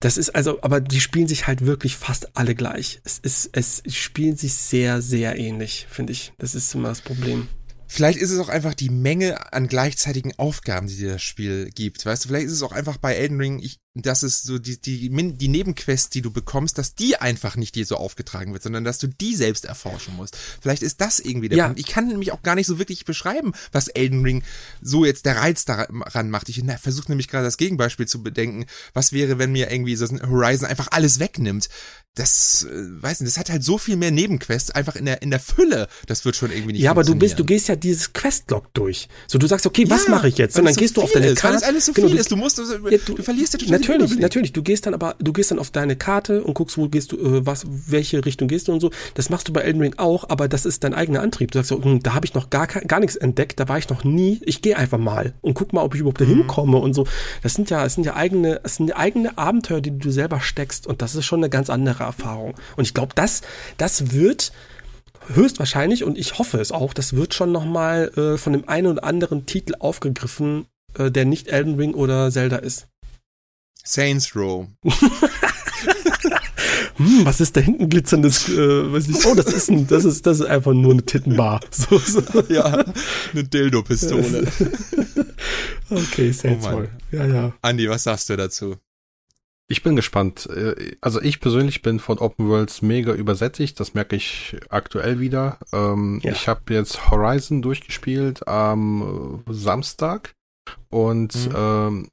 das 0.00 0.16
ist 0.18 0.30
also, 0.30 0.60
aber 0.62 0.80
die 0.80 1.00
spielen 1.00 1.28
sich 1.28 1.46
halt 1.46 1.64
wirklich 1.64 1.96
fast 1.96 2.36
alle 2.36 2.54
gleich. 2.54 3.00
Es 3.04 3.18
ist, 3.18 3.50
es 3.52 3.82
spielen 3.88 4.36
sich 4.36 4.54
sehr, 4.54 5.00
sehr 5.00 5.38
ähnlich, 5.38 5.86
finde 5.88 6.12
ich. 6.12 6.32
Das 6.38 6.54
ist 6.54 6.74
immer 6.74 6.88
das 6.88 7.00
Problem. 7.00 7.48
Vielleicht 7.86 8.18
ist 8.18 8.30
es 8.30 8.40
auch 8.40 8.48
einfach 8.48 8.74
die 8.74 8.90
Menge 8.90 9.52
an 9.52 9.68
gleichzeitigen 9.68 10.36
Aufgaben, 10.36 10.88
die 10.88 10.96
dir 10.96 11.12
das 11.12 11.22
Spiel 11.22 11.70
gibt. 11.74 12.04
Weißt 12.04 12.24
du, 12.24 12.28
vielleicht 12.28 12.46
ist 12.46 12.52
es 12.54 12.62
auch 12.62 12.72
einfach 12.72 12.96
bei 12.96 13.14
Elden 13.14 13.40
Ring, 13.40 13.60
ich, 13.60 13.78
dass 13.94 14.24
es 14.24 14.42
so 14.42 14.58
die, 14.58 14.80
die, 14.80 15.08
die 15.08 15.48
Nebenquests, 15.48 16.10
die 16.10 16.20
du 16.20 16.32
bekommst, 16.32 16.78
dass 16.78 16.96
die 16.96 17.16
einfach 17.16 17.54
nicht 17.54 17.76
dir 17.76 17.86
so 17.86 17.96
aufgetragen 17.96 18.52
wird, 18.52 18.64
sondern 18.64 18.82
dass 18.82 18.98
du 18.98 19.06
die 19.06 19.36
selbst 19.36 19.64
erforschen 19.64 20.16
musst. 20.16 20.36
Vielleicht 20.60 20.82
ist 20.82 21.00
das 21.00 21.20
irgendwie 21.20 21.48
der 21.48 21.58
ja. 21.58 21.66
Punkt. 21.66 21.78
Ich 21.78 21.86
kann 21.86 22.08
nämlich 22.08 22.32
auch 22.32 22.42
gar 22.42 22.56
nicht 22.56 22.66
so 22.66 22.80
wirklich 22.80 23.04
beschreiben, 23.04 23.52
was 23.70 23.86
Elden 23.86 24.22
Ring 24.22 24.42
so 24.82 25.04
jetzt 25.04 25.26
der 25.26 25.36
Reiz 25.36 25.64
daran 25.64 26.30
macht. 26.30 26.48
Ich 26.48 26.60
versuche 26.80 27.10
nämlich 27.10 27.28
gerade 27.28 27.44
das 27.44 27.56
Gegenbeispiel 27.56 28.08
zu 28.08 28.22
bedenken. 28.22 28.66
Was 28.94 29.12
wäre, 29.12 29.38
wenn 29.38 29.52
mir 29.52 29.70
irgendwie 29.70 29.94
so 29.94 30.06
ein 30.06 30.28
Horizon 30.28 30.68
einfach 30.68 30.88
alles 30.90 31.20
wegnimmt? 31.20 31.68
das, 32.14 32.64
äh, 32.70 33.02
weiß 33.02 33.20
nicht, 33.20 33.32
das 33.32 33.38
hat 33.38 33.50
halt 33.50 33.64
so 33.64 33.76
viel 33.76 33.96
mehr 33.96 34.12
Nebenquests, 34.12 34.70
einfach 34.70 34.94
in 34.94 35.04
der, 35.04 35.20
in 35.22 35.30
der 35.30 35.40
Fülle, 35.40 35.88
das 36.06 36.24
wird 36.24 36.36
schon 36.36 36.52
irgendwie 36.52 36.74
nicht 36.74 36.82
Ja, 36.82 36.92
aber 36.92 37.02
du 37.02 37.16
bist, 37.16 37.40
du 37.40 37.44
gehst 37.44 37.68
ja 37.68 37.74
dieses 37.74 38.12
Questlog 38.12 38.72
durch. 38.72 39.08
So, 39.26 39.38
du 39.38 39.48
sagst, 39.48 39.66
okay, 39.66 39.90
was 39.90 40.04
ja, 40.04 40.10
mache 40.10 40.28
ich 40.28 40.38
jetzt? 40.38 40.56
Und 40.56 40.64
dann 40.64 40.74
so 40.74 40.80
gehst 40.80 40.96
du 40.96 41.02
auf 41.02 41.10
deine 41.10 41.28
ist, 41.28 41.40
Karte. 41.40 41.56
Weil 41.56 41.62
es 41.62 41.68
alles 41.68 41.86
so 41.86 41.92
genau, 41.92 42.08
viel 42.08 42.18
ist, 42.18 42.30
du 42.30 42.36
musst, 42.36 42.58
ja, 42.58 42.64
du, 42.64 43.14
du, 43.14 43.22
verlierst 43.22 43.54
ja 43.54 43.58
total 43.58 43.80
Natürlich, 43.88 44.18
natürlich, 44.18 44.52
du 44.52 44.62
gehst 44.62 44.86
dann 44.86 44.94
aber, 44.94 45.16
du 45.18 45.32
gehst 45.32 45.50
dann 45.50 45.58
auf 45.58 45.70
deine 45.70 45.96
Karte 45.96 46.44
und 46.44 46.54
guckst, 46.54 46.78
wo 46.78 46.88
gehst 46.88 47.12
du, 47.12 47.16
äh, 47.16 47.44
was, 47.44 47.64
welche 47.66 48.24
Richtung 48.24 48.46
gehst 48.46 48.68
du 48.68 48.72
und 48.72 48.80
so. 48.80 48.90
Das 49.14 49.30
machst 49.30 49.48
du 49.48 49.52
bei 49.52 49.62
Elden 49.62 49.80
Ring 49.80 49.94
auch, 49.96 50.28
aber 50.28 50.46
das 50.46 50.64
ist 50.64 50.84
dein 50.84 50.94
eigener 50.94 51.20
Antrieb. 51.20 51.50
Du 51.50 51.58
sagst 51.58 51.70
so, 51.70 51.82
hm, 51.82 52.00
da 52.00 52.14
habe 52.14 52.26
ich 52.26 52.34
noch 52.34 52.50
gar, 52.50 52.68
gar 52.68 53.00
nichts 53.00 53.16
entdeckt, 53.16 53.58
da 53.58 53.68
war 53.68 53.78
ich 53.78 53.88
noch 53.88 54.04
nie, 54.04 54.40
ich 54.44 54.62
gehe 54.62 54.76
einfach 54.76 54.98
mal 54.98 55.34
und 55.40 55.54
guck 55.54 55.72
mal, 55.72 55.82
ob 55.82 55.94
ich 55.94 56.00
überhaupt 56.00 56.20
mhm. 56.20 56.24
da 56.24 56.30
hinkomme 56.30 56.78
und 56.78 56.94
so. 56.94 57.06
Das 57.42 57.54
sind 57.54 57.70
ja, 57.70 57.82
das 57.82 57.94
sind 57.94 58.04
ja 58.04 58.14
eigene, 58.14 58.60
das 58.62 58.76
sind 58.76 58.92
eigene 58.92 59.36
Abenteuer, 59.36 59.80
die 59.80 59.98
du 59.98 60.10
selber 60.10 60.40
steckst 60.40 60.86
und 60.86 61.02
das 61.02 61.16
ist 61.16 61.24
schon 61.24 61.40
eine 61.40 61.50
ganz 61.50 61.70
andere 61.70 62.04
Erfahrung. 62.04 62.54
Und 62.76 62.84
und 62.84 62.88
ich 62.88 62.92
glaube, 62.92 63.14
das, 63.14 63.40
das 63.78 64.12
wird 64.12 64.52
höchstwahrscheinlich, 65.28 66.04
und 66.04 66.18
ich 66.18 66.38
hoffe 66.38 66.60
es 66.60 66.70
auch, 66.70 66.92
das 66.92 67.16
wird 67.16 67.32
schon 67.32 67.50
nochmal 67.50 68.12
äh, 68.14 68.36
von 68.36 68.52
dem 68.52 68.68
einen 68.68 68.88
oder 68.88 69.04
anderen 69.04 69.46
Titel 69.46 69.72
aufgegriffen, 69.78 70.66
äh, 70.98 71.10
der 71.10 71.24
nicht 71.24 71.48
Elden 71.48 71.76
Ring 71.76 71.94
oder 71.94 72.30
Zelda 72.30 72.56
ist. 72.56 72.88
Saints 73.84 74.34
Row. 74.34 74.66
hm, 76.96 77.24
was 77.24 77.40
ist 77.40 77.56
da 77.56 77.60
hinten 77.60 77.88
glitzerndes? 77.88 78.48
Äh, 78.48 78.92
weiß 78.92 79.08
nicht. 79.08 79.26
Oh, 79.26 79.34
das 79.34 79.46
ist 79.46 79.70
ein, 79.70 79.86
das 79.86 80.04
ist, 80.04 80.26
das 80.26 80.40
ist 80.40 80.46
einfach 80.46 80.72
nur 80.72 80.92
eine 80.92 81.04
Tittenbar. 81.04 81.60
So, 81.70 81.98
so. 81.98 82.22
Ja, 82.48 82.84
eine 83.32 83.44
Dildo-Pistole. 83.44 84.50
okay, 85.90 86.32
Saints 86.32 86.66
oh 86.66 86.70
Row. 86.70 86.88
Ja, 87.12 87.26
ja. 87.26 87.52
Andi, 87.62 87.88
was 87.88 88.04
sagst 88.04 88.30
du 88.30 88.36
dazu? 88.36 88.76
Ich 89.68 89.82
bin 89.82 89.96
gespannt. 89.96 90.46
Äh, 90.46 90.96
also 91.00 91.20
ich 91.20 91.40
persönlich 91.40 91.82
bin 91.82 91.98
von 91.98 92.18
Open 92.18 92.48
Worlds 92.48 92.80
mega 92.80 93.12
übersättigt. 93.12 93.78
Das 93.80 93.92
merke 93.94 94.16
ich 94.16 94.56
aktuell 94.70 95.20
wieder. 95.20 95.58
Ähm, 95.72 96.20
ja. 96.22 96.32
Ich 96.32 96.48
habe 96.48 96.72
jetzt 96.72 97.10
Horizon 97.10 97.60
durchgespielt 97.60 98.48
am 98.48 99.42
Samstag 99.48 100.34
und 100.90 101.34
mhm. 101.48 101.54
ähm, 101.56 102.08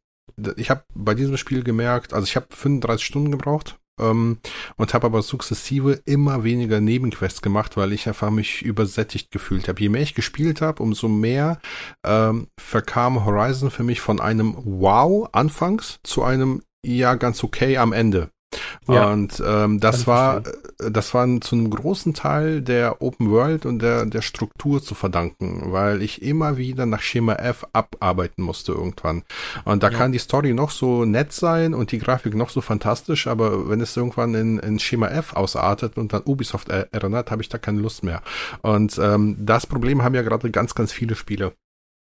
ich 0.58 0.70
habe 0.70 0.84
bei 0.94 1.14
diesem 1.14 1.38
Spiel 1.38 1.64
gemerkt, 1.64 2.14
also 2.14 2.26
ich 2.26 2.36
habe 2.36 2.48
35 2.50 3.06
Stunden 3.06 3.32
gebraucht 3.32 3.80
ähm, 4.00 4.40
und 4.78 4.94
habe 4.94 5.06
aber 5.06 5.22
sukzessive 5.22 6.02
immer 6.06 6.44
weniger 6.44 6.82
Nebenquests 6.82 7.42
gemacht, 7.42 7.78
weil 7.78 7.94
ich 7.94 8.08
einfach 8.08 8.30
mich 8.30 8.62
übersättigt 8.62 9.32
gefühlt 9.32 9.68
habe. 9.68 9.82
Je 9.82 9.90
mehr 9.90 10.02
ich 10.02 10.16
gespielt 10.16 10.62
habe, 10.62 10.84
umso 10.84 11.08
mehr 11.08 11.60
ähm, 12.06 12.48
verkam 12.60 13.26
Horizon 13.26 13.72
für 13.72 13.84
mich 13.84 14.02
von 14.02 14.20
einem 14.20 14.56
Wow 14.58 15.30
anfangs 15.32 16.00
zu 16.04 16.24
einem 16.24 16.62
ja 16.86 17.16
ganz 17.16 17.44
okay 17.44 17.78
am 17.78 17.94
Ende. 17.94 18.32
Ja, 18.88 19.12
und 19.12 19.42
ähm, 19.46 19.80
das 19.80 20.08
war 20.08 20.40
äh, 20.40 20.92
das 20.92 21.14
war 21.14 21.28
zu 21.42 21.56
einem 21.56 21.70
großen 21.70 22.14
Teil 22.14 22.62
der 22.62 23.02
Open 23.02 23.30
World 23.30 23.66
und 23.66 23.80
der 23.80 24.06
der 24.06 24.22
Struktur 24.22 24.82
zu 24.82 24.96
verdanken, 24.96 25.72
weil 25.72 26.02
ich 26.02 26.22
immer 26.22 26.58
wieder 26.58 26.86
nach 26.86 27.02
Schema 27.02 27.36
F 27.36 27.66
abarbeiten 27.74 28.44
musste 28.44 28.74
irgendwann. 28.74 29.24
Und 29.64 29.84
da 29.84 29.90
ja. 29.90 29.98
kann 29.98 30.12
die 30.12 30.20
Story 30.20 30.54
noch 30.54 30.72
so 30.72 31.06
nett 31.06 31.32
sein 31.32 31.74
und 31.74 31.92
die 31.92 32.00
Grafik 32.00 32.36
noch 32.36 32.50
so 32.50 32.62
fantastisch, 32.62 33.28
aber 33.28 33.70
wenn 33.70 33.82
es 33.82 33.96
irgendwann 33.96 34.34
in, 34.36 34.60
in 34.60 34.80
Schema 34.80 35.08
F 35.08 35.34
ausartet 35.34 35.98
und 35.98 36.14
dann 36.14 36.24
Ubisoft 36.26 36.70
erinnert, 36.70 37.32
habe 37.32 37.42
ich 37.42 37.50
da 37.50 37.58
keine 37.58 37.80
Lust 37.80 38.04
mehr. 38.04 38.22
Und 38.62 38.98
ähm, 38.98 39.38
das 39.40 39.68
Problem 39.68 40.04
haben 40.04 40.16
ja 40.16 40.24
gerade 40.24 40.50
ganz 40.52 40.76
ganz 40.76 40.92
viele 40.92 41.16
Spiele. 41.16 41.54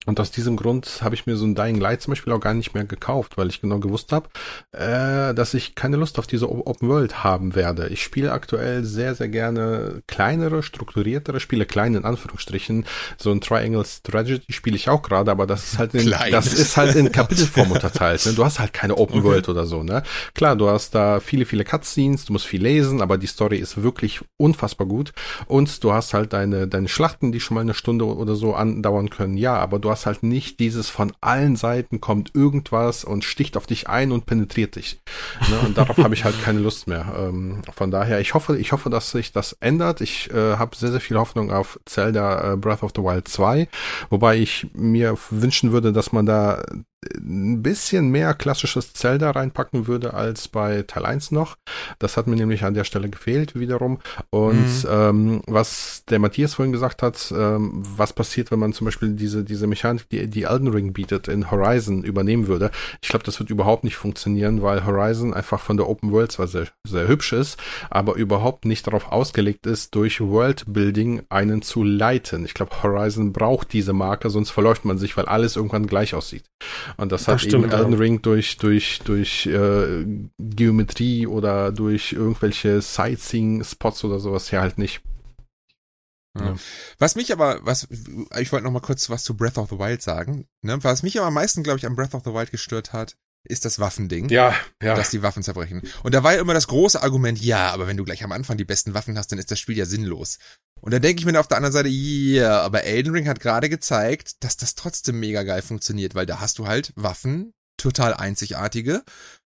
Und 0.07 0.21
aus 0.21 0.31
diesem 0.31 0.57
Grund 0.57 1.01
habe 1.03 1.15
ich 1.15 1.27
mir 1.27 1.37
so 1.37 1.47
ein 1.47 1.55
Dying 1.55 1.79
Light 1.81 2.03
zum 2.03 2.13
Beispiel 2.13 2.33
auch 2.33 2.41
gar 2.41 2.55
nicht 2.55 2.75
mehr 2.75 2.85
gekauft, 2.85 3.37
weil 3.37 3.49
ich 3.49 3.61
genau 3.61 3.79
gewusst 3.79 4.13
habe, 4.13 4.29
äh, 4.73 5.35
dass 5.35 5.55
ich 5.55 5.75
keine 5.75 5.97
Lust 5.97 6.19
auf 6.19 6.27
diese 6.27 6.51
Open 6.51 6.89
World 6.89 7.25
haben 7.25 7.55
werde. 7.55 7.89
Ich 7.89 8.03
spiele 8.03 8.33
aktuell 8.33 8.85
sehr, 8.85 9.15
sehr 9.15 9.29
gerne 9.29 10.03
kleinere, 10.07 10.63
strukturiertere 10.63 11.41
Spiele, 11.41 11.67
klein 11.67 11.95
in 11.95 12.05
Anführungsstrichen. 12.05 12.85
So 13.17 13.31
ein 13.31 13.41
Triangle 13.41 13.85
Strategy 13.85 14.53
spiele 14.53 14.77
ich 14.77 14.89
auch 14.89 15.03
gerade, 15.03 15.31
aber 15.31 15.47
das 15.47 15.65
ist 15.65 15.79
halt 15.79 15.95
in, 15.95 16.11
das 16.31 16.53
ist 16.53 16.77
halt 16.77 16.97
in 16.97 17.11
Kapitelform 17.11 17.73
unterteilt. 17.73 18.25
Ne? 18.27 18.33
Du 18.33 18.45
hast 18.45 18.59
halt 18.59 18.73
keine 18.73 18.97
Open 18.97 19.21
okay. 19.21 19.29
World 19.29 19.49
oder 19.49 19.67
so. 19.67 19.83
Ne? 19.83 20.03
Klar, 20.35 20.57
du 20.57 20.69
hast 20.69 20.95
da 20.95 21.21
viele, 21.21 21.45
viele 21.45 21.65
Cutscenes, 21.65 22.27
du 22.27 22.33
musst 22.33 22.47
viel 22.47 22.63
lesen, 22.63 23.01
aber 23.01 23.19
die 23.19 23.27
Story 23.27 23.59
ist 23.59 23.83
wirklich 23.83 24.21
unfassbar 24.37 24.87
gut. 24.87 25.13
Und 25.47 25.83
du 25.83 25.93
hast 25.93 26.15
halt 26.15 26.33
deine, 26.33 26.69
deine 26.69 26.89
Schlachten, 26.89 27.33
die 27.33 27.41
schon 27.41 27.55
mal 27.55 27.63
eine 27.63 27.75
Stunde 27.75 28.07
oder 28.07 28.35
so 28.35 28.55
andauern 28.55 29.11
können. 29.11 29.37
Ja, 29.37 29.57
aber 29.57 29.79
du 29.79 29.91
hast 29.95 30.07
halt 30.07 30.25
nicht 30.25 30.59
dieses 30.59 30.91
von 30.91 31.13
allen 31.21 31.55
Seiten 31.55 32.01
kommt 32.01 32.35
irgendwas 32.35 33.05
und 33.05 33.23
sticht 33.23 33.57
auf 33.57 33.67
dich 33.67 33.89
ein 33.89 34.11
und 34.11 34.27
penetriert 34.27 34.75
dich. 34.75 35.01
Ne? 35.49 35.61
Und 35.61 35.79
darauf 35.79 35.99
habe 35.99 36.15
ich 36.15 36.25
halt 36.25 36.43
keine 36.43 36.59
Lust 36.59 36.89
mehr. 36.89 37.15
Ähm, 37.17 37.63
von 37.73 37.93
daher, 37.93 38.19
ich 38.19 38.35
hoffe, 38.35 38.59
ich 38.59 38.73
hoffe, 38.73 38.91
dass 38.91 39.13
sich 39.13 39.31
das 39.31 39.53
ändert. 39.61 40.01
Ich 40.01 40.31
äh, 40.33 40.57
habe 40.57 40.75
sehr, 40.75 40.91
sehr 40.91 41.01
viel 41.01 41.17
Hoffnung 41.17 41.53
auf 41.53 41.79
Zelda 41.87 42.55
äh, 42.55 42.57
Breath 42.57 42.83
of 42.83 42.93
the 42.97 43.03
Wild 43.03 43.29
2, 43.29 43.69
wobei 44.11 44.37
ich 44.37 44.67
mir 44.75 45.17
wünschen 45.31 45.71
würde, 45.71 45.93
dass 45.93 46.11
man 46.13 46.27
da 46.27 46.65
ein 47.19 47.63
bisschen 47.63 48.09
mehr 48.09 48.35
klassisches 48.35 48.93
Zelda 48.93 49.31
reinpacken 49.31 49.87
würde 49.87 50.15
als 50.15 50.49
bei 50.49 50.83
Teil 50.83 51.07
1 51.07 51.31
noch. 51.31 51.57
Das 51.99 52.17
hat 52.17 52.27
mir 52.27 52.37
nämlich 52.37 52.65
an 52.65 52.75
der 52.75 52.85
Stelle 52.85 53.09
gefehlt 53.09 53.59
wiederum. 53.59 53.99
Und 54.31 54.85
mhm. 54.85 54.89
ähm, 54.89 55.43
was 55.47 56.05
der 56.09 56.19
Matthias 56.19 56.55
vorhin 56.55 56.73
gesagt 56.73 57.03
hat, 57.03 57.33
ähm, 57.37 57.73
was 57.75 58.13
passiert, 58.13 58.51
wenn 58.51 58.59
man 58.59 58.73
zum 58.73 58.87
Beispiel 58.87 59.11
diese, 59.11 59.45
diese 59.45 59.67
Mechanik, 59.67 60.09
die, 60.09 60.29
die 60.29 60.45
Elden 60.45 60.69
Ring 60.69 60.93
bietet, 60.93 61.29
in 61.29 61.51
Horizon 61.51 62.03
übernehmen 62.03 62.47
würde. 62.47 62.71
Ich 63.03 63.09
glaube, 63.09 63.25
das 63.25 63.39
wird 63.39 63.51
überhaupt 63.51 63.85
nicht 63.85 63.97
funktionieren, 63.97 64.63
weil 64.63 64.85
Horizon 64.85 65.35
einfach 65.35 65.61
von 65.61 65.77
der 65.77 65.89
Open 65.89 66.13
World 66.13 66.33
zwar 66.33 66.47
sehr, 66.47 66.69
sehr 66.87 67.09
hübsch 67.09 67.33
ist, 67.33 67.59
aber 67.91 68.15
überhaupt 68.15 68.65
nicht 68.65 68.87
darauf 68.87 69.11
ausgelegt 69.13 69.67
ist, 69.67 69.95
durch 69.95 70.21
Worldbuilding 70.21 71.23
einen 71.29 71.63
zu 71.63 71.83
leiten. 71.83 72.45
Ich 72.45 72.55
glaube, 72.55 72.83
Horizon 72.83 73.33
braucht 73.33 73.73
diese 73.73 73.93
Marke, 73.93 74.31
sonst 74.31 74.51
verläuft 74.51 74.85
man 74.85 74.99
sich, 74.99 75.17
weil 75.17 75.27
alles 75.27 75.57
irgendwann 75.57 75.87
gleich 75.87 76.15
aussieht. 76.15 76.45
Und 76.97 77.13
das, 77.13 77.25
das 77.25 77.35
hat 77.35 77.41
stimmt, 77.41 77.65
eben 77.65 77.73
Elden 77.73 77.95
Ring 77.95 78.23
durch, 78.23 78.57
durch, 78.57 79.01
durch 79.05 79.47
äh, 79.47 80.05
Geometrie 80.39 81.27
oder 81.27 81.73
durch 81.73 82.13
irgendwelche 82.13 82.81
Sightseeing-Spots 82.81 84.05
oder 84.05 84.21
sowas 84.21 84.53
her 84.53 84.61
halt 84.61 84.79
nicht. 84.79 85.03
Ja. 86.39 86.57
Was 86.99 87.15
mich 87.15 87.33
aber, 87.33 87.61
was, 87.63 87.89
ich 88.39 88.53
wollte 88.53 88.65
noch 88.65 88.73
mal 88.73 88.81
kurz 88.81 89.09
was 89.09 89.23
zu 89.23 89.37
Breath 89.37 89.57
of 89.57 89.71
the 89.71 89.79
Wild 89.79 90.03
sagen. 90.03 90.49
Ne? 90.63 90.83
Was 90.83 91.03
mich 91.03 91.17
aber 91.19 91.29
am 91.29 91.35
meisten, 91.35 91.63
glaube 91.63 91.79
ich, 91.79 91.87
an 91.87 91.95
Breath 91.95 92.15
of 92.15 92.25
the 92.25 92.33
Wild 92.33 92.51
gestört 92.51 92.93
hat, 92.93 93.17
ist 93.45 93.65
das 93.65 93.79
Waffending. 93.79 94.29
Ja, 94.29 94.55
ja. 94.83 94.95
Dass 94.95 95.11
die 95.11 95.23
Waffen 95.23 95.43
zerbrechen. 95.43 95.83
Und 96.03 96.15
da 96.15 96.23
war 96.23 96.35
ja 96.35 96.41
immer 96.41 96.55
das 96.55 96.67
große 96.67 97.03
Argument, 97.03 97.41
ja, 97.41 97.71
aber 97.71 97.87
wenn 97.87 97.97
du 97.97 98.05
gleich 98.05 98.25
am 98.25 98.33
Anfang 98.33 98.57
die 98.57 98.65
besten 98.65 98.95
Waffen 98.95 99.19
hast, 99.19 99.33
dann 99.33 99.39
ist 99.39 99.51
das 99.51 99.59
Spiel 99.59 99.77
ja 99.77 99.87
sinnlos. 99.87 100.39
Und 100.81 100.93
da 100.93 100.99
denke 100.99 101.21
ich 101.21 101.27
mir 101.27 101.39
auf 101.39 101.49
der 101.49 101.59
anderen 101.59 101.73
Seite, 101.73 101.89
ja, 101.89 102.43
yeah, 102.43 102.61
aber 102.61 102.85
Elden 102.85 103.13
Ring 103.13 103.29
hat 103.29 103.41
gerade 103.41 103.69
gezeigt, 103.69 104.43
dass 104.45 104.57
das 104.57 104.75
trotzdem 104.75 105.21
mega 105.21 105.43
geil 105.43 105.63
funktioniert, 105.63 106.15
weil 106.15 106.27
da 106.27 106.41
hast 106.41 106.59
du 106.59 106.67
halt 106.67 106.93
Waffen, 106.97 107.53
total 107.77 108.15
einzigartige, 108.15 109.03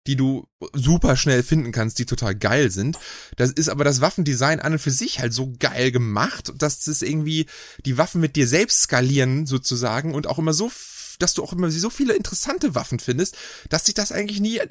die 0.08 0.16
du 0.16 0.48
super 0.74 1.18
schnell 1.18 1.42
finden 1.44 1.72
kannst, 1.72 1.98
die 2.00 2.06
total 2.06 2.36
geil 2.36 2.70
sind. 2.70 2.98
Das 3.38 3.52
ist 3.52 3.70
aber 3.70 3.84
das 3.84 4.02
Waffendesign 4.02 4.60
an 4.60 4.74
und 4.74 4.80
für 4.80 4.92
sich 4.92 5.20
halt 5.20 5.34
so 5.34 5.54
geil 5.60 5.92
gemacht, 5.92 6.54
dass 6.58 6.86
es 6.88 7.02
irgendwie 7.02 7.48
die 7.86 7.98
Waffen 7.98 8.22
mit 8.22 8.36
dir 8.36 8.48
selbst 8.48 8.84
skalieren 8.84 9.46
sozusagen 9.46 10.14
und 10.14 10.28
auch 10.28 10.38
immer 10.38 10.54
so 10.54 10.70
dass 11.20 11.34
du 11.34 11.44
auch 11.44 11.54
immer 11.54 11.70
so 11.72 11.90
viele 11.90 12.14
interessante 12.14 12.76
Waffen 12.76 13.00
findest, 13.00 13.38
dass 13.70 13.88
ich 13.88 13.94
das 13.94 14.12
eigentlich 14.12 14.40
nie, 14.40 14.62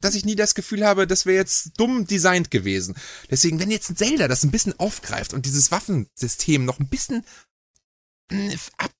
dass 0.00 0.14
ich 0.14 0.24
nie 0.24 0.36
das 0.36 0.54
Gefühl 0.54 0.84
habe, 0.86 1.06
das 1.06 1.26
wäre 1.26 1.38
jetzt 1.38 1.72
dumm 1.76 2.06
designt 2.06 2.50
gewesen. 2.50 2.94
Deswegen, 3.30 3.60
wenn 3.60 3.70
jetzt 3.70 3.90
ein 3.90 3.96
Zelda 3.96 4.28
das 4.28 4.42
ein 4.42 4.50
bisschen 4.50 4.78
aufgreift 4.78 5.34
und 5.34 5.46
dieses 5.46 5.70
Waffensystem 5.70 6.64
noch 6.64 6.80
ein 6.80 6.88
bisschen 6.88 7.24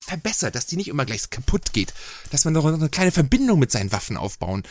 verbessert, 0.00 0.54
dass 0.54 0.66
die 0.66 0.76
nicht 0.76 0.88
immer 0.88 1.04
gleich 1.04 1.30
kaputt 1.30 1.72
geht, 1.72 1.94
dass 2.30 2.44
man 2.44 2.54
noch 2.54 2.64
eine 2.64 2.88
kleine 2.88 3.12
Verbindung 3.12 3.58
mit 3.58 3.70
seinen 3.70 3.92
Waffen 3.92 4.16
aufbauen, 4.16 4.62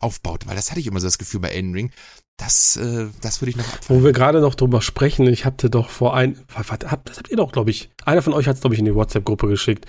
aufbaut, 0.00 0.46
weil 0.46 0.56
das 0.56 0.70
hatte 0.70 0.80
ich 0.80 0.86
immer 0.86 1.00
so 1.00 1.06
das 1.06 1.18
Gefühl 1.18 1.40
bei 1.40 1.50
Elden 1.50 1.72
Ring. 1.72 1.90
Das, 2.36 2.76
äh, 2.76 3.06
das 3.22 3.40
würde 3.40 3.50
ich 3.50 3.56
noch 3.56 3.72
abfangen. 3.72 4.00
Wo 4.00 4.04
wir 4.04 4.12
gerade 4.12 4.40
noch 4.40 4.54
drüber 4.54 4.82
sprechen, 4.82 5.26
ich 5.26 5.46
hatte 5.46 5.70
doch 5.70 5.88
vor 5.88 6.14
ein, 6.14 6.38
was, 6.48 6.66
das 6.78 6.90
habt 6.90 7.30
ihr 7.30 7.36
doch, 7.36 7.50
glaube 7.50 7.70
ich, 7.70 7.90
einer 8.04 8.20
von 8.22 8.34
euch 8.34 8.46
hat 8.46 8.56
es, 8.56 8.60
glaube 8.60 8.74
ich, 8.74 8.78
in 8.78 8.84
die 8.84 8.94
WhatsApp-Gruppe 8.94 9.48
geschickt, 9.48 9.86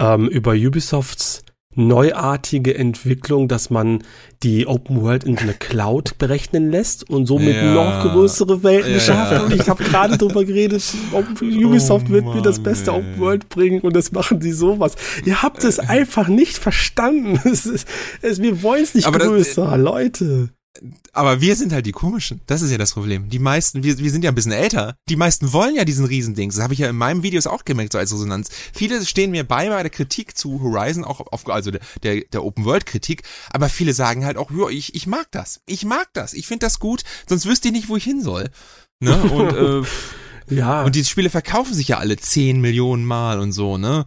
ähm, 0.00 0.28
über 0.28 0.52
Ubisofts 0.52 1.44
neuartige 1.76 2.74
Entwicklung, 2.74 3.48
dass 3.48 3.70
man 3.70 4.02
die 4.42 4.66
Open 4.66 5.00
World 5.00 5.24
in 5.24 5.36
so 5.36 5.42
eine 5.42 5.54
Cloud 5.54 6.18
berechnen 6.18 6.70
lässt 6.70 7.08
und 7.08 7.26
somit 7.26 7.56
ja. 7.56 7.72
noch 7.72 8.12
größere 8.12 8.62
Welten 8.62 8.92
ja. 8.92 9.00
schafft. 9.00 9.42
Und 9.42 9.54
ich 9.54 9.68
habe 9.68 9.82
gerade 9.82 10.18
drüber 10.18 10.44
geredet, 10.44 10.82
Ubisoft 11.40 12.06
oh, 12.08 12.12
wird 12.12 12.24
Mann, 12.26 12.36
mir 12.36 12.42
das 12.42 12.62
beste 12.62 12.90
ey. 12.90 12.98
Open 12.98 13.18
World 13.18 13.48
bringen 13.48 13.80
und 13.80 13.96
das 13.96 14.12
machen 14.12 14.40
die 14.40 14.52
sowas. 14.52 14.96
Ihr 15.24 15.42
habt 15.42 15.64
es 15.64 15.78
einfach 15.78 16.28
nicht 16.28 16.58
verstanden. 16.58 17.40
Es 17.54 17.66
ist, 17.66 17.86
es, 18.20 18.42
wir 18.42 18.62
wollen 18.62 18.82
es 18.82 18.94
nicht 18.94 19.06
Aber 19.06 19.18
größer, 19.18 19.66
das, 19.66 19.78
Leute 19.78 20.48
aber 21.12 21.40
wir 21.40 21.54
sind 21.54 21.72
halt 21.72 21.86
die 21.86 21.92
komischen. 21.92 22.40
Das 22.46 22.60
ist 22.60 22.70
ja 22.70 22.78
das 22.78 22.92
Problem. 22.92 23.28
Die 23.28 23.38
meisten, 23.38 23.82
wir, 23.84 23.96
wir 23.98 24.10
sind 24.10 24.24
ja 24.24 24.30
ein 24.30 24.34
bisschen 24.34 24.52
älter. 24.52 24.96
Die 25.08 25.16
meisten 25.16 25.52
wollen 25.52 25.76
ja 25.76 25.84
diesen 25.84 26.04
Riesendings. 26.04 26.56
Das 26.56 26.64
habe 26.64 26.74
ich 26.74 26.80
ja 26.80 26.90
in 26.90 26.96
meinem 26.96 27.22
Videos 27.22 27.46
auch 27.46 27.64
gemerkt, 27.64 27.92
so 27.92 27.98
als 27.98 28.12
Resonanz. 28.12 28.48
Viele 28.72 29.04
stehen 29.06 29.30
mir 29.30 29.44
bei 29.44 29.68
bei 29.68 29.82
der 29.82 29.90
Kritik 29.90 30.36
zu 30.36 30.60
Horizon, 30.60 31.04
auch 31.04 31.20
auf, 31.20 31.48
also 31.48 31.70
der, 31.70 31.80
der, 32.02 32.22
der 32.22 32.44
Open 32.44 32.64
World 32.64 32.86
Kritik. 32.86 33.22
Aber 33.50 33.68
viele 33.68 33.94
sagen 33.94 34.24
halt 34.24 34.36
auch, 34.36 34.50
ja, 34.50 34.68
ich, 34.68 34.94
ich 34.94 35.06
mag 35.06 35.28
das. 35.30 35.60
Ich 35.66 35.84
mag 35.84 36.08
das. 36.12 36.34
Ich 36.34 36.46
finde 36.46 36.66
das 36.66 36.80
gut. 36.80 37.04
Sonst 37.28 37.46
wüsste 37.46 37.68
ich 37.68 37.74
nicht, 37.74 37.88
wo 37.88 37.96
ich 37.96 38.04
hin 38.04 38.20
soll. 38.22 38.50
Ne? 38.98 39.22
Und, 39.22 39.84
äh, 40.50 40.54
ja. 40.54 40.82
Und 40.82 40.96
die 40.96 41.04
Spiele 41.04 41.30
verkaufen 41.30 41.74
sich 41.74 41.88
ja 41.88 41.98
alle 41.98 42.16
10 42.16 42.60
Millionen 42.60 43.04
Mal 43.04 43.38
und 43.38 43.52
so, 43.52 43.78
ne? 43.78 44.06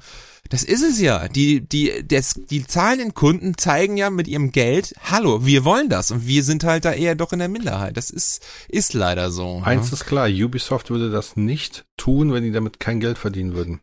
Das 0.50 0.64
ist 0.64 0.82
es 0.82 1.00
ja. 1.00 1.28
Die, 1.28 1.62
die, 1.62 2.04
das, 2.08 2.34
die 2.50 2.66
zahlenden 2.66 3.14
Kunden 3.14 3.58
zeigen 3.58 3.98
ja 3.98 4.10
mit 4.10 4.28
ihrem 4.28 4.52
Geld, 4.52 4.93
hallo, 5.04 5.45
wir 5.45 5.66
wollen 5.66 5.89
das 5.89 6.12
und 6.12 6.28
wir 6.28 6.43
sind 6.43 6.64
halt 6.64 6.86
da 6.86 6.93
eher 6.93 7.16
doch 7.16 7.34
in 7.34 7.39
der 7.39 7.50
Minderheit. 7.50 7.98
Das 7.98 8.10
ist, 8.10 8.45
ist 8.68 8.93
leider 8.93 9.32
so. 9.32 9.60
Ne? 9.60 9.66
Eins 9.66 9.88
ja. 9.89 9.93
ist 9.93 10.06
klar, 10.06 10.28
Ubisoft 10.28 10.89
würde 10.89 11.12
das 11.12 11.36
nicht 11.36 11.86
tun, 11.98 12.34
wenn 12.34 12.43
die 12.43 12.52
damit 12.52 12.80
kein 12.80 13.00
Geld 13.00 13.18
verdienen 13.18 13.54
würden. 13.54 13.82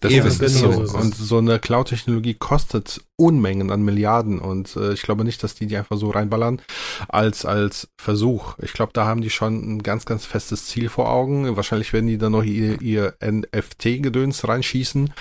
Das, 0.00 0.12
Eben, 0.12 0.26
ist 0.26 0.38
so. 0.38 0.68
Und 0.68 1.14
so 1.14 1.38
eine 1.38 1.58
Cloud-Technologie 1.58 2.34
kostet 2.34 3.02
Unmengen 3.16 3.70
an 3.70 3.82
Milliarden 3.82 4.38
und 4.38 4.76
äh, 4.76 4.92
ich 4.92 5.02
glaube 5.02 5.24
nicht, 5.24 5.42
dass 5.42 5.54
die 5.54 5.66
die 5.66 5.76
einfach 5.76 5.96
so 5.96 6.10
reinballern 6.10 6.60
als 7.08 7.44
als 7.44 7.88
Versuch. 7.98 8.58
Ich 8.60 8.72
glaube, 8.72 8.92
da 8.94 9.06
haben 9.06 9.20
die 9.20 9.30
schon 9.30 9.76
ein 9.76 9.82
ganz 9.82 10.04
ganz 10.06 10.26
festes 10.26 10.66
Ziel 10.66 10.88
vor 10.88 11.10
Augen. 11.10 11.56
Wahrscheinlich 11.56 11.92
werden 11.92 12.06
die 12.06 12.18
dann 12.18 12.32
noch 12.32 12.44
ihr, 12.44 12.80
ihr 12.80 13.14
NFT-Gedöns 13.22 14.46
reinschießen. 14.46 15.12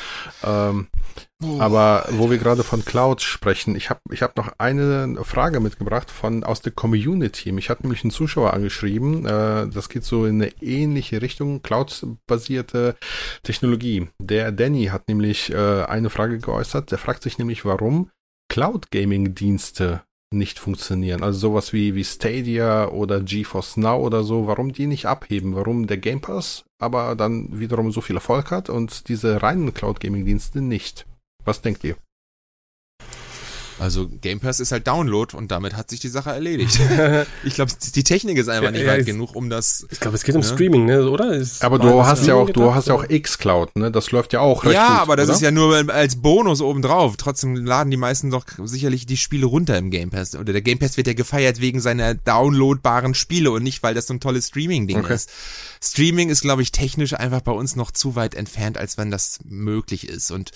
Ähm, 0.44 0.88
aber 1.60 2.06
wo 2.12 2.30
wir 2.30 2.38
gerade 2.38 2.64
von 2.64 2.84
Cloud 2.84 3.22
sprechen, 3.22 3.76
ich 3.76 3.90
habe 3.90 4.02
ich 4.12 4.22
hab 4.22 4.36
noch 4.36 4.52
eine 4.58 5.24
Frage 5.24 5.62
mitgebracht 5.62 6.12
von 6.12 6.44
aus 6.44 6.62
der 6.62 6.74
Community. 6.74 7.52
Mich 7.54 7.70
hat 7.70 7.82
nämlich 7.82 8.04
ein 8.04 8.12
Zuschauer 8.12 8.54
angeschrieben. 8.54 9.26
Äh, 9.26 9.70
das 9.70 9.88
geht 9.88 10.04
so 10.04 10.26
in 10.26 10.42
eine 10.42 10.52
ähnliche 10.62 11.22
Richtung, 11.22 11.62
Cloud-basierte 11.62 12.96
Technologie. 13.44 14.10
Der 14.20 14.52
Danny 14.52 14.86
hat 14.88 15.08
nämlich 15.08 15.52
äh, 15.54 15.84
eine 15.84 16.10
Frage 16.10 16.40
geäußert. 16.40 16.92
Der 16.92 16.98
fragt 16.98 17.24
sich 17.24 17.38
nämlich, 17.38 17.64
warum 17.64 18.10
Cloud-Gaming-Dienste 18.50 20.02
nicht 20.32 20.60
funktionieren. 20.60 21.24
Also 21.24 21.40
sowas 21.40 21.74
wie, 21.74 21.96
wie 21.96 22.04
Stadia 22.04 22.90
oder 22.90 23.22
GeForce 23.22 23.78
Now 23.78 23.98
oder 23.98 24.24
so, 24.24 24.46
warum 24.46 24.74
die 24.74 24.88
nicht 24.88 25.06
abheben, 25.06 25.56
warum 25.56 25.88
der 25.88 25.98
Game 25.98 26.22
Pass 26.22 26.66
aber 26.80 27.16
dann 27.16 27.60
wiederum 27.60 27.92
so 27.92 28.02
viel 28.02 28.16
Erfolg 28.16 28.52
hat 28.52 28.70
und 28.70 29.10
diese 29.10 29.44
reinen 29.44 29.74
Cloud 29.74 30.00
Gaming 30.00 30.26
Dienste 30.26 30.62
nicht. 30.62 31.06
Was 31.46 31.62
denkt 31.62 31.84
ihr? 31.84 31.96
Also 33.80 34.10
Game 34.10 34.40
Pass 34.40 34.60
ist 34.60 34.72
halt 34.72 34.86
Download 34.88 35.36
und 35.36 35.52
damit 35.52 35.76
hat 35.76 35.90
sich 35.90 36.00
die 36.00 36.10
Sache 36.10 36.32
erledigt. 36.32 36.80
ich 37.44 37.54
glaube, 37.56 37.72
die 37.96 38.04
Technik 38.04 38.38
ist 38.38 38.50
einfach 38.50 38.72
nicht 38.72 38.82
ja, 38.84 38.92
weit 38.92 39.06
genug, 39.06 39.36
um 39.36 39.50
das. 39.50 39.88
Ich 39.90 40.00
glaube, 40.00 40.18
es 40.18 40.24
geht 40.24 40.36
um 40.36 40.42
ne? 40.42 40.48
Streaming, 40.48 40.86
ne? 40.86 41.10
oder? 41.10 41.34
Ist 41.34 41.64
aber 41.64 41.80
du 41.80 42.06
hast 42.06 42.28
ja 42.28 42.36
auch, 42.36 42.50
du 42.50 42.74
hast 42.74 42.90
ja 42.90 42.94
auch 42.94 43.06
X-Cloud, 43.08 43.78
ne? 43.78 43.90
Das 43.90 44.12
läuft 44.12 44.34
ja 44.34 44.42
auch 44.42 44.66
recht 44.66 44.76
Ja, 44.76 44.90
gut, 44.90 45.00
aber 45.00 45.16
das 45.16 45.30
oder? 45.30 45.36
ist 45.36 45.42
ja 45.42 45.52
nur 45.52 45.90
als 45.94 46.18
Bonus 46.18 46.62
obendrauf. 46.62 47.16
Trotzdem 47.18 47.56
laden 47.56 47.90
die 47.90 47.98
meisten 47.98 48.30
doch 48.30 48.46
sicherlich 48.64 49.06
die 49.06 49.18
Spiele 49.18 49.46
runter 49.46 49.78
im 49.78 49.92
Game 49.92 50.10
Pass. 50.10 50.36
Oder 50.36 50.52
der 50.52 50.62
Game 50.62 50.80
Pass 50.80 50.98
wird 50.98 51.08
ja 51.08 51.14
gefeiert 51.14 51.62
wegen 51.62 51.80
seiner 51.80 52.16
downloadbaren 52.16 53.14
Spiele 53.14 53.52
und 53.52 53.64
nicht, 53.64 53.82
weil 53.82 53.94
das 53.94 54.08
so 54.08 54.14
ein 54.14 54.20
tolles 54.20 54.48
Streaming-Ding 54.48 55.00
okay. 55.00 55.14
ist. 55.14 55.30
Streaming 55.82 56.30
ist, 56.30 56.42
glaube 56.42 56.62
ich, 56.62 56.72
technisch 56.74 57.14
einfach 57.14 57.42
bei 57.42 57.54
uns 57.54 57.78
noch 57.78 57.92
zu 57.92 58.16
weit 58.16 58.36
entfernt, 58.36 58.78
als 58.78 58.98
wenn 58.98 59.10
das 59.10 59.40
möglich 59.46 60.10
ist. 60.10 60.32
Und 60.32 60.52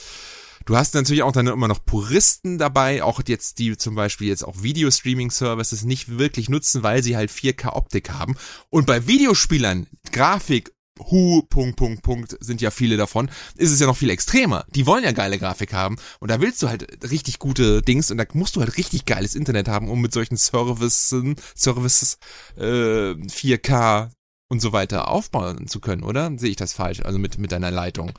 Du 0.66 0.78
hast 0.78 0.94
natürlich 0.94 1.24
auch 1.24 1.32
dann 1.32 1.48
immer 1.48 1.68
noch 1.68 1.84
Puristen 1.86 2.58
dabei, 2.58 3.04
auch 3.04 3.22
jetzt 3.28 3.60
die 3.60 3.78
zum 3.78 3.96
Beispiel 3.96 4.28
jetzt 4.28 4.44
auch 4.44 4.64
Video-Streaming-Services 4.64 5.84
nicht 5.84 6.18
wirklich 6.18 6.50
nutzen, 6.50 6.84
weil 6.84 7.04
sie 7.04 7.18
halt 7.18 7.32
4K-Optik 7.32 8.12
haben. 8.12 8.36
Und 8.70 8.88
bei 8.88 9.06
Videospielern, 9.08 9.88
Grafik, 10.12 10.72
Hu, 11.00 11.42
Punkt, 11.44 11.76
Punkt, 11.76 12.04
Punkt, 12.04 12.38
sind 12.40 12.62
ja 12.62 12.72
viele 12.72 12.98
davon, 12.98 13.30
ist 13.58 13.72
es 13.72 13.80
ja 13.80 13.88
noch 13.88 13.98
viel 13.98 14.12
extremer. 14.12 14.66
Die 14.70 14.86
wollen 14.86 15.04
ja 15.04 15.12
geile 15.12 15.40
Grafik 15.40 15.74
haben 15.74 15.98
und 16.20 16.30
da 16.30 16.40
willst 16.40 16.62
du 16.62 16.70
halt 16.70 17.10
richtig 17.10 17.40
gute 17.40 17.82
Dings 17.82 18.12
und 18.12 18.18
da 18.18 18.26
musst 18.34 18.56
du 18.56 18.62
halt 18.62 18.78
richtig 18.78 19.06
geiles 19.06 19.36
Internet 19.36 19.68
haben, 19.68 19.90
um 19.90 20.02
mit 20.02 20.14
solchen 20.14 20.38
Services, 20.38 21.14
Services 21.56 22.18
äh, 22.58 23.14
4K 23.14 24.12
und 24.50 24.62
so 24.62 24.74
weiter 24.74 25.10
aufbauen 25.10 25.68
zu 25.68 25.80
können, 25.80 26.04
oder? 26.04 26.32
Sehe 26.38 26.52
ich 26.52 26.56
das 26.56 26.74
falsch? 26.74 27.02
Also 27.04 27.20
mit, 27.20 27.38
mit 27.38 27.52
deiner 27.52 27.72
Leitung. 27.72 28.12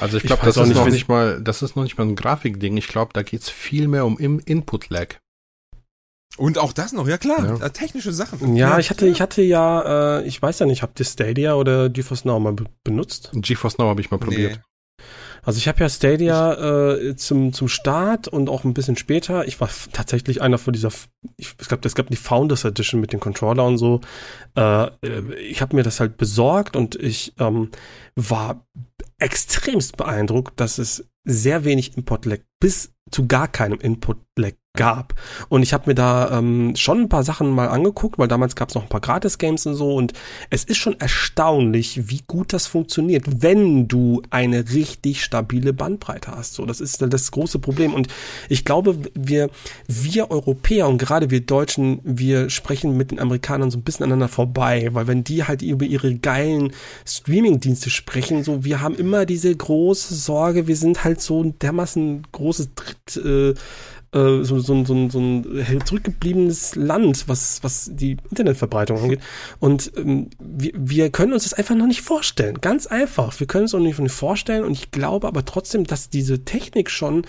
Also 0.00 0.16
ich 0.16 0.22
glaube, 0.22 0.44
das 0.44 0.56
ist 0.56 0.74
noch 0.74 0.86
nicht 0.86 1.08
mal, 1.08 1.42
das 1.42 1.62
ist 1.62 1.76
noch 1.76 1.82
nicht 1.82 1.98
mal 1.98 2.06
ein 2.06 2.16
Grafikding. 2.16 2.76
Ich 2.76 2.88
glaube, 2.88 3.12
da 3.12 3.22
geht 3.22 3.42
es 3.42 3.50
viel 3.50 3.88
mehr 3.88 4.06
um 4.06 4.18
Input-Lag. 4.18 5.16
Und 6.38 6.56
auch 6.56 6.72
das 6.72 6.92
noch, 6.92 7.06
ja 7.06 7.18
klar, 7.18 7.44
ja. 7.44 7.66
Äh, 7.66 7.70
technische 7.70 8.12
Sachen. 8.12 8.56
Ja, 8.56 8.78
ich 8.78 8.88
hatte, 8.88 9.06
ich 9.06 9.20
hatte 9.20 9.42
ja, 9.42 10.20
äh, 10.20 10.26
ich 10.26 10.40
weiß 10.40 10.60
ja 10.60 10.66
nicht, 10.66 10.82
habt 10.82 10.98
ihr 10.98 11.04
Stadia 11.04 11.54
oder 11.54 11.90
GeForce 11.90 12.24
Now 12.24 12.40
mal 12.40 12.54
be 12.54 12.64
benutzt? 12.84 13.30
GeForce 13.34 13.76
Now 13.76 13.88
habe 13.88 14.00
ich 14.00 14.10
mal 14.10 14.16
probiert. 14.16 14.56
Nee. 14.56 14.71
Also 15.44 15.58
ich 15.58 15.66
habe 15.66 15.80
ja 15.80 15.88
Stadia 15.88 16.92
äh, 16.92 17.16
zum, 17.16 17.52
zum 17.52 17.66
Start 17.66 18.28
und 18.28 18.48
auch 18.48 18.62
ein 18.62 18.74
bisschen 18.74 18.96
später. 18.96 19.46
Ich 19.46 19.60
war 19.60 19.68
tatsächlich 19.92 20.40
einer 20.40 20.56
von 20.56 20.72
dieser, 20.72 20.90
ich, 21.36 21.54
ich 21.60 21.68
glaube, 21.68 21.86
es 21.86 21.96
gab 21.96 22.08
die 22.10 22.16
Founders 22.16 22.64
Edition 22.64 23.00
mit 23.00 23.12
den 23.12 23.18
Controller 23.18 23.66
und 23.66 23.76
so. 23.76 24.00
Äh, 24.56 24.84
äh 24.84 25.34
ich 25.34 25.60
habe 25.60 25.74
mir 25.74 25.82
das 25.82 25.98
halt 25.98 26.16
besorgt 26.16 26.76
und 26.76 26.94
ich 26.94 27.34
ähm, 27.40 27.70
war 28.14 28.64
extremst 29.18 29.96
beeindruckt, 29.96 30.60
dass 30.60 30.78
es 30.78 31.08
sehr 31.24 31.64
wenig 31.64 31.96
Import-Lag 31.96 32.38
bis 32.60 32.92
zu 33.10 33.26
gar 33.26 33.48
keinem 33.48 33.80
Input-Lag 33.80 34.52
gab. 34.74 35.14
Und 35.50 35.62
ich 35.62 35.74
habe 35.74 35.90
mir 35.90 35.94
da 35.94 36.38
ähm, 36.38 36.74
schon 36.76 37.02
ein 37.02 37.08
paar 37.10 37.24
Sachen 37.24 37.50
mal 37.50 37.68
angeguckt, 37.68 38.18
weil 38.18 38.28
damals 38.28 38.56
gab 38.56 38.70
es 38.70 38.74
noch 38.74 38.84
ein 38.84 38.88
paar 38.88 39.02
Gratis-Games 39.02 39.66
und 39.66 39.74
so. 39.74 39.94
Und 39.94 40.14
es 40.48 40.64
ist 40.64 40.78
schon 40.78 40.98
erstaunlich, 40.98 42.08
wie 42.08 42.22
gut 42.26 42.54
das 42.54 42.66
funktioniert, 42.66 43.42
wenn 43.42 43.86
du 43.86 44.22
eine 44.30 44.70
richtig 44.72 45.22
stabile 45.22 45.74
Bandbreite 45.74 46.32
hast. 46.32 46.54
So, 46.54 46.64
das 46.64 46.80
ist 46.80 47.02
das 47.02 47.30
große 47.30 47.58
Problem. 47.58 47.92
Und 47.92 48.08
ich 48.48 48.64
glaube, 48.64 48.96
wir, 49.14 49.50
wir 49.88 50.30
Europäer 50.30 50.88
und 50.88 50.96
gerade 50.96 51.30
wir 51.30 51.42
Deutschen, 51.42 52.00
wir 52.02 52.48
sprechen 52.48 52.96
mit 52.96 53.10
den 53.10 53.20
Amerikanern 53.20 53.70
so 53.70 53.76
ein 53.76 53.82
bisschen 53.82 54.04
aneinander 54.04 54.28
vorbei, 54.28 54.88
weil 54.92 55.06
wenn 55.06 55.22
die 55.22 55.44
halt 55.44 55.60
über 55.60 55.84
ihre 55.84 56.14
geilen 56.14 56.72
Streaming-Dienste 57.04 57.90
sprechen, 57.90 58.42
so, 58.42 58.64
wir 58.64 58.80
haben 58.80 58.94
immer 58.94 59.26
diese 59.26 59.54
große 59.54 60.14
Sorge, 60.14 60.66
wir 60.66 60.76
sind 60.76 61.04
halt 61.04 61.20
so 61.20 61.42
ein 61.42 61.58
dermaßen 61.58 62.26
großes 62.32 62.70
Dritt, 62.74 63.16
äh, 63.22 63.54
äh, 64.12 64.42
so, 64.42 64.60
so, 64.60 64.84
so, 64.84 65.08
so 65.08 65.18
ein 65.18 65.82
zurückgebliebenes 65.84 66.76
Land, 66.76 67.24
was, 67.28 67.62
was 67.62 67.90
die 67.92 68.16
Internetverbreitung 68.30 68.98
angeht. 68.98 69.20
Und 69.58 69.92
ähm, 69.96 70.28
wir, 70.38 70.72
wir 70.74 71.10
können 71.10 71.32
uns 71.32 71.44
das 71.44 71.54
einfach 71.54 71.74
noch 71.74 71.86
nicht 71.86 72.02
vorstellen. 72.02 72.60
Ganz 72.60 72.86
einfach. 72.86 73.38
Wir 73.40 73.46
können 73.46 73.64
es 73.64 73.74
uns 73.74 73.98
nicht 73.98 74.12
vorstellen. 74.12 74.64
Und 74.64 74.72
ich 74.72 74.90
glaube 74.90 75.26
aber 75.26 75.44
trotzdem, 75.44 75.84
dass 75.84 76.10
diese 76.10 76.44
Technik 76.44 76.90
schon 76.90 77.26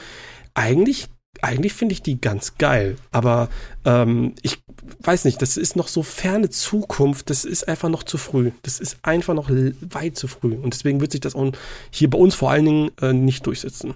eigentlich 0.54 1.08
eigentlich 1.42 1.74
finde 1.74 1.94
ich 1.94 2.02
die 2.02 2.22
ganz 2.22 2.58
geil, 2.58 2.96
aber 3.12 3.50
ähm, 3.86 4.36
ich 4.44 4.60
weiß 5.02 5.26
nicht, 5.26 5.42
das 5.42 5.58
ist 5.58 5.76
noch 5.76 5.88
so 5.88 6.04
ferne 6.04 6.50
Zukunft, 6.50 7.30
das 7.30 7.44
ist 7.44 7.68
einfach 7.68 7.90
noch 7.90 8.04
zu 8.04 8.18
früh. 8.18 8.52
Das 8.62 8.80
ist 8.80 8.98
einfach 9.02 9.34
noch 9.34 9.50
weit 9.50 10.16
zu 10.16 10.28
früh. 10.28 10.54
Und 10.54 10.74
deswegen 10.74 11.02
wird 11.02 11.12
sich 11.12 11.22
das 11.22 11.36
auch 11.36 11.52
hier 11.90 12.10
bei 12.10 12.18
uns 12.18 12.36
vor 12.36 12.52
allen 12.52 12.66
Dingen 12.66 12.92
äh, 13.02 13.14
nicht 13.14 13.46
durchsetzen. 13.46 13.96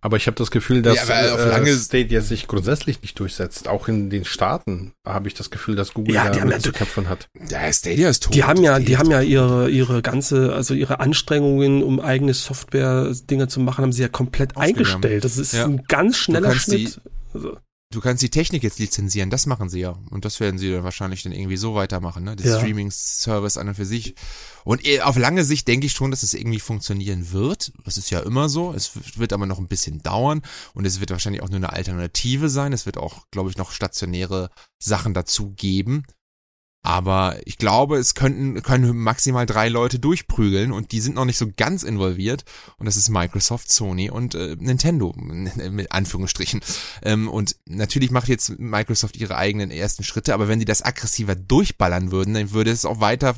Aber 0.00 0.16
ich 0.16 0.26
habe 0.26 0.36
das 0.36 0.50
Gefühl, 0.50 0.82
dass 0.82 1.08
ja, 1.08 1.34
auf 1.34 1.46
lange 1.46 1.70
äh, 1.70 1.76
Stadia 1.76 2.20
sich 2.20 2.46
grundsätzlich 2.46 3.02
nicht 3.02 3.18
durchsetzt. 3.18 3.68
Auch 3.68 3.88
in 3.88 4.10
den 4.10 4.24
Staaten 4.24 4.92
habe 5.04 5.28
ich 5.28 5.34
das 5.34 5.50
Gefühl, 5.50 5.76
dass 5.76 5.94
Google 5.94 6.14
ja, 6.14 6.30
da 6.30 6.58
zu 6.58 6.72
kämpfen 6.72 7.08
hat. 7.08 7.28
Ja, 7.48 7.72
Stadia 7.72 8.08
ist 8.08 8.24
tot. 8.24 8.34
Die 8.34 8.44
haben 8.44 8.62
ja, 8.62 8.78
die 8.78 8.96
haben 8.96 9.10
ja 9.10 9.20
ihre 9.20 9.70
ihre 9.70 10.02
ganze, 10.02 10.52
also 10.52 10.74
ihre 10.74 11.00
Anstrengungen, 11.00 11.82
um 11.82 12.00
eigene 12.00 12.34
Software-Dinge 12.34 13.48
zu 13.48 13.60
machen, 13.60 13.82
haben 13.82 13.92
sie 13.92 14.02
ja 14.02 14.08
komplett 14.08 14.56
eingestellt. 14.56 15.24
Das 15.24 15.38
ist 15.38 15.54
ja. 15.54 15.64
ein 15.64 15.82
ganz 15.88 16.16
schneller 16.16 16.54
Schnitt. 16.54 17.00
Die, 17.04 17.10
also. 17.34 17.56
Du 17.94 18.00
kannst 18.00 18.22
die 18.24 18.30
Technik 18.30 18.64
jetzt 18.64 18.80
lizenzieren, 18.80 19.30
das 19.30 19.46
machen 19.46 19.68
sie 19.68 19.78
ja. 19.78 19.96
Und 20.10 20.24
das 20.24 20.40
werden 20.40 20.58
sie 20.58 20.70
dann 20.72 20.82
wahrscheinlich 20.82 21.22
dann 21.22 21.32
irgendwie 21.32 21.56
so 21.56 21.76
weitermachen, 21.76 22.24
ne? 22.24 22.34
Der 22.34 22.46
ja. 22.46 22.58
Streaming-Service 22.58 23.56
an 23.56 23.68
und 23.68 23.74
für 23.76 23.86
sich. 23.86 24.16
Und 24.64 24.84
eh, 24.84 25.00
auf 25.00 25.16
lange 25.16 25.44
Sicht 25.44 25.68
denke 25.68 25.86
ich 25.86 25.92
schon, 25.92 26.10
dass 26.10 26.24
es 26.24 26.34
irgendwie 26.34 26.58
funktionieren 26.58 27.30
wird. 27.30 27.72
Das 27.84 27.96
ist 27.96 28.10
ja 28.10 28.18
immer 28.18 28.48
so. 28.48 28.72
Es 28.72 28.92
wird 29.16 29.32
aber 29.32 29.46
noch 29.46 29.58
ein 29.58 29.68
bisschen 29.68 30.02
dauern 30.02 30.42
und 30.74 30.84
es 30.84 30.98
wird 30.98 31.10
wahrscheinlich 31.10 31.42
auch 31.42 31.48
nur 31.48 31.58
eine 31.58 31.72
Alternative 31.72 32.48
sein. 32.48 32.72
Es 32.72 32.84
wird 32.84 32.98
auch, 32.98 33.30
glaube 33.30 33.50
ich, 33.50 33.56
noch 33.56 33.70
stationäre 33.70 34.50
Sachen 34.78 35.14
dazu 35.14 35.52
geben. 35.52 36.04
Aber 36.84 37.38
ich 37.46 37.56
glaube, 37.56 37.96
es 37.96 38.14
könnten, 38.14 38.62
können 38.62 38.94
maximal 38.94 39.46
drei 39.46 39.70
Leute 39.70 39.98
durchprügeln 39.98 40.70
und 40.70 40.92
die 40.92 41.00
sind 41.00 41.16
noch 41.16 41.24
nicht 41.24 41.38
so 41.38 41.46
ganz 41.56 41.82
involviert. 41.82 42.44
Und 42.76 42.84
das 42.84 42.96
ist 42.96 43.08
Microsoft, 43.08 43.72
Sony 43.72 44.10
und 44.10 44.34
äh, 44.34 44.54
Nintendo, 44.60 45.14
mit 45.16 45.92
Anführungsstrichen. 45.92 46.60
Ähm, 47.02 47.30
und 47.30 47.56
natürlich 47.64 48.10
macht 48.10 48.28
jetzt 48.28 48.58
Microsoft 48.58 49.16
ihre 49.16 49.36
eigenen 49.36 49.70
ersten 49.70 50.04
Schritte, 50.04 50.34
aber 50.34 50.46
wenn 50.46 50.58
die 50.58 50.66
das 50.66 50.82
aggressiver 50.82 51.34
durchballern 51.34 52.12
würden, 52.12 52.34
dann 52.34 52.52
würde 52.52 52.70
es 52.70 52.84
auch 52.84 53.00
weiter 53.00 53.34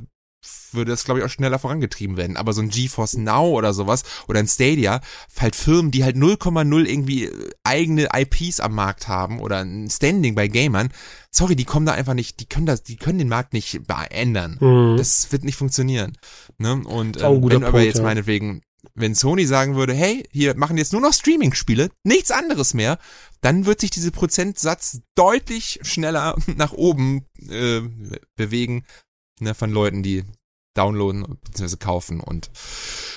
würde 0.72 0.90
das, 0.90 1.04
glaube 1.04 1.20
ich, 1.20 1.26
auch 1.26 1.30
schneller 1.30 1.58
vorangetrieben 1.58 2.16
werden. 2.16 2.36
Aber 2.36 2.52
so 2.52 2.62
ein 2.62 2.68
GeForce 2.68 3.18
Now 3.18 3.48
oder 3.48 3.72
sowas 3.72 4.02
oder 4.28 4.40
ein 4.40 4.48
Stadia, 4.48 5.00
halt 5.38 5.56
Firmen, 5.56 5.90
die 5.90 6.04
halt 6.04 6.16
0,0 6.16 6.84
irgendwie 6.84 7.24
äh, 7.24 7.50
eigene 7.64 8.08
IPs 8.14 8.60
am 8.60 8.74
Markt 8.74 9.08
haben 9.08 9.40
oder 9.40 9.58
ein 9.58 9.88
Standing 9.90 10.34
bei 10.34 10.48
Gamern, 10.48 10.90
sorry, 11.30 11.56
die 11.56 11.64
kommen 11.64 11.86
da 11.86 11.92
einfach 11.92 12.14
nicht, 12.14 12.40
die 12.40 12.46
können 12.46 12.66
das, 12.66 12.82
die 12.82 12.96
können 12.96 13.18
den 13.18 13.28
Markt 13.28 13.52
nicht 13.52 13.80
ändern. 14.10 14.58
Mhm. 14.60 14.96
Das 14.96 15.32
wird 15.32 15.44
nicht 15.44 15.56
funktionieren. 15.56 16.16
Ne? 16.58 16.82
Und 16.84 17.18
äh, 17.18 17.22
wenn 17.22 17.40
Punkt, 17.40 17.64
aber 17.64 17.82
jetzt 17.82 17.98
ja. 17.98 18.04
meinetwegen 18.04 18.62
wenn 18.94 19.14
Sony 19.14 19.46
sagen 19.46 19.74
würde, 19.74 19.94
hey, 19.94 20.24
hier 20.30 20.56
machen 20.56 20.78
jetzt 20.78 20.92
nur 20.92 21.02
noch 21.02 21.12
Streaming-Spiele, 21.12 21.90
nichts 22.04 22.30
anderes 22.30 22.72
mehr, 22.72 22.98
dann 23.40 23.66
wird 23.66 23.80
sich 23.80 23.90
diese 23.90 24.10
Prozentsatz 24.10 25.00
deutlich 25.14 25.80
schneller 25.82 26.36
nach 26.56 26.72
oben 26.72 27.26
äh, 27.48 27.82
bewegen 28.36 28.84
ne, 29.40 29.54
von 29.54 29.70
Leuten, 29.70 30.02
die 30.02 30.24
downloaden 30.76 31.38
bzw. 31.44 31.76
kaufen 31.76 32.20
und 32.20 32.50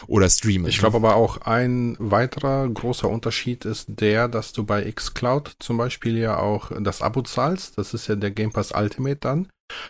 oder 0.07 0.29
streamen. 0.29 0.67
Ich 0.67 0.79
glaube 0.79 0.97
aber 0.97 1.15
auch 1.15 1.37
ein 1.41 1.95
weiterer 1.99 2.67
großer 2.67 3.09
Unterschied 3.09 3.65
ist 3.65 3.87
der, 3.87 4.27
dass 4.27 4.53
du 4.53 4.63
bei 4.63 4.89
xCloud 4.91 5.57
zum 5.59 5.77
Beispiel 5.77 6.17
ja 6.17 6.37
auch 6.37 6.71
das 6.79 7.01
Abo 7.01 7.21
zahlst. 7.21 7.77
Das 7.77 7.93
ist 7.93 8.07
ja 8.07 8.15
der 8.15 8.31
Game 8.31 8.51
Pass 8.51 8.71
Ultimate 8.71 9.17
dann. 9.17 9.47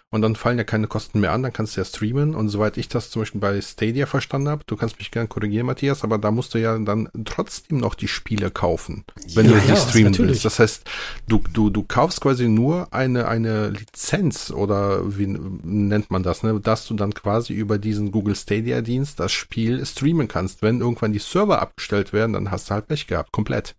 Und 0.10 0.22
dann 0.22 0.36
fallen 0.36 0.58
ja 0.58 0.64
keine 0.64 0.88
Kosten 0.88 1.20
mehr 1.20 1.32
an, 1.32 1.44
dann 1.44 1.54
kannst 1.54 1.76
du 1.76 1.82
ja 1.82 1.86
streamen. 1.86 2.36
Und 2.36 2.50
soweit 2.50 2.78
ich 2.78 2.88
das 2.88 3.10
zum 3.10 3.22
Beispiel 3.22 3.42
bei 3.42 3.62
Stadia 3.62 4.06
verstanden 4.06 4.50
habe, 4.50 4.64
du 4.66 4.76
kannst 4.76 4.98
mich 5.00 5.12
gerne 5.12 5.28
korrigieren, 5.28 5.66
Matthias, 5.66 6.04
aber 6.04 6.18
da 6.18 6.32
musst 6.32 6.54
du 6.54 6.60
ja 6.60 6.78
dann 6.78 7.10
trotzdem 7.26 7.78
noch 7.78 7.96
die 7.96 8.08
Spiele 8.08 8.52
kaufen, 8.52 9.06
wenn 9.34 9.46
ja, 9.46 9.54
du 9.54 9.60
sie 9.60 9.70
ja, 9.70 9.76
streamen 9.76 10.18
willst. 10.18 10.46
Das 10.46 10.60
heißt, 10.60 10.90
du, 11.28 11.42
du, 11.54 11.70
du 11.70 11.84
kaufst 11.84 12.22
quasi 12.22 12.48
nur 12.48 12.94
eine, 12.94 13.28
eine 13.28 13.70
Lizenz 13.70 14.52
oder 14.52 15.18
wie 15.18 15.28
nennt 15.28 16.12
man 16.12 16.24
das, 16.24 16.44
ne? 16.44 16.60
dass 16.60 16.88
du 16.88 16.94
dann 16.96 17.14
quasi 17.14 17.54
über 17.54 17.78
diesen 17.78 18.12
Google 18.12 18.36
Stadia 18.36 18.82
Dienst 18.82 19.20
das 19.20 19.32
Spiel 19.32 19.86
streamen 19.86 20.28
kannst. 20.28 20.62
Wenn 20.62 20.82
irgendwann 20.82 21.14
die 21.14 21.20
Server 21.20 21.62
abgestellt 21.62 22.14
werden, 22.14 22.34
dann 22.34 22.52
hast 22.52 22.70
du 22.70 22.74
halt 22.74 22.88
Pech 22.88 23.08
gehabt, 23.08 23.32
komplett. 23.32 23.76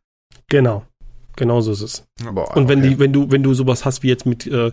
Genau. 0.48 0.84
Genau 1.36 1.60
so 1.60 1.72
ist 1.72 1.80
es. 1.80 2.04
Aber, 2.26 2.56
und 2.56 2.68
wenn 2.68 2.80
okay. 2.80 2.88
die, 2.90 2.98
wenn 2.98 3.12
du, 3.12 3.30
wenn 3.30 3.42
du 3.42 3.54
sowas 3.54 3.84
hast 3.84 4.02
wie 4.02 4.08
jetzt 4.08 4.26
mit 4.26 4.46
äh, 4.46 4.72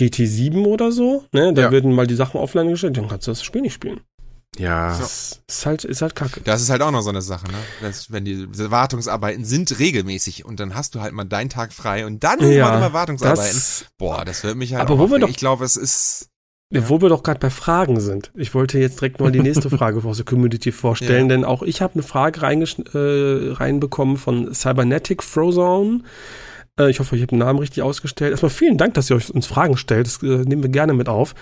GT7 0.00 0.64
oder 0.64 0.92
so, 0.92 1.24
ne, 1.32 1.52
da 1.52 1.62
ja. 1.62 1.70
werden 1.70 1.92
mal 1.92 2.06
die 2.06 2.14
Sachen 2.14 2.40
offline 2.40 2.68
gestellt, 2.68 2.96
dann 2.96 3.08
kannst 3.08 3.26
du 3.26 3.30
das 3.30 3.42
Spiel 3.42 3.62
nicht 3.62 3.74
spielen. 3.74 4.00
Ja. 4.58 4.98
Das 4.98 5.40
ist 5.48 5.66
halt, 5.66 5.84
ist 5.84 6.02
halt 6.02 6.16
kacke. 6.16 6.40
Das 6.42 6.60
ist 6.60 6.70
halt 6.70 6.82
auch 6.82 6.90
noch 6.90 7.02
so 7.02 7.10
eine 7.10 7.22
Sache, 7.22 7.46
ne? 7.46 7.58
Das, 7.80 8.10
wenn 8.10 8.24
die 8.24 8.46
Wartungsarbeiten 8.48 9.44
sind 9.44 9.78
regelmäßig 9.78 10.44
und 10.44 10.58
dann 10.58 10.74
hast 10.74 10.94
du 10.94 11.00
halt 11.00 11.12
mal 11.12 11.24
deinen 11.24 11.50
Tag 11.50 11.72
frei 11.72 12.04
und 12.04 12.24
dann 12.24 12.40
ja, 12.40 12.76
immer 12.76 12.92
Wartungsarbeiten. 12.92 13.54
Das, 13.54 13.84
Boah, 13.96 14.24
das 14.24 14.42
wird 14.42 14.56
mich 14.56 14.74
halt 14.74 14.82
aber 14.82 14.98
wo 14.98 15.10
wir 15.10 15.18
doch, 15.18 15.28
Ich 15.28 15.36
glaube, 15.36 15.64
es 15.64 15.76
ist. 15.76 16.28
Ja. 16.72 16.88
Wo 16.88 17.00
wir 17.00 17.08
doch 17.08 17.24
gerade 17.24 17.40
bei 17.40 17.50
Fragen 17.50 18.00
sind. 18.00 18.30
Ich 18.34 18.54
wollte 18.54 18.78
jetzt 18.78 19.00
direkt 19.00 19.20
mal 19.20 19.32
die 19.32 19.40
nächste 19.40 19.70
Frage 19.76 20.04
aus 20.04 20.18
der 20.18 20.26
Community 20.26 20.70
vorstellen, 20.70 21.28
ja. 21.28 21.36
denn 21.36 21.44
auch 21.44 21.62
ich 21.62 21.82
habe 21.82 21.94
eine 21.94 22.04
Frage 22.04 22.40
äh, 22.42 23.52
reinbekommen 23.52 24.16
von 24.16 24.54
Cybernetic 24.54 25.22
Frozone. 25.22 26.02
Äh, 26.80 26.90
ich 26.90 26.98
hoffe, 27.00 27.14
ich 27.16 27.22
habe 27.22 27.30
den 27.30 27.38
Namen 27.38 27.58
richtig 27.58 27.82
ausgestellt. 27.82 28.30
Erstmal 28.30 28.50
vielen 28.50 28.78
Dank, 28.78 28.94
dass 28.94 29.10
ihr 29.10 29.16
euch 29.16 29.30
uns 29.30 29.46
Fragen 29.46 29.76
stellt. 29.76 30.06
Das 30.06 30.22
äh, 30.22 30.26
nehmen 30.26 30.62
wir 30.62 30.70
gerne 30.70 30.94
mit 30.94 31.08
auf. 31.08 31.34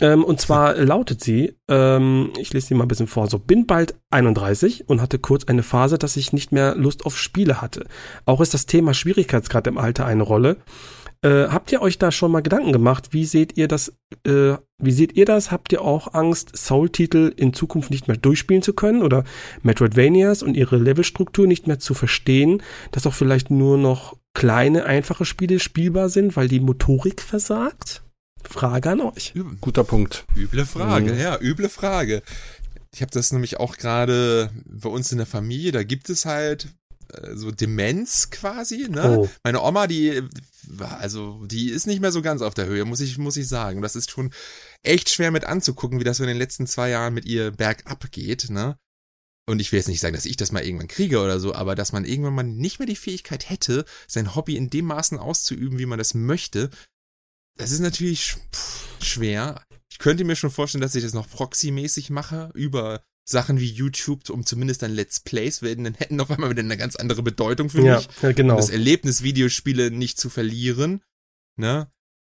Ähm, 0.00 0.24
und 0.24 0.40
zwar 0.40 0.74
lautet 0.76 1.22
sie, 1.22 1.56
ähm, 1.68 2.30
ich 2.38 2.52
lese 2.52 2.68
sie 2.68 2.74
mal 2.74 2.84
ein 2.84 2.88
bisschen 2.88 3.06
vor, 3.06 3.28
so, 3.28 3.38
bin 3.38 3.66
bald 3.66 3.94
31 4.10 4.88
und 4.88 5.00
hatte 5.00 5.18
kurz 5.18 5.44
eine 5.44 5.62
Phase, 5.62 5.98
dass 5.98 6.16
ich 6.16 6.32
nicht 6.32 6.50
mehr 6.50 6.74
Lust 6.74 7.06
auf 7.06 7.18
Spiele 7.18 7.60
hatte. 7.60 7.86
Auch 8.24 8.40
ist 8.40 8.54
das 8.54 8.66
Thema 8.66 8.94
Schwierigkeitsgrad 8.94 9.66
im 9.66 9.78
Alter 9.78 10.06
eine 10.06 10.22
Rolle. 10.22 10.56
Äh, 11.24 11.48
habt 11.48 11.70
ihr 11.70 11.80
euch 11.82 11.98
da 11.98 12.10
schon 12.10 12.32
mal 12.32 12.42
Gedanken 12.42 12.72
gemacht? 12.72 13.08
Wie 13.12 13.24
seht 13.24 13.56
ihr 13.56 13.68
das? 13.68 13.94
Äh, 14.26 14.54
wie 14.78 14.90
seht 14.90 15.16
ihr 15.16 15.24
das? 15.24 15.52
Habt 15.52 15.72
ihr 15.72 15.82
auch 15.82 16.14
Angst, 16.14 16.56
Soul-Titel 16.56 17.32
in 17.36 17.52
Zukunft 17.52 17.92
nicht 17.92 18.08
mehr 18.08 18.16
durchspielen 18.16 18.62
zu 18.62 18.72
können 18.72 19.02
oder 19.02 19.22
Metroidvanias 19.62 20.42
und 20.42 20.56
ihre 20.56 20.78
Levelstruktur 20.78 21.46
nicht 21.46 21.68
mehr 21.68 21.78
zu 21.78 21.94
verstehen, 21.94 22.60
dass 22.90 23.06
auch 23.06 23.14
vielleicht 23.14 23.52
nur 23.52 23.78
noch 23.78 24.16
kleine, 24.34 24.84
einfache 24.84 25.24
Spiele 25.24 25.60
spielbar 25.60 26.08
sind, 26.08 26.36
weil 26.36 26.48
die 26.48 26.60
Motorik 26.60 27.20
versagt? 27.20 28.02
Frage 28.42 28.90
an 28.90 29.00
euch. 29.00 29.34
Guter 29.60 29.84
Punkt. 29.84 30.24
Üble 30.36 30.66
Frage, 30.66 31.12
mhm. 31.12 31.18
ja, 31.18 31.38
üble 31.40 31.68
Frage. 31.68 32.22
Ich 32.94 33.00
habe 33.00 33.12
das 33.12 33.32
nämlich 33.32 33.58
auch 33.58 33.76
gerade 33.76 34.50
bei 34.66 34.88
uns 34.88 35.12
in 35.12 35.18
der 35.18 35.26
Familie, 35.26 35.72
da 35.72 35.82
gibt 35.82 36.10
es 36.10 36.26
halt 36.26 36.68
äh, 37.12 37.34
so 37.34 37.50
Demenz 37.50 38.30
quasi, 38.30 38.88
ne? 38.90 39.18
Oh. 39.18 39.28
Meine 39.44 39.62
Oma, 39.62 39.86
die 39.86 40.22
also 40.78 41.44
die 41.46 41.70
ist 41.70 41.86
nicht 41.86 42.00
mehr 42.00 42.12
so 42.12 42.22
ganz 42.22 42.42
auf 42.42 42.54
der 42.54 42.66
Höhe, 42.66 42.84
muss 42.84 43.00
ich 43.00 43.18
muss 43.18 43.36
ich 43.36 43.48
sagen. 43.48 43.82
Das 43.82 43.96
ist 43.96 44.10
schon 44.10 44.32
echt 44.82 45.10
schwer 45.10 45.30
mit 45.30 45.44
anzugucken, 45.44 46.00
wie 46.00 46.04
das 46.04 46.18
so 46.18 46.22
in 46.22 46.28
den 46.28 46.38
letzten 46.38 46.66
zwei 46.66 46.90
Jahren 46.90 47.14
mit 47.14 47.24
ihr 47.24 47.50
bergab 47.50 48.10
geht, 48.10 48.50
ne? 48.50 48.76
Und 49.46 49.60
ich 49.60 49.72
will 49.72 49.78
jetzt 49.78 49.88
nicht 49.88 50.00
sagen, 50.00 50.14
dass 50.14 50.26
ich 50.26 50.36
das 50.36 50.52
mal 50.52 50.64
irgendwann 50.64 50.88
kriege 50.88 51.20
oder 51.20 51.40
so, 51.40 51.54
aber 51.54 51.74
dass 51.74 51.92
man 51.92 52.04
irgendwann 52.04 52.34
mal 52.34 52.42
nicht 52.44 52.78
mehr 52.78 52.86
die 52.86 52.96
Fähigkeit 52.96 53.50
hätte, 53.50 53.84
sein 54.06 54.34
Hobby 54.34 54.56
in 54.56 54.70
dem 54.70 54.86
Maßen 54.86 55.18
auszuüben, 55.18 55.78
wie 55.78 55.86
man 55.86 55.98
das 55.98 56.14
möchte, 56.14 56.70
das 57.58 57.70
ist 57.70 57.80
natürlich 57.80 58.36
schwer. 59.00 59.64
Ich 59.90 59.98
könnte 59.98 60.24
mir 60.24 60.36
schon 60.36 60.50
vorstellen, 60.50 60.82
dass 60.82 60.94
ich 60.94 61.02
das 61.02 61.12
noch 61.12 61.28
proxymäßig 61.28 62.10
mache, 62.10 62.50
über 62.54 63.02
Sachen 63.24 63.60
wie 63.60 63.70
YouTube, 63.70 64.30
um 64.30 64.44
zumindest 64.44 64.82
dann 64.82 64.92
Let's 64.92 65.20
Plays 65.20 65.62
werden, 65.62 65.84
dann 65.84 65.94
hätten 65.94 66.20
auf 66.20 66.30
einmal 66.30 66.50
wieder 66.50 66.62
eine 66.62 66.76
ganz 66.76 66.96
andere 66.96 67.22
Bedeutung 67.22 67.70
für 67.70 67.82
ja, 67.82 67.96
mich. 67.96 68.08
Ja, 68.20 68.32
genau. 68.32 68.54
Um 68.54 68.60
das 68.60 68.70
Erlebnis 68.70 69.22
Videospiele 69.22 69.90
nicht 69.90 70.18
zu 70.18 70.28
verlieren, 70.28 71.02
ne? 71.56 71.90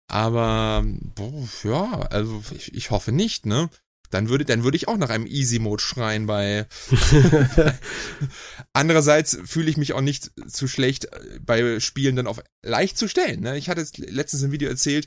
Aber, 0.08 0.84
boah, 1.14 1.48
ja, 1.62 2.00
also 2.10 2.42
ich, 2.56 2.74
ich 2.74 2.90
hoffe 2.90 3.12
nicht, 3.12 3.46
ne? 3.46 3.70
Dann 4.10 4.28
würde, 4.28 4.44
dann 4.44 4.64
würde 4.64 4.76
ich 4.76 4.88
auch 4.88 4.96
nach 4.96 5.10
einem 5.10 5.26
Easy 5.26 5.58
Mode 5.58 5.82
schreien 5.82 6.26
bei. 6.26 6.66
Andererseits 8.72 9.38
fühle 9.44 9.70
ich 9.70 9.76
mich 9.76 9.92
auch 9.92 10.00
nicht 10.00 10.32
zu 10.48 10.68
schlecht 10.68 11.08
bei 11.40 11.78
Spielen 11.80 12.16
dann 12.16 12.26
auf 12.26 12.42
leicht 12.62 12.98
zu 12.98 13.08
stellen. 13.08 13.40
Ne? 13.40 13.56
Ich 13.56 13.68
hatte 13.68 13.86
letztens 13.96 14.42
ein 14.42 14.52
Video 14.52 14.68
erzählt, 14.68 15.06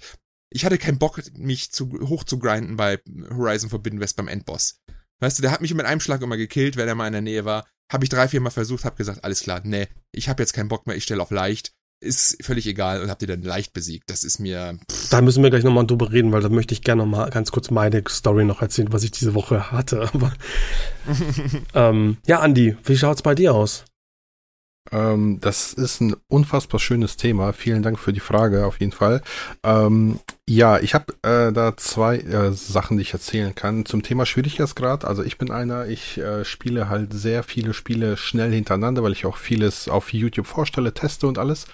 ich 0.50 0.66
hatte 0.66 0.78
keinen 0.78 1.00
Bock, 1.00 1.22
mich 1.38 1.72
zu 1.72 1.92
hoch 2.08 2.24
zu 2.24 2.40
grinden 2.40 2.78
bei 2.78 3.00
Horizon 3.32 3.70
Forbidden 3.70 4.00
West 4.00 4.16
beim 4.16 4.28
Endboss. 4.28 4.80
Weißt 5.20 5.38
du, 5.38 5.42
der 5.42 5.52
hat 5.52 5.62
mich 5.62 5.74
mit 5.74 5.86
einem 5.86 6.00
Schlag 6.02 6.22
immer 6.22 6.38
gekillt, 6.38 6.78
wenn 6.78 6.88
er 6.88 6.96
mal 6.96 7.08
in 7.08 7.14
der 7.14 7.22
Nähe 7.22 7.46
war. 7.46 7.66
Habe 7.92 8.06
ich 8.06 8.10
drei, 8.10 8.28
vier 8.28 8.40
Mal 8.40 8.52
versucht, 8.52 8.86
habe 8.86 8.96
gesagt, 8.96 9.24
alles 9.24 9.42
klar, 9.42 9.62
nee, 9.64 9.88
ich 10.12 10.30
habe 10.30 10.42
jetzt 10.42 10.54
keinen 10.54 10.70
Bock 10.70 10.88
mehr, 10.88 10.96
ich 10.96 11.04
stelle 11.04 11.22
auf 11.22 11.32
leicht. 11.32 11.74
Ist 12.04 12.38
völlig 12.44 12.68
egal 12.68 13.02
und 13.02 13.10
habt 13.10 13.22
ihr 13.22 13.28
dann 13.30 13.42
leicht 13.42 13.74
besiegt. 13.74 14.10
Das 14.10 14.24
ist 14.24 14.40
mir. 14.40 14.78
Pff. 14.92 15.10
Da 15.10 15.22
müssen 15.22 15.42
wir 15.42 15.50
gleich 15.50 15.64
nochmal 15.64 15.88
drüber 15.88 16.12
reden, 16.12 16.32
weil 16.32 16.42
da 16.42 16.50
möchte 16.50 16.74
ich 16.74 16.82
gerne 16.82 17.04
nochmal 17.04 17.30
ganz 17.30 17.52
kurz 17.52 17.72
meine 17.72 18.04
Story 18.10 18.44
noch 18.44 18.62
erzählen, 18.62 18.92
was 18.92 19.04
ich 19.04 19.12
diese 19.12 19.34
Woche 19.34 19.72
hatte. 19.72 20.10
Aber 20.14 20.34
ähm, 21.74 22.18
ja, 22.28 22.40
Andi, 22.40 22.76
wie 22.84 22.98
schaut's 22.98 23.22
bei 23.22 23.36
dir 23.36 23.54
aus? 23.54 23.86
Ähm, 24.94 25.40
das 25.42 25.74
ist 25.74 26.02
ein 26.02 26.16
unfassbar 26.28 26.80
schönes 26.80 27.18
Thema. 27.18 27.52
Vielen 27.52 27.82
Dank 27.82 28.00
für 28.00 28.14
die 28.14 28.20
Frage 28.20 28.66
auf 28.66 28.80
jeden 28.80 28.92
Fall. 28.92 29.22
Ähm, 29.64 30.20
ja, 30.48 30.78
ich 30.80 30.94
habe 30.94 31.14
äh, 31.24 31.52
da 31.52 31.76
zwei 31.78 32.18
äh, 32.18 32.52
Sachen, 32.52 32.98
die 32.98 33.02
ich 33.02 33.14
erzählen 33.14 33.56
kann. 33.56 33.86
Zum 33.86 34.04
Thema 34.04 34.26
Schwierigkeitsgrad. 34.26 35.04
Also 35.04 35.24
ich 35.24 35.38
bin 35.38 35.52
einer, 35.52 35.88
ich 35.88 36.20
äh, 36.20 36.46
spiele 36.46 36.90
halt 36.90 37.14
sehr 37.14 37.44
viele 37.44 37.74
Spiele 37.74 38.18
schnell 38.18 38.52
hintereinander, 38.52 39.02
weil 39.04 39.14
ich 39.14 39.26
auch 39.26 39.38
vieles 39.38 39.90
auf 39.90 40.14
YouTube 40.14 40.48
vorstelle, 40.48 40.94
teste 40.94 41.28
und 41.28 41.40
alles. 41.40 41.66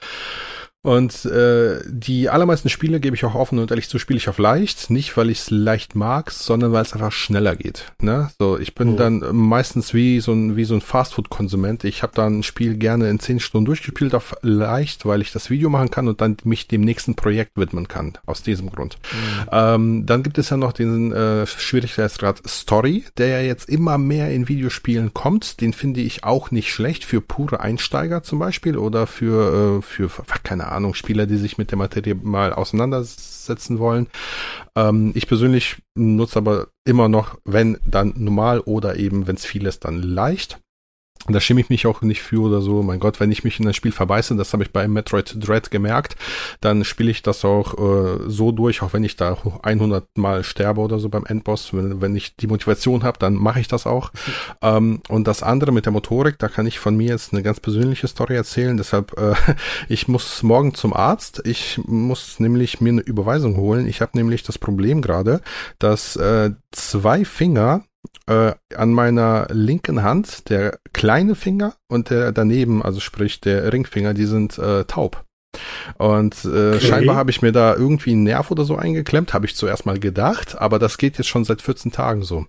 Und 0.81 1.25
äh, 1.25 1.81
die 1.87 2.29
allermeisten 2.29 2.69
Spiele 2.69 3.01
gebe 3.01 3.13
ich 3.13 3.25
auch 3.25 3.35
offen 3.35 3.59
und 3.59 3.69
ehrlich 3.69 3.89
zu, 3.89 3.99
spiele 3.99 4.15
ich 4.17 4.29
auf 4.29 4.37
leicht. 4.37 4.89
Nicht, 4.89 5.17
weil 5.17 5.29
ich 5.29 5.39
es 5.39 5.49
leicht 5.49 5.93
mag, 5.93 6.31
sondern 6.31 6.71
weil 6.71 6.83
es 6.83 6.93
einfach 6.93 7.11
schneller 7.11 7.57
geht. 7.57 7.91
Ne? 8.01 8.29
So, 8.39 8.57
ich 8.57 8.75
bin 8.75 8.93
oh. 8.93 8.95
dann 8.95 9.25
meistens 9.33 9.93
wie 9.93 10.21
so 10.21 10.31
ein, 10.31 10.55
wie 10.55 10.63
so 10.63 10.75
ein 10.75 10.81
Fastfood-Konsument. 10.81 11.83
Ich 11.83 12.01
habe 12.01 12.13
dann 12.15 12.39
ein 12.39 12.43
Spiel 12.43 12.77
gerne 12.77 13.09
in 13.09 13.19
zehn 13.19 13.41
Stunden 13.41 13.65
durchgespielt 13.65 14.15
auf 14.15 14.37
leicht, 14.41 15.05
weil 15.05 15.21
ich 15.21 15.33
das 15.33 15.49
Video 15.49 15.69
machen 15.69 15.91
kann 15.91 16.07
und 16.07 16.21
dann 16.21 16.37
mich 16.45 16.69
dem 16.69 16.81
nächsten 16.81 17.15
Projekt 17.15 17.57
widmen 17.57 17.89
kann. 17.89 18.13
Aus 18.25 18.41
diesem 18.41 18.69
Grund. 18.69 18.97
Mhm. 19.11 19.49
Ähm, 19.51 20.05
dann 20.05 20.23
gibt 20.23 20.37
es 20.37 20.49
ja 20.49 20.55
noch 20.55 20.71
den 20.71 21.11
äh, 21.11 21.45
Schwierigkeitsgrad 21.45 22.41
Story, 22.47 23.03
der 23.17 23.27
ja 23.27 23.39
jetzt 23.41 23.67
immer 23.67 23.97
mehr 23.97 24.31
in 24.31 24.47
Videospielen 24.47 25.13
kommt. 25.13 25.59
Den 25.59 25.73
finde 25.73 25.99
ich 25.99 26.23
auch 26.23 26.51
nicht 26.51 26.71
schlecht 26.71 27.03
für 27.03 27.19
pure 27.19 27.59
Einsteiger 27.59 28.23
zum 28.23 28.39
Beispiel 28.39 28.77
oder 28.77 29.07
für, 29.07 29.79
äh, 29.79 29.81
für, 29.81 30.09
keine 30.43 30.67
Ahnung, 30.67 30.68
Spieler, 30.93 31.25
die 31.25 31.37
sich 31.37 31.57
mit 31.57 31.71
der 31.71 31.77
Materie 31.77 32.15
mal 32.15 32.53
auseinandersetzen 32.53 33.79
wollen. 33.79 34.07
Ähm, 34.75 35.11
ich 35.15 35.27
persönlich 35.27 35.77
nutze 35.95 36.37
aber 36.37 36.67
immer 36.85 37.09
noch, 37.09 37.37
wenn 37.45 37.77
dann 37.85 38.13
normal 38.17 38.59
oder 38.61 38.97
eben, 38.97 39.27
wenn 39.27 39.35
es 39.35 39.45
viel 39.45 39.65
ist, 39.65 39.85
dann 39.85 40.01
leicht. 40.01 40.59
Da 41.27 41.41
schäme 41.41 41.59
ich 41.59 41.69
mich 41.69 41.85
auch 41.85 42.01
nicht 42.01 42.21
für 42.21 42.41
oder 42.41 42.61
so. 42.61 42.81
Mein 42.81 42.99
Gott, 42.99 43.19
wenn 43.19 43.31
ich 43.31 43.43
mich 43.43 43.59
in 43.59 43.67
ein 43.67 43.73
Spiel 43.73 43.91
verbeiße, 43.91 44.35
das 44.37 44.53
habe 44.53 44.63
ich 44.63 44.71
bei 44.71 44.87
Metroid 44.87 45.35
Dread 45.37 45.69
gemerkt, 45.69 46.15
dann 46.61 46.85
spiele 46.85 47.11
ich 47.11 47.21
das 47.21 47.43
auch 47.43 47.77
äh, 47.77 48.19
so 48.27 48.51
durch, 48.51 48.81
auch 48.81 48.93
wenn 48.93 49.03
ich 49.03 49.17
da 49.17 49.37
100 49.61 50.17
Mal 50.17 50.43
sterbe 50.43 50.79
oder 50.79 50.97
so 50.97 51.09
beim 51.09 51.25
Endboss. 51.25 51.73
Wenn, 51.73 52.01
wenn 52.01 52.15
ich 52.15 52.37
die 52.37 52.47
Motivation 52.47 53.03
habe, 53.03 53.19
dann 53.19 53.35
mache 53.35 53.59
ich 53.59 53.67
das 53.67 53.85
auch. 53.85 54.13
Mhm. 54.13 54.33
Ähm, 54.61 55.01
und 55.09 55.27
das 55.27 55.43
andere 55.43 55.73
mit 55.73 55.85
der 55.85 55.91
Motorik, 55.91 56.39
da 56.39 56.47
kann 56.47 56.65
ich 56.65 56.79
von 56.79 56.95
mir 56.95 57.09
jetzt 57.09 57.33
eine 57.33 57.43
ganz 57.43 57.59
persönliche 57.59 58.07
Story 58.07 58.35
erzählen. 58.35 58.77
Deshalb, 58.77 59.17
äh, 59.19 59.35
ich 59.89 60.07
muss 60.07 60.41
morgen 60.41 60.73
zum 60.73 60.93
Arzt. 60.93 61.41
Ich 61.45 61.79
muss 61.85 62.39
nämlich 62.39 62.79
mir 62.79 62.93
eine 62.93 63.01
Überweisung 63.01 63.57
holen. 63.57 63.87
Ich 63.87 64.01
habe 64.01 64.17
nämlich 64.17 64.43
das 64.43 64.57
Problem 64.57 65.01
gerade, 65.01 65.41
dass 65.79 66.15
äh, 66.15 66.51
zwei 66.71 67.25
Finger 67.25 67.83
äh, 68.29 68.53
an 68.75 68.93
meiner 68.93 69.47
linken 69.49 70.03
Hand, 70.03 70.49
der 70.49 70.79
kleine 70.93 71.35
Finger 71.35 71.73
und 71.87 72.11
der 72.11 72.31
daneben, 72.31 72.83
also 72.83 72.99
sprich 72.99 73.41
der 73.41 73.73
Ringfinger, 73.73 74.13
die 74.13 74.25
sind 74.25 74.57
äh, 74.59 74.85
taub. 74.85 75.25
Und 75.97 76.45
äh, 76.45 76.75
okay. 76.75 76.79
scheinbar 76.79 77.15
habe 77.15 77.31
ich 77.31 77.41
mir 77.41 77.51
da 77.51 77.75
irgendwie 77.75 78.11
einen 78.11 78.23
Nerv 78.23 78.51
oder 78.51 78.63
so 78.63 78.75
eingeklemmt, 78.75 79.33
habe 79.33 79.45
ich 79.45 79.55
zuerst 79.55 79.85
mal 79.85 79.99
gedacht, 79.99 80.57
aber 80.59 80.79
das 80.79 80.97
geht 80.97 81.17
jetzt 81.17 81.27
schon 81.27 81.43
seit 81.43 81.61
14 81.61 81.91
Tagen 81.91 82.23
so. 82.23 82.45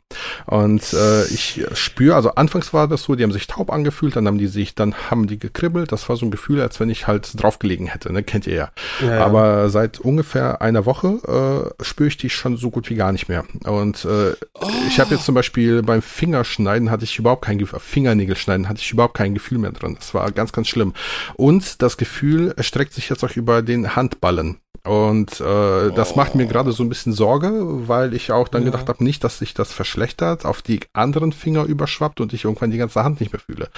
Und 0.46 0.92
äh, 0.92 1.24
ich 1.26 1.64
spüre, 1.72 2.14
also 2.14 2.34
anfangs 2.34 2.72
war 2.72 2.88
das 2.88 3.04
so, 3.04 3.14
die 3.14 3.22
haben 3.22 3.32
sich 3.32 3.46
taub 3.46 3.70
angefühlt, 3.72 4.16
dann 4.16 4.26
haben 4.26 4.38
die 4.38 4.46
sich, 4.46 4.74
dann 4.74 4.94
haben 5.10 5.26
die 5.26 5.38
gekribbelt. 5.38 5.92
Das 5.92 6.08
war 6.08 6.16
so 6.16 6.26
ein 6.26 6.30
Gefühl, 6.30 6.60
als 6.60 6.78
wenn 6.78 6.90
ich 6.90 7.06
halt 7.06 7.42
draufgelegen 7.42 7.86
hätte, 7.86 8.12
ne? 8.12 8.22
Kennt 8.22 8.46
ihr 8.46 8.54
ja. 8.54 8.70
ja. 9.04 9.24
Aber 9.24 9.70
seit 9.70 9.98
ungefähr 9.98 10.60
einer 10.60 10.84
Woche 10.86 11.72
äh, 11.80 11.84
spüre 11.84 12.08
ich 12.08 12.16
die 12.16 12.30
schon 12.30 12.56
so 12.56 12.70
gut 12.70 12.90
wie 12.90 12.94
gar 12.94 13.12
nicht 13.12 13.28
mehr. 13.28 13.44
Und 13.64 14.04
äh, 14.04 14.32
oh. 14.54 14.68
ich 14.88 15.00
habe 15.00 15.14
jetzt 15.14 15.24
zum 15.24 15.34
Beispiel 15.34 15.82
beim 15.82 16.02
Fingerschneiden 16.02 16.90
hatte 16.90 17.04
ich 17.04 17.18
überhaupt 17.18 17.44
kein 17.44 17.58
Gefühl, 17.58 17.80
Fingernägel 17.80 18.36
schneiden 18.36 18.68
hatte 18.68 18.80
ich 18.80 18.92
überhaupt 18.92 19.14
kein 19.14 19.34
Gefühl 19.34 19.58
mehr 19.58 19.72
drin. 19.72 19.96
Das 19.98 20.14
war 20.14 20.30
ganz, 20.32 20.52
ganz 20.52 20.68
schlimm. 20.68 20.92
Und 21.34 21.82
das 21.82 21.96
Gefühl 21.96 22.52
erstreckt 22.56 22.89
sich 22.92 23.08
jetzt 23.08 23.24
auch 23.24 23.36
über 23.36 23.62
den 23.62 23.96
Handballen. 23.96 24.58
Und 24.82 25.40
äh, 25.40 25.90
das 25.92 26.12
oh. 26.12 26.16
macht 26.16 26.34
mir 26.34 26.46
gerade 26.46 26.72
so 26.72 26.82
ein 26.82 26.88
bisschen 26.88 27.12
Sorge, 27.12 27.50
weil 27.86 28.14
ich 28.14 28.32
auch 28.32 28.48
dann 28.48 28.62
ja. 28.62 28.70
gedacht 28.70 28.88
habe, 28.88 29.04
nicht, 29.04 29.22
dass 29.24 29.38
sich 29.38 29.52
das 29.52 29.72
verschlechtert, 29.72 30.46
auf 30.46 30.62
die 30.62 30.80
anderen 30.94 31.32
Finger 31.32 31.64
überschwappt 31.64 32.20
und 32.20 32.32
ich 32.32 32.44
irgendwann 32.44 32.70
die 32.70 32.78
ganze 32.78 33.04
Hand 33.04 33.20
nicht 33.20 33.32
mehr 33.32 33.40
fühle. 33.40 33.68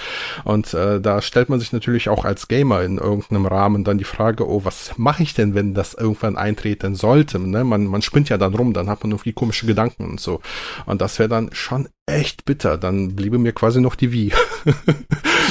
Und 0.45 0.73
äh, 0.73 1.01
da 1.01 1.21
stellt 1.21 1.49
man 1.49 1.59
sich 1.59 1.73
natürlich 1.73 2.07
auch 2.07 2.23
als 2.23 2.47
Gamer 2.47 2.83
in 2.83 2.99
irgendeinem 2.99 3.47
Rahmen 3.47 3.83
dann 3.83 3.97
die 3.97 4.05
Frage, 4.05 4.47
oh, 4.47 4.61
was 4.63 4.97
mache 4.97 5.23
ich 5.23 5.33
denn, 5.33 5.55
wenn 5.55 5.73
das 5.73 5.93
irgendwann 5.93 6.37
eintreten 6.37 6.95
sollte? 6.95 7.37
Ne? 7.37 7.65
Man, 7.65 7.85
man 7.85 8.01
spinnt 8.01 8.29
ja 8.29 8.37
dann 8.37 8.55
rum, 8.55 8.73
dann 8.73 8.89
hat 8.89 9.03
man 9.03 9.11
irgendwie 9.11 9.33
komische 9.33 9.65
Gedanken 9.65 10.05
und 10.05 10.21
so. 10.21 10.39
Und 10.85 11.01
das 11.01 11.19
wäre 11.19 11.29
dann 11.29 11.49
schon 11.51 11.89
echt 12.05 12.45
bitter. 12.45 12.77
Dann 12.77 13.15
bliebe 13.15 13.37
mir 13.37 13.53
quasi 13.53 13.79
noch 13.79 13.95
die 13.95 14.11
Wii. 14.11 14.31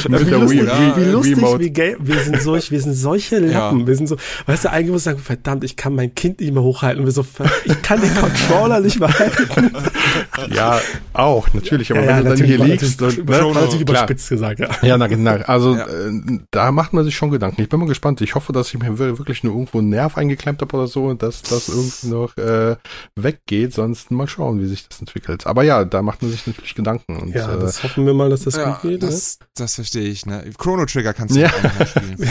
wie, 0.05 0.31
lustig, 0.31 0.63
wie, 0.63 0.97
wie, 0.97 1.11
lustig, 1.11 1.59
wie 1.59 1.71
geil. 1.71 1.97
Wir 2.01 2.21
sind 2.21 2.43
solch, 2.43 2.71
wir 2.71 2.81
sind 2.81 2.95
solche 2.95 3.39
Lappen. 3.39 3.81
Ja. 3.81 3.87
Wir 3.87 3.97
sind 3.97 4.07
so, 4.09 4.17
weißt 4.47 4.65
du, 4.65 4.71
eigentlich 4.71 4.91
muss 4.91 5.01
ich 5.01 5.05
sagen, 5.05 5.19
verdammt, 5.37 5.65
ich 5.65 5.77
kann 5.77 5.95
mein 5.95 6.15
Kind 6.15 6.41
nicht 6.41 6.53
mehr 6.53 6.63
hochhalten. 6.63 7.05
Wir 7.05 7.13
so, 7.13 7.25
ich 7.65 7.83
kann 7.83 8.01
den 8.01 8.15
Controller 8.15 8.81
nicht 8.81 9.01
mehr 9.01 9.09
halten. 9.19 9.73
ja, 10.55 10.79
auch, 11.15 11.53
natürlich. 11.55 11.91
Aber 11.91 12.03
ja, 12.03 12.09
wenn 12.09 12.17
ja, 12.17 12.23
du 12.23 12.37
dann 12.37 12.47
hier 12.47 12.59
liegst, 12.59 13.01
und, 13.01 13.29
ne, 13.29 13.41
natürlich 13.41 13.81
überspitzt 13.81 14.29
gesagt, 14.29 14.61
ja. 14.61 14.69
Ja, 14.83 14.99
na, 14.99 15.07
genau. 15.07 15.37
Also, 15.47 15.75
äh, 15.75 16.39
da 16.51 16.71
macht 16.71 16.93
man 16.93 17.05
sich 17.05 17.17
schon 17.17 17.31
Gedanken. 17.31 17.63
Ich 17.63 17.69
bin 17.69 17.81
mal 17.81 17.89
gespannt. 17.89 18.21
Ich 18.21 18.35
hoffe, 18.35 18.53
dass 18.53 18.69
ich 18.69 18.79
mir 18.79 18.99
wirklich 18.99 19.43
nur 19.43 19.55
irgendwo 19.55 19.79
einen 19.79 19.89
Nerv 19.89 20.17
eingeklemmt 20.19 20.61
habe 20.61 20.77
oder 20.77 20.87
so 20.87 21.07
und 21.07 21.23
dass 21.23 21.43
das 21.43 21.69
irgendwie 21.69 22.09
noch 22.09 22.37
äh, 22.37 22.77
weggeht. 23.17 23.73
Sonst 23.73 24.11
mal 24.11 24.29
schauen, 24.29 24.61
wie 24.61 24.67
sich 24.67 24.87
das 24.89 25.01
entwickelt. 25.01 25.47
Aber 25.47 25.63
ja, 25.63 25.85
da 25.85 26.03
macht 26.03 26.23
man 26.23 26.31
sich 26.31 26.47
natürlich 26.47 26.75
Gedanken. 26.75 27.17
Und, 27.17 27.35
ja, 27.35 27.57
das 27.57 27.81
äh, 27.81 27.83
hoffen 27.85 28.05
wir 28.07 28.15
mal, 28.15 28.29
dass 28.29 28.43
das 28.43 28.57
ja, 28.57 28.73
gut 28.73 28.83
geht. 28.83 29.03
Das, 29.03 29.39
ne? 29.41 29.47
das 29.57 29.75
verstehe 29.77 30.09
ich. 30.09 30.27
Ne? 30.27 30.45
Chrono 30.59 30.85
Trigger 30.85 31.15
kannst 31.15 31.37
du 31.37 31.41
ja. 31.41 31.49
auch 31.49 31.87
spielen. 31.87 32.17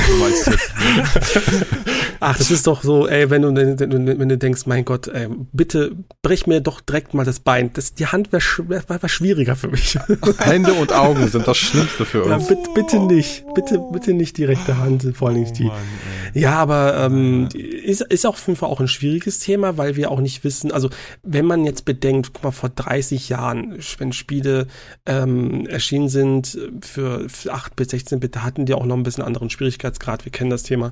Ach, 2.20 2.38
das 2.38 2.52
ist 2.52 2.68
doch 2.68 2.84
so, 2.84 2.91
ey, 3.08 3.30
wenn 3.30 3.42
du, 3.42 3.56
wenn 3.56 4.30
du 4.30 4.38
denkst, 4.38 4.66
mein 4.66 4.86
Gott, 4.86 5.08
ey, 5.08 5.28
bitte 5.52 5.96
brich 6.22 6.48
mir 6.48 6.62
doch 6.62 6.82
direkt 6.82 7.14
mal 7.14 7.26
das 7.26 7.40
Bein. 7.40 7.72
Das, 7.74 7.94
die 7.94 8.08
Hand 8.08 8.32
wäre 8.32 8.44
wär, 8.68 8.84
wär 8.88 9.10
schwieriger 9.10 9.56
für 9.56 9.68
mich. 9.68 9.98
Hände 10.40 10.74
und 10.74 10.94
Augen 10.94 11.28
sind 11.28 11.48
das 11.48 11.58
Schlimmste 11.58 12.06
für 12.06 12.24
uns. 12.24 12.50
Ja, 12.50 12.56
bitte, 12.56 12.70
bitte 12.74 13.00
nicht. 13.00 13.44
Bitte, 13.54 13.80
bitte 13.92 14.14
nicht 14.14 14.38
die 14.38 14.46
rechte 14.46 14.78
Hand, 14.78 15.06
vor 15.14 15.30
allem 15.30 15.42
nicht 15.42 15.58
die. 15.58 15.66
Oh 15.66 15.70
Mann, 15.70 15.78
ja, 16.34 16.54
aber 16.54 16.98
ähm, 16.98 17.50
ist, 17.54 18.02
ist 18.02 18.26
auf 18.26 18.46
jeden 18.48 18.58
Fall 18.58 18.70
auch 18.70 18.80
ein 18.80 18.88
schwieriges 18.88 19.40
Thema, 19.40 19.78
weil 19.78 19.96
wir 19.96 20.12
auch 20.12 20.20
nicht 20.20 20.44
wissen, 20.44 20.72
also 20.72 20.90
wenn 21.24 21.46
man 21.46 21.66
jetzt 21.66 21.86
bedenkt, 21.86 22.34
guck 22.34 22.44
mal, 22.44 22.52
vor 22.52 22.70
30 22.70 23.30
Jahren, 23.30 23.78
wenn 23.98 24.14
Spiele 24.14 24.68
ähm, 25.06 25.66
erschienen 25.68 26.10
sind 26.10 26.58
für, 26.82 27.28
für 27.28 27.54
8 27.54 27.76
bis 27.76 27.90
16 27.90 28.20
Bit, 28.20 28.38
hatten 28.38 28.66
die 28.66 28.74
auch 28.74 28.86
noch 28.86 28.96
ein 28.96 29.04
bisschen 29.04 29.24
anderen 29.24 29.50
Schwierigkeitsgrad. 29.50 30.26
Wir 30.26 30.32
kennen 30.32 30.50
das 30.50 30.64
Thema. 30.64 30.92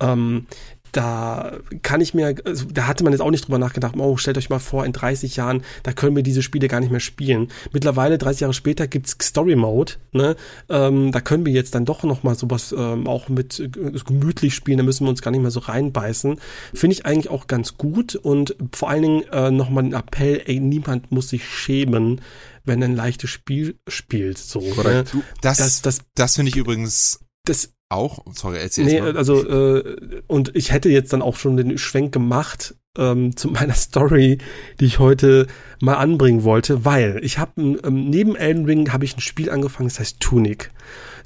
Ähm, 0.00 0.46
da 0.92 1.58
kann 1.82 2.00
ich 2.00 2.14
mir, 2.14 2.36
also, 2.44 2.66
da 2.72 2.86
hatte 2.86 3.04
man 3.04 3.12
jetzt 3.12 3.20
auch 3.20 3.30
nicht 3.30 3.46
drüber 3.46 3.58
nachgedacht, 3.58 3.94
oh, 3.98 4.16
stellt 4.16 4.38
euch 4.38 4.50
mal 4.50 4.58
vor, 4.58 4.84
in 4.84 4.92
30 4.92 5.36
Jahren, 5.36 5.62
da 5.82 5.92
können 5.92 6.16
wir 6.16 6.22
diese 6.22 6.42
Spiele 6.42 6.68
gar 6.68 6.80
nicht 6.80 6.90
mehr 6.90 7.00
spielen. 7.00 7.48
Mittlerweile, 7.72 8.18
30 8.18 8.40
Jahre 8.40 8.54
später, 8.54 8.86
gibt's 8.86 9.16
Story 9.22 9.56
Mode, 9.56 9.94
ne? 10.12 10.36
Ähm, 10.68 11.12
da 11.12 11.20
können 11.20 11.44
wir 11.46 11.52
jetzt 11.52 11.74
dann 11.74 11.84
doch 11.84 12.02
nochmal 12.02 12.34
sowas 12.34 12.74
ähm, 12.76 13.06
auch 13.06 13.28
mit 13.28 13.60
äh, 13.60 13.68
gemütlich 13.68 14.54
spielen, 14.54 14.78
da 14.78 14.84
müssen 14.84 15.04
wir 15.04 15.10
uns 15.10 15.22
gar 15.22 15.30
nicht 15.30 15.42
mehr 15.42 15.50
so 15.50 15.60
reinbeißen. 15.60 16.40
Finde 16.74 16.94
ich 16.94 17.06
eigentlich 17.06 17.30
auch 17.30 17.46
ganz 17.46 17.76
gut 17.76 18.14
und 18.14 18.56
vor 18.72 18.90
allen 18.90 19.02
Dingen 19.02 19.22
äh, 19.32 19.50
nochmal 19.50 19.84
ein 19.84 19.92
Appell, 19.92 20.42
ey, 20.46 20.60
niemand 20.60 21.12
muss 21.12 21.28
sich 21.28 21.46
schämen, 21.46 22.20
wenn 22.64 22.82
ein 22.82 22.96
leichtes 22.96 23.30
Spiel 23.30 23.78
spielt. 23.88 24.38
So, 24.38 24.60
Korrekt. 24.60 25.14
Ne? 25.14 25.22
Das, 25.40 25.58
das, 25.58 25.82
das, 25.82 26.00
das 26.14 26.36
finde 26.36 26.50
ich 26.50 26.56
übrigens 26.56 27.20
das 27.46 27.70
auch, 27.88 28.24
sorry, 28.32 28.58
erzähl 28.58 28.84
nee, 28.84 29.00
mal. 29.00 29.16
also 29.16 29.46
äh, 29.46 30.22
und 30.26 30.54
ich 30.56 30.72
hätte 30.72 30.88
jetzt 30.88 31.12
dann 31.12 31.22
auch 31.22 31.36
schon 31.36 31.56
den 31.56 31.78
Schwenk 31.78 32.12
gemacht 32.12 32.74
ähm, 32.98 33.36
zu 33.36 33.48
meiner 33.48 33.74
Story, 33.74 34.38
die 34.80 34.86
ich 34.86 34.98
heute 34.98 35.46
mal 35.80 35.94
anbringen 35.94 36.44
wollte, 36.44 36.84
weil 36.84 37.20
ich 37.22 37.38
habe 37.38 37.60
ähm, 37.60 38.10
neben 38.10 38.34
Elden 38.34 38.64
Ring 38.64 38.92
habe 38.92 39.04
ich 39.04 39.16
ein 39.16 39.20
Spiel 39.20 39.50
angefangen, 39.50 39.88
das 39.88 40.00
heißt 40.00 40.20
Tunic. 40.20 40.70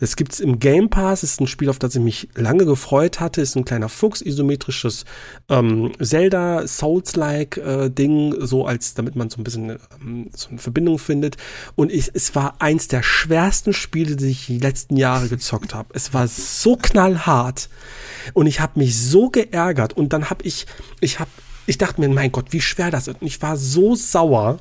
Das 0.01 0.17
gibt's 0.17 0.41
im 0.41 0.59
Game 0.59 0.89
Pass, 0.89 1.23
ist 1.23 1.41
ein 1.41 1.47
Spiel, 1.47 1.69
auf 1.69 1.79
das 1.79 1.95
ich 1.95 2.01
mich 2.01 2.29
lange 2.35 2.65
gefreut 2.65 3.21
hatte, 3.21 3.41
ist 3.43 3.55
ein 3.55 3.65
kleiner 3.65 3.89
Fuchs, 3.89 4.23
isometrisches 4.23 5.05
ähm, 5.49 5.93
Zelda 6.01 6.67
Souls-like 6.67 7.59
äh, 7.59 7.91
Ding, 7.91 8.35
so 8.41 8.67
als 8.67 8.95
damit 8.95 9.15
man 9.15 9.31
so 9.31 9.41
ein 9.41 9.45
bisschen 9.45 9.79
ähm, 10.01 10.31
so 10.35 10.49
eine 10.49 10.59
Verbindung 10.59 10.99
findet. 10.99 11.37
Und 11.77 11.93
ich, 11.93 12.11
es 12.15 12.35
war 12.35 12.57
eins 12.61 12.89
der 12.89 13.03
schwersten 13.03 13.73
Spiele, 13.73 14.17
die 14.17 14.31
ich 14.31 14.47
die 14.47 14.59
letzten 14.59 14.97
Jahre 14.97 15.29
gezockt 15.29 15.75
habe. 15.75 15.91
Es 15.93 16.15
war 16.15 16.27
so 16.27 16.77
knallhart 16.77 17.69
und 18.33 18.47
ich 18.47 18.61
habe 18.61 18.79
mich 18.79 18.99
so 18.99 19.31
geärgert 19.31 19.93
und 19.93 20.13
dann 20.13 20.31
habe 20.31 20.45
ich, 20.45 20.67
ich 21.01 21.21
habe 21.21 21.31
ich 21.67 21.79
dachte 21.79 22.01
mir, 22.01 22.09
mein 22.09 22.33
Gott, 22.33 22.47
wie 22.51 22.61
schwer 22.61 22.91
das 22.91 23.07
ist. 23.07 23.21
Und 23.21 23.29
ich 23.29 23.41
war 23.43 23.57
so 23.57 23.95
sauer 23.95 24.59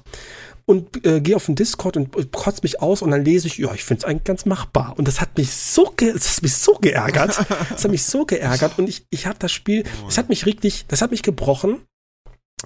und 0.70 1.04
äh, 1.04 1.20
gehe 1.20 1.36
auf 1.36 1.48
den 1.48 1.56
Discord 1.56 1.98
und 1.98 2.16
äh, 2.16 2.26
kotze 2.32 2.60
mich 2.62 2.80
aus 2.80 3.02
und 3.02 3.10
dann 3.10 3.26
lese 3.26 3.48
ich, 3.48 3.58
ja, 3.58 3.74
ich 3.74 3.84
finde 3.84 4.02
es 4.02 4.06
eigentlich 4.06 4.26
ganz 4.26 4.46
machbar. 4.46 4.94
Und 4.98 5.08
das 5.08 5.20
hat 5.20 5.36
mich 5.36 5.52
so, 5.52 5.92
das 5.98 6.36
hat 6.36 6.44
mich 6.44 6.54
so 6.54 6.74
geärgert. 6.76 7.44
Das 7.70 7.84
hat 7.84 7.92
mich 7.92 8.04
so 8.04 8.26
geärgert 8.26 8.78
und 8.78 8.88
ich, 8.88 9.06
ich 9.10 9.26
habe 9.26 9.38
das 9.40 9.52
Spiel, 9.52 9.84
das 10.06 10.18
hat 10.18 10.30
mich 10.30 10.46
richtig, 10.46 10.86
das 10.88 11.02
hat 11.02 11.10
mich 11.12 11.24
gebrochen 11.24 11.82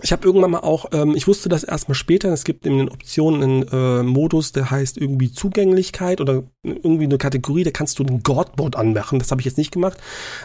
ich 0.02 0.12
habe 0.12 0.26
irgendwann 0.26 0.52
mal 0.52 0.60
auch, 0.60 0.88
ähm, 0.92 1.16
ich 1.16 1.28
wusste 1.28 1.50
das 1.50 1.64
erstmal 1.64 1.94
später, 1.94 2.30
es 2.30 2.44
gibt 2.44 2.66
in 2.66 2.78
den 2.78 2.90
Optionen 2.90 3.44
einen 3.44 3.68
äh, 3.72 4.04
Modus, 4.04 4.52
der 4.52 4.72
heißt 4.72 4.98
irgendwie 4.98 5.32
Zugänglichkeit 5.32 6.20
oder 6.20 6.44
irgendwie 6.64 7.04
eine 7.04 7.20
Kategorie, 7.20 7.64
da 7.64 7.70
kannst 7.70 8.00
du 8.00 8.04
den 8.04 8.24
God-Mode 8.24 8.78
anmachen, 8.78 9.20
das 9.20 9.30
habe 9.30 9.42
ich 9.42 9.46
jetzt 9.46 9.58
nicht 9.58 9.72
gemacht, 9.72 9.98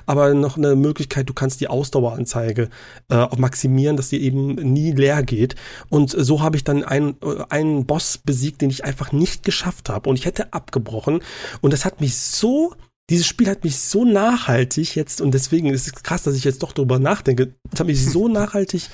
aber 0.05 0.35
noch 0.35 0.59
eine 0.59 0.77
Möglichkeit, 0.77 1.31
du 1.31 1.33
kannst 1.33 1.62
die 1.62 1.69
Ausdaueranzeige 1.69 2.69
äh, 3.09 3.16
auch 3.16 3.39
maximieren, 3.39 3.97
dass 3.97 4.11
die 4.11 4.23
eben 4.23 4.55
nie 4.55 4.93
leer 4.93 5.23
geht. 5.23 5.55
Und 5.89 6.11
so 6.11 6.43
habe 6.43 6.57
ich 6.57 6.65
dann 6.65 6.85
einen, 6.85 7.16
äh, 7.23 7.45
einen 7.49 7.87
Boss 7.87 8.19
besiegt, 8.19 8.61
den 8.61 8.69
ich 8.69 8.85
einfach 8.85 9.12
nicht 9.12 9.45
geschafft 9.45 9.89
habe 9.89 10.11
und 10.11 10.16
ich 10.16 10.27
hätte 10.27 10.53
abgebrochen. 10.53 11.20
Und 11.62 11.73
das 11.73 11.87
hat 11.87 12.03
mich 12.03 12.19
so 12.19 12.75
dieses 13.10 13.26
Spiel 13.26 13.48
hat 13.48 13.64
mich 13.64 13.78
so 13.78 14.05
nachhaltig 14.05 14.94
jetzt, 14.94 15.20
und 15.20 15.32
deswegen 15.32 15.72
ist 15.72 15.86
es 15.86 16.02
krass, 16.02 16.22
dass 16.22 16.35
ich 16.35 16.44
jetzt 16.44 16.62
doch 16.62 16.72
darüber 16.72 16.98
nachdenke, 16.98 17.55
es 17.72 17.80
hat 17.80 17.86
mich 17.86 18.05
so 18.05 18.28
nachhaltig 18.28 18.89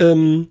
ähm, 0.00 0.48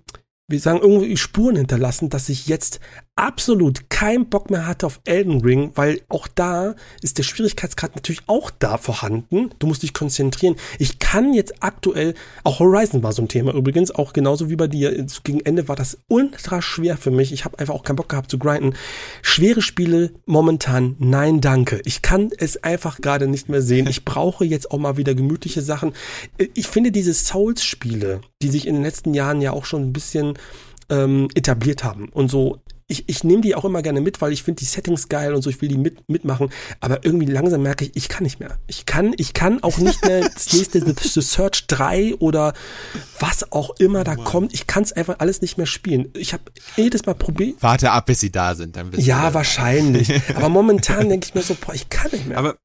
wie 0.50 0.58
sagen, 0.58 0.80
irgendwie 0.80 1.16
Spuren 1.16 1.56
hinterlassen, 1.56 2.10
dass 2.10 2.28
ich 2.28 2.46
jetzt 2.48 2.80
absolut 3.20 3.90
keinen 3.90 4.30
Bock 4.30 4.50
mehr 4.50 4.66
hatte 4.66 4.86
auf 4.86 5.00
Elden 5.04 5.42
Ring, 5.42 5.72
weil 5.74 6.00
auch 6.08 6.26
da 6.26 6.74
ist 7.02 7.18
der 7.18 7.22
Schwierigkeitsgrad 7.22 7.94
natürlich 7.94 8.22
auch 8.26 8.50
da 8.58 8.78
vorhanden. 8.78 9.50
Du 9.58 9.66
musst 9.66 9.82
dich 9.82 9.92
konzentrieren. 9.92 10.56
Ich 10.78 10.98
kann 10.98 11.34
jetzt 11.34 11.62
aktuell, 11.62 12.14
auch 12.44 12.60
Horizon 12.60 13.02
war 13.02 13.12
so 13.12 13.20
ein 13.20 13.28
Thema 13.28 13.52
übrigens, 13.52 13.90
auch 13.90 14.14
genauso 14.14 14.48
wie 14.48 14.56
bei 14.56 14.68
dir. 14.68 15.06
Gegen 15.22 15.40
Ende 15.40 15.68
war 15.68 15.76
das 15.76 15.98
ultra 16.08 16.62
schwer 16.62 16.96
für 16.96 17.10
mich. 17.10 17.30
Ich 17.32 17.44
habe 17.44 17.58
einfach 17.58 17.74
auch 17.74 17.82
keinen 17.82 17.96
Bock 17.96 18.08
gehabt 18.08 18.30
zu 18.30 18.38
grinden. 18.38 18.74
Schwere 19.20 19.60
Spiele 19.60 20.12
momentan, 20.24 20.96
nein, 20.98 21.42
danke. 21.42 21.82
Ich 21.84 22.00
kann 22.00 22.30
es 22.38 22.64
einfach 22.64 23.02
gerade 23.02 23.28
nicht 23.28 23.50
mehr 23.50 23.60
sehen. 23.60 23.86
Ich 23.86 24.06
brauche 24.06 24.46
jetzt 24.46 24.70
auch 24.70 24.78
mal 24.78 24.96
wieder 24.96 25.14
gemütliche 25.14 25.60
Sachen. 25.60 25.92
Ich 26.54 26.68
finde 26.68 26.90
diese 26.90 27.12
Souls-Spiele, 27.12 28.22
die 28.40 28.48
sich 28.48 28.66
in 28.66 28.76
den 28.76 28.82
letzten 28.82 29.12
Jahren 29.12 29.42
ja 29.42 29.52
auch 29.52 29.66
schon 29.66 29.82
ein 29.82 29.92
bisschen 29.92 30.38
ähm, 30.88 31.28
etabliert 31.34 31.84
haben 31.84 32.08
und 32.08 32.30
so 32.30 32.60
ich, 32.90 33.04
ich 33.06 33.24
nehme 33.24 33.40
die 33.40 33.54
auch 33.54 33.64
immer 33.64 33.82
gerne 33.82 34.00
mit, 34.00 34.20
weil 34.20 34.32
ich 34.32 34.42
finde 34.42 34.58
die 34.58 34.64
Settings 34.64 35.08
geil 35.08 35.32
und 35.34 35.42
so, 35.42 35.50
ich 35.50 35.60
will 35.62 35.68
die 35.68 35.78
mit, 35.78 36.08
mitmachen. 36.08 36.50
Aber 36.80 37.04
irgendwie 37.04 37.26
langsam 37.26 37.62
merke 37.62 37.84
ich, 37.84 37.92
ich 37.94 38.08
kann 38.08 38.24
nicht 38.24 38.40
mehr. 38.40 38.58
Ich 38.66 38.84
kann, 38.84 39.14
ich 39.16 39.32
kann 39.32 39.62
auch 39.62 39.78
nicht 39.78 40.04
mehr 40.04 40.28
das 40.34 40.52
nächste 40.52 40.80
The 40.80 41.20
Search 41.20 41.66
3 41.68 42.16
oder 42.16 42.52
was 43.20 43.52
auch 43.52 43.70
immer 43.78 44.02
da 44.02 44.16
kommt. 44.16 44.52
Ich 44.52 44.66
kann 44.66 44.82
es 44.82 44.92
einfach 44.92 45.20
alles 45.20 45.40
nicht 45.40 45.56
mehr 45.56 45.66
spielen. 45.66 46.08
Ich 46.14 46.32
habe 46.32 46.42
jedes 46.76 47.06
Mal 47.06 47.14
probiert. 47.14 47.62
Warte 47.62 47.92
ab, 47.92 48.06
bis 48.06 48.20
sie 48.20 48.32
da 48.32 48.54
sind. 48.54 48.76
Dann 48.76 48.90
ja, 48.96 49.32
wahrscheinlich. 49.32 50.12
Aber 50.34 50.48
momentan 50.50 51.08
denke 51.08 51.28
ich 51.28 51.34
mir 51.34 51.42
so, 51.42 51.54
boah, 51.54 51.74
ich 51.74 51.88
kann 51.88 52.10
nicht 52.10 52.26
mehr. 52.26 52.38
Aber 52.38 52.56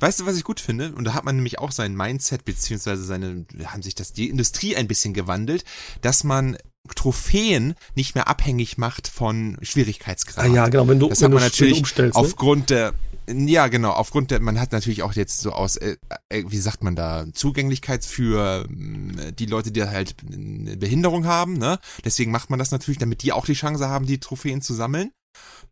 Weißt 0.00 0.20
du, 0.20 0.26
was 0.26 0.36
ich 0.36 0.44
gut 0.44 0.60
finde? 0.60 0.92
Und 0.92 1.04
da 1.04 1.14
hat 1.14 1.24
man 1.24 1.34
nämlich 1.34 1.58
auch 1.58 1.72
sein 1.72 1.96
Mindset, 1.96 2.44
beziehungsweise 2.44 3.02
seine, 3.02 3.46
haben 3.64 3.82
sich 3.82 3.96
das, 3.96 4.12
die 4.12 4.28
Industrie 4.28 4.76
ein 4.76 4.86
bisschen 4.86 5.12
gewandelt, 5.12 5.64
dass 6.02 6.22
man 6.22 6.56
Trophäen 6.94 7.74
nicht 7.94 8.14
mehr 8.14 8.28
abhängig 8.28 8.78
macht 8.78 9.08
von 9.08 9.58
Schwierigkeitsgrad. 9.62 10.44
Ah 10.44 10.48
ja, 10.48 10.68
genau, 10.68 10.88
wenn 10.88 10.98
du, 10.98 11.08
das 11.08 11.20
wenn 11.20 11.26
hat 11.26 11.32
man 11.32 11.42
du 11.42 11.46
natürlich 11.46 11.78
umstellst, 11.78 12.16
ne? 12.16 12.20
aufgrund 12.22 12.70
der 12.70 12.94
ja, 13.30 13.68
genau, 13.68 13.90
aufgrund 13.90 14.30
der, 14.30 14.40
man 14.40 14.58
hat 14.58 14.72
natürlich 14.72 15.02
auch 15.02 15.12
jetzt 15.12 15.40
so 15.40 15.52
aus, 15.52 15.76
äh, 15.76 15.96
äh 16.30 16.44
wie 16.48 16.58
sagt 16.58 16.82
man 16.82 16.96
da, 16.96 17.26
Zugänglichkeit 17.32 18.04
für 18.04 18.64
äh, 18.64 19.32
die 19.32 19.46
Leute, 19.46 19.70
die 19.70 19.82
halt 19.82 20.16
eine 20.32 20.76
Behinderung 20.76 21.26
haben, 21.26 21.54
ne? 21.54 21.78
Deswegen 22.04 22.30
macht 22.30 22.48
man 22.48 22.58
das 22.58 22.70
natürlich, 22.70 22.98
damit 22.98 23.22
die 23.22 23.32
auch 23.32 23.44
die 23.44 23.52
Chance 23.52 23.88
haben, 23.88 24.06
die 24.06 24.18
Trophäen 24.18 24.62
zu 24.62 24.72
sammeln. 24.72 25.10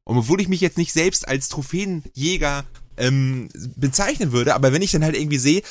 Und 0.05 0.19
obwohl 0.19 0.41
ich 0.41 0.49
mich 0.49 0.61
jetzt 0.61 0.77
nicht 0.79 0.93
selbst 0.93 1.27
als 1.27 1.49
Trophäenjäger 1.49 2.65
ähm, 2.99 3.49
bezeichnen 3.77 4.33
würde, 4.33 4.55
aber 4.55 4.73
wenn 4.73 4.83
ich 4.83 4.93
dann 4.93 5.05
halt 5.05 5.17
irgendwie 5.17 5.39
sehe, 5.39 5.63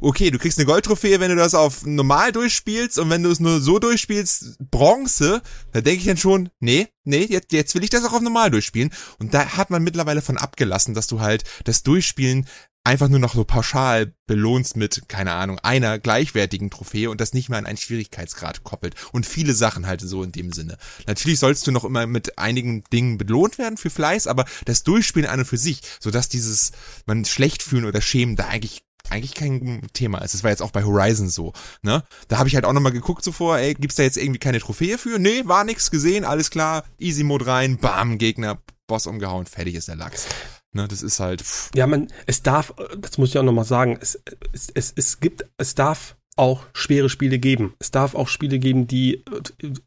okay, 0.00 0.30
du 0.30 0.38
kriegst 0.38 0.58
eine 0.58 0.66
Goldtrophäe, 0.66 1.20
wenn 1.20 1.30
du 1.30 1.36
das 1.36 1.54
auf 1.54 1.84
normal 1.84 2.32
durchspielst 2.32 2.98
und 2.98 3.10
wenn 3.10 3.22
du 3.22 3.30
es 3.30 3.40
nur 3.40 3.60
so 3.60 3.78
durchspielst, 3.78 4.58
Bronze, 4.70 5.42
da 5.72 5.80
denke 5.80 6.00
ich 6.00 6.06
dann 6.06 6.16
schon, 6.16 6.48
nee, 6.58 6.88
nee, 7.04 7.26
jetzt, 7.28 7.52
jetzt 7.52 7.74
will 7.74 7.84
ich 7.84 7.90
das 7.90 8.04
auch 8.04 8.12
auf 8.12 8.22
normal 8.22 8.50
durchspielen. 8.50 8.90
Und 9.18 9.34
da 9.34 9.56
hat 9.56 9.70
man 9.70 9.82
mittlerweile 9.82 10.22
von 10.22 10.38
abgelassen, 10.38 10.94
dass 10.94 11.06
du 11.06 11.20
halt 11.20 11.44
das 11.64 11.82
Durchspielen 11.82 12.46
einfach 12.82 13.08
nur 13.08 13.18
noch 13.18 13.34
so 13.34 13.44
pauschal 13.44 14.14
belohnst 14.26 14.76
mit, 14.76 15.02
keine 15.08 15.32
Ahnung, 15.32 15.58
einer 15.58 15.98
gleichwertigen 15.98 16.70
Trophäe 16.70 17.10
und 17.10 17.20
das 17.20 17.34
nicht 17.34 17.50
mehr 17.50 17.58
an 17.58 17.66
einen 17.66 17.76
Schwierigkeitsgrad 17.76 18.64
koppelt. 18.64 18.94
Und 19.12 19.26
viele 19.26 19.52
Sachen 19.52 19.86
halt 19.86 20.00
so 20.00 20.22
in 20.22 20.32
dem 20.32 20.52
Sinne. 20.52 20.78
Natürlich 21.06 21.38
sollst 21.38 21.66
du 21.66 21.72
noch 21.72 21.84
immer 21.84 22.06
mit 22.06 22.38
einigen 22.38 22.84
Dingen 22.92 23.18
belohnt 23.18 23.58
werden 23.58 23.76
für 23.76 23.90
Fleiß, 23.90 24.26
aber 24.26 24.46
das 24.64 24.82
Durchspielen 24.82 25.28
an 25.28 25.40
und 25.40 25.44
für 25.44 25.58
sich, 25.58 25.82
sodass 26.00 26.28
dieses, 26.28 26.72
man 27.06 27.24
schlecht 27.24 27.62
fühlen 27.62 27.84
oder 27.84 28.00
schämen 28.00 28.36
da 28.36 28.48
eigentlich 28.48 28.82
eigentlich 29.08 29.34
kein 29.34 29.82
Thema 29.92 30.18
ist. 30.18 30.34
Das 30.34 30.44
war 30.44 30.50
jetzt 30.50 30.62
auch 30.62 30.70
bei 30.70 30.84
Horizon 30.84 31.28
so, 31.28 31.52
ne? 31.82 32.04
Da 32.28 32.38
habe 32.38 32.48
ich 32.48 32.54
halt 32.54 32.64
auch 32.64 32.72
nochmal 32.72 32.92
geguckt 32.92 33.24
zuvor, 33.24 33.58
ey, 33.58 33.74
gibt's 33.74 33.96
da 33.96 34.02
jetzt 34.02 34.16
irgendwie 34.16 34.38
keine 34.40 34.60
Trophäe 34.60 34.98
für? 34.98 35.18
Nee, 35.18 35.42
war 35.46 35.64
nix 35.64 35.90
gesehen, 35.90 36.24
alles 36.24 36.50
klar, 36.50 36.84
Easy 36.98 37.24
Mode 37.24 37.46
rein, 37.46 37.78
bam, 37.78 38.18
Gegner, 38.18 38.58
Boss 38.86 39.06
umgehauen, 39.06 39.46
fertig 39.46 39.74
ist 39.74 39.88
der 39.88 39.96
Lachs. 39.96 40.26
Ne, 40.72 40.86
das 40.86 41.02
ist 41.02 41.18
halt. 41.18 41.42
Pff. 41.42 41.70
Ja, 41.74 41.86
man, 41.86 42.08
es 42.26 42.42
darf, 42.42 42.74
das 42.98 43.18
muss 43.18 43.30
ich 43.30 43.38
auch 43.38 43.42
nochmal 43.42 43.64
sagen, 43.64 43.98
es, 44.00 44.20
es, 44.52 44.70
es, 44.72 44.92
es 44.94 45.20
gibt, 45.20 45.44
es 45.58 45.74
darf 45.74 46.16
auch 46.36 46.64
schwere 46.72 47.10
Spiele 47.10 47.38
geben. 47.38 47.74
Es 47.80 47.90
darf 47.90 48.14
auch 48.14 48.28
Spiele 48.28 48.58
geben, 48.58 48.86
die 48.86 49.24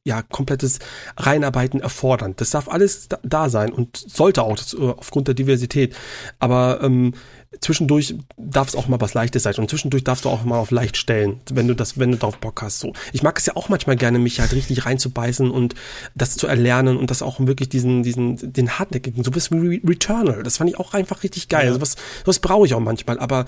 ja 0.04 0.22
komplettes 0.22 0.80
Reinarbeiten 1.18 1.80
erfordern. 1.80 2.36
Das 2.38 2.52
darf 2.52 2.68
alles 2.68 3.08
da, 3.08 3.18
da 3.24 3.50
sein 3.50 3.72
und 3.72 3.98
sollte 3.98 4.44
auch 4.44 4.56
das, 4.56 4.74
äh, 4.74 4.78
aufgrund 4.78 5.28
der 5.28 5.36
Diversität. 5.36 5.96
Aber 6.40 6.82
ähm, 6.84 7.14
zwischendurch 7.62 8.16
darf 8.38 8.68
es 8.68 8.76
auch 8.76 8.88
mal 8.88 9.00
was 9.02 9.14
Leichtes 9.14 9.44
sein 9.44 9.56
und 9.56 9.70
zwischendurch 9.70 10.04
darfst 10.04 10.26
du 10.26 10.30
auch 10.30 10.44
mal 10.44 10.58
auf 10.58 10.72
leicht 10.72 10.98
stellen, 10.98 11.42
wenn 11.52 11.68
du 11.68 11.76
das, 11.76 11.98
wenn 11.98 12.12
du 12.12 12.18
darauf 12.18 12.38
Bock 12.38 12.62
hast. 12.62 12.80
So, 12.80 12.94
ich 13.12 13.24
mag 13.24 13.38
es 13.38 13.46
ja 13.46 13.56
auch 13.56 13.70
manchmal 13.70 13.96
gerne, 13.96 14.20
mich 14.20 14.40
halt 14.40 14.54
richtig 14.54 14.86
reinzubeißen 14.86 15.50
und 15.50 15.76
das 16.16 16.36
zu 16.36 16.48
erlernen 16.48 16.98
und 16.98 17.12
das 17.12 17.22
auch 17.22 17.40
wirklich 17.40 17.70
diesen, 17.70 18.04
diesen, 18.04 18.54
den 18.54 18.80
hartnäckigen, 18.80 19.24
so 19.24 19.36
was 19.36 19.52
wie 19.52 19.82
Returnal. 19.86 20.44
Das 20.44 20.58
fand 20.58 20.70
ich 20.70 20.78
auch 20.78 20.94
einfach 20.94 21.24
richtig 21.24 21.48
geil. 21.48 21.66
Ja. 21.66 21.70
Also 21.70 21.82
was, 21.82 21.96
was 22.26 22.40
brauche 22.40 22.66
ich 22.66 22.74
auch 22.74 22.80
manchmal. 22.80 23.20
Aber 23.20 23.46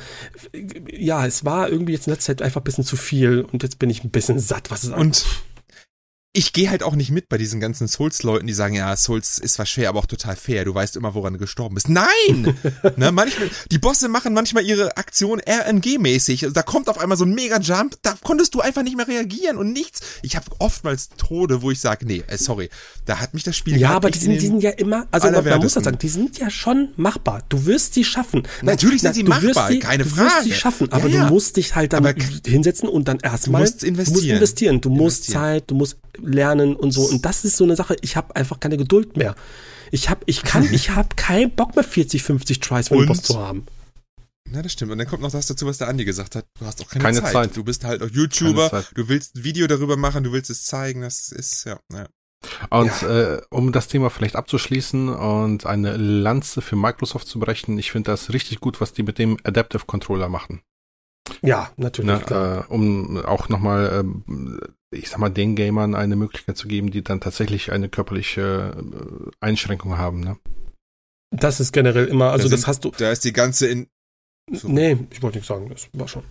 ja, 0.91 1.25
es 1.25 1.45
war 1.45 1.69
irgendwie 1.69 1.93
jetzt 1.93 2.07
in 2.07 2.13
letzter 2.13 2.37
Zeit 2.37 2.41
einfach 2.41 2.61
ein 2.61 2.65
bisschen 2.65 2.83
zu 2.83 2.95
viel 2.95 3.45
und 3.51 3.63
jetzt 3.63 3.79
bin 3.79 3.89
ich 3.89 4.03
ein 4.03 4.09
bisschen 4.09 4.39
satt, 4.39 4.71
was 4.71 4.83
es 4.83 4.89
und 4.91 5.25
ich 6.35 6.51
gehe 6.51 6.69
halt 6.69 6.83
auch 6.83 6.95
nicht 6.95 7.11
mit 7.11 7.29
bei 7.29 7.37
diesen 7.37 7.61
ganzen 7.61 7.87
Souls-Leuten, 7.87 8.45
die 8.45 8.53
sagen, 8.53 8.75
ja, 8.75 8.95
Souls 8.97 9.39
ist 9.39 9.53
zwar 9.53 9.65
schwer, 9.65 9.87
aber 9.87 9.99
auch 9.99 10.05
total 10.05 10.35
fair. 10.35 10.65
Du 10.65 10.75
weißt 10.75 10.97
immer, 10.97 11.13
woran 11.13 11.33
du 11.33 11.39
gestorben 11.39 11.75
bist. 11.75 11.87
Nein! 11.87 12.05
ne, 12.97 13.13
manchmal, 13.13 13.49
die 13.71 13.77
Bosse 13.77 14.09
machen 14.09 14.33
manchmal 14.33 14.65
ihre 14.65 14.97
Aktion 14.97 15.39
RNG-mäßig. 15.39 16.43
Also 16.43 16.53
da 16.53 16.61
kommt 16.61 16.89
auf 16.89 16.97
einmal 16.99 17.17
so 17.17 17.23
ein 17.23 17.33
Mega-Jump, 17.33 17.95
da 18.01 18.15
konntest 18.21 18.53
du 18.53 18.59
einfach 18.59 18.83
nicht 18.83 18.97
mehr 18.97 19.07
reagieren 19.07 19.55
und 19.55 19.71
nichts. 19.71 20.01
Ich 20.23 20.35
habe 20.35 20.45
oftmals 20.59 21.07
Tode, 21.17 21.61
wo 21.61 21.71
ich 21.71 21.79
sage, 21.79 22.05
nee, 22.05 22.21
äh, 22.27 22.37
sorry, 22.37 22.69
da 23.05 23.21
hat 23.21 23.33
mich 23.33 23.43
das 23.43 23.55
Spiel 23.55 23.77
Ja, 23.77 23.91
aber 23.91 24.11
die 24.11 24.19
sind, 24.19 24.33
die 24.33 24.39
sind 24.47 24.61
ja 24.61 24.71
immer, 24.71 25.07
also 25.11 25.31
man, 25.31 25.59
muss 25.59 25.75
das 25.75 25.85
sagen, 25.85 25.99
die 25.99 26.09
sind 26.09 26.37
ja 26.37 26.49
schon 26.49 26.89
machbar. 26.97 27.43
Du 27.47 27.65
wirst 27.65 27.93
sie 27.93 28.03
schaffen. 28.03 28.43
Natürlich 28.61 29.01
sind 29.01 29.15
sie 29.15 29.23
machbar, 29.23 29.69
sie, 29.69 29.79
keine 29.79 30.03
Frage. 30.03 30.27
Du 30.27 30.35
wirst 30.35 30.43
sie 30.43 30.51
schaffen, 30.51 30.91
aber 30.91 31.07
ja, 31.07 31.19
ja. 31.19 31.27
du 31.27 31.33
musst 31.33 31.55
dich 31.55 31.75
halt 31.75 31.93
dann 31.93 32.05
aber 32.05 32.21
hinsetzen 32.45 32.89
und 32.89 33.07
dann 33.07 33.19
erstmal, 33.19 33.63
du 33.63 33.71
musst 33.71 33.83
investieren. 33.85 34.15
Du 34.15 34.21
musst 34.21 34.31
investieren. 34.31 34.81
Du 34.81 34.89
musst 34.89 35.31
Zeit, 35.31 35.71
du 35.71 35.75
musst 35.75 35.97
lernen 36.25 36.75
und 36.75 36.91
so. 36.91 37.03
Und 37.03 37.25
das 37.25 37.45
ist 37.45 37.57
so 37.57 37.63
eine 37.63 37.75
Sache, 37.75 37.95
ich 38.01 38.15
habe 38.15 38.35
einfach 38.35 38.59
keine 38.59 38.77
Geduld 38.77 39.17
mehr. 39.17 39.35
Ich 39.91 40.09
habe, 40.09 40.21
ich 40.25 40.43
kann, 40.43 40.63
ich 40.71 40.91
habe 40.91 41.09
keinen 41.15 41.51
Bock 41.51 41.75
mehr 41.75 41.83
40, 41.83 42.23
50 42.23 42.59
Tries 42.59 42.87
für 42.89 42.97
den 42.97 43.07
Boss 43.07 43.21
zu 43.21 43.39
haben. 43.39 43.65
Ja, 44.51 44.61
das 44.61 44.73
stimmt. 44.73 44.91
Und 44.91 44.99
dann 44.99 45.07
kommt 45.07 45.21
noch 45.21 45.31
das 45.31 45.47
dazu, 45.47 45.65
was 45.65 45.79
der 45.79 45.87
Andi 45.87 46.05
gesagt 46.05 46.35
hat. 46.35 46.45
Du 46.59 46.65
hast 46.65 46.81
auch 46.81 46.89
keine, 46.89 47.03
keine 47.03 47.21
Zeit. 47.21 47.31
Zeit. 47.31 47.57
Du 47.57 47.63
bist 47.63 47.83
halt 47.83 48.01
auch 48.01 48.09
YouTuber, 48.09 48.85
du 48.93 49.09
willst 49.09 49.35
ein 49.35 49.43
Video 49.43 49.67
darüber 49.67 49.97
machen, 49.97 50.23
du 50.23 50.31
willst 50.31 50.49
es 50.49 50.65
zeigen, 50.65 51.01
das 51.01 51.31
ist, 51.31 51.65
ja, 51.65 51.79
ja. 51.91 52.07
Und 52.69 53.01
ja. 53.01 53.35
äh, 53.35 53.41
um 53.49 53.71
das 53.71 53.87
Thema 53.87 54.11
vielleicht 54.11 54.35
abzuschließen 54.35 55.09
und 55.09 55.65
eine 55.65 55.97
Lanze 55.97 56.61
für 56.61 56.75
Microsoft 56.75 57.27
zu 57.27 57.39
brechen, 57.39 57.79
ich 57.79 57.91
finde 57.91 58.11
das 58.11 58.33
richtig 58.33 58.59
gut, 58.59 58.81
was 58.81 58.93
die 58.93 59.01
mit 59.01 59.17
dem 59.17 59.37
Adaptive 59.43 59.85
Controller 59.85 60.29
machen. 60.29 60.61
Ja, 61.41 61.71
natürlich. 61.77 62.29
Ne, 62.29 62.65
äh, 62.69 62.71
um 62.71 63.17
auch 63.25 63.49
nochmal, 63.49 63.91
ähm, 63.99 64.59
ich 64.91 65.09
sag 65.09 65.19
mal, 65.19 65.29
den 65.29 65.55
Gamern 65.55 65.95
eine 65.95 66.15
Möglichkeit 66.15 66.57
zu 66.57 66.67
geben, 66.67 66.91
die 66.91 67.03
dann 67.03 67.21
tatsächlich 67.21 67.71
eine 67.71 67.89
körperliche 67.89 68.75
äh, 68.77 69.31
Einschränkung 69.39 69.97
haben, 69.97 70.19
ne? 70.21 70.37
Das 71.31 71.59
ist 71.59 71.73
generell 71.73 72.05
immer, 72.05 72.31
also 72.31 72.47
da 72.47 72.55
das 72.55 72.67
hast 72.67 72.85
du. 72.85 72.91
Da 72.91 73.11
ist 73.11 73.25
die 73.25 73.33
ganze 73.33 73.67
in 73.67 73.87
Nee, 74.63 74.97
ich 75.09 75.21
wollte 75.21 75.37
nichts 75.37 75.47
sagen, 75.47 75.69
das 75.69 75.87
war 75.93 76.07
schon. 76.07 76.23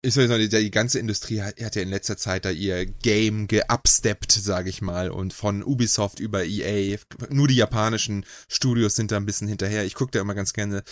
Ich 0.00 0.14
soll 0.14 0.28
sagen, 0.28 0.40
die, 0.40 0.48
die 0.48 0.70
ganze 0.70 1.00
Industrie 1.00 1.42
hat, 1.42 1.60
hat 1.60 1.74
ja 1.74 1.82
in 1.82 1.88
letzter 1.88 2.16
Zeit 2.16 2.44
da 2.44 2.50
ihr 2.50 2.86
Game 2.86 3.48
geupsteppt, 3.48 4.30
sage 4.30 4.70
ich 4.70 4.80
mal, 4.80 5.10
und 5.10 5.34
von 5.34 5.64
Ubisoft 5.64 6.20
über 6.20 6.44
EA, 6.44 6.96
nur 7.30 7.48
die 7.48 7.56
japanischen 7.56 8.24
Studios 8.48 8.94
sind 8.94 9.10
da 9.10 9.16
ein 9.16 9.26
bisschen 9.26 9.48
hinterher. 9.48 9.84
Ich 9.84 9.94
gucke 9.94 10.12
da 10.12 10.20
immer 10.20 10.36
ganz 10.36 10.52
gerne 10.52 10.82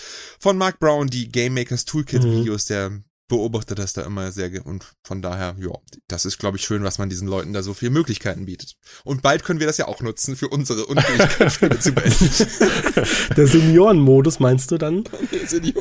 von 0.41 0.59
Mark 0.59 0.81
Brown 0.81 1.07
die 1.07 1.29
Game 1.29 1.55
Makers 1.55 1.85
Toolkit 1.85 2.25
Videos, 2.25 2.65
der 2.65 3.01
beobachtet 3.29 3.79
das 3.79 3.93
da 3.93 4.03
immer 4.03 4.31
sehr 4.33 4.51
und 4.65 4.85
von 5.03 5.21
daher, 5.21 5.57
ja, 5.59 5.71
das 6.09 6.25
ist, 6.25 6.39
glaube 6.39 6.57
ich, 6.59 6.65
schön, 6.65 6.85
was 6.85 6.99
man 6.99 7.09
diesen 7.11 7.27
Leuten 7.27 7.53
da 7.53 7.63
so 7.63 7.75
viele 7.75 7.91
Möglichkeiten 7.91 8.47
bietet. 8.47 8.77
Und 9.05 9.23
bald 9.23 9.43
können 9.45 9.59
wir 9.61 9.67
das 9.67 9.79
ja 9.79 9.89
auch 9.89 10.01
nutzen, 10.01 10.37
für 10.37 10.49
unsere 10.49 10.87
Unfähigkeit 10.87 11.53
Spiele 11.53 11.79
zu 11.81 11.93
beenden. 11.93 12.29
Der 13.37 13.47
Seniorenmodus 13.47 14.39
meinst 14.41 14.71
du 14.71 14.79
dann? 14.79 15.05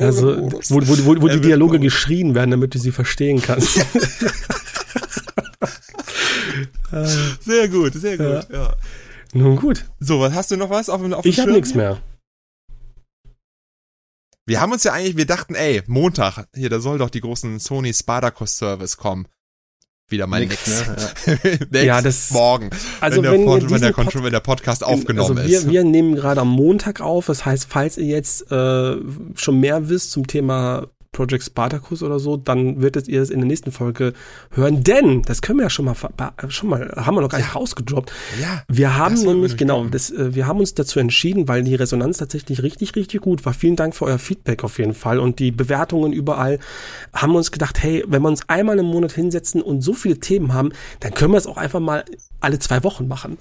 Also, 0.00 0.30
Seniorenmodus. 0.34 0.70
wo, 0.70 0.80
wo, 0.86 0.96
wo, 1.16 1.22
wo 1.22 1.26
Er 1.28 1.36
die 1.36 1.40
Dialoge 1.42 1.78
geschrien 1.78 2.34
werden, 2.34 2.50
damit 2.50 2.74
du 2.74 2.78
sie 2.78 2.92
verstehen 2.92 3.40
kannst. 3.40 3.78
Sehr 7.44 7.68
gut, 7.68 7.94
sehr 7.94 8.16
gut, 8.16 8.46
ja. 8.52 8.74
Nun 9.34 9.56
gut, 9.56 9.84
So, 10.00 10.20
was 10.20 10.32
hast 10.34 10.50
du 10.50 10.56
noch 10.56 10.70
was 10.70 10.88
auf, 10.88 11.00
dem- 11.02 11.12
auf 11.12 11.22
dem 11.22 11.28
ich 11.30 11.40
habe 11.40 11.52
nichts 11.52 11.74
mehr. 11.74 11.98
Wir 14.46 14.60
haben 14.60 14.72
uns 14.72 14.84
ja 14.84 14.92
eigentlich, 14.92 15.16
wir 15.16 15.26
dachten, 15.26 15.54
ey, 15.54 15.82
Montag, 15.86 16.46
hier, 16.54 16.70
da 16.70 16.78
soll 16.80 16.98
doch 16.98 17.10
die 17.10 17.20
großen 17.20 17.58
Sony 17.58 17.92
Spartacus 17.92 18.56
Service 18.56 18.96
kommen. 18.96 19.26
Wieder 20.08 20.28
mal 20.28 20.38
Nix, 20.38 20.64
nix. 20.68 20.86
ne? 21.26 21.38
Next 21.72 21.84
Ja, 21.84 22.00
das- 22.00 22.30
morgen. 22.30 22.70
Also 23.00 23.24
wenn, 23.24 23.32
wenn 23.32 23.40
der, 23.40 23.46
Pod, 23.46 23.70
wenn, 23.70 23.80
der, 23.80 23.92
Kon- 23.92 24.08
wenn 24.24 24.30
der 24.32 24.38
Podcast 24.38 24.84
aufgenommen 24.84 25.38
also 25.38 25.50
wir, 25.50 25.58
ist. 25.58 25.68
wir 25.68 25.82
nehmen 25.82 26.14
gerade 26.14 26.42
am 26.42 26.48
Montag 26.48 27.00
auf. 27.00 27.26
Das 27.26 27.44
heißt, 27.44 27.66
falls 27.68 27.98
ihr 27.98 28.04
jetzt 28.06 28.52
äh, 28.52 28.96
schon 29.34 29.58
mehr 29.58 29.88
wisst 29.88 30.12
zum 30.12 30.28
Thema 30.28 30.86
Project 31.16 31.44
Spartacus 31.44 32.02
oder 32.02 32.18
so, 32.18 32.36
dann 32.36 32.82
werdet 32.82 33.08
ihr 33.08 33.22
es 33.22 33.30
in 33.30 33.40
der 33.40 33.48
nächsten 33.48 33.72
Folge 33.72 34.12
hören. 34.50 34.84
Denn, 34.84 35.22
das 35.22 35.40
können 35.40 35.58
wir 35.58 35.64
ja 35.64 35.70
schon 35.70 35.86
mal, 35.86 35.96
schon 36.48 36.68
mal, 36.68 36.92
haben 36.94 37.14
wir 37.16 37.22
noch 37.22 37.30
gar 37.30 37.38
nicht 37.38 37.54
rausgedroppt. 37.54 38.12
ja. 38.40 38.62
Wir 38.68 38.96
haben 38.98 39.14
nämlich, 39.14 39.56
genau, 39.56 39.86
das, 39.86 40.10
äh, 40.10 40.34
wir 40.34 40.46
haben 40.46 40.60
uns 40.60 40.74
dazu 40.74 41.00
entschieden, 41.00 41.48
weil 41.48 41.64
die 41.64 41.74
Resonanz 41.74 42.18
tatsächlich 42.18 42.62
richtig, 42.62 42.94
richtig 42.96 43.22
gut 43.22 43.46
war. 43.46 43.54
Vielen 43.54 43.76
Dank 43.76 43.94
für 43.94 44.04
euer 44.04 44.18
Feedback 44.18 44.62
auf 44.62 44.78
jeden 44.78 44.92
Fall 44.92 45.18
und 45.18 45.38
die 45.38 45.52
Bewertungen 45.52 46.12
überall. 46.12 46.58
Haben 47.14 47.32
wir 47.32 47.38
uns 47.38 47.50
gedacht, 47.50 47.82
hey, 47.82 48.04
wenn 48.06 48.20
wir 48.20 48.28
uns 48.28 48.46
einmal 48.48 48.78
im 48.78 48.86
Monat 48.86 49.12
hinsetzen 49.12 49.62
und 49.62 49.80
so 49.80 49.94
viele 49.94 50.20
Themen 50.20 50.52
haben, 50.52 50.70
dann 51.00 51.14
können 51.14 51.32
wir 51.32 51.38
es 51.38 51.46
auch 51.46 51.56
einfach 51.56 51.80
mal 51.80 52.04
alle 52.46 52.60
zwei 52.60 52.84
Wochen 52.84 53.08
machen. 53.08 53.38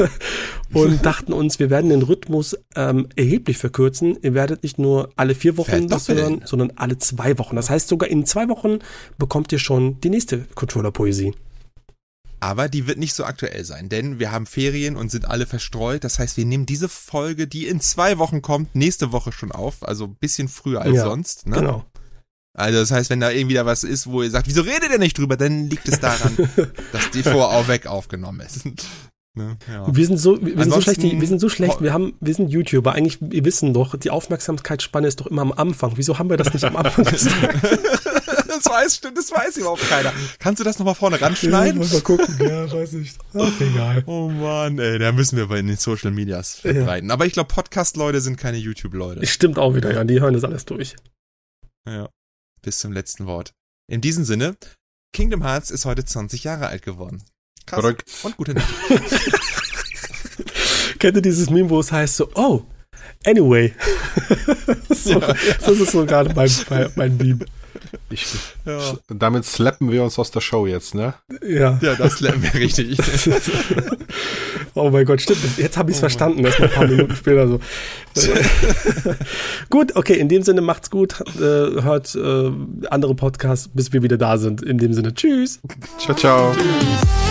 und 0.72 1.04
dachten 1.06 1.32
uns, 1.34 1.58
wir 1.58 1.68
werden 1.68 1.90
den 1.90 2.02
Rhythmus 2.02 2.56
ähm, 2.74 3.08
erheblich 3.14 3.58
verkürzen. 3.58 4.18
Ihr 4.22 4.32
werdet 4.32 4.62
nicht 4.62 4.78
nur 4.78 5.10
alle 5.16 5.34
vier 5.34 5.58
Wochen 5.58 5.86
das 5.86 6.08
hören, 6.08 6.40
sondern 6.46 6.72
alle 6.76 6.96
zwei 6.96 7.38
Wochen. 7.38 7.56
Das 7.56 7.68
heißt, 7.68 7.88
sogar 7.88 8.08
in 8.08 8.24
zwei 8.24 8.48
Wochen 8.48 8.78
bekommt 9.18 9.52
ihr 9.52 9.58
schon 9.58 10.00
die 10.00 10.08
nächste 10.08 10.46
Controller-Poesie. 10.54 11.34
Aber 12.40 12.68
die 12.68 12.86
wird 12.86 12.98
nicht 12.98 13.14
so 13.14 13.24
aktuell 13.24 13.64
sein, 13.64 13.88
denn 13.88 14.18
wir 14.18 14.30
haben 14.32 14.46
Ferien 14.46 14.96
und 14.96 15.10
sind 15.10 15.28
alle 15.28 15.44
verstreut. 15.44 16.04
Das 16.04 16.18
heißt, 16.18 16.36
wir 16.36 16.46
nehmen 16.46 16.66
diese 16.66 16.88
Folge, 16.88 17.48
die 17.48 17.66
in 17.66 17.80
zwei 17.80 18.16
Wochen 18.18 18.42
kommt, 18.42 18.74
nächste 18.74 19.12
Woche 19.12 19.32
schon 19.32 19.52
auf. 19.52 19.86
Also 19.86 20.04
ein 20.04 20.14
bisschen 20.14 20.48
früher 20.48 20.80
als 20.80 20.94
Ja, 20.94 21.04
sonst. 21.04 21.46
Ne? 21.46 21.56
Genau. 21.56 21.84
Also 22.54 22.80
das 22.80 22.90
heißt, 22.90 23.10
wenn 23.10 23.20
da 23.20 23.30
irgendwie 23.30 23.54
da 23.54 23.66
was 23.66 23.84
ist, 23.84 24.08
wo 24.08 24.22
ihr 24.22 24.30
sagt, 24.30 24.48
wieso 24.48 24.62
redet 24.62 24.90
ihr 24.90 24.98
nicht 24.98 25.16
drüber, 25.16 25.36
dann 25.36 25.68
liegt 25.68 25.88
es 25.88 26.00
daran, 26.00 26.36
dass 26.92 27.10
die 27.10 27.22
vorweg 27.22 27.86
aufgenommen 27.86 28.40
ist. 28.40 28.66
Ne? 29.38 29.56
Ja. 29.72 29.86
Wir 29.94 30.06
sind 30.06 30.18
so, 30.18 30.44
wir 30.44 30.64
sind 30.64 30.72
so 30.72 30.80
schlecht, 30.80 31.02
wir 31.02 31.28
sind 31.28 31.38
so 31.38 31.48
schlecht, 31.48 31.80
wir 31.80 31.92
haben, 31.92 32.14
wir 32.20 32.34
sind 32.34 32.50
YouTuber. 32.50 32.92
Eigentlich, 32.92 33.18
wir 33.20 33.44
wissen 33.44 33.72
doch, 33.72 33.96
die 33.96 34.10
Aufmerksamkeitsspanne 34.10 35.06
ist 35.06 35.20
doch 35.20 35.26
immer 35.28 35.42
am 35.42 35.52
Anfang. 35.52 35.92
Wieso 35.94 36.18
haben 36.18 36.28
wir 36.28 36.36
das 36.36 36.52
nicht 36.52 36.64
am 36.64 36.76
Anfang 36.76 37.04
gesagt? 37.10 37.62
Das 38.48 38.66
weiß, 38.66 38.96
stimmt, 38.96 39.16
das 39.16 39.30
weiß 39.30 39.58
überhaupt 39.58 39.88
keiner. 39.88 40.12
Kannst 40.40 40.58
du 40.58 40.64
das 40.64 40.80
nochmal 40.80 40.96
vorne 40.96 41.20
ranschneiden? 41.20 41.78
mal 41.78 42.00
gucken, 42.00 42.36
ja, 42.40 42.70
weiß 42.70 42.94
ich. 42.94 43.12
Ach, 43.34 43.60
egal. 43.60 44.02
Oh 44.06 44.28
Mann, 44.28 44.80
ey, 44.80 44.98
da 44.98 45.12
müssen 45.12 45.36
wir 45.36 45.46
bei 45.46 45.62
den 45.62 45.76
Social 45.76 46.10
Medias 46.10 46.56
verbreiten. 46.56 47.12
Aber 47.12 47.24
ich 47.24 47.34
glaube, 47.34 47.54
Podcast-Leute 47.54 48.20
sind 48.20 48.36
keine 48.36 48.56
YouTube-Leute. 48.56 49.24
Stimmt 49.26 49.58
auch 49.58 49.76
wieder, 49.76 49.94
ja, 49.94 50.02
die 50.02 50.20
hören 50.20 50.34
das 50.34 50.42
alles 50.42 50.64
durch. 50.64 50.96
Ja. 51.86 52.08
Bis 52.68 52.80
zum 52.80 52.92
letzten 52.92 53.24
Wort. 53.24 53.54
In 53.90 54.02
diesem 54.02 54.24
Sinne, 54.24 54.54
Kingdom 55.14 55.42
Hearts 55.42 55.70
ist 55.70 55.86
heute 55.86 56.04
20 56.04 56.44
Jahre 56.44 56.66
alt 56.66 56.82
geworden. 56.82 57.22
Krass. 57.64 57.80
Verrückt. 57.80 58.10
Und 58.24 58.36
gute 58.36 58.52
Nacht. 58.52 58.68
Kennt 60.98 61.16
ihr 61.16 61.22
dieses 61.22 61.48
Meme, 61.48 61.70
wo 61.70 61.80
es 61.80 61.90
heißt 61.90 62.16
so, 62.16 62.30
oh, 62.34 62.64
anyway. 63.24 63.74
so, 64.90 65.18
Das 65.18 65.66
ist 65.66 65.92
so 65.92 66.04
gerade 66.04 66.34
mein, 66.34 66.50
mein, 66.68 66.92
mein 66.94 67.16
Meme. 67.16 67.46
Ich, 68.10 68.26
Ja, 68.66 68.98
damit 69.08 69.46
slappen 69.46 69.90
wir 69.90 70.04
uns 70.04 70.18
aus 70.18 70.30
der 70.30 70.42
Show 70.42 70.66
jetzt, 70.66 70.94
ne? 70.94 71.14
Ja. 71.40 71.78
ja 71.80 71.94
das 71.94 72.20
lernen 72.20 72.42
wir 72.42 72.52
richtig. 72.52 72.98
Oh 74.74 74.90
mein 74.90 75.04
Gott, 75.04 75.20
stimmt. 75.20 75.40
Jetzt 75.56 75.76
habe 75.76 75.90
ich 75.90 75.96
es 75.96 76.00
verstanden. 76.00 76.44
Erst 76.44 76.58
mal 76.60 76.66
ein 76.66 76.72
paar 76.72 76.86
Minuten 76.86 77.14
später 77.14 77.48
so. 77.48 77.60
gut, 79.70 79.96
okay, 79.96 80.14
in 80.14 80.28
dem 80.28 80.42
Sinne 80.42 80.60
macht's 80.60 80.90
gut. 80.90 81.20
Äh, 81.36 81.40
hört 81.40 82.14
äh, 82.14 82.50
andere 82.90 83.14
Podcasts, 83.14 83.68
bis 83.72 83.92
wir 83.92 84.02
wieder 84.02 84.18
da 84.18 84.38
sind. 84.38 84.62
In 84.62 84.78
dem 84.78 84.92
Sinne, 84.92 85.14
tschüss. 85.14 85.60
Ciao, 85.98 86.16
ciao. 86.16 86.52
Tschüss. 86.52 87.27